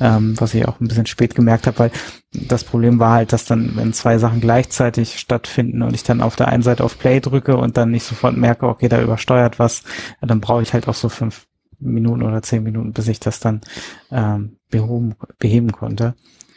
ähm, 0.00 0.34
was 0.38 0.54
ich 0.54 0.66
auch 0.66 0.80
ein 0.80 0.88
bisschen 0.88 1.06
spät 1.06 1.34
gemerkt 1.34 1.66
habe, 1.66 1.78
weil 1.78 1.90
das 2.32 2.64
Problem 2.64 2.98
war 2.98 3.12
halt, 3.12 3.32
dass 3.32 3.44
dann, 3.44 3.76
wenn 3.76 3.92
zwei 3.92 4.18
Sachen 4.18 4.40
gleichzeitig 4.40 5.18
stattfinden 5.18 5.82
und 5.82 5.94
ich 5.94 6.02
dann 6.02 6.20
auf 6.20 6.36
der 6.36 6.48
einen 6.48 6.62
Seite 6.62 6.84
auf 6.84 6.98
Play 6.98 7.20
drücke 7.20 7.56
und 7.56 7.76
dann 7.76 7.90
nicht 7.92 8.04
sofort 8.04 8.36
merke, 8.36 8.66
okay, 8.66 8.88
da 8.88 9.00
übersteuert 9.00 9.58
was, 9.58 9.84
dann 10.20 10.40
brauche 10.40 10.62
ich 10.62 10.74
halt 10.74 10.88
auch 10.88 10.94
so 10.94 11.08
fünf 11.08 11.46
Minuten 11.78 12.22
oder 12.22 12.42
zehn 12.42 12.62
Minuten, 12.62 12.92
bis 12.92 13.08
ich 13.08 13.20
das 13.20 13.40
dann 13.40 13.60
ähm, 14.10 14.56
behoben, 14.70 15.14
beheben 15.38 15.72
konnte, 15.72 16.14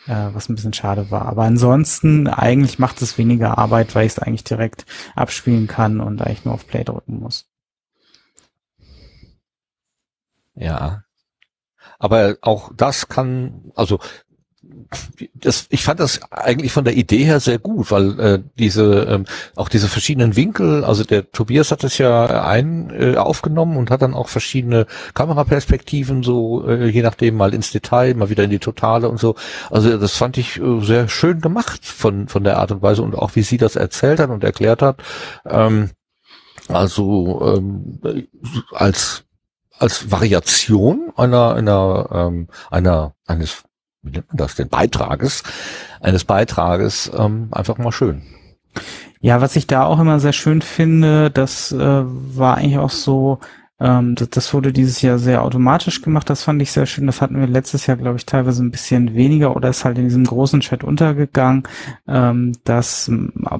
was 0.09 0.49
ein 0.49 0.55
bisschen 0.55 0.73
schade 0.73 1.11
war. 1.11 1.25
Aber 1.27 1.43
ansonsten 1.43 2.27
eigentlich 2.27 2.79
macht 2.79 3.01
es 3.01 3.17
weniger 3.17 3.57
Arbeit, 3.57 3.95
weil 3.95 4.05
ich 4.05 4.13
es 4.13 4.19
eigentlich 4.19 4.43
direkt 4.43 4.85
abspielen 5.15 5.67
kann 5.67 6.01
und 6.01 6.21
eigentlich 6.21 6.45
nur 6.45 6.55
auf 6.55 6.67
Play 6.67 6.83
drücken 6.83 7.19
muss. 7.19 7.47
Ja. 10.55 11.03
Aber 11.99 12.37
auch 12.41 12.71
das 12.75 13.07
kann, 13.07 13.71
also 13.75 13.99
das, 15.33 15.67
ich 15.69 15.83
fand 15.83 15.99
das 15.99 16.21
eigentlich 16.31 16.71
von 16.71 16.83
der 16.83 16.95
Idee 16.95 17.23
her 17.23 17.39
sehr 17.39 17.59
gut, 17.59 17.91
weil 17.91 18.19
äh, 18.19 18.39
diese 18.57 19.03
ähm, 19.03 19.25
auch 19.55 19.69
diese 19.69 19.87
verschiedenen 19.87 20.35
Winkel, 20.35 20.83
also 20.83 21.03
der 21.03 21.31
Tobias 21.31 21.71
hat 21.71 21.83
es 21.83 21.97
ja 21.97 22.43
ein 22.43 22.89
äh, 22.91 23.17
aufgenommen 23.17 23.77
und 23.77 23.91
hat 23.91 24.01
dann 24.01 24.13
auch 24.13 24.29
verschiedene 24.29 24.85
Kameraperspektiven 25.13 26.23
so 26.23 26.67
äh, 26.67 26.87
je 26.87 27.01
nachdem 27.01 27.35
mal 27.35 27.53
ins 27.53 27.71
Detail, 27.71 28.13
mal 28.15 28.29
wieder 28.29 28.43
in 28.43 28.49
die 28.49 28.59
Totale 28.59 29.09
und 29.09 29.19
so. 29.19 29.35
Also 29.69 29.97
das 29.97 30.15
fand 30.15 30.37
ich 30.37 30.59
äh, 30.59 30.81
sehr 30.81 31.07
schön 31.09 31.41
gemacht 31.41 31.85
von 31.85 32.27
von 32.27 32.43
der 32.43 32.57
Art 32.57 32.71
und 32.71 32.81
Weise 32.81 33.01
und 33.01 33.15
auch 33.15 33.35
wie 33.35 33.43
sie 33.43 33.57
das 33.57 33.75
erzählt 33.75 34.19
hat 34.19 34.29
und 34.29 34.43
erklärt 34.43 34.81
hat. 34.81 35.01
Ähm, 35.45 35.91
also 36.67 37.55
ähm, 37.55 38.29
als 38.71 39.23
als 39.77 40.11
Variation 40.11 41.11
einer 41.15 41.55
einer 41.55 42.09
ähm, 42.11 42.47
einer 42.69 43.15
eines 43.25 43.63
wie 44.01 44.11
nennt 44.11 44.27
man 44.29 44.37
das 44.37 44.55
denn, 44.55 44.69
Beitrages, 44.69 45.43
eines 46.01 46.23
Beitrages, 46.23 47.11
ähm, 47.15 47.49
einfach 47.51 47.77
mal 47.77 47.91
schön. 47.91 48.21
Ja, 49.21 49.41
was 49.41 49.55
ich 49.55 49.67
da 49.67 49.83
auch 49.83 49.99
immer 49.99 50.19
sehr 50.19 50.33
schön 50.33 50.61
finde, 50.61 51.29
das 51.29 51.71
äh, 51.71 51.77
war 51.77 52.57
eigentlich 52.57 52.77
auch 52.77 52.89
so, 52.89 53.39
ähm, 53.79 54.15
das, 54.15 54.29
das 54.29 54.53
wurde 54.53 54.71
dieses 54.71 55.01
Jahr 55.01 55.19
sehr 55.19 55.43
automatisch 55.43 56.01
gemacht, 56.01 56.29
das 56.29 56.43
fand 56.43 56.61
ich 56.61 56.71
sehr 56.71 56.85
schön. 56.85 57.05
Das 57.05 57.21
hatten 57.21 57.37
wir 57.37 57.47
letztes 57.47 57.85
Jahr, 57.85 57.97
glaube 57.97 58.17
ich, 58.17 58.25
teilweise 58.25 58.63
ein 58.63 58.71
bisschen 58.71 59.15
weniger 59.15 59.55
oder 59.55 59.69
ist 59.69 59.83
halt 59.83 59.97
in 59.97 60.05
diesem 60.05 60.23
großen 60.23 60.61
Chat 60.61 60.85
untergegangen, 60.85 61.63
ähm, 62.07 62.53
dass 62.63 63.11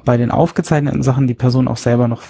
bei 0.04 0.16
den 0.16 0.30
aufgezeichneten 0.30 1.02
Sachen 1.02 1.26
die 1.26 1.34
Person 1.34 1.68
auch 1.68 1.76
selber 1.76 2.08
noch 2.08 2.22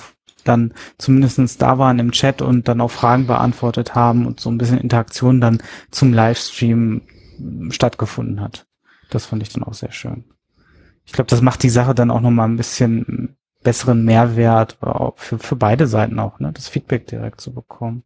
dann 0.44 0.72
zumindestens 0.98 1.58
da 1.58 1.78
waren 1.78 1.98
im 1.98 2.12
Chat 2.12 2.42
und 2.42 2.66
dann 2.66 2.80
auch 2.80 2.90
Fragen 2.90 3.26
beantwortet 3.26 3.94
haben 3.94 4.26
und 4.26 4.40
so 4.40 4.50
ein 4.50 4.58
bisschen 4.58 4.78
Interaktion 4.78 5.40
dann 5.40 5.58
zum 5.90 6.12
Livestream 6.12 7.02
stattgefunden 7.70 8.40
hat. 8.40 8.66
Das 9.10 9.26
fand 9.26 9.42
ich 9.42 9.50
dann 9.50 9.64
auch 9.64 9.74
sehr 9.74 9.92
schön. 9.92 10.24
Ich 11.04 11.12
glaube, 11.12 11.28
das 11.28 11.40
macht 11.40 11.62
die 11.62 11.70
Sache 11.70 11.94
dann 11.94 12.10
auch 12.10 12.20
nochmal 12.20 12.48
ein 12.48 12.56
bisschen 12.56 13.36
besseren 13.62 14.04
Mehrwert 14.04 14.78
für, 15.16 15.38
für 15.38 15.56
beide 15.56 15.86
Seiten 15.86 16.18
auch, 16.18 16.38
ne? 16.40 16.52
Das 16.52 16.68
Feedback 16.68 17.06
direkt 17.06 17.40
zu 17.40 17.52
bekommen. 17.52 18.04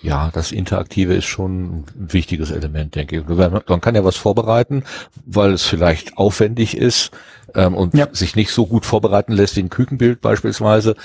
Ja, 0.00 0.30
das 0.32 0.52
Interaktive 0.52 1.14
ist 1.14 1.26
schon 1.26 1.80
ein 1.80 1.84
wichtiges 1.94 2.50
Element, 2.50 2.94
denke 2.94 3.18
ich. 3.18 3.26
Man 3.26 3.80
kann 3.82 3.94
ja 3.94 4.04
was 4.04 4.16
vorbereiten, 4.16 4.84
weil 5.26 5.52
es 5.52 5.64
vielleicht 5.64 6.16
aufwendig 6.16 6.78
ist 6.78 7.10
ähm, 7.54 7.74
und 7.74 7.92
ja. 7.92 8.08
sich 8.10 8.36
nicht 8.36 8.52
so 8.52 8.66
gut 8.66 8.86
vorbereiten 8.86 9.32
lässt 9.32 9.56
wie 9.56 9.60
ein 9.60 9.68
Kükenbild 9.68 10.22
beispielsweise. 10.22 10.96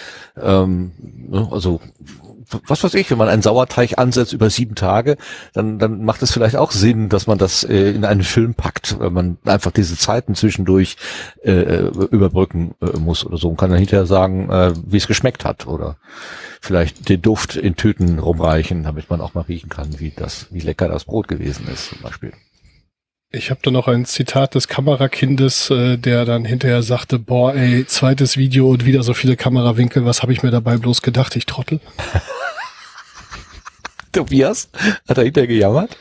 Ähm, 0.41 0.93
ne, 0.97 1.49
also 1.51 1.81
was 2.67 2.83
weiß 2.83 2.93
ich, 2.95 3.09
wenn 3.11 3.17
man 3.17 3.29
einen 3.29 3.41
Sauerteig 3.41 3.97
ansetzt 3.97 4.33
über 4.33 4.49
sieben 4.49 4.75
Tage, 4.75 5.17
dann, 5.53 5.79
dann 5.79 6.03
macht 6.03 6.21
es 6.21 6.31
vielleicht 6.31 6.55
auch 6.55 6.71
Sinn, 6.71 7.09
dass 7.09 7.27
man 7.27 7.37
das 7.37 7.63
äh, 7.63 7.91
in 7.91 8.05
einen 8.05 8.23
Film 8.23 8.53
packt, 8.53 8.99
weil 8.99 9.09
man 9.09 9.37
einfach 9.45 9.71
diese 9.71 9.97
Zeiten 9.97 10.35
zwischendurch 10.35 10.97
äh, 11.43 11.87
überbrücken 11.87 12.75
äh, 12.81 12.97
muss 12.97 13.25
oder 13.25 13.37
so 13.37 13.49
und 13.49 13.57
kann 13.57 13.69
dann 13.69 13.79
hinterher 13.79 14.05
sagen, 14.05 14.49
äh, 14.49 14.73
wie 14.85 14.97
es 14.97 15.07
geschmeckt 15.07 15.45
hat 15.45 15.67
oder 15.67 15.97
vielleicht 16.61 17.09
den 17.09 17.21
Duft 17.21 17.55
in 17.55 17.75
Tüten 17.75 18.19
rumreichen, 18.19 18.83
damit 18.83 19.09
man 19.09 19.21
auch 19.21 19.33
mal 19.33 19.41
riechen 19.41 19.69
kann, 19.69 19.99
wie 19.99 20.11
das, 20.15 20.47
wie 20.51 20.59
lecker 20.59 20.87
das 20.87 21.05
Brot 21.05 21.27
gewesen 21.27 21.67
ist 21.67 21.89
zum 21.89 22.01
Beispiel. 22.01 22.33
Ich 23.33 23.49
habe 23.49 23.61
da 23.63 23.71
noch 23.71 23.87
ein 23.87 24.03
Zitat 24.03 24.55
des 24.55 24.67
Kamerakindes, 24.67 25.69
äh, 25.69 25.97
der 25.97 26.25
dann 26.25 26.43
hinterher 26.43 26.83
sagte, 26.83 27.17
boah, 27.17 27.55
ey, 27.55 27.85
zweites 27.87 28.35
Video 28.35 28.69
und 28.69 28.85
wieder 28.85 29.03
so 29.03 29.13
viele 29.13 29.37
Kamerawinkel, 29.37 30.03
was 30.03 30.21
habe 30.21 30.33
ich 30.33 30.43
mir 30.43 30.51
dabei 30.51 30.75
bloß 30.75 31.01
gedacht, 31.01 31.37
ich 31.37 31.45
Trottel. 31.45 31.79
Tobias? 34.11 34.69
Hat 35.07 35.17
er 35.17 35.23
hinterher 35.23 35.47
gejammert? 35.47 35.95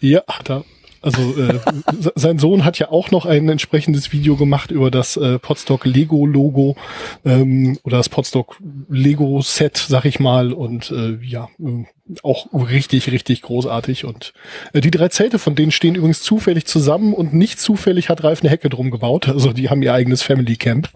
Ja, 0.00 0.20
hat 0.28 0.50
er. 0.50 0.64
Also 1.06 1.40
äh, 1.40 1.60
sein 2.16 2.40
Sohn 2.40 2.64
hat 2.64 2.80
ja 2.80 2.90
auch 2.90 3.12
noch 3.12 3.26
ein 3.26 3.48
entsprechendes 3.48 4.12
Video 4.12 4.34
gemacht 4.36 4.72
über 4.72 4.90
das 4.90 5.16
äh, 5.16 5.38
Podstock 5.38 5.84
Lego 5.84 6.26
Logo 6.26 6.76
ähm, 7.24 7.78
oder 7.84 7.98
das 7.98 8.08
Podstock 8.08 8.56
Lego 8.88 9.40
Set, 9.40 9.76
sag 9.76 10.04
ich 10.04 10.18
mal, 10.18 10.52
und 10.52 10.90
äh, 10.90 11.16
ja 11.22 11.48
äh, 11.60 11.84
auch 12.24 12.48
richtig 12.52 13.12
richtig 13.12 13.42
großartig. 13.42 14.04
Und 14.04 14.32
äh, 14.72 14.80
die 14.80 14.90
drei 14.90 15.08
Zelte 15.08 15.38
von 15.38 15.54
denen 15.54 15.70
stehen 15.70 15.94
übrigens 15.94 16.22
zufällig 16.22 16.66
zusammen 16.66 17.14
und 17.14 17.32
nicht 17.32 17.60
zufällig 17.60 18.08
hat 18.08 18.24
Ralf 18.24 18.40
eine 18.40 18.50
Hecke 18.50 18.68
drum 18.68 18.90
gebaut. 18.90 19.28
Also 19.28 19.52
die 19.52 19.70
haben 19.70 19.82
ihr 19.82 19.94
eigenes 19.94 20.22
Family 20.22 20.56
Camp. 20.56 20.90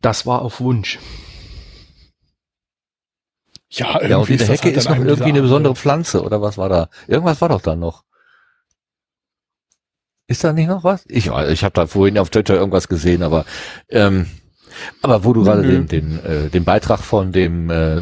Das 0.00 0.24
war 0.24 0.42
auf 0.42 0.60
Wunsch. 0.60 1.00
Ja, 3.70 3.94
irgendwie 3.94 4.10
ja, 4.10 4.18
und 4.18 4.30
in 4.30 4.38
der 4.38 4.48
Hecke 4.48 4.70
ist, 4.70 4.76
ist 4.76 4.88
noch 4.88 4.98
irgendwie 4.98 5.30
eine 5.30 5.42
besondere 5.42 5.74
Pflanze 5.74 6.22
oder 6.22 6.40
was 6.40 6.58
war 6.58 6.68
da? 6.68 6.88
Irgendwas 7.08 7.40
war 7.40 7.48
doch 7.48 7.60
da 7.60 7.74
noch. 7.74 8.04
Ist 10.32 10.44
da 10.44 10.54
nicht 10.54 10.68
noch 10.68 10.82
was? 10.82 11.04
Ich, 11.08 11.26
ich 11.26 11.62
habe 11.62 11.74
da 11.74 11.86
vorhin 11.86 12.16
auf 12.16 12.30
Twitter 12.30 12.54
irgendwas 12.54 12.88
gesehen, 12.88 13.22
aber 13.22 13.44
ähm, 13.90 14.24
aber 15.02 15.24
wo 15.24 15.34
du 15.34 15.44
gerade 15.44 15.62
den 15.62 15.88
den 15.88 16.24
äh, 16.24 16.48
den 16.48 16.64
Beitrag 16.64 17.00
von 17.00 17.32
dem 17.32 17.68
äh, 17.68 18.00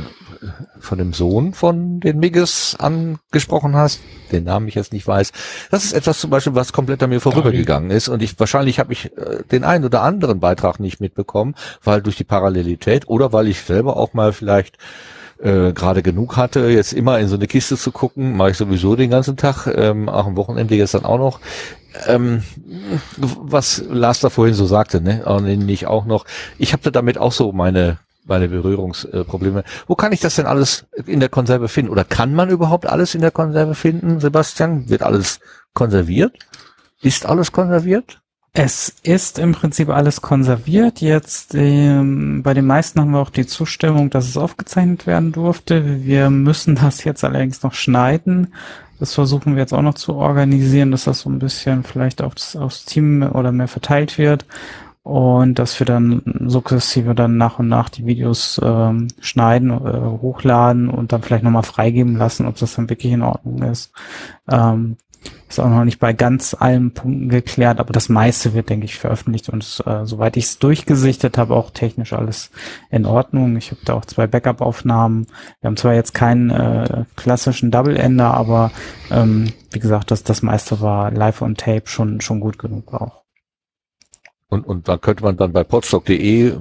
von 0.78 0.98
dem 0.98 1.12
Sohn 1.12 1.54
von 1.54 1.98
den 1.98 2.20
Migges 2.20 2.76
angesprochen 2.78 3.74
hast, 3.74 4.00
den 4.30 4.44
Namen 4.44 4.68
ich 4.68 4.76
jetzt 4.76 4.92
nicht 4.92 5.08
weiß, 5.08 5.32
das 5.72 5.84
ist 5.84 5.92
etwas 5.92 6.20
zum 6.20 6.30
Beispiel, 6.30 6.54
was 6.54 6.72
komplett 6.72 7.02
an 7.02 7.10
mir 7.10 7.20
vorübergegangen 7.20 7.90
ist 7.90 8.06
und 8.06 8.22
ich 8.22 8.38
wahrscheinlich 8.38 8.78
habe 8.78 8.92
ich 8.92 9.06
äh, 9.18 9.42
den 9.50 9.64
einen 9.64 9.84
oder 9.84 10.02
anderen 10.02 10.38
Beitrag 10.38 10.78
nicht 10.78 11.00
mitbekommen, 11.00 11.56
weil 11.82 12.00
durch 12.00 12.14
die 12.14 12.22
Parallelität 12.22 13.08
oder 13.08 13.32
weil 13.32 13.48
ich 13.48 13.60
selber 13.62 13.96
auch 13.96 14.14
mal 14.14 14.32
vielleicht 14.32 14.78
äh, 15.42 15.72
gerade 15.72 16.02
genug 16.02 16.36
hatte, 16.36 16.68
jetzt 16.68 16.92
immer 16.92 17.18
in 17.18 17.28
so 17.28 17.36
eine 17.36 17.46
Kiste 17.46 17.76
zu 17.76 17.92
gucken, 17.92 18.36
mache 18.36 18.50
ich 18.50 18.56
sowieso 18.56 18.96
den 18.96 19.10
ganzen 19.10 19.36
Tag, 19.36 19.66
ähm, 19.66 20.08
auch 20.08 20.26
am 20.26 20.36
Wochenende 20.36 20.74
jetzt 20.74 20.94
dann 20.94 21.04
auch 21.04 21.18
noch. 21.18 21.40
Ähm, 22.06 22.42
was 23.16 23.82
Lars 23.88 24.20
da 24.20 24.30
vorhin 24.30 24.54
so 24.54 24.66
sagte, 24.66 25.00
ne, 25.00 25.24
und 25.24 25.44
nicht 25.44 25.86
auch 25.86 26.04
noch, 26.04 26.24
ich 26.58 26.72
habe 26.72 26.92
damit 26.92 27.18
auch 27.18 27.32
so 27.32 27.52
meine 27.52 27.98
meine 28.26 28.48
Berührungsprobleme. 28.48 29.64
Wo 29.86 29.96
kann 29.96 30.12
ich 30.12 30.20
das 30.20 30.36
denn 30.36 30.46
alles 30.46 30.86
in 31.06 31.20
der 31.20 31.30
Konserve 31.30 31.68
finden? 31.68 31.90
Oder 31.90 32.04
kann 32.04 32.34
man 32.34 32.48
überhaupt 32.48 32.86
alles 32.86 33.14
in 33.14 33.22
der 33.22 33.30
Konserve 33.30 33.74
finden, 33.74 34.20
Sebastian? 34.20 34.88
Wird 34.88 35.02
alles 35.02 35.40
konserviert? 35.74 36.36
Ist 37.02 37.26
alles 37.26 37.50
konserviert? 37.50 38.19
Es 38.52 38.96
ist 39.04 39.38
im 39.38 39.52
Prinzip 39.52 39.90
alles 39.90 40.22
konserviert. 40.22 41.00
Jetzt 41.00 41.54
ähm, 41.54 42.42
bei 42.42 42.52
den 42.52 42.66
meisten 42.66 43.00
haben 43.00 43.12
wir 43.12 43.20
auch 43.20 43.30
die 43.30 43.46
Zustimmung, 43.46 44.10
dass 44.10 44.28
es 44.28 44.36
aufgezeichnet 44.36 45.06
werden 45.06 45.30
durfte. 45.30 46.04
Wir 46.04 46.30
müssen 46.30 46.74
das 46.74 47.04
jetzt 47.04 47.22
allerdings 47.22 47.62
noch 47.62 47.74
schneiden. 47.74 48.52
Das 48.98 49.14
versuchen 49.14 49.54
wir 49.54 49.62
jetzt 49.62 49.72
auch 49.72 49.82
noch 49.82 49.94
zu 49.94 50.14
organisieren, 50.14 50.90
dass 50.90 51.04
das 51.04 51.20
so 51.20 51.30
ein 51.30 51.38
bisschen 51.38 51.84
vielleicht 51.84 52.22
aufs, 52.22 52.56
aufs 52.56 52.84
Team 52.84 53.22
oder 53.22 53.52
mehr 53.52 53.68
verteilt 53.68 54.18
wird 54.18 54.44
und 55.02 55.58
dass 55.58 55.78
wir 55.80 55.86
dann 55.86 56.22
sukzessive 56.46 57.14
dann 57.14 57.36
nach 57.36 57.58
und 57.58 57.68
nach 57.68 57.88
die 57.88 58.04
Videos 58.04 58.60
ähm, 58.62 59.08
schneiden, 59.20 59.70
äh, 59.70 60.20
hochladen 60.20 60.90
und 60.90 61.12
dann 61.12 61.22
vielleicht 61.22 61.44
nochmal 61.44 61.62
freigeben 61.62 62.16
lassen, 62.16 62.46
ob 62.46 62.56
das 62.56 62.74
dann 62.74 62.90
wirklich 62.90 63.12
in 63.12 63.22
Ordnung 63.22 63.62
ist. 63.62 63.92
Ähm, 64.50 64.96
ist 65.48 65.58
auch 65.58 65.68
noch 65.68 65.84
nicht 65.84 65.98
bei 65.98 66.12
ganz 66.12 66.56
allen 66.58 66.92
Punkten 66.92 67.28
geklärt, 67.28 67.80
aber 67.80 67.92
das 67.92 68.08
meiste 68.08 68.54
wird, 68.54 68.70
denke 68.70 68.84
ich, 68.84 68.98
veröffentlicht 68.98 69.48
und 69.48 69.82
äh, 69.84 70.06
soweit 70.06 70.36
ich 70.36 70.44
es 70.44 70.58
durchgesichtet 70.58 71.38
habe, 71.38 71.54
auch 71.54 71.70
technisch 71.70 72.12
alles 72.12 72.50
in 72.90 73.04
Ordnung. 73.04 73.56
Ich 73.56 73.70
habe 73.70 73.80
da 73.84 73.94
auch 73.94 74.04
zwei 74.04 74.26
Backup-Aufnahmen. 74.26 75.26
Wir 75.60 75.68
haben 75.68 75.76
zwar 75.76 75.94
jetzt 75.94 76.14
keinen 76.14 76.50
äh, 76.50 77.04
klassischen 77.16 77.70
Double-Ender, 77.70 78.32
aber 78.32 78.70
ähm, 79.10 79.52
wie 79.72 79.80
gesagt, 79.80 80.10
das, 80.10 80.22
das 80.22 80.42
meiste 80.42 80.80
war 80.80 81.10
live 81.10 81.42
on 81.42 81.56
tape 81.56 81.82
schon, 81.86 82.20
schon 82.20 82.40
gut 82.40 82.58
genug 82.58 82.94
auch. 82.94 83.19
Und, 84.50 84.66
und 84.66 84.88
da 84.88 84.98
könnte 84.98 85.22
man 85.22 85.36
dann 85.36 85.52
bei 85.52 85.62
podstock.de 85.62 86.58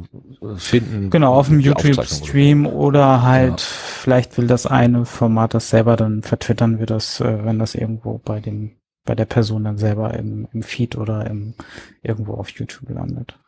finden. 0.57 1.09
Genau, 1.09 1.33
auf 1.33 1.47
dem 1.47 1.59
YouTube-Stream 1.59 2.67
oder 2.67 3.23
halt, 3.23 3.59
ja. 3.61 3.67
vielleicht 3.67 4.37
will 4.37 4.45
das 4.45 4.67
eine 4.67 5.05
Format 5.05 5.55
das 5.55 5.71
selber, 5.71 5.95
dann 5.95 6.21
vertwittern 6.21 6.77
wir 6.77 6.85
das, 6.85 7.19
äh, 7.19 7.43
wenn 7.43 7.57
das 7.57 7.73
irgendwo 7.73 8.19
bei 8.19 8.39
dem, 8.41 8.77
bei 9.05 9.15
der 9.15 9.25
Person 9.25 9.63
dann 9.63 9.79
selber 9.79 10.13
im, 10.13 10.47
im 10.53 10.61
Feed 10.61 10.97
oder 10.97 11.25
im, 11.25 11.55
irgendwo 12.03 12.35
auf 12.35 12.51
YouTube 12.51 12.91
landet. 12.91 13.39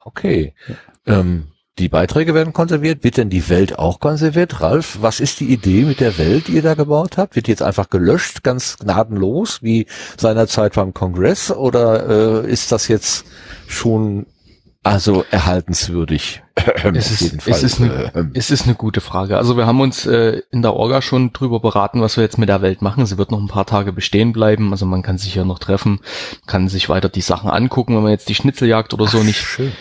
Okay. 0.00 0.52
Ja. 1.06 1.20
Ähm, 1.20 1.48
die 1.80 1.88
Beiträge 1.88 2.34
werden 2.34 2.52
konserviert. 2.52 3.02
Wird 3.02 3.16
denn 3.16 3.30
die 3.30 3.48
Welt 3.48 3.78
auch 3.78 4.00
konserviert? 4.00 4.60
Ralf, 4.60 4.98
was 5.00 5.18
ist 5.18 5.40
die 5.40 5.50
Idee 5.50 5.82
mit 5.82 6.00
der 6.00 6.18
Welt, 6.18 6.48
die 6.48 6.52
ihr 6.52 6.62
da 6.62 6.74
gebaut 6.74 7.16
habt? 7.16 7.34
Wird 7.34 7.46
die 7.46 7.50
jetzt 7.52 7.62
einfach 7.62 7.90
gelöscht, 7.90 8.42
ganz 8.42 8.76
gnadenlos, 8.78 9.62
wie 9.62 9.86
seinerzeit 10.16 10.74
beim 10.74 10.94
Kongress? 10.94 11.50
Oder 11.50 12.44
äh, 12.44 12.50
ist 12.50 12.70
das 12.70 12.86
jetzt 12.88 13.24
schon 13.66 14.26
also 14.82 15.24
erhaltenswürdig? 15.30 16.42
es, 16.94 17.22
ist, 17.22 17.46
es, 17.46 17.62
ist 17.62 17.80
eine, 17.80 18.12
ähm. 18.14 18.30
es 18.34 18.50
ist 18.50 18.66
eine 18.66 18.74
gute 18.74 19.00
Frage. 19.00 19.38
Also 19.38 19.56
wir 19.56 19.66
haben 19.66 19.80
uns 19.80 20.04
äh, 20.04 20.42
in 20.50 20.60
der 20.60 20.74
Orga 20.74 21.00
schon 21.00 21.32
drüber 21.32 21.60
beraten, 21.60 22.02
was 22.02 22.16
wir 22.16 22.24
jetzt 22.24 22.38
mit 22.38 22.50
der 22.50 22.60
Welt 22.60 22.82
machen. 22.82 23.06
Sie 23.06 23.16
wird 23.16 23.30
noch 23.30 23.40
ein 23.40 23.48
paar 23.48 23.66
Tage 23.66 23.92
bestehen 23.92 24.32
bleiben. 24.32 24.72
Also 24.72 24.84
man 24.84 25.02
kann 25.02 25.16
sich 25.16 25.34
ja 25.34 25.44
noch 25.44 25.58
treffen, 25.58 26.00
kann 26.46 26.68
sich 26.68 26.90
weiter 26.90 27.08
die 27.08 27.22
Sachen 27.22 27.50
angucken, 27.50 27.96
wenn 27.96 28.02
man 28.02 28.12
jetzt 28.12 28.28
die 28.28 28.34
Schnitzeljagd 28.34 28.92
oder 28.92 29.06
so 29.06 29.20
Ach, 29.20 29.24
nicht 29.24 29.40
schön 29.40 29.72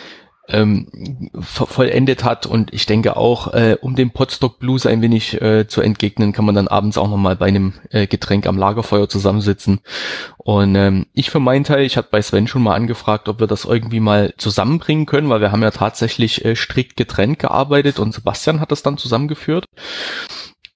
ähm, 0.50 1.30
vollendet 1.40 2.24
hat. 2.24 2.46
Und 2.46 2.74
ich 2.74 2.86
denke 2.86 3.18
auch, 3.18 3.54
äh, 3.54 3.78
um 3.80 3.96
dem 3.96 4.12
Potstock 4.12 4.60
Blues 4.60 4.86
ein 4.86 5.02
wenig 5.02 5.42
äh, 5.42 5.68
zu 5.68 5.82
entgegnen, 5.82 6.34
kann 6.34 6.46
man 6.46 6.56
dann 6.56 6.68
abends 6.68 6.98
auch 6.98 7.10
nochmal 7.10 7.36
bei 7.36 7.48
einem 7.48 7.74
äh, 7.92 8.08
Getränk 8.08 8.48
am 8.48 8.58
Lagerfeuer 8.58 9.10
zusammensitzen. 9.10 9.80
Und 10.38 10.76
ähm, 10.76 11.06
ich 11.14 11.30
für 11.30 11.40
meinen 11.40 11.64
Teil, 11.64 11.86
ich 11.86 11.98
hatte 11.98 12.10
bei 12.12 12.22
Sven 12.22 12.48
schon 12.48 12.64
mal 12.64 12.76
angefragt, 12.76 13.30
ob 13.30 13.40
wir 13.40 13.48
das 13.48 13.66
irgendwie 13.66 14.00
mal 14.00 14.34
zusammenbringen 14.38 15.06
können, 15.06 15.30
weil 15.30 15.42
wir 15.42 15.52
haben 15.52 15.64
ja 15.64 15.72
tatsächlich 15.72 16.44
äh, 16.46 16.56
strikt 16.56 16.98
getrennt 16.98 17.40
gearbeitet 17.40 18.00
und 18.00 18.14
Sebastian 18.14 18.60
hat 18.60 18.72
das 18.72 18.84
dann 18.84 18.98
zusammengeführt 18.98 19.66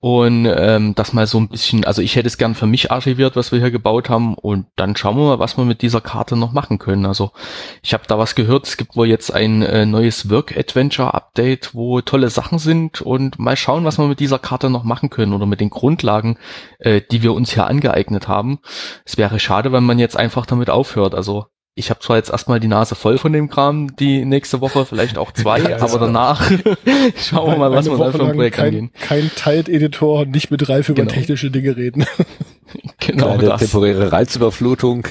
und 0.04 0.45
ähm, 0.54 0.95
das 0.95 1.14
mal 1.14 1.28
so 1.28 1.39
ein 1.39 1.47
bisschen, 1.47 1.86
also 1.86 2.01
ich 2.01 2.18
hätte 2.18 2.28
es 2.28 2.38
gern 2.38 2.56
für 2.56 2.68
mich 2.68 2.91
archiviert, 2.91 3.38
was 3.38 3.54
wir 3.54 3.60
hier 3.60 3.72
gebaut 3.72 4.10
haben 4.10 4.34
und 4.34 4.66
dann 4.76 4.97
schauen 4.97 5.16
wir 5.16 5.24
mal, 5.24 5.39
was 5.39 5.56
wir 5.58 5.64
mit 5.64 5.82
dieser 5.82 6.01
Karte 6.01 6.36
noch 6.36 6.51
machen 6.51 6.78
können. 6.78 7.06
Also 7.06 7.32
ich 7.82 7.93
habe 7.93 8.04
da 8.06 8.20
was 8.20 8.36
gehört, 8.36 8.68
es 8.68 8.76
gibt 8.76 8.97
wohl 8.97 9.08
jetzt 9.08 9.34
ein 9.34 9.62
äh, 9.62 9.86
neues 9.86 10.30
Work-Adventure-Update, 10.30 11.74
wo 11.74 12.01
tolle 12.01 12.30
Sachen 12.30 12.60
sind 12.60 13.01
und 13.01 13.39
mal 13.39 13.56
schauen, 13.56 13.86
was 13.86 13.97
wir 13.97 14.08
mit 14.08 14.20
dieser 14.20 14.39
Karte 14.39 14.70
noch 14.70 14.84
machen 14.84 15.10
können 15.10 15.32
oder 15.32 15.45
mit 15.45 15.62
den 15.62 15.70
Grundlagen, 15.70 16.38
äh, 16.80 16.99
die 17.10 17.24
wir 17.24 17.34
uns 17.34 17.54
hier 17.54 17.68
angeeignet 17.68 18.28
haben. 18.28 18.60
Es 19.06 19.16
wäre 19.16 19.39
schade, 19.39 19.72
wenn 19.72 19.86
man 19.86 19.99
jetzt 19.99 20.18
einfach 20.18 20.45
damit 20.45 20.70
aufhört. 20.70 21.16
Also 21.16 21.45
ich 21.76 21.90
habe 21.90 22.00
zwar 22.00 22.18
jetzt 22.18 22.30
erstmal 22.30 22.60
die 22.60 22.68
Nase 22.68 22.96
voll 22.96 23.18
von 23.18 23.34
dem 23.34 23.50
Kram, 23.50 23.96
die 23.96 24.26
nächste 24.26 24.62
Woche 24.62 24.86
vielleicht 24.86 25.18
auch 25.18 25.32
zwei, 25.32 25.60
ja, 25.70 25.78
also 25.78 25.98
aber 25.98 26.06
danach 26.06 26.52
schauen 27.18 27.52
wir 27.52 27.58
mal, 27.58 27.72
was 27.72 27.90
wir 27.90 27.98
da 27.98 28.12
für 28.12 28.26
ein 28.26 28.36
Projekt 28.36 28.56
kein, 28.56 28.68
angehen. 28.68 28.92
Kein 29.00 29.32
Tide-Editor, 29.36 30.26
nicht 30.26 30.52
mit 30.52 30.68
Ralf 30.70 30.90
über 30.90 31.02
genau. 31.02 31.14
technische 31.14 31.50
Dinge 31.50 31.76
reden. 31.76 32.06
genau 33.00 33.34
Kleine 33.34 33.46
das. 33.46 33.62
temporäre 33.62 34.12
Reizüberflutung. 34.12 35.08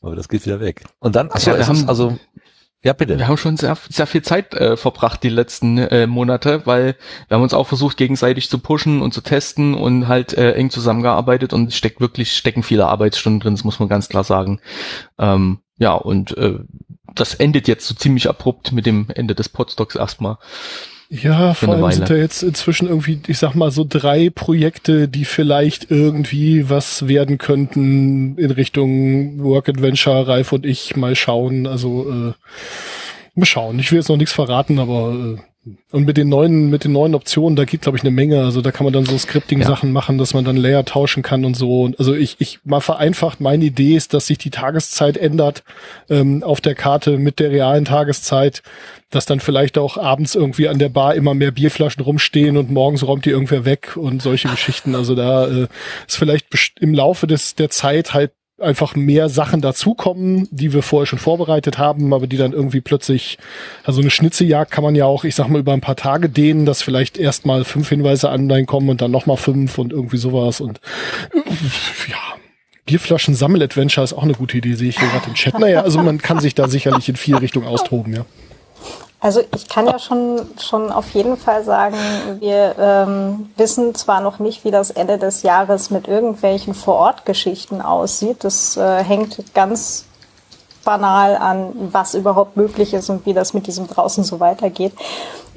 aber 0.00 0.16
das 0.16 0.28
geht 0.28 0.46
wieder 0.46 0.60
weg. 0.60 0.82
Und 0.98 1.14
dann, 1.14 1.30
achso, 1.30 1.50
ja, 1.50 1.58
wir 1.58 1.66
haben, 1.66 1.88
also 1.88 2.18
ja, 2.84 2.92
bitte. 2.92 3.18
Wir 3.18 3.26
haben 3.26 3.36
schon 3.36 3.56
sehr, 3.56 3.76
sehr 3.88 4.06
viel 4.06 4.22
Zeit 4.22 4.54
äh, 4.54 4.76
verbracht 4.76 5.22
die 5.22 5.28
letzten 5.28 5.78
äh, 5.78 6.06
Monate, 6.06 6.62
weil 6.66 6.96
wir 7.26 7.34
haben 7.34 7.42
uns 7.42 7.54
auch 7.54 7.66
versucht, 7.66 7.96
gegenseitig 7.96 8.48
zu 8.48 8.58
pushen 8.58 9.02
und 9.02 9.12
zu 9.12 9.22
testen 9.22 9.74
und 9.74 10.08
halt 10.08 10.34
äh, 10.34 10.52
eng 10.52 10.70
zusammengearbeitet 10.70 11.52
und 11.52 11.72
steckt 11.72 12.00
wirklich, 12.00 12.36
stecken 12.36 12.62
viele 12.62 12.86
Arbeitsstunden 12.86 13.40
drin, 13.40 13.54
das 13.54 13.64
muss 13.64 13.80
man 13.80 13.88
ganz 13.88 14.08
klar 14.08 14.24
sagen. 14.24 14.60
Ähm, 15.18 15.58
ja, 15.78 15.94
und 15.94 16.36
äh, 16.36 16.60
das 17.14 17.34
endet 17.34 17.66
jetzt 17.66 17.86
so 17.86 17.94
ziemlich 17.94 18.28
abrupt 18.28 18.72
mit 18.72 18.86
dem 18.86 19.08
Ende 19.14 19.34
des 19.34 19.48
Podstocks 19.48 19.96
erstmal. 19.96 20.38
Ja, 21.08 21.54
vor 21.54 21.74
allem 21.74 21.92
sind 21.92 22.10
da 22.10 22.14
jetzt 22.14 22.42
inzwischen 22.42 22.88
irgendwie, 22.88 23.20
ich 23.28 23.38
sag 23.38 23.54
mal, 23.54 23.70
so 23.70 23.86
drei 23.88 24.28
Projekte, 24.30 25.06
die 25.06 25.24
vielleicht 25.24 25.90
irgendwie 25.90 26.68
was 26.68 27.06
werden 27.06 27.38
könnten 27.38 28.36
in 28.36 28.50
Richtung 28.50 29.42
Work 29.42 29.68
Adventure, 29.68 30.26
Ralf 30.26 30.52
und 30.52 30.66
ich 30.66 30.96
mal 30.96 31.14
schauen. 31.14 31.66
Also 31.66 32.10
äh, 32.10 32.32
mal 33.34 33.46
schauen. 33.46 33.78
Ich 33.78 33.92
will 33.92 33.98
jetzt 33.98 34.08
noch 34.08 34.16
nichts 34.16 34.32
verraten, 34.32 34.80
aber 34.80 35.36
äh, 35.38 35.40
und 35.90 36.04
mit 36.04 36.16
den 36.16 36.28
neuen, 36.28 36.70
mit 36.70 36.84
den 36.84 36.92
neuen 36.92 37.14
Optionen, 37.14 37.56
da 37.56 37.64
geht, 37.64 37.82
glaube 37.82 37.98
ich, 37.98 38.04
eine 38.04 38.10
Menge. 38.10 38.42
Also 38.44 38.60
da 38.60 38.70
kann 38.70 38.84
man 38.84 38.92
dann 38.92 39.04
so 39.04 39.18
Scripting-Sachen 39.18 39.88
ja. 39.88 39.92
machen, 39.92 40.18
dass 40.18 40.34
man 40.34 40.44
dann 40.44 40.56
Layer 40.56 40.84
tauschen 40.84 41.22
kann 41.22 41.44
und 41.44 41.56
so. 41.56 41.90
Also 41.98 42.14
ich, 42.14 42.36
ich 42.38 42.60
mal 42.64 42.80
vereinfacht, 42.80 43.40
meine 43.40 43.64
Idee 43.64 43.96
ist, 43.96 44.14
dass 44.14 44.26
sich 44.26 44.38
die 44.38 44.50
Tageszeit 44.50 45.16
ändert 45.16 45.64
ähm, 46.08 46.42
auf 46.42 46.60
der 46.60 46.74
Karte 46.74 47.18
mit 47.18 47.40
der 47.40 47.50
realen 47.50 47.84
Tageszeit, 47.84 48.62
dass 49.10 49.26
dann 49.26 49.40
vielleicht 49.40 49.78
auch 49.78 49.96
abends 49.96 50.34
irgendwie 50.34 50.68
an 50.68 50.78
der 50.78 50.88
Bar 50.88 51.14
immer 51.14 51.34
mehr 51.34 51.50
Bierflaschen 51.50 52.02
rumstehen 52.02 52.56
und 52.56 52.70
morgens 52.70 53.04
räumt 53.04 53.24
die 53.24 53.30
irgendwer 53.30 53.64
weg 53.64 53.96
und 53.96 54.22
solche 54.22 54.48
Geschichten. 54.48 54.94
Also 54.94 55.14
da 55.14 55.46
äh, 55.46 55.66
ist 56.06 56.16
vielleicht 56.16 56.46
im 56.80 56.94
Laufe 56.94 57.26
des 57.26 57.54
der 57.54 57.70
Zeit 57.70 58.14
halt 58.14 58.32
einfach 58.58 58.94
mehr 58.94 59.28
Sachen 59.28 59.60
dazukommen, 59.60 60.48
die 60.50 60.72
wir 60.72 60.82
vorher 60.82 61.06
schon 61.06 61.18
vorbereitet 61.18 61.76
haben, 61.78 62.14
aber 62.14 62.26
die 62.26 62.38
dann 62.38 62.52
irgendwie 62.52 62.80
plötzlich, 62.80 63.38
also 63.84 64.00
eine 64.00 64.10
Schnitzejagd 64.10 64.70
kann 64.70 64.82
man 64.82 64.94
ja 64.94 65.04
auch, 65.04 65.24
ich 65.24 65.34
sag 65.34 65.48
mal, 65.48 65.58
über 65.58 65.74
ein 65.74 65.82
paar 65.82 65.96
Tage 65.96 66.30
dehnen, 66.30 66.64
dass 66.64 66.82
vielleicht 66.82 67.18
erstmal 67.18 67.64
fünf 67.64 67.88
Hinweise 67.90 68.30
online 68.30 68.64
kommen 68.64 68.88
und 68.88 69.02
dann 69.02 69.10
nochmal 69.10 69.36
fünf 69.36 69.76
und 69.78 69.92
irgendwie 69.92 70.16
sowas 70.16 70.60
und 70.60 70.80
ja. 72.08 72.16
Bierflaschen 72.86 73.34
Sammeladventure 73.34 74.04
ist 74.04 74.12
auch 74.12 74.22
eine 74.22 74.34
gute 74.34 74.58
Idee, 74.58 74.74
sehe 74.74 74.88
ich 74.88 74.98
hier 74.98 75.08
gerade 75.08 75.26
im 75.26 75.34
Chat. 75.34 75.58
Naja, 75.58 75.82
also 75.82 76.00
man 76.00 76.18
kann 76.18 76.38
sich 76.38 76.54
da 76.54 76.68
sicherlich 76.68 77.08
in 77.08 77.16
vier 77.16 77.42
Richtungen 77.42 77.66
austoben, 77.66 78.14
ja. 78.14 78.24
Also 79.18 79.40
ich 79.54 79.68
kann 79.68 79.86
ja 79.86 79.98
schon, 79.98 80.46
schon 80.60 80.92
auf 80.92 81.10
jeden 81.10 81.36
Fall 81.36 81.64
sagen, 81.64 81.96
wir 82.38 82.76
ähm, 82.78 83.50
wissen 83.56 83.94
zwar 83.94 84.20
noch 84.20 84.38
nicht, 84.38 84.64
wie 84.64 84.70
das 84.70 84.90
Ende 84.90 85.18
des 85.18 85.42
Jahres 85.42 85.90
mit 85.90 86.06
irgendwelchen 86.06 86.74
Vorortgeschichten 86.74 87.80
aussieht. 87.80 88.44
Das 88.44 88.76
äh, 88.76 89.02
hängt 89.02 89.54
ganz 89.54 90.04
banal 90.84 91.36
an, 91.36 91.72
was 91.92 92.14
überhaupt 92.14 92.56
möglich 92.56 92.94
ist 92.94 93.10
und 93.10 93.26
wie 93.26 93.34
das 93.34 93.54
mit 93.54 93.66
diesem 93.66 93.88
draußen 93.88 94.22
so 94.22 94.38
weitergeht. 94.38 94.92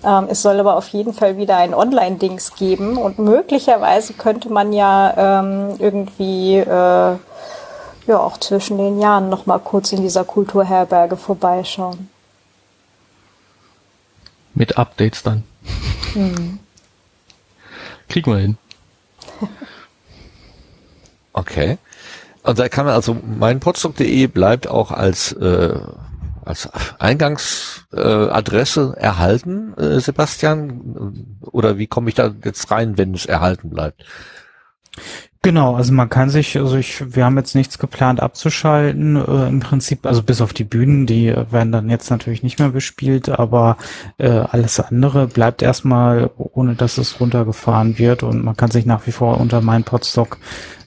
Ähm, 0.04 0.28
es 0.30 0.42
soll 0.42 0.60
aber 0.60 0.76
auf 0.76 0.88
jeden 0.90 1.14
Fall 1.14 1.38
wieder 1.38 1.58
ein 1.58 1.74
Online-Dings 1.74 2.56
geben 2.56 2.98
und 2.98 3.20
möglicherweise 3.20 4.14
könnte 4.14 4.50
man 4.50 4.74
ja 4.74 5.40
ähm, 5.40 5.76
irgendwie 5.80 6.58
äh, 6.58 6.66
ja 6.66 8.20
auch 8.20 8.38
zwischen 8.38 8.78
den 8.78 9.00
Jahren 9.00 9.30
noch 9.30 9.46
mal 9.46 9.60
kurz 9.60 9.92
in 9.92 10.02
dieser 10.02 10.24
Kulturherberge 10.24 11.18
vorbeischauen. 11.18 12.10
Mit 14.54 14.78
Updates 14.78 15.24
dann. 15.24 15.44
Mhm. 16.16 16.60
Kriegen 18.08 18.32
wir 18.32 18.40
hin. 18.40 18.58
Okay. 21.32 21.78
Und 22.44 22.60
da 22.60 22.68
kann 22.68 22.86
man 22.86 22.96
also 22.96 23.16
mein 23.24 23.60
Podstock.de 23.62 24.28
bleibt 24.28 24.68
auch 24.68 24.92
als 24.92 25.32
äh, 25.34 25.80
als 26.50 26.68
Eingangsadresse 27.00 28.96
äh, 28.98 29.00
erhalten, 29.00 29.74
äh, 29.78 30.00
Sebastian? 30.00 31.38
Oder 31.42 31.78
wie 31.78 31.86
komme 31.88 32.10
ich 32.10 32.16
da 32.16 32.34
jetzt 32.44 32.72
rein, 32.72 32.98
wenn 32.98 33.14
es 33.14 33.28
erhalten 33.28 33.70
bleibt? 33.70 34.04
Genau, 35.42 35.76
also 35.76 35.94
man 35.94 36.10
kann 36.10 36.30
sich, 36.30 36.58
also 36.58 36.76
ich, 36.76 37.16
wir 37.16 37.24
haben 37.24 37.38
jetzt 37.38 37.56
nichts 37.56 37.80
geplant 37.80 38.20
abzuschalten, 38.20 39.16
äh, 39.16 39.48
im 39.48 39.62
Prinzip, 39.62 40.06
also 40.06 40.22
bis 40.22 40.42
auf 40.42 40.52
die 40.52 40.66
Bühnen, 40.66 41.06
die 41.06 41.34
werden 41.50 41.72
dann 41.72 41.90
jetzt 41.90 42.10
natürlich 42.10 42.44
nicht 42.44 42.60
mehr 42.60 42.70
bespielt, 42.70 43.30
aber 43.30 43.78
äh, 44.18 44.28
alles 44.28 44.82
andere 44.82 45.28
bleibt 45.28 45.62
erstmal, 45.62 46.30
ohne 46.36 46.76
dass 46.76 46.98
es 46.98 47.22
runtergefahren 47.22 47.98
wird 47.98 48.22
und 48.24 48.44
man 48.44 48.58
kann 48.58 48.70
sich 48.70 48.86
nach 48.86 49.08
wie 49.08 49.14
vor 49.14 49.40
unter 49.40 49.62
mein 49.62 49.86
Podstock 49.86 50.40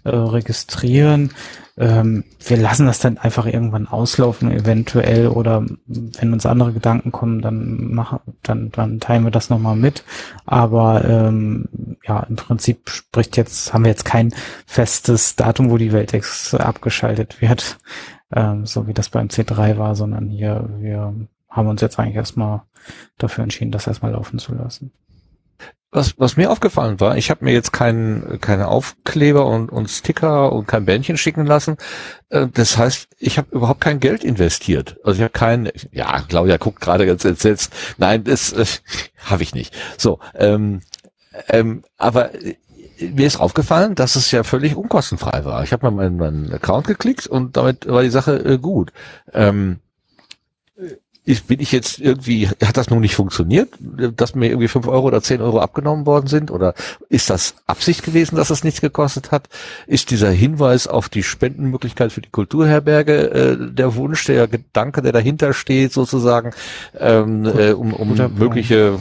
äh, 0.05 0.11
registrieren. 0.11 1.31
Ähm, 1.79 2.25
wir 2.39 2.57
lassen 2.59 2.87
das 2.87 2.99
dann 2.99 3.19
einfach 3.19 3.47
irgendwann 3.47 3.89
auslaufen, 3.89 4.51
eventuell, 4.51 5.29
oder 5.29 5.65
wenn 5.87 6.33
uns 6.33 6.45
andere 6.45 6.73
Gedanken 6.73 7.13
kommen, 7.13 7.41
dann 7.41 7.93
machen, 7.95 8.21
dann, 8.43 8.71
dann 8.71 9.01
teilen 9.01 9.25
wir 9.25 9.31
das 9.31 9.49
nochmal 9.49 9.77
mit. 9.77 10.05
Aber 10.45 11.05
ähm, 11.05 11.97
ja, 12.07 12.21
im 12.21 12.37
Prinzip 12.37 12.91
spricht 12.91 13.37
jetzt, 13.37 13.73
haben 13.73 13.85
wir 13.85 13.91
jetzt 13.91 14.05
kein 14.05 14.35
festes 14.67 15.37
Datum, 15.37 15.71
wo 15.71 15.79
die 15.79 15.93
Weltex 15.93 16.55
abgeschaltet 16.55 17.41
wird, 17.41 17.79
ähm, 18.35 18.67
so 18.67 18.87
wie 18.87 18.95
das 18.95 19.09
beim 19.09 19.29
C3 19.29 19.79
war, 19.79 19.95
sondern 19.95 20.29
hier, 20.29 20.69
wir 20.79 21.15
haben 21.49 21.69
uns 21.69 21.81
jetzt 21.81 21.99
eigentlich 21.99 22.17
erstmal 22.17 22.63
dafür 23.19 23.45
entschieden, 23.45 23.71
das 23.71 23.87
erstmal 23.87 24.13
laufen 24.13 24.39
zu 24.39 24.55
lassen. 24.55 24.93
Was, 25.93 26.19
was 26.19 26.39
mir 26.39 26.51
aufgefallen 26.51 27.01
war, 27.01 27.19
ich 27.19 27.31
habe 27.31 27.45
mir 27.45 27.53
jetzt 27.53 27.73
keinen 27.73 28.41
keine 28.41 28.69
Aufkleber 28.69 29.47
und, 29.47 29.71
und 29.71 29.89
Sticker 29.91 30.51
und 30.53 30.67
kein 30.67 30.87
Bändchen 30.87 31.19
schicken 31.19 31.45
lassen. 31.47 31.77
Äh, 32.31 32.49
Das 32.53 32.79
heißt, 32.79 33.09
ich 33.19 33.39
habe 33.39 33.55
überhaupt 33.55 33.83
kein 33.83 34.01
Geld 34.01 34.25
investiert. 34.25 34.97
Also 35.05 35.19
ich 35.19 35.23
habe 35.23 35.33
kein, 35.33 35.71
ja, 35.93 36.21
Claudia 36.23 36.57
guckt 36.57 36.81
gerade 36.81 37.07
ganz 37.07 37.25
entsetzt. 37.27 37.73
Nein, 37.99 38.25
das 38.25 38.53
äh, 38.55 38.65
habe 39.27 39.43
ich 39.43 39.55
nicht. 39.55 39.75
So, 39.99 40.19
ähm, 40.35 40.81
ähm, 41.49 41.85
aber 41.99 42.35
äh, 42.35 42.57
mir 43.01 43.27
ist 43.27 43.41
aufgefallen, 43.41 43.95
dass 43.95 44.17
es 44.17 44.31
ja 44.31 44.45
völlig 44.45 44.77
unkostenfrei 44.77 45.45
war. 45.45 45.63
Ich 45.65 45.73
habe 45.73 45.85
mal 45.87 45.93
meinen, 45.93 46.17
meinen 46.17 46.53
Account 46.55 46.87
geklickt 46.87 47.27
und 47.27 47.57
damit 47.57 47.87
war 47.87 48.03
die 48.03 48.11
Sache 48.11 48.37
äh, 48.45 48.59
gut. 48.59 48.93
Ähm, 49.35 49.81
ist, 51.25 51.47
bin 51.47 51.61
ich 51.61 51.71
jetzt 51.71 52.01
irgendwie, 52.01 52.49
hat 52.49 52.77
das 52.77 52.91
nun 52.91 53.01
nicht 53.01 53.15
funktioniert, 53.15 53.69
dass 54.17 54.35
mir 54.35 54.49
irgendwie 54.49 54.69
fünf 54.69 54.89
Euro 54.89 55.07
oder 55.07 55.23
zehn 55.23 55.41
Euro 55.41 55.61
abgenommen 55.61 56.05
worden 56.05 56.27
sind? 56.27 56.51
Oder 56.51 56.75
ist 57.09 57.31
das 57.31 57.55
Absicht 57.67 58.03
gewesen, 58.03 58.35
dass 58.35 58.51
es 58.51 58.65
nichts 58.65 58.81
gekostet 58.81 59.31
hat? 59.31 59.49
Ist 59.87 60.11
dieser 60.11 60.31
Hinweis 60.31 60.89
auf 60.89 61.09
die 61.09 61.23
Spendenmöglichkeit 61.23 62.11
für 62.13 62.23
die 62.23 62.31
Kulturherberge 62.31 63.31
äh, 63.31 63.57
der 63.73 63.95
Wunsch, 63.95 64.25
der 64.27 64.49
Gedanke, 64.49 65.01
der 65.01 65.13
dahinter 65.13 65.53
steht, 65.53 65.93
sozusagen, 65.93 66.51
ähm, 66.99 67.45
äh, 67.45 67.73
um, 67.73 67.93
um 67.93 68.17
mögliche 68.37 68.99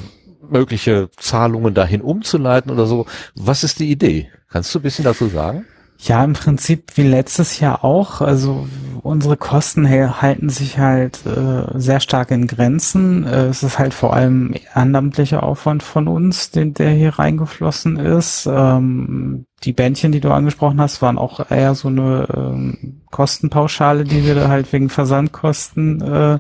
mögliche 0.52 1.10
Zahlungen 1.18 1.74
dahin 1.74 2.02
umzuleiten 2.02 2.72
oder 2.72 2.86
so. 2.86 3.06
Was 3.36 3.64
ist 3.64 3.80
die 3.80 3.90
Idee? 3.90 4.30
Kannst 4.50 4.76
du 4.76 4.80
ein 4.80 4.82
bisschen 4.82 5.06
dazu 5.06 5.28
sagen? 5.28 5.66
Ja, 6.04 6.24
im 6.24 6.34
Prinzip 6.34 6.98
wie 6.98 7.04
letztes 7.04 7.60
Jahr 7.60 7.84
auch. 7.84 8.22
Also 8.22 8.68
unsere 9.04 9.38
Kosten 9.38 9.88
halten 9.88 10.50
sich 10.50 10.80
halt 10.80 11.24
äh, 11.28 11.78
sehr 11.78 12.00
stark 12.00 12.32
in 12.32 12.48
Grenzen. 12.48 13.24
Äh, 13.24 13.46
es 13.46 13.62
ist 13.62 13.78
halt 13.78 13.94
vor 13.94 14.14
allem 14.14 14.56
ehrenamtlicher 14.74 15.44
Aufwand 15.44 15.84
von 15.84 16.08
uns, 16.08 16.50
den, 16.50 16.74
der 16.74 16.90
hier 16.90 17.20
reingeflossen 17.20 17.98
ist. 17.98 18.50
Ähm, 18.52 19.46
die 19.64 19.74
Bändchen, 19.74 20.12
die 20.12 20.22
du 20.22 20.32
angesprochen 20.32 20.82
hast, 20.82 21.04
waren 21.04 21.20
auch 21.20 21.52
eher 21.52 21.76
so 21.76 21.90
eine 21.90 22.28
ähm, 22.36 23.04
Kostenpauschale, 23.12 24.04
die 24.04 24.26
wir 24.26 24.34
da 24.34 24.48
halt 24.48 24.74
wegen 24.74 24.90
Versandkosten 24.90 26.02
äh, 26.02 26.40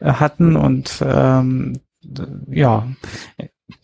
hatten. 0.00 0.54
Und 0.54 1.04
ähm, 1.04 1.80
ja, 2.48 2.86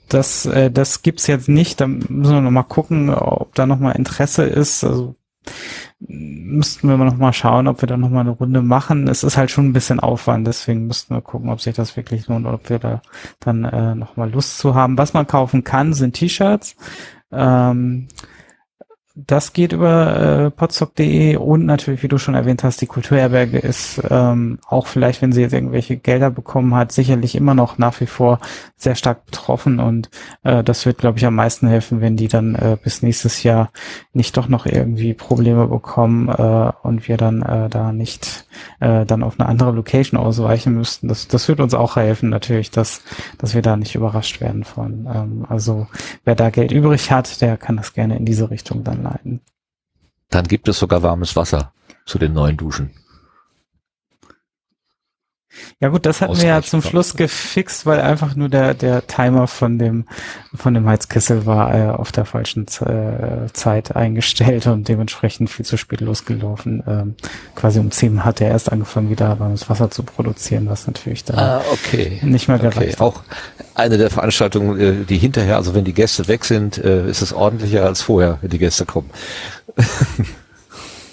das, 0.09 0.47
äh, 0.47 0.71
das 0.71 1.03
gibt's 1.03 1.27
jetzt 1.27 1.49
nicht. 1.49 1.81
Da 1.81 1.87
müssen 1.87 2.35
wir 2.35 2.41
noch 2.41 2.51
mal 2.51 2.63
gucken, 2.63 3.11
ob 3.11 3.55
da 3.55 3.67
noch 3.67 3.79
mal 3.79 3.93
Interesse 3.93 4.45
ist. 4.45 4.85
Also 4.85 5.15
müssten 6.01 6.89
wir 6.89 6.97
noch 6.97 7.17
mal 7.17 7.33
schauen, 7.33 7.69
ob 7.69 7.83
wir 7.83 7.87
da 7.87 7.97
noch 7.97 8.11
mal 8.11 8.21
eine 8.21 8.31
Runde 8.31 8.63
machen. 8.63 9.09
Es 9.09 9.25
ist 9.25 9.37
halt 9.37 9.51
schon 9.51 9.67
ein 9.67 9.73
bisschen 9.73 10.01
Aufwand, 10.01 10.47
deswegen 10.47 10.87
müssten 10.87 11.15
wir 11.15 11.23
gucken, 11.23 11.51
ob 11.51 11.61
sich 11.61 11.75
das 11.75 11.97
wirklich 11.97 12.27
lohnt 12.29 12.47
ob 12.47 12.69
wir 12.71 12.79
da 12.79 13.03
dann 13.41 13.65
äh, 13.65 13.95
noch 13.95 14.17
Lust 14.17 14.59
zu 14.59 14.75
haben. 14.75 14.99
Was 14.99 15.15
man 15.15 15.27
kaufen 15.27 15.65
kann, 15.65 15.93
sind 15.95 16.15
T-Shirts. 16.15 16.77
Ähm, 17.33 18.09
das 19.27 19.53
geht 19.53 19.73
über 19.73 20.47
äh, 20.47 20.51
podstock.de 20.51 21.37
und 21.37 21.67
natürlich, 21.67 22.03
wie 22.03 22.09
du 22.09 22.19
schon 22.19 22.35
erwähnt 22.35 22.63
hast, 22.63 22.81
die 22.81 22.87
Kulturherberge 22.87 23.59
ist 23.59 24.01
ähm, 24.09 24.59
auch 24.69 24.87
vielleicht, 24.87 25.23
wenn 25.23 25.33
sie 25.33 25.41
jetzt 25.41 25.55
irgendwelche 25.55 25.97
Gelder 25.97 26.31
bekommen 26.31 26.75
hat, 26.75 26.93
sicherlich 26.93 27.35
immer 27.35 27.55
noch 27.55 27.79
nach 27.79 28.01
wie 28.01 28.07
vor 28.07 28.39
sehr 28.77 28.95
stark 28.95 29.27
betroffen 29.27 29.81
und 29.81 30.09
äh, 30.45 30.63
das 30.63 30.87
wird, 30.87 30.99
glaube 30.99 31.19
ich, 31.19 31.27
am 31.27 31.35
meisten 31.35 31.67
helfen, 31.67 32.01
wenn 32.01 32.17
die 32.17 32.29
dann 32.29 32.55
äh, 32.55 32.77
bis 32.83 33.03
nächstes 33.03 33.43
Jahr 33.43 33.71
nicht 34.13 34.37
doch 34.37 34.49
noch 34.49 34.67
irgendwie 34.67 35.15
Probleme 35.15 35.67
bekommen 35.67 36.29
äh, 36.29 36.73
und 36.83 37.09
wir 37.09 37.17
dann 37.17 37.43
äh, 37.43 37.69
da 37.69 37.93
nicht 37.93 38.47
äh, 38.79 39.05
dann 39.05 39.25
auf 39.25 39.41
eine 39.41 39.49
andere 39.49 39.73
Location 39.73 40.21
ausweichen 40.21 40.75
müssten. 40.75 41.09
Das, 41.09 41.27
das 41.27 41.49
wird 41.49 41.61
uns 41.61 41.75
auch 41.75 41.97
helfen, 41.97 42.29
natürlich, 42.29 42.71
dass, 42.71 43.03
dass 43.39 43.55
wir 43.55 43.63
da 43.63 43.77
nicht 43.77 43.97
überrascht 43.97 44.41
werden 44.41 44.63
von. 44.63 45.09
Ähm, 45.13 45.47
also 45.49 45.89
wer 46.25 46.37
da 46.37 46.51
Geld 46.51 46.71
übrig 46.71 47.11
hat, 47.11 47.41
der 47.41 47.57
kann 47.57 47.77
das 47.77 47.95
gerne 47.95 48.17
in 48.17 48.25
diese 48.25 48.51
Richtung 48.51 48.85
dann 48.85 49.08
leiten. 49.11 49.41
Dann 50.31 50.47
gibt 50.47 50.69
es 50.69 50.79
sogar 50.79 51.03
warmes 51.03 51.37
Wasser 51.37 51.73
zu 52.05 52.19
den 52.19 52.33
neuen 52.33 52.57
Duschen. 52.57 52.91
Ja 55.81 55.89
gut, 55.89 56.07
das 56.07 56.21
hatten 56.21 56.37
wir 56.37 56.49
ja 56.49 56.63
zum 56.63 56.83
Schluss 56.83 57.15
gefixt, 57.15 57.87
weil 57.87 58.01
einfach 58.01 58.35
nur 58.35 58.49
der 58.49 58.75
der 58.75 59.07
Timer 59.07 59.47
von 59.47 59.79
dem 59.79 60.07
von 60.55 60.75
dem 60.75 60.87
Heizkessel 60.89 61.47
war 61.47 61.75
äh, 61.75 61.91
auf 61.91 62.13
der 62.13 62.25
falschen 62.25 62.67
Z 62.67 62.87
äh, 62.89 63.53
Zeit 63.53 63.95
eingestellt 63.97 64.67
und 64.67 64.89
dementsprechend 64.89 65.51
viel 65.51 65.65
zu 65.65 65.77
spät 65.77 66.01
losgelaufen. 66.01 66.83
Ähm, 66.87 67.15
quasi 67.55 67.79
um 67.79 67.91
10 67.91 68.25
hat 68.25 68.41
er 68.41 68.49
erst 68.49 68.73
angefangen, 68.73 69.11
wieder 69.11 69.39
warmes 69.39 69.69
Wasser 69.71 69.91
zu 69.91 70.03
produzieren, 70.03 70.69
was 70.69 70.87
natürlich 70.87 71.25
da 71.25 71.63
okay. 71.73 72.21
nicht 72.23 72.49
mehr 72.49 72.57
Okay, 72.59 72.71
gereicht 72.71 72.93
hat. 72.95 73.01
auch 73.01 73.23
eine 73.75 73.99
der 73.99 74.11
Veranstaltungen, 74.11 74.81
äh, 74.81 75.05
die 75.05 75.19
hinterher, 75.19 75.57
also 75.57 75.75
wenn 75.75 75.85
die 75.85 75.95
Gäste 75.95 76.27
weg 76.29 76.45
sind, 76.45 76.79
äh, 76.79 77.09
ist 77.09 77.23
es 77.23 77.33
ordentlicher 77.33 77.85
als 77.85 78.03
vorher, 78.03 78.39
wenn 78.41 78.51
die 78.51 78.59
Gäste 78.59 78.85
kommen. 78.85 79.11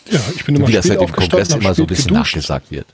Ja, 0.09 0.19
ich 0.35 0.45
bin 0.45 0.55
immer 0.55 0.67
Wie 0.67 0.73
das 0.73 0.85
seit 0.85 1.01
dem 1.01 1.11
Kongress 1.11 1.49
immer 1.49 1.73
so 1.73 1.83
ein 1.83 1.87
bisschen 1.87 2.09
geduscht. 2.09 2.35
nachgesagt 2.35 2.71
wird. 2.71 2.85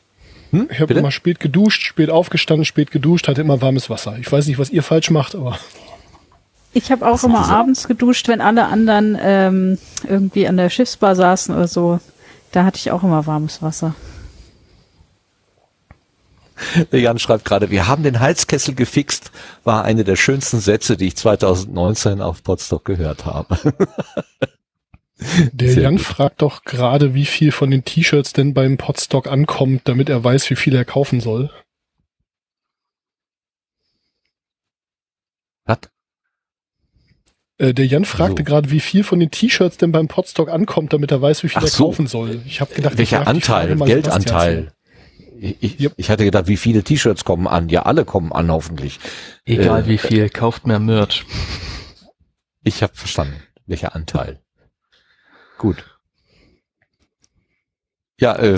Hm? 0.52 0.68
Ich 0.72 0.80
habe 0.80 0.94
immer 0.94 1.12
spät 1.12 1.40
geduscht, 1.40 1.84
spät 1.84 2.10
aufgestanden, 2.10 2.66
spät 2.66 2.92
geduscht, 2.92 3.28
hatte 3.28 3.42
immer 3.42 3.62
warmes 3.62 3.90
Wasser. 3.90 4.18
Ich 4.20 4.32
weiß 4.32 4.48
nicht, 4.48 4.60
was 4.60 4.70
ihr 4.70 4.84
falsch 4.84 5.10
macht, 5.10 5.36
aber 5.36 5.58
Ich 6.74 6.92
habe 6.92 7.08
auch 7.10 7.24
immer 7.24 7.50
abends 7.50 7.88
geduscht, 7.88 8.28
wenn 8.28 8.42
alle 8.42 8.66
anderen 8.68 9.18
ähm, 9.20 9.78
irgendwie 10.08 10.48
an 10.48 10.58
der 10.58 10.70
Schiffsbar 10.70 11.16
saßen 11.16 11.56
oder 11.56 11.68
so. 11.68 12.00
Da 12.52 12.66
hatte 12.66 12.78
ich 12.78 12.92
auch 12.92 13.04
immer 13.04 13.26
warmes 13.26 13.62
Wasser. 13.62 13.96
Der 16.92 17.00
Jan 17.00 17.18
schreibt 17.18 17.46
gerade, 17.46 17.72
wir 17.72 17.88
haben 17.88 18.04
den 18.04 18.20
Heizkessel 18.20 18.76
gefixt, 18.76 19.32
war 19.64 19.84
eine 19.84 20.04
der 20.04 20.16
schönsten 20.16 20.60
Sätze, 20.60 20.96
die 20.96 21.08
ich 21.08 21.16
2019 21.16 22.22
auf 22.22 22.44
Potsdok 22.44 22.86
gehört 22.86 23.26
habe. 23.26 23.58
der 25.54 25.70
Sehr 25.74 25.84
Jan 25.84 25.98
gut. 25.98 26.06
fragt 26.06 26.42
doch 26.42 26.64
gerade, 26.64 27.14
wie 27.14 27.26
viel 27.26 27.52
von 27.52 27.70
den 27.72 27.84
T-Shirts 27.86 28.34
denn 28.34 28.54
beim 28.54 28.78
Podstock 28.78 29.28
ankommt, 29.28 29.82
damit 29.86 30.10
er 30.10 30.24
weiß, 30.24 30.50
wie 30.50 30.56
viel 30.56 30.76
er 30.76 30.86
kaufen 30.86 31.20
soll. 31.22 31.50
Was? 35.66 35.80
Äh, 37.58 37.74
der 37.74 37.86
Jan 37.86 38.06
fragte 38.06 38.42
So. 38.42 38.44
gerade, 38.44 38.72
wie 38.72 38.80
viel 38.80 39.04
von 39.04 39.20
den 39.20 39.30
T-Shirts 39.32 39.78
denn 39.78 39.92
beim 39.92 40.08
Podstock 40.08 40.50
ankommt, 40.50 40.94
damit 40.94 41.12
er 41.12 41.22
weiß, 41.22 41.44
wie 41.44 41.50
viel 41.50 41.60
Ach 41.60 41.64
er 41.64 41.70
so. 41.70 41.86
kaufen 41.86 42.08
soll. 42.08 42.42
Ich 42.46 42.62
habe 42.62 42.74
gedacht, 42.74 42.94
ich 42.94 43.00
Welcher 43.00 43.28
Anteil? 43.28 43.76
Geldanteil? 43.78 44.72
Ich, 45.40 45.80
Yep. 45.80 45.94
ich 45.98 46.10
hatte 46.12 46.24
gedacht, 46.24 46.48
wie 46.48 46.58
viele 46.58 46.84
T-Shirts 46.84 47.26
kommen 47.26 47.48
an? 47.48 47.70
Ja, 47.70 47.84
alle 47.84 48.06
kommen 48.06 48.32
an, 48.32 48.52
hoffentlich. 48.52 49.00
Egal 49.46 49.84
Äh, 49.84 49.88
wie 49.88 49.98
viel, 49.98 50.30
kauft 50.30 50.68
mehr 50.68 50.78
Merch. 50.80 51.26
Ich 52.64 52.84
habe 52.84 52.94
verstanden. 52.96 53.42
Welcher 53.66 53.96
Anteil? 53.96 54.40
Gut. 55.62 55.86
Ja, 58.20 58.36
äh, 58.36 58.56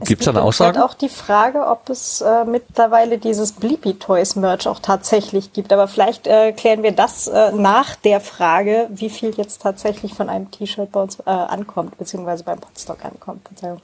Es 0.00 0.08
gibt's 0.08 0.26
da 0.26 0.32
eine 0.32 0.40
gibt 0.40 0.46
Aussage? 0.48 0.84
auch 0.84 0.92
die 0.94 1.08
Frage, 1.08 1.66
ob 1.66 1.88
es 1.88 2.20
äh, 2.20 2.44
mittlerweile 2.44 3.16
dieses 3.18 3.52
Bleepy 3.52 3.94
Toys 3.94 4.36
Merch 4.36 4.68
auch 4.68 4.80
tatsächlich 4.80 5.54
gibt. 5.54 5.72
Aber 5.72 5.88
vielleicht 5.88 6.26
äh, 6.26 6.52
klären 6.52 6.82
wir 6.82 6.92
das 6.92 7.26
äh, 7.26 7.52
nach 7.52 7.96
der 7.96 8.20
Frage, 8.20 8.86
wie 8.90 9.08
viel 9.08 9.30
jetzt 9.36 9.62
tatsächlich 9.62 10.12
von 10.12 10.28
einem 10.28 10.50
T-Shirt 10.50 10.92
bei 10.92 11.00
uns 11.02 11.20
äh, 11.20 11.30
ankommt, 11.30 11.96
beziehungsweise 11.96 12.44
beim 12.44 12.60
Podstock 12.60 13.02
ankommt. 13.04 13.48
Verzeihung. 13.48 13.80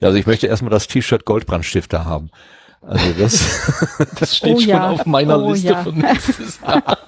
Ja, 0.00 0.08
also 0.08 0.18
ich 0.18 0.26
möchte 0.26 0.48
erstmal 0.48 0.70
das 0.70 0.88
T-Shirt 0.88 1.24
Goldbrandstifter 1.24 2.04
haben. 2.04 2.30
Also 2.82 3.12
das, 3.18 3.44
Das 4.18 4.36
steht 4.36 4.56
Oh 4.56 4.60
schon 4.60 4.68
ja. 4.68 4.90
auf 4.90 5.06
meiner 5.06 5.38
Oh 5.42 5.50
Liste 5.52 5.68
ja. 5.68 5.82
für 5.82 5.92
nächstes 5.92 6.60
Jahr. 6.60 6.98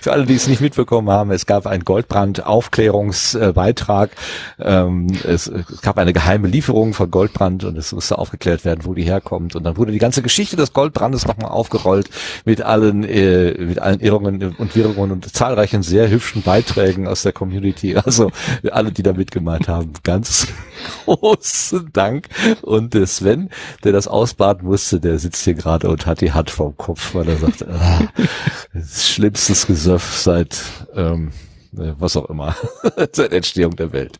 Für 0.00 0.12
alle, 0.12 0.26
die 0.26 0.34
es 0.34 0.48
nicht 0.48 0.60
mitbekommen 0.60 1.08
haben, 1.10 1.30
es 1.30 1.46
gab 1.46 1.66
einen 1.66 1.84
Goldbrand-Aufklärungsbeitrag. 1.84 4.10
Ähm, 4.58 5.06
es, 5.26 5.46
es 5.46 5.80
gab 5.82 5.98
eine 5.98 6.12
geheime 6.12 6.48
Lieferung 6.48 6.92
von 6.94 7.10
Goldbrand 7.10 7.64
und 7.64 7.76
es 7.76 7.92
musste 7.92 8.18
aufgeklärt 8.18 8.64
werden, 8.64 8.84
wo 8.84 8.94
die 8.94 9.02
herkommt. 9.02 9.56
Und 9.56 9.64
dann 9.64 9.76
wurde 9.76 9.92
die 9.92 9.98
ganze 9.98 10.22
Geschichte 10.22 10.56
des 10.56 10.72
Goldbrandes 10.72 11.26
nochmal 11.26 11.50
aufgerollt 11.50 12.08
mit 12.44 12.62
allen, 12.62 13.04
äh, 13.04 13.52
mit 13.58 13.78
allen 13.78 14.00
Irrungen 14.00 14.54
und 14.56 14.76
Wirrungen 14.76 15.12
und 15.12 15.34
zahlreichen 15.34 15.82
sehr 15.82 16.10
hübschen 16.10 16.42
Beiträgen 16.42 17.06
aus 17.06 17.22
der 17.22 17.32
Community. 17.32 17.96
Also 18.10 18.32
alle, 18.72 18.92
die 18.92 19.02
da 19.02 19.12
mitgemacht 19.12 19.68
haben, 19.68 19.92
ganz 20.02 20.48
großen 21.04 21.90
Dank. 21.92 22.28
Und 22.62 22.94
der 22.94 23.06
Sven, 23.06 23.50
der 23.84 23.92
das 23.92 24.08
ausbaden 24.08 24.66
musste, 24.66 25.00
der 25.00 25.18
sitzt 25.18 25.44
hier 25.44 25.54
gerade 25.54 25.88
und 25.88 26.06
hat 26.06 26.20
die 26.20 26.32
Hand 26.32 26.50
vorm 26.50 26.76
Kopf, 26.76 27.14
weil 27.14 27.28
er 27.28 27.38
sagt, 27.38 27.66
ah, 27.68 28.08
das 28.74 29.08
schlimmstes 29.08 29.66
Gesöff 29.66 30.18
seit 30.18 30.62
ähm, 30.94 31.32
äh, 31.76 31.92
was 31.98 32.16
auch 32.16 32.28
immer, 32.30 32.56
seit 33.12 33.32
Entstehung 33.32 33.76
der 33.76 33.92
Welt. 33.92 34.18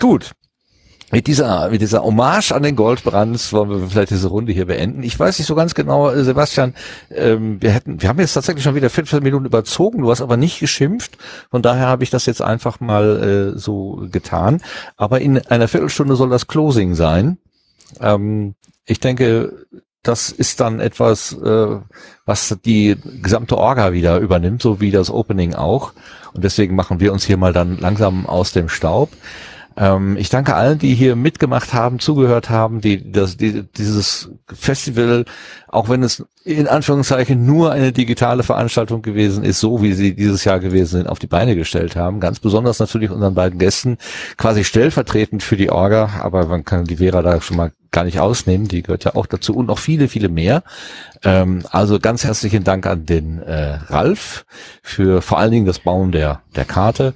Gut. 0.00 0.32
Mit 1.12 1.26
dieser, 1.26 1.70
mit 1.70 1.80
dieser 1.80 2.02
Hommage 2.02 2.52
an 2.52 2.62
den 2.62 2.76
Goldbrand 2.76 3.52
wollen 3.52 3.70
wir 3.70 3.88
vielleicht 3.88 4.10
diese 4.10 4.28
Runde 4.28 4.52
hier 4.52 4.66
beenden. 4.66 5.02
Ich 5.02 5.18
weiß 5.18 5.38
nicht 5.38 5.46
so 5.46 5.54
ganz 5.54 5.74
genau, 5.74 6.10
äh, 6.10 6.24
Sebastian, 6.24 6.74
ähm, 7.10 7.60
wir 7.60 7.70
hätten, 7.70 8.00
wir 8.00 8.08
haben 8.08 8.18
jetzt 8.18 8.32
tatsächlich 8.32 8.64
schon 8.64 8.74
wieder 8.74 8.90
15 8.90 9.22
Minuten 9.22 9.44
überzogen, 9.44 10.02
du 10.02 10.10
hast 10.10 10.22
aber 10.22 10.36
nicht 10.36 10.60
geschimpft, 10.60 11.18
von 11.50 11.62
daher 11.62 11.86
habe 11.86 12.04
ich 12.04 12.10
das 12.10 12.26
jetzt 12.26 12.42
einfach 12.42 12.80
mal 12.80 13.54
äh, 13.54 13.58
so 13.58 14.06
getan. 14.10 14.60
Aber 14.96 15.20
in 15.20 15.38
einer 15.38 15.68
Viertelstunde 15.68 16.16
soll 16.16 16.30
das 16.30 16.46
Closing 16.46 16.94
sein. 16.94 17.38
Ähm, 18.00 18.54
ich 18.86 19.00
denke, 19.00 19.66
das 20.02 20.30
ist 20.30 20.60
dann 20.60 20.80
etwas, 20.80 21.32
äh, 21.32 21.78
was 22.26 22.56
die 22.64 22.96
gesamte 23.22 23.56
Orga 23.56 23.92
wieder 23.92 24.18
übernimmt, 24.18 24.62
so 24.62 24.80
wie 24.80 24.90
das 24.90 25.10
Opening 25.10 25.54
auch. 25.54 25.92
Und 26.34 26.44
deswegen 26.44 26.74
machen 26.74 27.00
wir 27.00 27.12
uns 27.12 27.24
hier 27.24 27.36
mal 27.36 27.52
dann 27.52 27.78
langsam 27.78 28.26
aus 28.26 28.52
dem 28.52 28.68
Staub. 28.68 29.10
Ähm, 29.76 30.16
ich 30.16 30.28
danke 30.30 30.54
allen, 30.54 30.78
die 30.78 30.94
hier 30.94 31.16
mitgemacht 31.16 31.74
haben, 31.74 31.98
zugehört 31.98 32.48
haben, 32.48 32.80
die, 32.80 33.10
das, 33.10 33.36
die 33.36 33.64
dieses 33.64 34.30
Festival, 34.46 35.24
auch 35.68 35.88
wenn 35.88 36.02
es 36.02 36.24
in 36.44 36.68
Anführungszeichen 36.68 37.44
nur 37.44 37.72
eine 37.72 37.90
digitale 37.90 38.42
Veranstaltung 38.42 39.02
gewesen 39.02 39.42
ist, 39.42 39.60
so 39.60 39.82
wie 39.82 39.92
sie 39.92 40.14
dieses 40.14 40.44
Jahr 40.44 40.60
gewesen 40.60 40.98
sind, 40.98 41.08
auf 41.08 41.18
die 41.18 41.26
Beine 41.26 41.56
gestellt 41.56 41.96
haben. 41.96 42.20
Ganz 42.20 42.38
besonders 42.38 42.78
natürlich 42.78 43.10
unseren 43.10 43.34
beiden 43.34 43.58
Gästen, 43.58 43.98
quasi 44.36 44.62
stellvertretend 44.62 45.42
für 45.42 45.56
die 45.56 45.70
Orga, 45.70 46.20
aber 46.22 46.46
man 46.46 46.64
kann 46.64 46.84
die 46.84 46.96
Vera 46.96 47.22
da 47.22 47.40
schon 47.40 47.56
mal 47.56 47.72
gar 47.90 48.04
nicht 48.04 48.20
ausnehmen, 48.20 48.68
die 48.68 48.82
gehört 48.82 49.04
ja 49.04 49.14
auch 49.14 49.26
dazu 49.26 49.54
und 49.56 49.66
noch 49.66 49.78
viele, 49.78 50.08
viele 50.08 50.28
mehr. 50.28 50.62
Ähm, 51.24 51.62
also 51.70 51.98
ganz 51.98 52.24
herzlichen 52.24 52.62
Dank 52.62 52.86
an 52.86 53.06
den 53.06 53.40
äh, 53.40 53.78
Ralf 53.86 54.44
für 54.82 55.22
vor 55.22 55.38
allen 55.38 55.52
Dingen 55.52 55.66
das 55.66 55.78
Bauen 55.78 56.12
der, 56.12 56.42
der 56.54 56.64
Karte 56.64 57.14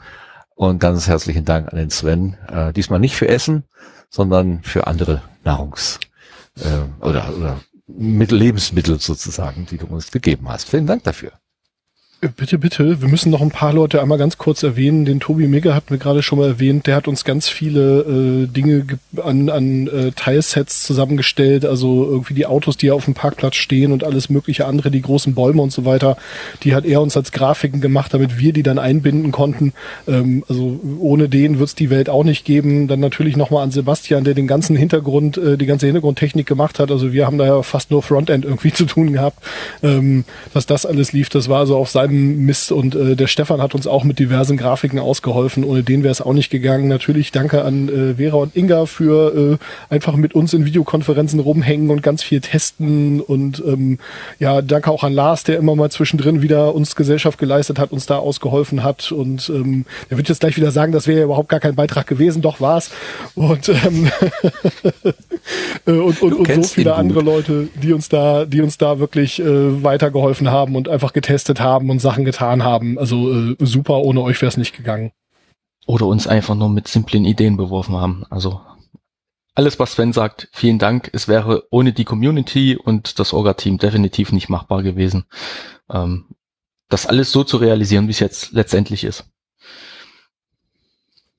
und 0.59 0.81
ganz 0.81 1.07
herzlichen 1.07 1.45
Dank 1.45 1.73
an 1.73 1.79
den 1.79 1.91
Sven. 1.91 2.37
Äh, 2.51 2.73
diesmal 2.73 2.99
nicht 2.99 3.15
für 3.15 3.29
Essen, 3.29 3.63
sondern 4.11 4.61
für 4.63 4.89
andere 4.89 5.23
Nahrungs- 5.45 6.01
äh, 6.57 7.05
oder, 7.05 7.33
oder 7.35 7.61
Mittel, 7.87 8.39
Lebensmittel 8.39 8.99
sozusagen, 9.01 9.67
die 9.67 9.79
du 9.79 9.87
uns 9.87 10.11
gegeben 10.11 10.49
hast. 10.49 10.69
Vielen 10.69 10.87
Dank 10.87 11.05
dafür. 11.05 11.31
Bitte, 12.21 12.59
bitte. 12.59 13.01
Wir 13.01 13.09
müssen 13.09 13.31
noch 13.31 13.41
ein 13.41 13.53
paar 13.53 13.73
Leute 13.73 14.03
einmal 14.03 14.19
ganz 14.19 14.39
kurz 14.39 14.65
erwähnen. 14.65 15.05
Den 15.05 15.21
Tobi 15.21 15.47
Mega 15.47 15.73
hat 15.73 15.93
mir 15.93 15.99
gerade 15.99 16.21
schon 16.21 16.41
mal 16.41 16.49
erwähnt. 16.49 16.89
Der 16.89 16.97
hat 16.97 17.07
uns 17.07 17.25
ganz 17.25 17.49
viele 17.49 18.01
äh, 18.01 18.47
Dinge 18.49 18.87
an, 19.23 19.49
an 19.49 19.87
äh, 19.87 20.11
Teilsets 20.11 20.83
zusammengestellt. 20.83 21.65
Also 21.65 22.05
irgendwie 22.11 22.35
die 22.35 22.47
Autos, 22.47 22.77
die 22.77 22.91
auf 22.91 23.05
dem 23.05 23.15
Parkplatz 23.15 23.55
stehen 23.55 23.93
und 23.93 24.03
alles 24.03 24.31
mögliche 24.31 24.67
andere, 24.67 24.91
die 24.91 25.01
großen 25.01 25.33
Bäume 25.37 25.63
und 25.63 25.71
so 25.71 25.85
weiter. 25.85 26.17
Die 26.65 26.75
hat 26.75 26.85
er 26.85 27.03
uns 27.03 27.17
als 27.17 27.31
Grafiken 27.31 27.81
gemacht, 27.81 28.13
damit 28.13 28.37
wir 28.37 28.53
die 28.53 28.65
dann 28.65 28.81
einbinden 28.81 29.31
konnten. 29.31 29.73
Ähm, 30.09 30.43
also 30.49 30.81
ohne 30.99 31.29
den 31.29 31.61
wird 31.61 31.69
es 31.69 31.75
die 31.77 31.89
Welt 31.89 32.11
auch 32.11 32.25
nicht 32.25 32.45
geben. 32.45 32.89
Dann 32.89 32.99
natürlich 32.99 33.37
nochmal 33.37 33.63
an 33.63 33.71
Sebastian, 33.71 34.25
der 34.25 34.35
den 34.35 34.49
ganzen 34.49 34.75
Hintergrund, 34.75 35.39
äh, 35.39 35.57
die 35.57 35.67
ganze 35.67 35.87
Hintergrundtechnik 35.87 36.49
gemacht 36.49 36.81
hat. 36.81 36.91
Also 36.91 37.13
wir 37.13 37.27
haben 37.27 37.39
da 37.39 37.47
ja 37.47 37.63
fast 37.63 37.93
nur 37.93 38.03
Frontend 38.03 38.45
irgendwie 38.45 38.73
zu 38.73 38.87
tun 38.87 39.13
gehabt. 39.13 39.39
Ähm, 39.85 40.25
dass 40.53 40.67
das 40.67 40.85
alles 40.85 41.13
lief, 41.13 41.29
das 41.29 41.49
war 41.49 41.65
so 41.65 41.77
auf 41.77 41.89
seinem 41.89 42.08
Mist 42.09 42.73
und 42.73 42.95
äh, 42.95 43.17
der 43.17 43.27
Stefan 43.27 43.63
hat 43.63 43.75
uns 43.75 43.87
auch 43.87 44.05
mit 44.05 44.19
diversen 44.19 44.57
Grafiken 44.57 44.99
ausgeholfen. 44.99 45.65
Ohne 45.65 45.83
den 45.83 46.03
wäre 46.03 46.13
es 46.13 46.21
auch 46.21 46.33
nicht 46.33 46.51
gegangen. 46.51 46.89
Natürlich 46.89 47.33
danke 47.33 47.65
an 47.65 47.89
äh, 47.89 48.15
Vera 48.15 48.37
und 48.37 48.57
Inga 48.57 48.87
für 48.87 49.59
äh, 49.91 49.95
einfach 49.95 50.17
mit 50.17 50.35
uns 50.35 50.55
in 50.55 50.65
Videokonferenzen 50.65 51.41
rumhängen 51.41 51.91
und 51.91 52.03
ganz 52.03 52.23
viel 52.23 52.41
testen 52.41 53.21
und 53.21 53.63
ähm, 53.67 53.99
ja, 54.39 54.63
danke 54.63 54.91
auch 54.91 55.05
an 55.05 55.13
Lars, 55.13 55.45
der 55.45 55.59
immer 55.59 55.75
mal 55.75 55.91
zwischendrin 55.91 56.43
wieder 56.43 56.75
uns 56.75 56.97
Gesellschaft 56.97 57.39
geleistet 57.39 57.79
hat, 57.79 57.93
uns 57.93 58.07
da 58.07 58.17
ausgeholfen 58.17 58.83
hat 58.83 59.13
und 59.13 59.49
ähm, 59.49 59.85
er 60.11 60.17
wird 60.17 60.29
jetzt 60.29 60.41
gleich 60.41 60.57
wieder 60.57 60.71
sagen, 60.71 60.93
das 60.93 61.07
wäre 61.07 61.19
ja 61.19 61.25
überhaupt 61.25 61.49
gar 61.49 61.61
kein 61.61 61.75
Beitrag 61.75 62.07
gewesen, 62.07 62.43
doch 62.43 62.61
war's. 62.61 62.91
Und 63.35 63.69
ähm, 63.69 64.11
äh, 65.87 65.91
und, 65.93 66.23
und, 66.23 66.33
und 66.35 66.55
so 66.55 66.63
viele 66.63 66.95
andere 66.95 67.21
Leute, 67.21 67.69
die 67.83 67.93
uns 67.93 68.09
da, 68.09 68.45
die 68.45 68.61
uns 68.61 68.79
da 68.79 68.99
wirklich 68.99 69.41
äh, 69.41 69.83
weitergeholfen 69.83 70.51
haben 70.51 70.77
und 70.77 70.89
einfach 70.89 71.13
getestet 71.13 71.61
haben 71.61 71.91
und 71.91 71.98
und 71.99 72.03
Sachen 72.03 72.25
getan 72.25 72.63
haben. 72.63 72.97
Also 72.97 73.33
äh, 73.33 73.57
super, 73.59 73.99
ohne 73.99 74.23
euch 74.23 74.41
wäre 74.41 74.49
es 74.49 74.57
nicht 74.57 74.77
gegangen. 74.77 75.11
Oder 75.87 76.07
uns 76.07 76.29
einfach 76.29 76.55
nur 76.55 76.69
mit 76.69 76.87
simplen 76.87 77.25
Ideen 77.25 77.57
beworfen 77.57 77.97
haben. 77.97 78.25
Also 78.31 78.61
alles, 79.55 79.81
was 79.81 79.93
Sven 79.93 80.13
sagt, 80.13 80.49
vielen 80.53 80.79
Dank. 80.79 81.11
Es 81.13 81.27
wäre 81.27 81.65
ohne 81.71 81.93
die 81.93 82.05
Community 82.05 82.77
und 82.77 83.19
das 83.19 83.33
Orga-Team 83.33 83.79
definitiv 83.79 84.31
nicht 84.31 84.49
machbar 84.49 84.85
gewesen, 84.85 85.25
ähm, 85.91 86.27
das 86.89 87.07
alles 87.07 87.33
so 87.33 87.43
zu 87.43 87.57
realisieren, 87.57 88.07
wie 88.07 88.13
es 88.13 88.21
jetzt 88.21 88.53
letztendlich 88.53 89.03
ist. 89.03 89.25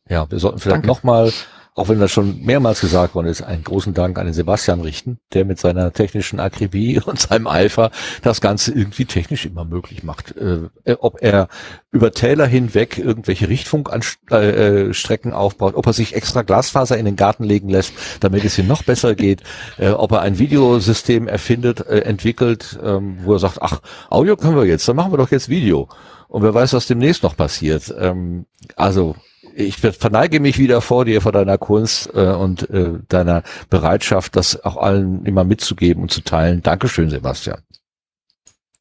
Ja, 0.09 0.29
wir 0.29 0.39
sollten 0.39 0.59
vielleicht 0.59 0.85
nochmal 0.85 1.31
auch 1.79 1.87
wenn 1.87 1.99
das 1.99 2.11
schon 2.11 2.41
mehrmals 2.43 2.81
gesagt 2.81 3.15
worden 3.15 3.27
ist, 3.27 3.41
einen 3.41 3.63
großen 3.63 3.93
Dank 3.93 4.19
an 4.19 4.25
den 4.25 4.33
Sebastian 4.33 4.81
richten, 4.81 5.19
der 5.33 5.45
mit 5.45 5.59
seiner 5.59 5.93
technischen 5.93 6.39
Akribie 6.39 6.99
und 7.05 7.19
seinem 7.19 7.47
Eifer 7.47 7.91
das 8.21 8.41
Ganze 8.41 8.73
irgendwie 8.73 9.05
technisch 9.05 9.45
immer 9.45 9.63
möglich 9.65 10.03
macht. 10.03 10.35
Äh, 10.37 10.69
ob 10.99 11.21
er 11.21 11.47
über 11.91 12.11
Täler 12.11 12.45
hinweg 12.45 12.97
irgendwelche 12.97 13.47
Richtfunkstrecken 13.47 15.31
äh, 15.31 15.35
aufbaut, 15.35 15.75
ob 15.75 15.87
er 15.87 15.93
sich 15.93 16.15
extra 16.15 16.41
Glasfaser 16.41 16.97
in 16.97 17.05
den 17.05 17.15
Garten 17.15 17.45
legen 17.45 17.69
lässt, 17.69 17.93
damit 18.19 18.43
es 18.43 18.55
hier 18.55 18.65
noch 18.65 18.83
besser 18.83 19.15
geht, 19.15 19.41
äh, 19.77 19.89
ob 19.89 20.11
er 20.11 20.21
ein 20.21 20.37
Videosystem 20.37 21.27
erfindet, 21.27 21.87
äh, 21.87 22.01
entwickelt, 22.01 22.77
ähm, 22.83 23.19
wo 23.23 23.33
er 23.33 23.39
sagt, 23.39 23.61
ach, 23.61 23.79
Audio 24.09 24.35
können 24.35 24.57
wir 24.57 24.65
jetzt, 24.65 24.87
dann 24.87 24.97
machen 24.97 25.13
wir 25.13 25.17
doch 25.17 25.31
jetzt 25.31 25.47
Video. 25.47 25.87
Und 26.27 26.43
wer 26.43 26.53
weiß, 26.53 26.73
was 26.73 26.87
demnächst 26.87 27.23
noch 27.23 27.37
passiert. 27.37 27.93
Ähm, 27.97 28.45
also 28.75 29.15
ich 29.59 29.77
verneige 29.77 30.39
mich 30.39 30.57
wieder 30.57 30.81
vor 30.81 31.05
dir, 31.05 31.21
vor 31.21 31.31
deiner 31.31 31.57
Kunst 31.57 32.09
äh, 32.13 32.27
und 32.27 32.69
äh, 32.69 32.93
deiner 33.09 33.43
Bereitschaft, 33.69 34.35
das 34.35 34.63
auch 34.63 34.77
allen 34.77 35.25
immer 35.25 35.43
mitzugeben 35.43 36.03
und 36.03 36.11
zu 36.11 36.21
teilen. 36.21 36.63
Dankeschön, 36.63 37.09
Sebastian. 37.09 37.59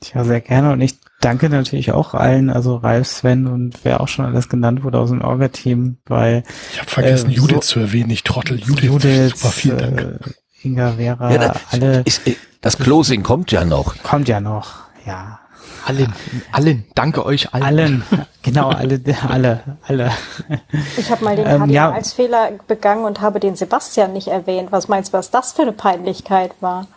Tja, 0.00 0.24
sehr 0.24 0.40
gerne. 0.40 0.72
Und 0.72 0.80
ich 0.80 0.94
danke 1.20 1.48
natürlich 1.48 1.90
auch 1.92 2.14
allen, 2.14 2.50
also 2.50 2.76
Ralf, 2.76 3.08
Sven 3.08 3.48
und 3.48 3.80
wer 3.82 4.00
auch 4.00 4.08
schon 4.08 4.24
alles 4.24 4.48
genannt 4.48 4.84
wurde 4.84 4.98
aus 4.98 5.10
dem 5.10 5.22
Orga-Team, 5.22 5.98
weil 6.06 6.44
ich 6.72 6.78
habe 6.78 6.90
vergessen, 6.90 7.30
äh, 7.30 7.34
Judith 7.34 7.54
so, 7.56 7.60
zu 7.60 7.80
erwähnen. 7.80 8.10
Ich 8.10 8.22
trottel 8.22 8.60
Judith. 8.60 8.84
Judith 8.84 9.30
super, 9.34 9.52
vielen 9.52 9.78
Dank. 9.78 10.00
Äh, 10.00 10.18
Inga, 10.62 10.92
Vera, 10.92 11.32
ja, 11.32 11.38
das, 11.38 11.60
alle. 11.70 12.02
Ist, 12.04 12.22
das 12.60 12.78
Closing 12.78 13.22
kommt 13.22 13.50
ja 13.52 13.64
noch. 13.64 14.00
Kommt 14.02 14.28
ja 14.28 14.40
noch, 14.40 14.74
ja. 15.06 15.40
Allen, 15.88 16.12
allen, 16.52 16.84
danke 16.94 17.24
euch 17.24 17.54
allen. 17.54 17.64
Allen, 17.64 18.02
genau, 18.42 18.68
alle, 18.68 19.00
alle, 19.26 19.60
alle. 19.86 20.12
Ich 20.98 21.10
habe 21.10 21.24
mal 21.24 21.34
den 21.34 21.46
ähm, 21.46 21.70
ja. 21.70 21.90
als 21.90 22.12
Fehler 22.12 22.50
begangen 22.66 23.06
und 23.06 23.22
habe 23.22 23.40
den 23.40 23.56
Sebastian 23.56 24.12
nicht 24.12 24.28
erwähnt. 24.28 24.70
Was 24.70 24.88
meinst 24.88 25.14
du, 25.14 25.16
was 25.16 25.30
das 25.30 25.54
für 25.54 25.62
eine 25.62 25.72
Peinlichkeit 25.72 26.52
war? 26.60 26.88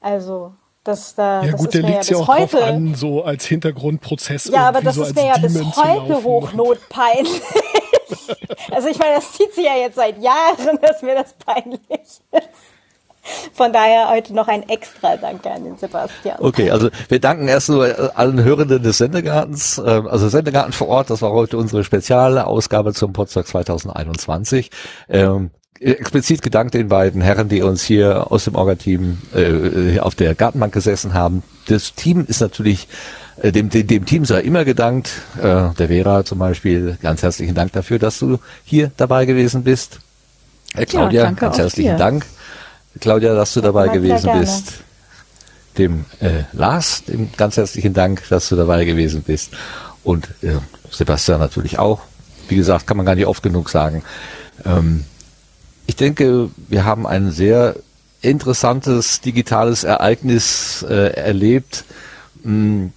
Also, 0.00 0.52
das 0.84 1.16
da. 1.16 1.42
Ja 1.42 1.50
das 1.50 1.60
gut, 1.60 1.74
der 1.74 1.82
liegt 1.82 2.08
ja 2.08 2.16
auch 2.16 2.28
heute, 2.28 2.58
drauf 2.58 2.68
an, 2.68 2.94
so 2.94 3.24
als 3.24 3.44
Hintergrundprozess. 3.46 4.44
Ja, 4.44 4.68
aber 4.68 4.82
das 4.82 4.94
so 4.94 5.02
ist 5.02 5.16
mir 5.16 5.26
ja 5.26 5.38
bis 5.38 5.60
heute 5.76 6.22
hochnotpeinlich. 6.22 7.42
also 8.70 8.86
ich 8.86 9.00
meine, 9.00 9.16
das 9.16 9.32
zieht 9.32 9.52
sich 9.52 9.64
ja 9.64 9.74
jetzt 9.74 9.96
seit 9.96 10.22
Jahren, 10.22 10.78
dass 10.80 11.02
mir 11.02 11.16
das 11.16 11.34
peinlich 11.44 11.80
ist. 11.90 12.22
Von 13.52 13.72
daher 13.72 14.08
heute 14.10 14.34
noch 14.34 14.48
ein 14.48 14.68
extra 14.68 15.16
Danke 15.16 15.50
an 15.50 15.64
den 15.64 15.76
Sebastian. 15.76 16.36
Okay, 16.40 16.70
also 16.70 16.88
wir 17.08 17.20
danken 17.20 17.48
erst 17.48 17.68
nur 17.68 18.12
allen 18.16 18.42
Hörenden 18.42 18.82
des 18.82 18.98
Sendegartens, 18.98 19.78
ähm, 19.84 20.06
also 20.06 20.28
Sendegarten 20.28 20.72
vor 20.72 20.88
Ort, 20.88 21.10
das 21.10 21.22
war 21.22 21.32
heute 21.32 21.56
unsere 21.56 21.84
spezielle 21.84 22.46
Ausgabe 22.46 22.94
zum 22.94 23.12
Potsdam 23.12 23.44
2021. 23.44 24.70
Ähm, 25.08 25.50
explizit 25.80 26.42
gedankt 26.42 26.74
den 26.74 26.88
beiden 26.88 27.20
Herren, 27.20 27.48
die 27.48 27.62
uns 27.62 27.82
hier 27.82 28.30
aus 28.32 28.44
dem 28.44 28.54
Orga-Team 28.54 29.18
äh, 29.34 30.00
auf 30.00 30.14
der 30.14 30.34
Gartenbank 30.34 30.72
gesessen 30.72 31.14
haben. 31.14 31.42
Das 31.66 31.94
Team 31.94 32.24
ist 32.26 32.40
natürlich 32.40 32.88
äh, 33.42 33.52
dem, 33.52 33.70
dem, 33.70 33.86
dem 33.86 34.04
Team 34.04 34.24
sei 34.24 34.40
immer 34.40 34.64
gedankt. 34.64 35.10
Äh, 35.38 35.74
der 35.74 35.88
Vera 35.88 36.24
zum 36.24 36.38
Beispiel, 36.38 36.98
ganz 37.00 37.22
herzlichen 37.22 37.54
Dank 37.54 37.72
dafür, 37.72 37.98
dass 37.98 38.18
du 38.18 38.38
hier 38.64 38.90
dabei 38.96 39.24
gewesen 39.26 39.62
bist. 39.62 40.00
Äh, 40.74 40.86
Claudia, 40.86 41.24
ja, 41.24 41.30
ganz 41.30 41.58
herzlichen 41.58 41.92
dir. 41.92 41.96
Dank. 41.96 42.26
Claudia, 43.00 43.34
dass 43.34 43.54
du 43.54 43.60
dabei 43.60 43.88
gewesen 43.88 44.30
bist. 44.38 44.74
Dem 45.76 46.04
äh, 46.20 46.42
Lars, 46.52 47.04
dem 47.04 47.30
ganz 47.36 47.56
herzlichen 47.56 47.94
Dank, 47.94 48.22
dass 48.28 48.48
du 48.48 48.56
dabei 48.56 48.84
gewesen 48.84 49.22
bist. 49.22 49.52
Und 50.02 50.28
äh, 50.42 50.56
Sebastian 50.90 51.40
natürlich 51.40 51.78
auch. 51.78 52.00
Wie 52.48 52.56
gesagt, 52.56 52.86
kann 52.86 52.96
man 52.96 53.06
gar 53.06 53.14
nicht 53.14 53.26
oft 53.26 53.42
genug 53.42 53.68
sagen. 53.70 54.02
Ähm, 54.64 55.04
ich 55.86 55.96
denke, 55.96 56.50
wir 56.68 56.84
haben 56.84 57.06
ein 57.06 57.30
sehr 57.30 57.76
interessantes 58.20 59.20
digitales 59.20 59.84
Ereignis 59.84 60.84
äh, 60.88 61.12
erlebt. 61.12 61.84
Hm, 62.42 62.92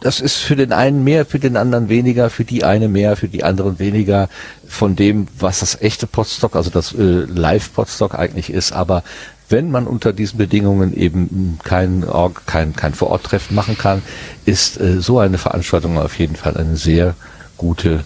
das 0.00 0.20
ist 0.20 0.36
für 0.36 0.54
den 0.54 0.72
einen 0.72 1.02
mehr, 1.02 1.26
für 1.26 1.38
den 1.38 1.56
anderen 1.56 1.88
weniger, 1.88 2.30
für 2.30 2.44
die 2.44 2.62
eine 2.62 2.88
mehr, 2.88 3.16
für 3.16 3.28
die 3.28 3.42
anderen 3.42 3.78
weniger 3.78 4.28
von 4.66 4.94
dem, 4.94 5.26
was 5.38 5.60
das 5.60 5.80
echte 5.80 6.06
Podstock, 6.06 6.54
also 6.54 6.70
das 6.70 6.92
äh, 6.92 7.24
Live-Podstock 7.24 8.14
eigentlich 8.14 8.50
ist. 8.50 8.72
Aber 8.72 9.02
wenn 9.48 9.70
man 9.70 9.86
unter 9.86 10.12
diesen 10.12 10.38
Bedingungen 10.38 10.96
eben 10.96 11.58
kein, 11.64 12.04
kein, 12.46 12.76
kein 12.76 12.94
Vor-Ort-Treffen 12.94 13.54
machen 13.54 13.76
kann, 13.76 14.02
ist 14.44 14.80
äh, 14.80 15.00
so 15.00 15.18
eine 15.18 15.38
Veranstaltung 15.38 15.98
auf 15.98 16.18
jeden 16.18 16.36
Fall 16.36 16.56
eine 16.56 16.76
sehr 16.76 17.14
gute 17.56 18.04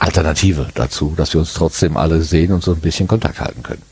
Alternative 0.00 0.68
dazu, 0.74 1.14
dass 1.16 1.32
wir 1.32 1.40
uns 1.40 1.54
trotzdem 1.54 1.96
alle 1.96 2.22
sehen 2.22 2.52
und 2.52 2.64
so 2.64 2.72
ein 2.72 2.80
bisschen 2.80 3.06
Kontakt 3.06 3.40
halten 3.40 3.62
können. 3.62 3.82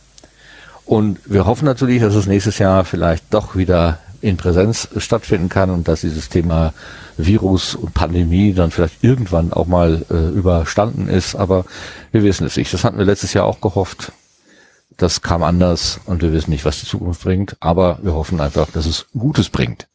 Und 0.84 1.18
wir 1.26 1.46
hoffen 1.46 1.64
natürlich, 1.64 2.00
dass 2.00 2.14
es 2.14 2.26
nächstes 2.26 2.58
Jahr 2.58 2.84
vielleicht 2.84 3.24
doch 3.34 3.56
wieder 3.56 3.98
in 4.20 4.36
Präsenz 4.36 4.88
stattfinden 4.96 5.48
kann 5.48 5.70
und 5.70 5.88
dass 5.88 6.02
dieses 6.02 6.28
Thema 6.28 6.72
Virus 7.16 7.74
und 7.74 7.94
Pandemie 7.94 8.52
dann 8.52 8.70
vielleicht 8.70 9.02
irgendwann 9.02 9.52
auch 9.52 9.66
mal 9.66 10.04
äh, 10.10 10.28
überstanden 10.30 11.08
ist. 11.08 11.34
Aber 11.34 11.64
wir 12.12 12.22
wissen 12.22 12.46
es 12.46 12.56
nicht. 12.56 12.72
Das 12.72 12.84
hatten 12.84 12.98
wir 12.98 13.04
letztes 13.04 13.32
Jahr 13.32 13.46
auch 13.46 13.60
gehofft. 13.60 14.12
das 14.96 15.20
kam 15.20 15.42
anders 15.42 16.00
und 16.06 16.22
wir 16.22 16.32
wissen 16.32 16.50
nicht, 16.50 16.64
was 16.64 16.80
die 16.80 16.86
Zukunft 16.86 17.22
bringt, 17.22 17.56
aber 17.60 17.98
wir 18.02 18.14
hoffen 18.14 18.40
einfach, 18.40 18.70
dass 18.70 18.86
es 18.86 19.06
Gutes 19.12 19.50
bringt. 19.50 19.88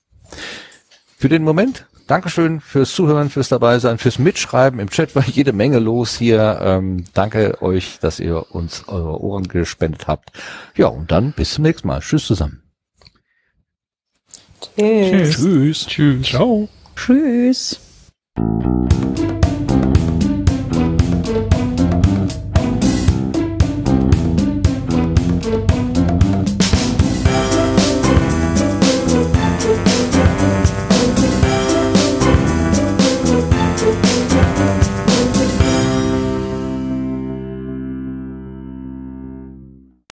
Für 1.17 1.29
den 1.29 1.43
Moment, 1.43 1.85
Dankeschön 2.11 2.59
fürs 2.59 2.93
Zuhören, 2.93 3.29
fürs 3.29 3.47
Dabeisein, 3.47 3.97
fürs 3.97 4.19
Mitschreiben. 4.19 4.81
Im 4.81 4.89
Chat 4.89 5.15
war 5.15 5.23
jede 5.25 5.53
Menge 5.53 5.79
los 5.79 6.17
hier. 6.17 6.59
Ähm, 6.61 7.05
danke 7.13 7.61
euch, 7.61 7.99
dass 8.01 8.19
ihr 8.19 8.53
uns 8.53 8.87
eure 8.89 9.21
Ohren 9.21 9.47
gespendet 9.47 10.07
habt. 10.07 10.31
Ja, 10.75 10.87
und 10.87 11.09
dann 11.09 11.31
bis 11.31 11.53
zum 11.53 11.63
nächsten 11.63 11.87
Mal. 11.87 12.01
Tschüss 12.01 12.25
zusammen. 12.25 12.63
Tschüss. 14.75 15.37
Tschüss. 15.37 15.87
Tschüss. 15.87 16.27
Ciao. 16.27 16.67
Tschüss. 16.95 17.79